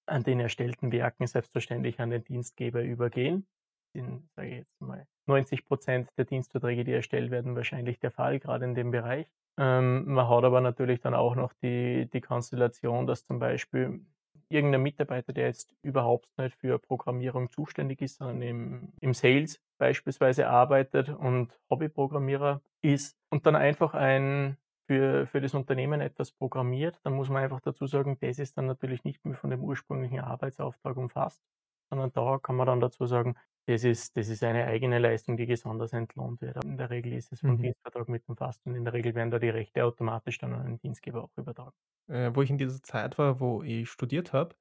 an 0.08 0.24
den 0.24 0.40
erstellten 0.40 0.92
Werken 0.92 1.28
selbstverständlich 1.28 2.00
an 2.00 2.10
den 2.10 2.24
Dienstgeber 2.24 2.82
übergehen 2.82 3.48
in, 3.96 4.30
sage 4.36 4.50
ich 4.50 4.56
jetzt 4.58 4.82
mal, 4.82 5.08
90 5.28 5.66
Prozent 5.66 6.10
der 6.18 6.26
Dienstverträge, 6.26 6.84
die 6.84 6.92
erstellt 6.92 7.32
werden, 7.32 7.56
wahrscheinlich 7.56 8.00
der 8.00 8.12
Fall, 8.12 8.40
gerade 8.40 8.66
in 8.66 8.76
dem 8.76 8.92
Bereich. 8.92 9.28
Ähm, 9.58 10.06
man 10.06 10.28
hat 10.28 10.44
aber 10.44 10.62
natürlich 10.62 11.00
dann 11.00 11.14
auch 11.14 11.36
noch 11.36 11.54
die, 11.64 12.10
die 12.12 12.22
Konstellation, 12.22 13.08
dass 13.08 13.26
zum 13.26 13.40
Beispiel 13.40 14.02
irgendein 14.50 14.84
Mitarbeiter, 14.84 15.34
der 15.34 15.48
jetzt 15.48 15.74
überhaupt 15.82 16.28
nicht 16.38 16.56
für 16.58 16.78
Programmierung 16.78 17.50
zuständig 17.50 18.02
ist, 18.02 18.18
sondern 18.18 18.42
im, 18.42 18.94
im 19.00 19.14
Sales 19.14 19.60
beispielsweise 19.78 20.48
arbeitet 20.48 21.10
und 21.10 21.58
Hobbyprogrammierer 21.70 22.62
ist 22.82 23.18
und 23.30 23.46
dann 23.46 23.56
einfach 23.56 23.94
ein 23.94 24.58
für, 24.88 25.26
für 25.28 25.42
das 25.42 25.54
Unternehmen 25.54 26.02
etwas 26.02 26.32
programmiert, 26.32 27.00
dann 27.04 27.14
muss 27.14 27.30
man 27.30 27.44
einfach 27.44 27.62
dazu 27.62 27.88
sagen, 27.88 28.18
das 28.22 28.40
ist 28.40 28.58
dann 28.58 28.66
natürlich 28.66 29.04
nicht 29.04 29.26
mehr 29.26 29.36
von 29.36 29.50
dem 29.50 29.64
ursprünglichen 29.64 30.20
Arbeitsauftrag 30.20 30.98
umfasst, 30.98 31.42
sondern 31.90 32.12
da 32.14 32.40
kann 32.42 32.56
man 32.56 32.68
dann 32.68 32.80
dazu 32.80 33.06
sagen, 33.06 33.36
das 33.68 33.84
ist, 33.84 34.16
das 34.16 34.30
ist 34.30 34.44
eine 34.44 34.66
eigene 34.66 35.00
Leistung, 35.00 35.38
die 35.38 35.48
besonders 35.48 35.92
entlohnt 35.92 36.40
wird. 36.42 36.64
In 36.64 36.78
der 36.78 36.92
Regel 36.92 37.14
ist 37.14 37.32
es 37.32 37.40
vom 37.40 37.52
mhm. 37.52 37.62
Dienstvertrag 37.64 38.08
mit 38.10 38.28
umfasst 38.28 38.64
und 38.66 38.76
in 38.76 38.86
der 38.86 38.94
Regel 38.94 39.16
werden 39.16 39.32
da 39.32 39.40
die 39.40 39.50
Rechte 39.50 39.84
automatisch 39.84 40.38
dann 40.38 40.54
an 40.54 40.66
den 40.66 40.78
Dienstgeber 40.78 41.24
auch 41.24 41.32
übertragen. 41.36 41.76
Äh, 42.08 42.32
wo 42.34 42.44
ich 42.44 42.52
in 42.52 42.60
dieser 42.60 42.82
Zeit 42.84 43.18
war, 43.18 43.40
wo 43.40 43.64
ich 43.64 43.90
studiert 43.90 44.34
habe, 44.34 44.56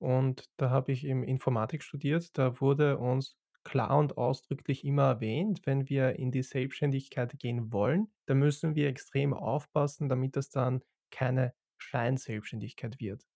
und 0.00 0.50
da 0.56 0.70
habe 0.70 0.90
ich 0.90 1.06
eben 1.06 1.22
Informatik 1.22 1.84
studiert, 1.84 2.36
da 2.36 2.60
wurde 2.60 2.98
uns 2.98 3.36
klar 3.64 3.98
und 3.98 4.16
ausdrücklich 4.18 4.84
immer 4.84 5.04
erwähnt, 5.04 5.62
wenn 5.64 5.88
wir 5.88 6.18
in 6.18 6.30
die 6.30 6.42
Selbstständigkeit 6.42 7.38
gehen 7.38 7.72
wollen, 7.72 8.08
dann 8.26 8.38
müssen 8.38 8.74
wir 8.74 8.88
extrem 8.88 9.34
aufpassen, 9.34 10.08
damit 10.08 10.36
das 10.36 10.50
dann 10.50 10.82
keine 11.10 11.54
Scheinselbstständigkeit 11.78 13.00
wird. 13.00 13.26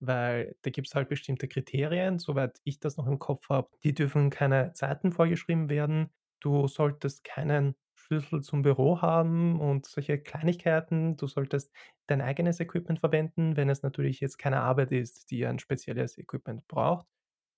Weil 0.00 0.56
da 0.62 0.70
gibt 0.70 0.88
es 0.88 0.94
halt 0.94 1.08
bestimmte 1.08 1.48
Kriterien, 1.48 2.18
soweit 2.18 2.58
ich 2.64 2.80
das 2.80 2.96
noch 2.96 3.06
im 3.06 3.18
Kopf 3.18 3.48
habe. 3.48 3.70
Die 3.82 3.94
dürfen 3.94 4.30
keine 4.30 4.72
Zeiten 4.74 5.12
vorgeschrieben 5.12 5.70
werden. 5.70 6.10
Du 6.40 6.68
solltest 6.68 7.24
keinen 7.24 7.76
Schlüssel 7.94 8.42
zum 8.42 8.62
Büro 8.62 9.00
haben 9.00 9.58
und 9.60 9.86
solche 9.86 10.18
Kleinigkeiten. 10.18 11.16
Du 11.16 11.26
solltest 11.26 11.72
dein 12.06 12.20
eigenes 12.20 12.60
Equipment 12.60 13.00
verwenden, 13.00 13.56
wenn 13.56 13.70
es 13.70 13.82
natürlich 13.82 14.20
jetzt 14.20 14.38
keine 14.38 14.60
Arbeit 14.60 14.92
ist, 14.92 15.30
die 15.30 15.46
ein 15.46 15.58
spezielles 15.58 16.18
Equipment 16.18 16.66
braucht 16.68 17.06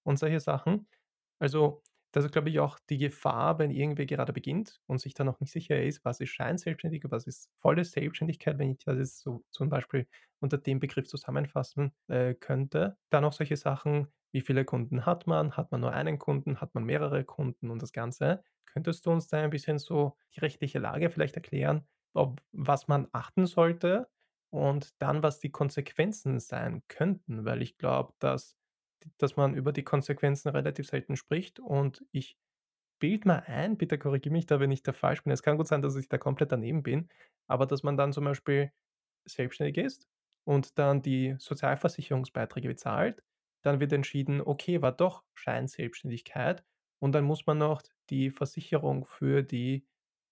und 0.05 0.19
solche 0.19 0.41
Sachen. 0.41 0.89
Also 1.41 1.83
das 2.13 2.25
ist, 2.25 2.33
glaube 2.33 2.49
ich, 2.51 2.59
auch 2.61 2.79
die 2.89 2.99
Gefahr, 2.99 3.59
wenn 3.59 3.71
irgendwer 3.71 4.07
gerade 4.07 4.33
beginnt 4.33 4.81
und 4.87 5.01
sich 5.01 5.15
da 5.15 5.25
noch 5.25 5.41
nicht 5.41 5.53
sicher 5.53 5.81
ist, 5.83 6.05
was 6.05 6.21
ist 6.21 6.31
Scheinselbstständig, 6.31 7.05
was 7.09 7.27
ist 7.27 7.51
volle 7.59 7.85
Selbstständigkeit, 7.85 8.59
wenn 8.59 8.71
ich 8.71 8.79
das 8.79 8.99
jetzt 8.99 9.19
so 9.21 9.45
zum 9.51 9.69
Beispiel 9.69 10.07
unter 10.41 10.59
dem 10.59 10.81
Begriff 10.81 11.07
zusammenfassen 11.07 11.93
äh, 12.09 12.35
könnte. 12.35 12.97
Dann 13.11 13.25
auch 13.25 13.33
solche 13.33 13.57
Sachen, 13.57 14.09
wie 14.33 14.41
viele 14.41 14.65
Kunden 14.65 15.07
hat 15.07 15.27
man? 15.27 15.57
Hat 15.57 15.71
man 15.71 15.81
nur 15.81 15.93
einen 15.93 16.19
Kunden? 16.19 16.61
Hat 16.61 16.75
man 16.75 16.85
mehrere 16.85 17.25
Kunden 17.25 17.71
und 17.71 17.83
das 17.83 17.93
Ganze? 17.93 18.43
Könntest 18.67 19.07
du 19.07 19.11
uns 19.11 19.29
da 19.29 19.39
ein 19.43 19.51
bisschen 19.51 19.79
so 19.79 20.17
die 20.35 20.41
rechtliche 20.41 20.79
Lage 20.79 21.11
vielleicht 21.11 21.37
erklären, 21.37 21.87
ob 22.15 22.43
was 22.53 22.89
man 22.89 23.09
achten 23.13 23.47
sollte 23.47 24.09
und 24.51 24.91
dann, 25.01 25.23
was 25.23 25.41
die 25.41 25.51
Konsequenzen 25.51 26.41
sein 26.41 26.83
könnten? 26.89 27.45
Weil 27.45 27.63
ich 27.63 27.79
glaube, 27.79 28.13
dass 28.19 28.58
dass 29.19 29.37
man 29.37 29.55
über 29.55 29.73
die 29.73 29.85
Konsequenzen 29.85 30.49
relativ 30.51 30.89
selten 30.89 31.17
spricht 31.17 31.61
und 31.61 32.05
ich 32.13 32.39
bilde 33.01 33.29
mal 33.29 33.41
ein, 33.47 33.77
bitte 33.79 33.99
korrigiere 33.99 34.33
mich 34.33 34.47
da, 34.47 34.61
wenn 34.61 34.71
ich 34.73 34.83
da 34.83 34.93
falsch 34.93 35.23
bin. 35.25 35.33
Es 35.33 35.43
kann 35.43 35.57
gut 35.57 35.69
sein, 35.69 35.83
dass 35.83 35.97
ich 35.97 36.09
da 36.09 36.19
komplett 36.19 36.53
daneben 36.53 36.83
bin, 36.83 37.09
aber 37.47 37.67
dass 37.67 37.83
man 37.83 37.97
dann 37.97 38.13
zum 38.13 38.25
Beispiel 38.25 38.73
selbstständig 39.27 39.77
ist 39.85 40.09
und 40.45 40.79
dann 40.79 41.03
die 41.03 41.37
Sozialversicherungsbeiträge 41.39 42.69
bezahlt, 42.69 43.23
dann 43.63 43.81
wird 43.81 43.93
entschieden, 43.93 44.41
okay, 44.41 44.83
war 44.83 44.93
doch 44.93 45.25
Scheinselbstständigkeit 45.35 46.65
und 47.01 47.13
dann 47.13 47.25
muss 47.25 47.47
man 47.47 47.59
noch 47.59 47.83
die 48.11 48.31
Versicherung 48.31 49.05
für 49.05 49.43
die 49.43 49.87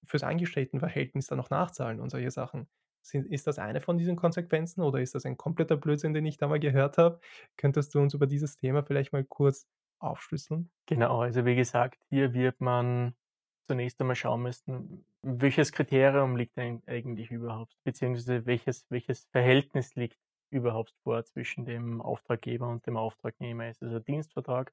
fürs 0.07 0.23
Angestelltenverhältnis 0.23 1.27
dann 1.27 1.39
noch 1.39 1.51
nachzahlen 1.51 2.01
und 2.01 2.11
solche 2.11 2.31
Sachen. 2.31 2.69
Ist 3.15 3.47
das 3.47 3.59
eine 3.59 3.81
von 3.81 3.99
diesen 3.99 4.17
Konsequenzen 4.17 4.83
oder 4.83 5.01
ist 5.01 5.15
das 5.15 5.27
ein 5.27 5.37
kompletter 5.37 5.77
Blödsinn, 5.77 6.15
den 6.15 6.27
ich 6.27 6.37
da 6.37 6.49
mal 6.49 6.61
gehört 6.61 6.99
habe? 6.99 7.21
Könntest 7.57 7.95
du 7.95 8.01
uns 8.01 8.15
über 8.15 8.27
dieses 8.27 8.57
Thema 8.57 8.83
vielleicht 8.83 9.13
mal 9.13 9.25
kurz 9.25 9.67
aufschlüsseln? 9.99 10.71
Genau, 10.87 11.21
also 11.21 11.45
wie 11.45 11.57
gesagt, 11.57 11.99
hier 12.09 12.35
wird 12.35 12.61
man 12.61 13.15
zunächst 13.67 14.01
einmal 14.01 14.17
schauen 14.17 14.43
müssen, 14.43 15.05
welches 15.23 15.73
Kriterium 15.73 16.37
liegt 16.37 16.57
eigentlich 16.59 17.31
überhaupt, 17.31 17.77
beziehungsweise 17.85 18.47
welches, 18.47 18.87
welches 18.91 19.25
Verhältnis 19.33 19.95
liegt 19.97 20.19
überhaupt 20.51 20.95
vor 21.03 21.25
zwischen 21.25 21.65
dem 21.65 22.01
Auftraggeber 22.01 22.69
und 22.69 22.87
dem 22.87 22.97
Auftragnehmer. 22.97 23.69
Ist 23.69 23.83
es 23.83 23.93
ein 23.93 24.05
Dienstvertrag? 24.05 24.73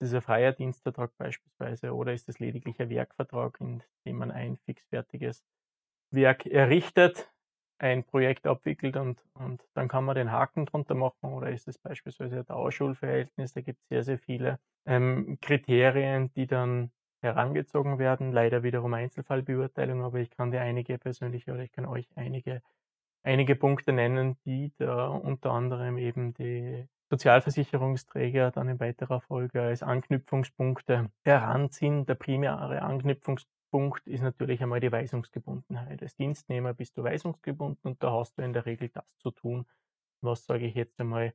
Ist 0.00 0.08
es 0.08 0.14
ein 0.14 0.22
freier 0.22 0.52
Dienstvertrag 0.52 1.14
beispielsweise? 1.18 1.92
Oder 1.94 2.14
ist 2.14 2.28
es 2.28 2.38
lediglich 2.38 2.80
ein 2.80 2.88
Werkvertrag, 2.88 3.60
in 3.60 3.82
dem 4.06 4.16
man 4.16 4.30
ein 4.30 4.56
fixfertiges 4.56 5.44
Werk 6.10 6.46
errichtet? 6.46 7.30
Ein 7.78 8.04
Projekt 8.04 8.46
abwickelt 8.46 8.96
und, 8.96 9.22
und 9.34 9.62
dann 9.74 9.88
kann 9.88 10.04
man 10.04 10.16
den 10.16 10.32
Haken 10.32 10.66
drunter 10.66 10.94
machen 10.94 11.32
oder 11.32 11.50
ist 11.50 11.68
es 11.68 11.78
beispielsweise 11.78 12.38
ein 12.38 12.46
Dauerschulverhältnis, 12.46 13.52
da 13.52 13.60
gibt 13.60 13.80
es 13.82 13.88
sehr, 13.88 14.02
sehr 14.04 14.18
viele 14.18 14.58
ähm, 14.86 15.38
Kriterien, 15.40 16.32
die 16.34 16.46
dann 16.46 16.90
herangezogen 17.20 17.98
werden, 17.98 18.32
leider 18.32 18.62
wiederum 18.62 18.94
Einzelfallbeurteilung, 18.94 20.02
aber 20.02 20.18
ich 20.18 20.30
kann 20.30 20.50
dir 20.50 20.60
einige 20.60 20.98
persönliche 20.98 21.52
oder 21.52 21.62
ich 21.62 21.72
kann 21.72 21.86
euch 21.86 22.08
einige, 22.14 22.62
einige 23.22 23.56
Punkte 23.56 23.92
nennen, 23.92 24.36
die 24.44 24.72
da 24.78 25.08
unter 25.08 25.52
anderem 25.52 25.98
eben 25.98 26.34
die 26.34 26.86
Sozialversicherungsträger 27.10 28.50
dann 28.50 28.68
in 28.68 28.80
weiterer 28.80 29.20
Folge 29.20 29.62
als 29.62 29.82
Anknüpfungspunkte 29.82 31.10
heranziehen. 31.24 32.06
Der 32.06 32.14
primäre 32.14 32.82
Anknüpfungspunkt 32.82 33.57
Punkt 33.70 34.06
ist 34.06 34.22
natürlich 34.22 34.62
einmal 34.62 34.80
die 34.80 34.92
Weisungsgebundenheit. 34.92 36.02
Als 36.02 36.16
Dienstnehmer 36.16 36.74
bist 36.74 36.96
du 36.96 37.02
weisungsgebunden 37.02 37.90
und 37.90 38.02
da 38.02 38.12
hast 38.12 38.38
du 38.38 38.42
in 38.42 38.52
der 38.52 38.66
Regel 38.66 38.88
das 38.88 39.04
zu 39.18 39.30
tun, 39.30 39.66
was, 40.22 40.44
sage 40.44 40.66
ich 40.66 40.74
jetzt 40.74 41.00
einmal, 41.00 41.34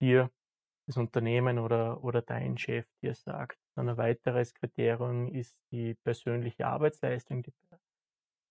dir 0.00 0.30
das 0.86 0.96
Unternehmen 0.96 1.58
oder, 1.58 2.02
oder 2.02 2.22
dein 2.22 2.58
Chef 2.58 2.86
dir 3.02 3.14
sagt. 3.14 3.58
Dann 3.76 3.88
ein 3.88 3.96
weiteres 3.96 4.54
Kriterium 4.54 5.28
ist 5.28 5.56
die 5.70 5.94
persönliche 5.94 6.66
Arbeitsleistung, 6.66 7.42
die, 7.42 7.52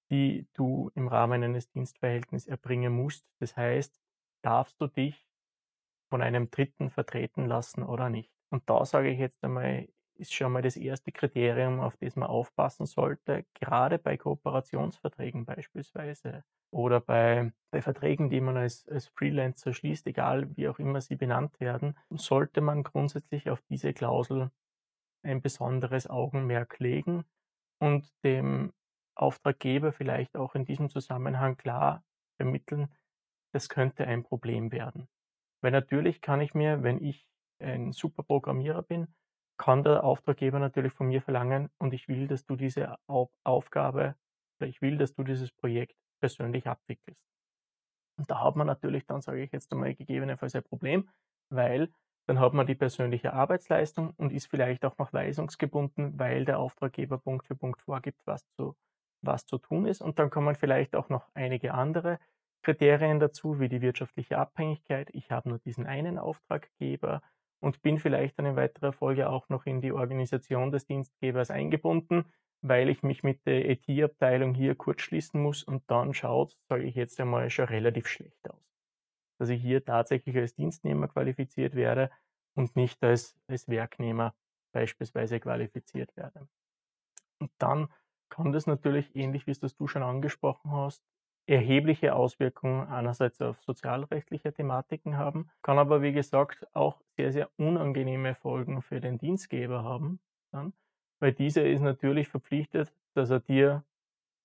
die 0.10 0.48
du 0.54 0.92
im 0.96 1.08
Rahmen 1.08 1.44
eines 1.44 1.70
Dienstverhältnisses 1.70 2.48
erbringen 2.48 2.94
musst. 2.94 3.26
Das 3.40 3.56
heißt, 3.56 4.00
darfst 4.44 4.80
du 4.80 4.88
dich 4.88 5.28
von 6.10 6.22
einem 6.22 6.50
Dritten 6.52 6.90
vertreten 6.90 7.46
lassen 7.46 7.84
oder 7.84 8.10
nicht? 8.10 8.32
Und 8.50 8.70
da 8.70 8.86
sage 8.86 9.10
ich 9.10 9.20
jetzt 9.20 9.44
einmal, 9.44 9.88
ist 10.16 10.34
schon 10.34 10.52
mal 10.52 10.62
das 10.62 10.78
erste 10.78 11.12
Kriterium, 11.12 11.80
auf 11.80 11.98
das 11.98 12.16
man 12.16 12.30
aufpassen 12.30 12.86
sollte, 12.86 13.46
gerade 13.54 13.98
bei 14.00 14.18
Kooperationsverträgen 14.18 15.46
beispielsweise 15.46 16.44
oder 16.72 17.00
bei, 17.02 17.52
bei 17.72 17.82
Verträgen, 17.82 18.30
die 18.30 18.42
man 18.42 18.58
als, 18.58 18.88
als 18.88 19.08
Freelancer 19.08 19.74
schließt, 19.74 20.08
egal 20.08 20.56
wie 20.56 20.68
auch 20.70 20.80
immer 20.80 21.02
sie 21.02 21.16
benannt 21.16 21.60
werden, 21.60 21.98
sollte 22.10 22.62
man 22.62 22.84
grundsätzlich 22.84 23.50
auf 23.50 23.62
diese 23.70 23.94
Klausel 23.94 24.52
ein 25.24 25.42
besonderes 25.42 26.10
Augenmerk 26.10 26.80
legen 26.80 27.26
und 27.80 28.12
dem 28.24 28.74
Auftraggeber 29.16 29.92
vielleicht 29.92 30.36
auch 30.38 30.56
in 30.56 30.66
diesem 30.66 30.90
Zusammenhang 30.90 31.58
klar 31.58 32.04
vermitteln, 32.38 32.94
das 33.54 33.70
könnte 33.70 34.08
ein 34.08 34.24
Problem 34.24 34.72
werden. 34.72 35.08
Weil 35.62 35.72
natürlich 35.72 36.22
kann 36.22 36.42
ich 36.42 36.54
mir, 36.54 36.84
wenn 36.84 37.04
ich 37.04 37.28
ein 37.60 37.92
super 37.92 38.24
Programmierer 38.24 38.82
bin, 38.82 39.14
kann 39.62 39.84
der 39.84 40.04
Auftraggeber 40.04 40.58
natürlich 40.58 40.92
von 40.92 41.06
mir 41.06 41.22
verlangen 41.22 41.70
und 41.78 41.94
ich 41.94 42.08
will, 42.08 42.28
dass 42.28 42.46
du 42.48 42.56
diese 42.56 42.96
Aufgabe 43.44 44.16
oder 44.60 44.68
ich 44.68 44.82
will, 44.82 44.98
dass 44.98 45.14
du 45.14 45.24
dieses 45.24 45.52
Projekt 45.52 45.96
persönlich 46.20 46.66
abwickelst. 46.66 47.22
Und 48.18 48.32
da 48.32 48.44
hat 48.44 48.56
man 48.56 48.66
natürlich 48.66 49.06
dann, 49.06 49.22
sage 49.22 49.44
ich 49.44 49.52
jetzt 49.52 49.72
einmal, 49.72 49.94
gegebenenfalls 49.94 50.56
ein 50.56 50.64
Problem, 50.64 51.08
weil 51.52 51.94
dann 52.26 52.40
hat 52.40 52.54
man 52.54 52.66
die 52.66 52.74
persönliche 52.74 53.34
Arbeitsleistung 53.34 54.16
und 54.18 54.34
ist 54.34 54.48
vielleicht 54.48 54.84
auch 54.84 54.98
noch 54.98 55.14
weisungsgebunden, 55.14 56.18
weil 56.18 56.44
der 56.44 56.58
Auftraggeber 56.58 57.20
Punkt 57.20 57.46
für 57.46 57.56
Punkt 57.56 57.84
vorgibt, 57.84 58.26
was 58.26 58.44
zu, 58.58 58.76
was 59.22 59.46
zu 59.46 59.60
tun 59.60 59.86
ist. 59.86 60.02
Und 60.02 60.18
dann 60.18 60.32
kommen 60.32 60.56
vielleicht 60.56 60.96
auch 60.96 61.10
noch 61.10 61.30
einige 61.36 61.76
andere 61.76 62.18
Kriterien 62.64 63.20
dazu, 63.20 63.60
wie 63.60 63.70
die 63.70 63.82
wirtschaftliche 63.82 64.40
Abhängigkeit. 64.40 65.12
Ich 65.14 65.30
habe 65.30 65.50
nur 65.50 65.60
diesen 65.60 65.86
einen 65.86 66.18
Auftraggeber 66.18 67.22
und 67.62 67.82
bin 67.82 68.00
vielleicht 68.00 68.38
dann 68.38 68.46
in 68.46 68.56
weiterer 68.56 68.92
Folge 68.92 69.30
auch 69.30 69.48
noch 69.48 69.66
in 69.66 69.82
die 69.82 69.94
Organisation 69.94 70.72
des 70.72 70.86
Dienstgebers 70.86 71.52
eingebunden, 71.52 72.26
weil 72.62 72.90
ich 72.90 73.04
mich 73.04 73.24
mit 73.24 73.46
der 73.46 73.70
IT-Abteilung 73.70 74.54
hier 74.54 74.76
kurz 74.76 75.02
schließen 75.02 75.42
muss 75.42 75.64
und 75.64 75.84
dann 75.90 76.14
schaut, 76.14 76.58
sage 76.68 76.84
ich 76.84 76.96
jetzt 76.96 77.20
einmal, 77.22 77.50
schon 77.50 77.66
relativ 77.66 78.08
schlecht 78.08 78.50
aus. 78.50 78.62
Dass 79.40 79.50
ich 79.50 79.62
hier 79.62 79.86
tatsächlich 79.86 80.36
als 80.38 80.54
Dienstnehmer 80.54 81.08
qualifiziert 81.08 81.76
werde 81.76 82.12
und 82.56 82.76
nicht 82.76 83.04
als, 83.04 83.36
als 83.48 83.68
Werknehmer 83.70 84.36
beispielsweise 84.72 85.40
qualifiziert 85.40 86.16
werde. 86.18 86.48
Und 87.40 87.52
dann 87.58 87.90
kann 88.30 88.52
das 88.52 88.68
natürlich, 88.68 89.16
ähnlich 89.16 89.46
wie 89.48 89.52
es 89.52 89.60
das 89.60 89.76
du 89.76 89.88
schon 89.88 90.04
angesprochen 90.04 90.72
hast, 90.72 91.04
erhebliche 91.52 92.16
Auswirkungen 92.16 92.88
einerseits 92.88 93.42
auf 93.42 93.62
sozialrechtliche 93.62 94.54
Thematiken 94.54 95.18
haben, 95.18 95.50
kann 95.62 95.78
aber 95.78 96.02
wie 96.02 96.14
gesagt 96.14 96.66
auch 96.74 97.02
sehr, 97.18 97.32
sehr 97.32 97.50
unangenehme 97.58 98.36
Folgen 98.36 98.82
für 98.82 99.02
den 99.02 99.18
Dienstgeber 99.18 99.84
haben, 99.84 100.20
dann, 100.52 100.74
weil 101.20 101.34
dieser 101.34 101.66
ist 101.66 101.82
natürlich 101.82 102.30
verpflichtet, 102.30 102.94
dass 103.16 103.30
er 103.30 103.42
dir 103.42 103.84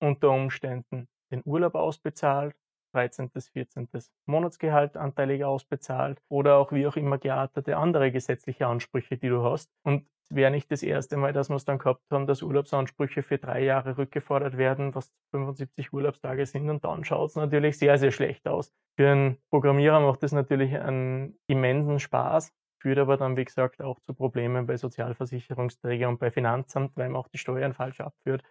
unter 0.01 0.31
Umständen 0.31 1.09
den 1.31 1.43
Urlaub 1.45 1.77
ausbezahlt, 1.77 2.57
13., 2.93 3.31
14. 3.31 3.89
Monatsgehalt 4.25 4.97
anteilig 4.97 5.45
ausbezahlt 5.45 6.21
oder 6.29 6.57
auch 6.57 6.73
wie 6.73 6.87
auch 6.87 6.97
immer 6.97 7.19
geartete 7.19 7.77
andere 7.77 8.11
gesetzliche 8.11 8.67
Ansprüche, 8.67 9.17
die 9.17 9.29
du 9.29 9.45
hast. 9.45 9.71
Und 9.83 10.09
wäre 10.29 10.51
nicht 10.51 10.71
das 10.71 10.83
erste 10.83 11.17
Mal, 11.17 11.33
dass 11.33 11.49
wir 11.49 11.57
es 11.57 11.65
dann 11.65 11.79
gehabt 11.79 12.03
haben, 12.11 12.27
dass 12.27 12.43
Urlaubsansprüche 12.43 13.23
für 13.23 13.39
drei 13.39 13.63
Jahre 13.63 13.97
rückgefordert 13.97 14.57
werden, 14.57 14.95
was 14.95 15.13
75 15.33 15.93
Urlaubstage 15.93 16.47
sind 16.47 16.69
und 16.69 16.85
dann 16.85 17.05
schaut 17.05 17.31
es 17.31 17.37
natürlich 17.37 17.79
sehr, 17.79 17.99
sehr 17.99 18.11
schlecht 18.11 18.49
aus. 18.49 18.73
Für 18.99 19.11
einen 19.11 19.39
Programmierer 19.51 20.01
macht 20.01 20.23
es 20.23 20.33
natürlich 20.33 20.77
einen 20.77 21.39
immensen 21.47 22.01
Spaß, 22.01 22.53
führt 22.81 22.99
aber 22.99 23.17
dann, 23.17 23.37
wie 23.37 23.45
gesagt, 23.45 23.83
auch 23.83 24.01
zu 24.01 24.15
Problemen 24.15 24.67
bei 24.67 24.77
Sozialversicherungsträgern 24.77 26.11
und 26.11 26.19
bei 26.19 26.31
Finanzamt, 26.31 26.97
weil 26.97 27.09
man 27.09 27.21
auch 27.21 27.29
die 27.29 27.39
Steuern 27.39 27.75
falsch 27.75 28.01
abführt 28.01 28.43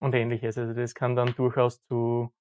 und 0.00 0.14
ähnliches. 0.14 0.58
Also 0.58 0.74
das 0.74 0.94
kann 0.94 1.16
dann 1.16 1.34
durchaus 1.34 1.82
zu, 1.84 2.32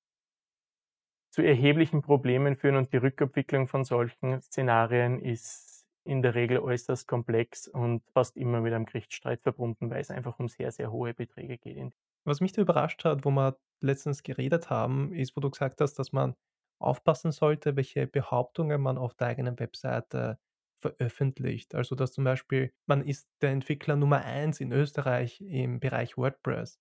zu 1.31 1.41
erheblichen 1.43 2.01
Problemen 2.01 2.55
führen 2.55 2.75
und 2.75 2.91
die 2.91 2.97
Rückabwicklung 2.97 3.67
von 3.67 3.83
solchen 3.83 4.41
Szenarien 4.41 5.19
ist 5.19 5.78
in 6.09 6.21
der 6.21 6.35
Regel 6.35 6.59
äußerst 6.59 7.07
komplex 7.07 7.67
und 7.67 8.01
fast 8.13 8.35
immer 8.35 8.61
mit 8.61 8.73
einem 8.73 8.85
Gerichtsstreit 8.85 9.41
verbunden, 9.41 9.89
weil 9.89 10.01
es 10.01 10.09
einfach 10.09 10.39
um 10.39 10.47
sehr, 10.47 10.71
sehr 10.71 10.91
hohe 10.91 11.13
Beträge 11.13 11.57
geht. 11.57 11.93
Was 12.25 12.41
mich 12.41 12.51
da 12.51 12.61
überrascht 12.61 13.05
hat, 13.05 13.25
wo 13.25 13.31
wir 13.31 13.57
letztens 13.79 14.23
geredet 14.23 14.69
haben, 14.69 15.13
ist, 15.13 15.37
wo 15.37 15.41
du 15.41 15.49
gesagt 15.49 15.79
hast, 15.81 15.93
dass 15.93 16.11
man 16.11 16.35
aufpassen 16.79 17.31
sollte, 17.31 17.75
welche 17.75 18.07
Behauptungen 18.07 18.81
man 18.81 18.97
auf 18.97 19.13
der 19.13 19.27
eigenen 19.27 19.59
Webseite 19.59 20.39
veröffentlicht. 20.81 21.75
Also, 21.75 21.95
dass 21.95 22.13
zum 22.13 22.23
Beispiel 22.23 22.73
man 22.87 23.01
ist 23.01 23.27
der 23.41 23.51
Entwickler 23.51 23.95
Nummer 23.95 24.23
eins 24.23 24.59
in 24.59 24.71
Österreich 24.71 25.41
im 25.41 25.79
Bereich 25.79 26.17
WordPress 26.17 26.79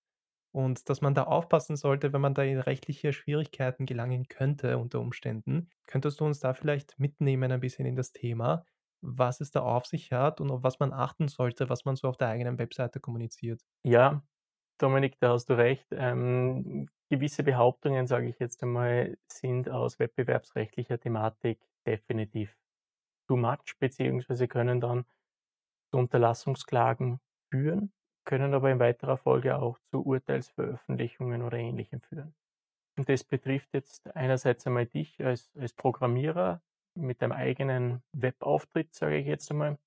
und 0.51 0.89
dass 0.89 1.01
man 1.01 1.13
da 1.13 1.23
aufpassen 1.23 1.75
sollte, 1.75 2.13
wenn 2.13 2.21
man 2.21 2.33
da 2.33 2.43
in 2.43 2.59
rechtliche 2.59 3.13
Schwierigkeiten 3.13 3.85
gelangen 3.85 4.27
könnte 4.27 4.77
unter 4.77 4.99
Umständen. 4.99 5.69
Könntest 5.85 6.19
du 6.19 6.25
uns 6.25 6.39
da 6.39 6.53
vielleicht 6.53 6.97
mitnehmen 6.99 7.51
ein 7.51 7.59
bisschen 7.59 7.85
in 7.85 7.95
das 7.95 8.13
Thema, 8.13 8.65
was 9.01 9.41
es 9.41 9.51
da 9.51 9.61
auf 9.61 9.85
sich 9.85 10.11
hat 10.11 10.41
und 10.41 10.51
auf 10.51 10.63
was 10.63 10.79
man 10.79 10.93
achten 10.93 11.27
sollte, 11.27 11.69
was 11.69 11.85
man 11.85 11.95
so 11.95 12.07
auf 12.07 12.17
der 12.17 12.29
eigenen 12.29 12.57
Webseite 12.57 12.99
kommuniziert? 12.99 13.61
Ja, 13.83 14.23
Dominik, 14.79 15.19
da 15.19 15.33
hast 15.33 15.49
du 15.49 15.53
recht. 15.57 15.87
Ähm, 15.91 16.87
gewisse 17.09 17.43
Behauptungen, 17.43 18.07
sage 18.07 18.27
ich 18.29 18.39
jetzt 18.39 18.63
einmal, 18.63 19.17
sind 19.31 19.69
aus 19.69 19.99
wettbewerbsrechtlicher 19.99 20.99
Thematik 20.99 21.59
definitiv 21.85 22.57
too 23.27 23.37
much, 23.37 23.77
beziehungsweise 23.79 24.47
können 24.47 24.79
dann 24.81 25.05
zu 25.91 25.99
Unterlassungsklagen 25.99 27.19
führen, 27.51 27.91
können 28.25 28.53
aber 28.53 28.71
in 28.71 28.79
weiterer 28.79 29.17
Folge 29.17 29.57
auch 29.57 29.79
zu 29.91 30.05
Urteilsveröffentlichungen 30.05 31.41
oder 31.41 31.57
Ähnlichem 31.57 32.01
führen. 32.01 32.35
Und 32.97 33.09
das 33.09 33.23
betrifft 33.23 33.69
jetzt 33.73 34.13
einerseits 34.15 34.67
einmal 34.67 34.85
dich 34.85 35.23
als, 35.23 35.51
als 35.57 35.73
Programmierer 35.73 36.61
mit 36.99 37.21
deinem 37.21 37.31
eigenen 37.31 38.03
Webauftritt, 38.13 38.93
sage 38.93 39.17
ich 39.17 39.27
jetzt 39.27 39.49
einmal, 39.51 39.77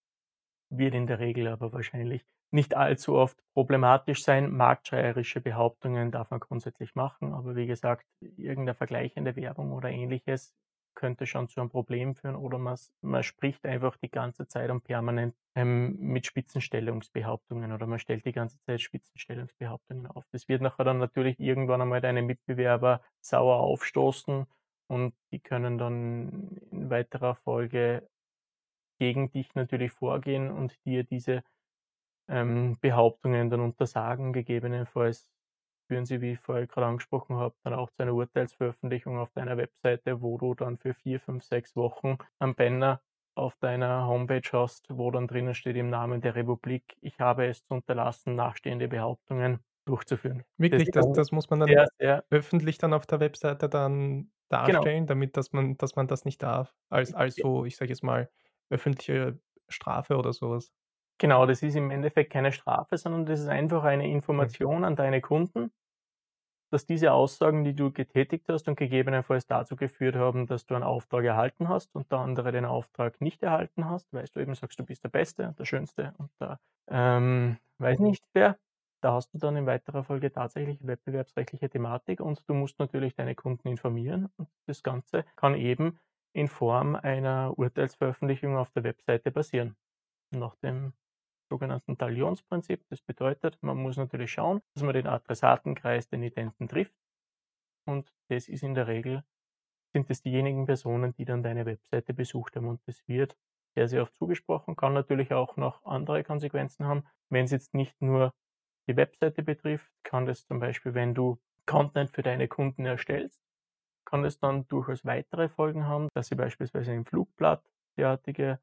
wird 0.71 0.95
in 0.95 1.07
der 1.07 1.19
Regel 1.19 1.49
aber 1.49 1.73
wahrscheinlich 1.73 2.25
nicht 2.51 2.77
allzu 2.77 3.15
oft 3.15 3.39
problematisch 3.55 4.23
sein. 4.23 4.51
Marktschreierische 4.53 5.41
Behauptungen 5.41 6.11
darf 6.11 6.31
man 6.31 6.41
grundsätzlich 6.41 6.95
machen, 6.95 7.33
aber 7.33 7.57
wie 7.57 7.67
gesagt, 7.67 8.07
irgendeine 8.21 8.75
vergleichende 8.75 9.37
Werbung 9.37 9.73
oder 9.73 9.91
ähnliches 9.91 10.55
könnte 10.95 11.27
schon 11.27 11.49
zu 11.49 11.61
einem 11.61 11.71
Problem 11.71 12.15
führen 12.15 12.37
oder 12.37 12.59
man, 12.59 12.77
man 13.01 13.23
spricht 13.23 13.65
einfach 13.65 13.97
die 13.97 14.11
ganze 14.11 14.47
Zeit 14.47 14.71
und 14.71 14.85
permanent 14.85 15.35
ähm, 15.55 15.97
mit 15.99 16.27
Spitzenstellungsbehauptungen 16.27 17.73
oder 17.73 17.87
man 17.87 17.99
stellt 17.99 18.27
die 18.27 18.33
ganze 18.33 18.61
Zeit 18.61 18.81
Spitzenstellungsbehauptungen 18.81 20.07
auf. 20.07 20.25
Das 20.33 20.49
wird 20.49 20.61
nachher 20.61 20.85
dann 20.85 20.99
natürlich 20.99 21.41
irgendwann 21.41 21.81
einmal 21.81 22.01
deine 22.03 22.21
Mitbewerber 22.23 23.01
sauer 23.21 23.57
aufstoßen 23.61 24.47
und 24.93 25.15
die 25.33 25.41
können 25.41 25.79
dann 25.79 26.59
in 26.71 26.91
weiterer 26.91 27.35
Folge 27.37 28.09
gegen 29.01 29.31
dich 29.31 29.55
natürlich 29.55 29.93
vorgehen 29.93 30.51
und 30.51 30.77
dir 30.85 31.05
diese 31.05 31.43
ähm, 32.29 32.79
Behauptungen 32.81 33.51
dann 33.51 33.61
untersagen, 33.61 34.33
gegebenenfalls 34.33 35.31
führen 35.89 36.07
sie, 36.07 36.21
wie 36.21 36.33
ich 36.33 36.39
vorher 36.41 36.67
gerade 36.67 36.87
angesprochen 36.89 37.37
habe, 37.37 37.55
dann 37.65 37.75
auch 37.75 37.91
zu 37.91 38.03
einer 38.03 38.15
Urteilsveröffentlichung 38.15 39.19
auf 39.19 39.31
deiner 39.33 39.57
Webseite, 39.57 40.23
wo 40.23 40.39
du 40.39 40.55
dann 40.55 40.79
für 40.79 40.95
vier, 40.95 41.21
fünf, 41.21 41.45
sechs 41.45 41.77
Wochen 41.77 42.19
am 42.39 42.55
Banner 42.55 43.03
auf 43.37 43.57
deiner 43.57 44.07
Homepage 44.07 44.49
hast, 44.53 44.87
wo 44.91 45.11
dann 45.11 45.27
drinnen 45.29 45.55
steht 45.55 45.77
im 45.77 45.91
Namen 45.91 46.21
der 46.21 46.35
Republik, 46.35 46.85
ich 47.01 47.19
habe 47.21 47.47
es 47.47 47.65
zu 47.65 47.75
unterlassen, 47.75 48.37
nachstehende 48.37 48.89
Behauptungen 48.89 49.61
durchzuführen. 49.87 50.45
Wirklich, 50.59 50.91
das, 50.91 51.07
das, 51.07 51.17
das 51.17 51.33
muss 51.33 51.51
man 51.51 51.61
dann 51.61 51.69
sehr, 51.69 51.89
sehr 51.99 52.25
öffentlich 52.31 52.79
dann 52.79 52.93
auf 52.93 53.07
der 53.07 53.21
Webseite 53.21 53.69
dann. 53.69 54.31
Darstellen, 54.53 54.85
genau. 54.85 55.07
damit 55.07 55.37
dass 55.37 55.53
man, 55.53 55.77
dass 55.77 55.97
man 55.97 56.07
das 56.07 56.25
nicht 56.25 56.43
darf, 56.43 56.75
als, 56.91 57.15
als 57.15 57.37
so, 57.37 57.65
ich 57.65 57.77
sage 57.77 57.91
jetzt 57.91 58.03
mal, 58.03 58.31
öffentliche 58.71 59.39
Strafe 59.69 60.17
oder 60.17 60.33
sowas. 60.33 60.73
Genau, 61.19 61.47
das 61.47 61.63
ist 61.63 61.77
im 61.77 61.91
Endeffekt 61.91 62.33
keine 62.33 62.53
Strafe, 62.53 62.97
sondern 62.99 63.27
das 63.27 63.41
ist 63.41 63.49
einfach 63.49 63.85
eine 63.85 64.09
Information 64.09 64.85
an 64.85 64.97
deine 64.97 65.21
Kunden, 65.21 65.71
dass 66.71 66.87
diese 66.87 67.13
Aussagen, 67.13 67.65
die 67.65 67.75
du 67.75 67.93
getätigt 67.93 68.49
hast 68.49 68.67
und 68.67 68.77
gegebenenfalls 68.77 69.47
dazu 69.47 69.77
geführt 69.77 70.17
haben, 70.17 70.47
dass 70.47 70.67
du 70.67 70.75
einen 70.75 70.85
Auftrag 70.85 71.25
erhalten 71.25 71.69
hast 71.69 71.95
und 71.95 72.11
der 72.11 72.21
andere 72.21 72.51
den 72.51 72.65
Auftrag 72.65 73.21
nicht 73.21 73.43
erhalten 73.43 73.89
hast, 73.89 74.13
weil 74.13 74.25
du 74.33 74.41
eben 74.41 74.55
sagst, 74.55 74.81
du 74.81 74.85
bist 74.85 75.05
der 75.05 75.11
Beste, 75.11 75.55
der 75.59 75.65
Schönste 75.65 76.15
und 76.17 76.31
der, 76.41 76.59
ähm, 76.89 77.59
weiß 77.79 78.01
nicht 78.01 78.25
wer, 78.33 78.59
da 79.03 79.13
hast 79.13 79.35
du 79.35 79.39
dann 79.39 79.57
in 79.57 79.67
weiterer 79.67 80.05
Folge 80.05 80.33
tatsächlich 80.33 80.87
wettbewerbsrechtliche 80.87 81.69
Thematik 81.69 82.21
und 82.21 82.49
du 82.49 82.55
musst 82.55 82.79
natürlich 82.79 83.15
deine 83.15 83.35
Kunden 83.35 83.69
informieren 83.69 84.29
und 84.37 84.49
das 84.67 84.83
Ganze 84.83 85.25
kann 85.37 85.55
eben 85.55 85.99
in 86.33 86.49
Form 86.49 86.95
einer 86.95 87.59
Urteilsveröffentlichung 87.59 88.57
auf 88.57 88.71
der 88.71 88.85
Webseite 88.85 89.31
passieren. 89.31 89.77
Nach 90.31 90.55
dem 90.57 90.95
sogenannten 91.51 91.99
Talionsprinzip. 91.99 92.87
Das 92.89 93.03
bedeutet, 93.03 93.59
man 93.61 93.77
muss 93.77 93.99
natürlich 93.99 94.33
schauen, 94.33 94.63
dass 94.75 94.83
man 94.83 94.95
den 94.95 95.07
Adressatenkreis, 95.07 96.09
den 96.09 96.23
Identen 96.23 96.67
trifft. 96.67 96.95
Und 97.85 98.15
das 98.29 98.49
ist 98.49 98.63
in 98.63 98.75
der 98.75 98.87
Regel, 98.87 99.23
sind 99.93 100.09
es 100.09 100.23
diejenigen 100.23 100.65
Personen, 100.65 101.13
die 101.13 101.27
dann 101.27 101.43
deine 101.43 101.67
Webseite 101.67 102.15
besucht 102.15 102.57
haben. 102.57 102.69
Und 102.69 102.81
das 102.87 103.07
wird 103.07 103.37
sehr, 103.75 103.89
sehr 103.89 104.03
oft 104.03 104.15
zugesprochen, 104.17 104.77
kann 104.77 104.95
natürlich 104.95 105.33
auch 105.33 105.57
noch 105.57 105.85
andere 105.85 106.25
Konsequenzen 106.25 106.87
haben. 106.87 107.05
Wenn 107.29 107.45
es 107.45 107.51
jetzt 107.51 107.75
nicht 107.75 108.01
nur 108.01 108.33
die 108.89 108.97
Webseite 108.97 109.43
betrifft, 109.43 109.91
kann 110.03 110.27
das 110.27 110.47
zum 110.47 110.59
Beispiel, 110.61 110.95
wenn 110.95 111.15
du 111.15 111.39
Content 111.67 112.11
für 112.11 112.23
deine 112.23 112.49
Kunden 112.49 112.85
erstellst, 112.85 113.41
kann 114.05 114.25
es 114.25 114.39
dann 114.39 114.67
durchaus 114.69 115.05
weitere 115.05 115.49
Folgen 115.49 115.87
haben, 115.87 116.09
dass 116.15 116.29
sie 116.29 116.35
beispielsweise 116.35 116.93
im 116.93 117.05
Flugblatt 117.05 117.65
derartige 117.97 118.59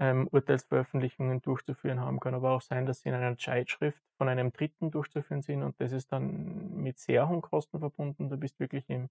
ähm, 0.00 0.28
Urteilsveröffentlichungen 0.30 1.40
durchzuführen 1.42 2.00
haben. 2.00 2.20
Kann 2.20 2.34
aber 2.34 2.52
auch 2.52 2.62
sein, 2.62 2.86
dass 2.86 3.00
sie 3.00 3.08
in 3.08 3.14
einer 3.14 3.36
Zeitschrift 3.36 4.02
von 4.16 4.28
einem 4.28 4.52
Dritten 4.52 4.90
durchzuführen 4.90 5.42
sind 5.42 5.62
und 5.62 5.80
das 5.80 5.92
ist 5.92 6.12
dann 6.12 6.74
mit 6.76 6.98
sehr 6.98 7.28
hohen 7.28 7.42
Kosten 7.42 7.78
verbunden. 7.78 8.30
Du 8.30 8.36
bist 8.36 8.58
wirklich 8.60 8.88
im, 8.88 9.08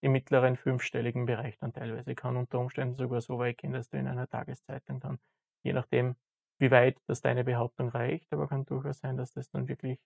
im 0.00 0.12
mittleren 0.12 0.56
fünfstelligen 0.56 1.26
Bereich 1.26 1.58
dann 1.58 1.72
teilweise. 1.72 2.14
Kann 2.14 2.36
unter 2.36 2.60
Umständen 2.60 2.96
sogar 2.96 3.20
so 3.20 3.38
weit 3.38 3.58
gehen, 3.58 3.72
dass 3.72 3.90
du 3.90 3.98
in 3.98 4.06
einer 4.06 4.28
Tageszeitung 4.28 5.00
dann, 5.00 5.18
je 5.62 5.72
nachdem, 5.72 6.16
wie 6.58 6.70
weit 6.70 7.00
das 7.06 7.20
deine 7.20 7.44
Behauptung 7.44 7.88
reicht, 7.88 8.32
aber 8.32 8.48
kann 8.48 8.66
durchaus 8.66 8.98
sein, 8.98 9.16
dass 9.16 9.32
das 9.32 9.50
dann 9.50 9.68
wirklich 9.68 9.98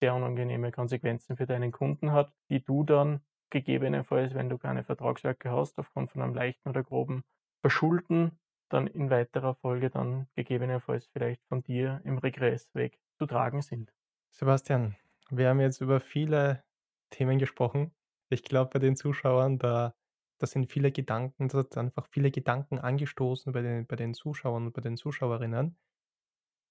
sehr 0.00 0.14
unangenehme 0.14 0.70
Konsequenzen 0.70 1.36
für 1.36 1.46
deinen 1.46 1.72
Kunden 1.72 2.12
hat, 2.12 2.32
die 2.50 2.62
du 2.62 2.84
dann 2.84 3.20
gegebenenfalls, 3.50 4.34
wenn 4.34 4.48
du 4.48 4.58
keine 4.58 4.84
Vertragswerke 4.84 5.50
hast, 5.50 5.78
aufgrund 5.78 6.10
von 6.10 6.22
einem 6.22 6.34
leichten 6.34 6.68
oder 6.68 6.82
groben 6.82 7.24
Verschulden 7.60 8.38
dann 8.68 8.86
in 8.86 9.10
weiterer 9.10 9.54
Folge 9.54 9.90
dann 9.90 10.28
gegebenenfalls 10.34 11.06
vielleicht 11.06 11.42
von 11.46 11.62
dir 11.62 12.00
im 12.04 12.18
Regressweg 12.18 13.00
zu 13.18 13.26
tragen 13.26 13.62
sind. 13.62 13.92
Sebastian, 14.30 14.96
wir 15.30 15.48
haben 15.48 15.60
jetzt 15.60 15.80
über 15.80 16.00
viele 16.00 16.62
Themen 17.10 17.38
gesprochen. 17.38 17.92
Ich 18.28 18.42
glaube, 18.42 18.70
bei 18.74 18.78
den 18.78 18.94
Zuschauern, 18.94 19.58
da, 19.58 19.94
da 20.38 20.46
sind 20.46 20.70
viele 20.70 20.92
Gedanken, 20.92 21.48
da 21.48 21.58
hat 21.58 21.76
einfach 21.76 22.06
viele 22.10 22.30
Gedanken 22.30 22.78
angestoßen 22.78 23.52
bei 23.52 23.62
den, 23.62 23.86
bei 23.86 23.96
den 23.96 24.14
Zuschauern 24.14 24.66
und 24.66 24.72
bei 24.72 24.80
den 24.80 24.96
Zuschauerinnen. 24.96 25.76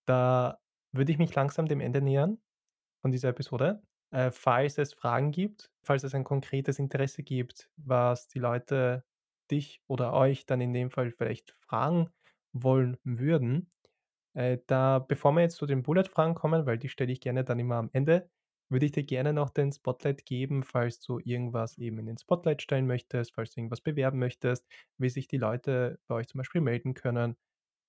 Da 0.06 0.60
würde 0.94 1.12
ich 1.12 1.18
mich 1.18 1.36
langsam 1.36 1.68
dem 1.68 1.82
Ende 1.82 2.02
nähern 2.02 2.40
von 3.02 3.12
dieser 3.12 3.30
Episode. 3.30 3.84
Äh, 4.12 4.32
falls 4.32 4.78
es 4.78 4.94
Fragen 4.94 5.32
gibt, 5.32 5.72
falls 5.84 6.04
es 6.04 6.16
ein 6.16 6.24
konkretes 6.24 6.80
Interesse 6.80 7.24
gibt, 7.24 7.70
was 7.76 8.28
die 8.28 8.40
Leute 8.40 9.04
dich 9.52 9.82
oder 9.88 10.14
euch 10.14 10.46
dann 10.46 10.62
in 10.62 10.74
dem 10.74 10.92
Fall 10.92 11.12
vielleicht 11.12 11.52
fragen 11.60 12.10
wollen 12.54 12.98
würden, 13.04 13.72
äh, 14.34 14.60
da 14.68 15.00
bevor 15.00 15.34
wir 15.34 15.42
jetzt 15.42 15.58
zu 15.58 15.66
den 15.66 15.84
Bullet-Fragen 15.84 16.36
kommen, 16.36 16.66
weil 16.66 16.78
die 16.78 16.90
stelle 16.90 17.12
ich 17.12 17.22
gerne 17.22 17.44
dann 17.44 17.60
immer 17.60 17.76
am 17.76 17.90
Ende, 17.94 18.30
würde 18.70 18.86
ich 18.86 18.92
dir 18.92 19.04
gerne 19.04 19.34
noch 19.34 19.50
den 19.50 19.72
Spotlight 19.72 20.26
geben, 20.26 20.64
falls 20.64 21.00
du 21.00 21.20
irgendwas 21.20 21.78
eben 21.78 22.00
in 22.00 22.06
den 22.06 22.18
Spotlight 22.18 22.62
stellen 22.62 22.88
möchtest, 22.88 23.34
falls 23.34 23.52
du 23.52 23.60
irgendwas 23.60 23.82
bewerben 23.82 24.20
möchtest, 24.20 24.68
wie 24.98 25.10
sich 25.10 25.28
die 25.28 25.38
Leute 25.38 26.00
bei 26.08 26.16
euch 26.16 26.28
zum 26.28 26.40
Beispiel 26.40 26.62
melden 26.62 26.94
können 26.94 27.38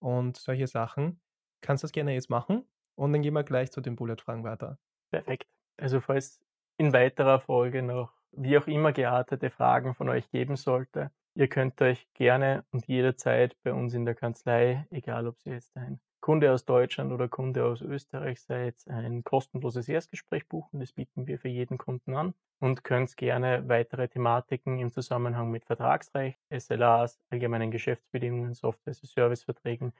und 0.00 0.36
solche 0.36 0.66
Sachen. 0.66 1.20
Kannst 1.60 1.82
du 1.82 1.86
das 1.86 1.92
gerne 1.92 2.14
jetzt 2.14 2.30
machen 2.30 2.68
und 2.94 3.12
dann 3.12 3.22
gehen 3.22 3.34
wir 3.34 3.44
gleich 3.44 3.72
zu 3.72 3.80
den 3.80 3.96
Bullet-Fragen 3.96 4.44
weiter. 4.44 4.78
Perfekt. 5.10 5.48
Also 5.76 6.00
falls 6.00 6.40
in 6.76 6.92
weiterer 6.92 7.40
Folge 7.40 7.82
noch 7.82 8.12
wie 8.32 8.58
auch 8.58 8.66
immer 8.66 8.92
geartete 8.92 9.50
Fragen 9.50 9.94
von 9.94 10.08
euch 10.08 10.30
geben 10.30 10.56
sollte. 10.56 11.10
Ihr 11.34 11.48
könnt 11.48 11.80
euch 11.82 12.06
gerne 12.14 12.64
und 12.70 12.86
jederzeit 12.86 13.56
bei 13.62 13.72
uns 13.72 13.94
in 13.94 14.04
der 14.04 14.14
Kanzlei, 14.14 14.86
egal 14.90 15.26
ob 15.26 15.36
ihr 15.44 15.54
jetzt 15.54 15.76
ein 15.76 16.00
Kunde 16.28 16.52
aus 16.52 16.66
Deutschland 16.66 17.10
oder 17.10 17.26
Kunde 17.26 17.64
aus 17.64 17.80
Österreich 17.80 18.42
seid, 18.42 18.74
ein 18.88 19.24
kostenloses 19.24 19.88
Erstgespräch 19.88 20.46
buchen. 20.46 20.78
Das 20.78 20.92
bieten 20.92 21.26
wir 21.26 21.38
für 21.38 21.48
jeden 21.48 21.78
Kunden 21.78 22.14
an 22.14 22.34
und 22.60 22.84
könnt 22.84 23.16
gerne 23.16 23.66
weitere 23.66 24.08
Thematiken 24.08 24.78
im 24.78 24.92
Zusammenhang 24.92 25.50
mit 25.50 25.64
Vertragsrecht, 25.64 26.38
SLAs, 26.50 27.18
allgemeinen 27.30 27.70
Geschäftsbedingungen, 27.70 28.52
Software-Service-Verträgen, 28.52 29.94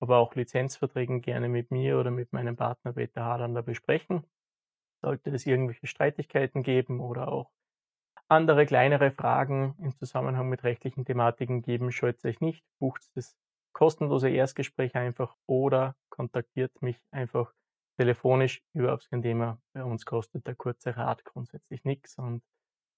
aber 0.00 0.16
auch 0.16 0.34
Lizenzverträgen 0.34 1.20
gerne 1.20 1.50
mit 1.50 1.70
mir 1.70 2.00
oder 2.00 2.10
mit 2.10 2.32
meinem 2.32 2.56
Partner 2.56 2.94
Peter 2.94 3.22
Hadander 3.22 3.60
besprechen. 3.62 4.24
Sollte 5.02 5.32
es 5.32 5.44
irgendwelche 5.44 5.86
Streitigkeiten 5.86 6.62
geben 6.62 7.00
oder 7.00 7.28
auch 7.28 7.50
andere 8.28 8.64
kleinere 8.64 9.10
Fragen 9.10 9.74
im 9.82 9.94
Zusammenhang 9.94 10.48
mit 10.48 10.64
rechtlichen 10.64 11.04
Thematiken 11.04 11.60
geben, 11.60 11.92
scheut 11.92 12.24
euch 12.24 12.40
nicht, 12.40 12.64
bucht 12.78 13.02
das 13.16 13.36
kostenlose 13.74 14.30
Erstgespräch 14.30 14.96
einfach 14.96 15.36
oder 15.46 15.96
kontaktiert 16.10 16.82
mich 16.82 16.98
einfach 17.12 17.52
telefonisch, 17.98 18.62
überhaupt 18.72 19.10
kein 19.10 19.22
Thema. 19.22 19.60
Bei 19.74 19.84
uns 19.84 20.06
kostet 20.06 20.46
der 20.46 20.56
kurze 20.56 20.96
Rat 20.96 21.24
grundsätzlich 21.24 21.84
nichts 21.84 22.18
und 22.18 22.42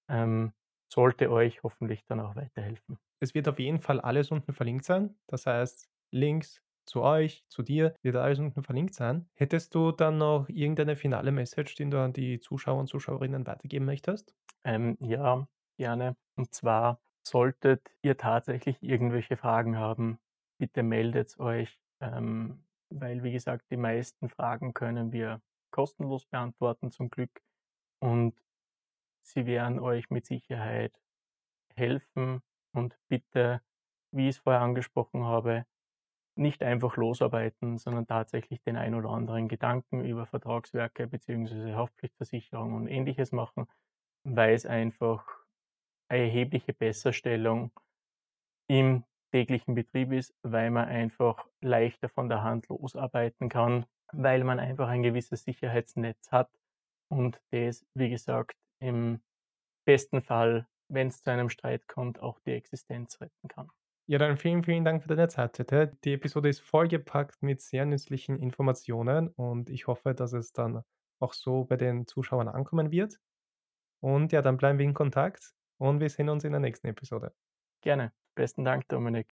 ähm, 0.09 0.53
sollte 0.93 1.31
euch 1.31 1.63
hoffentlich 1.63 2.05
dann 2.07 2.21
auch 2.21 2.37
weiterhelfen. 2.37 2.99
Es 3.21 3.35
wird 3.35 3.49
auf 3.49 3.59
jeden 3.59 3.81
Fall 3.81 4.01
alles 4.01 4.31
unten 4.31 4.53
verlinkt 4.53 4.85
sein. 4.85 5.17
Das 5.27 5.47
heißt, 5.47 5.89
Links 6.13 6.63
zu 6.87 7.03
euch, 7.03 7.45
zu 7.49 7.63
dir, 7.63 7.95
wird 8.03 8.17
alles 8.17 8.39
unten 8.39 8.63
verlinkt 8.63 8.95
sein. 8.95 9.29
Hättest 9.35 9.75
du 9.75 9.91
dann 9.93 10.19
noch 10.19 10.49
irgendeine 10.49 10.97
finale 10.97 11.33
Message, 11.33 11.75
die 11.75 11.91
du 11.91 12.01
an 12.01 12.13
die 12.13 12.41
Zuschauer 12.41 12.79
und 12.79 12.87
Zuschauerinnen 12.87 13.47
weitergeben 13.47 13.87
möchtest? 13.87 14.35
Ähm, 14.65 14.97
ja, 15.01 15.49
gerne. 15.77 16.17
Und 16.37 16.55
zwar 16.55 17.01
solltet 17.27 17.91
ihr 18.03 18.17
tatsächlich 18.17 18.77
irgendwelche 18.83 19.37
Fragen 19.37 19.79
haben, 19.79 20.19
bitte 20.59 20.83
meldet 20.83 21.39
euch, 21.39 21.81
ähm, 22.01 22.65
weil 22.91 23.23
wie 23.23 23.33
gesagt, 23.33 23.71
die 23.71 23.77
meisten 23.77 24.29
Fragen 24.29 24.75
können 24.75 25.13
wir 25.13 25.43
kostenlos 25.71 26.25
beantworten 26.27 26.91
zum 26.91 27.11
Glück 27.11 27.43
und 28.01 28.35
sie 29.23 29.47
werden 29.47 29.79
euch 29.79 30.11
mit 30.11 30.27
Sicherheit 30.27 30.99
helfen 31.75 32.43
und 32.73 32.99
bitte, 33.09 33.63
wie 34.13 34.29
ich 34.29 34.37
es 34.37 34.43
vorher 34.43 34.63
angesprochen 34.63 35.25
habe, 35.25 35.67
nicht 36.39 36.63
einfach 36.63 36.97
losarbeiten, 36.97 37.79
sondern 37.79 38.07
tatsächlich 38.07 38.63
den 38.63 38.77
ein 38.77 38.95
oder 38.95 39.11
anderen 39.11 39.49
Gedanken 39.49 40.05
über 40.05 40.27
Vertragswerke 40.27 41.07
bzw. 41.07 41.75
Haftpflichtversicherung 41.75 42.75
und 42.75 42.89
ähnliches 42.89 43.33
machen, 43.33 43.67
weil 44.25 44.55
es 44.55 44.67
einfach 44.67 45.27
eine 46.09 46.25
erhebliche 46.25 46.73
Besserstellung 46.73 47.73
im 48.69 49.05
täglichen 49.37 49.75
Betrieb 49.75 50.13
ist, 50.13 50.35
weil 50.43 50.71
man 50.71 50.89
einfach 50.89 51.47
leichter 51.61 52.09
von 52.09 52.31
der 52.31 52.43
Hand 52.43 52.69
losarbeiten 52.69 53.51
kann, 53.51 53.85
weil 54.13 54.45
man 54.45 54.59
einfach 54.59 54.89
ein 54.89 55.03
gewisses 55.03 55.45
Sicherheitsnetz 55.45 56.33
hat 56.33 56.49
und 57.09 57.39
das, 57.51 57.85
wie 57.93 58.09
gesagt, 58.09 58.57
im 58.81 59.21
besten 59.85 60.23
Fall, 60.23 60.67
wenn 60.89 61.09
es 61.09 61.23
zu 61.23 61.31
einem 61.31 61.51
Streit 61.51 61.87
kommt, 61.87 62.19
auch 62.19 62.39
die 62.47 62.53
Existenz 62.53 63.21
retten 63.21 63.49
kann. 63.49 63.69
Ja, 64.09 64.19
dann 64.19 64.39
vielen, 64.39 64.65
vielen 64.65 64.87
Dank 64.87 65.03
für 65.03 65.09
deine 65.09 65.29
Zeit 65.29 65.59
heute. 65.59 65.99
Die 66.05 66.15
Episode 66.15 66.49
ist 66.49 66.61
vollgepackt 66.61 67.43
mit 67.43 67.61
sehr 67.61 67.85
nützlichen 67.85 68.39
Informationen 68.39 69.29
und 69.29 69.69
ich 69.69 69.87
hoffe, 69.87 70.15
dass 70.15 70.33
es 70.33 70.53
dann 70.53 70.83
auch 71.21 71.35
so 71.35 71.65
bei 71.65 71.77
den 71.77 72.07
Zuschauern 72.07 72.49
ankommen 72.49 72.91
wird. 72.91 73.19
Und 74.01 74.33
ja, 74.33 74.41
dann 74.41 74.57
bleiben 74.57 74.79
wir 74.79 74.87
in 74.87 74.95
Kontakt 74.95 75.53
und 75.79 76.01
wir 76.01 76.09
sehen 76.09 76.31
uns 76.31 76.45
in 76.45 76.53
der 76.53 76.61
nächsten 76.61 76.87
Episode. 76.87 77.35
Gerne. 77.83 78.13
Besten 78.37 78.65
Dank, 78.65 78.87
Dominik. 78.89 79.25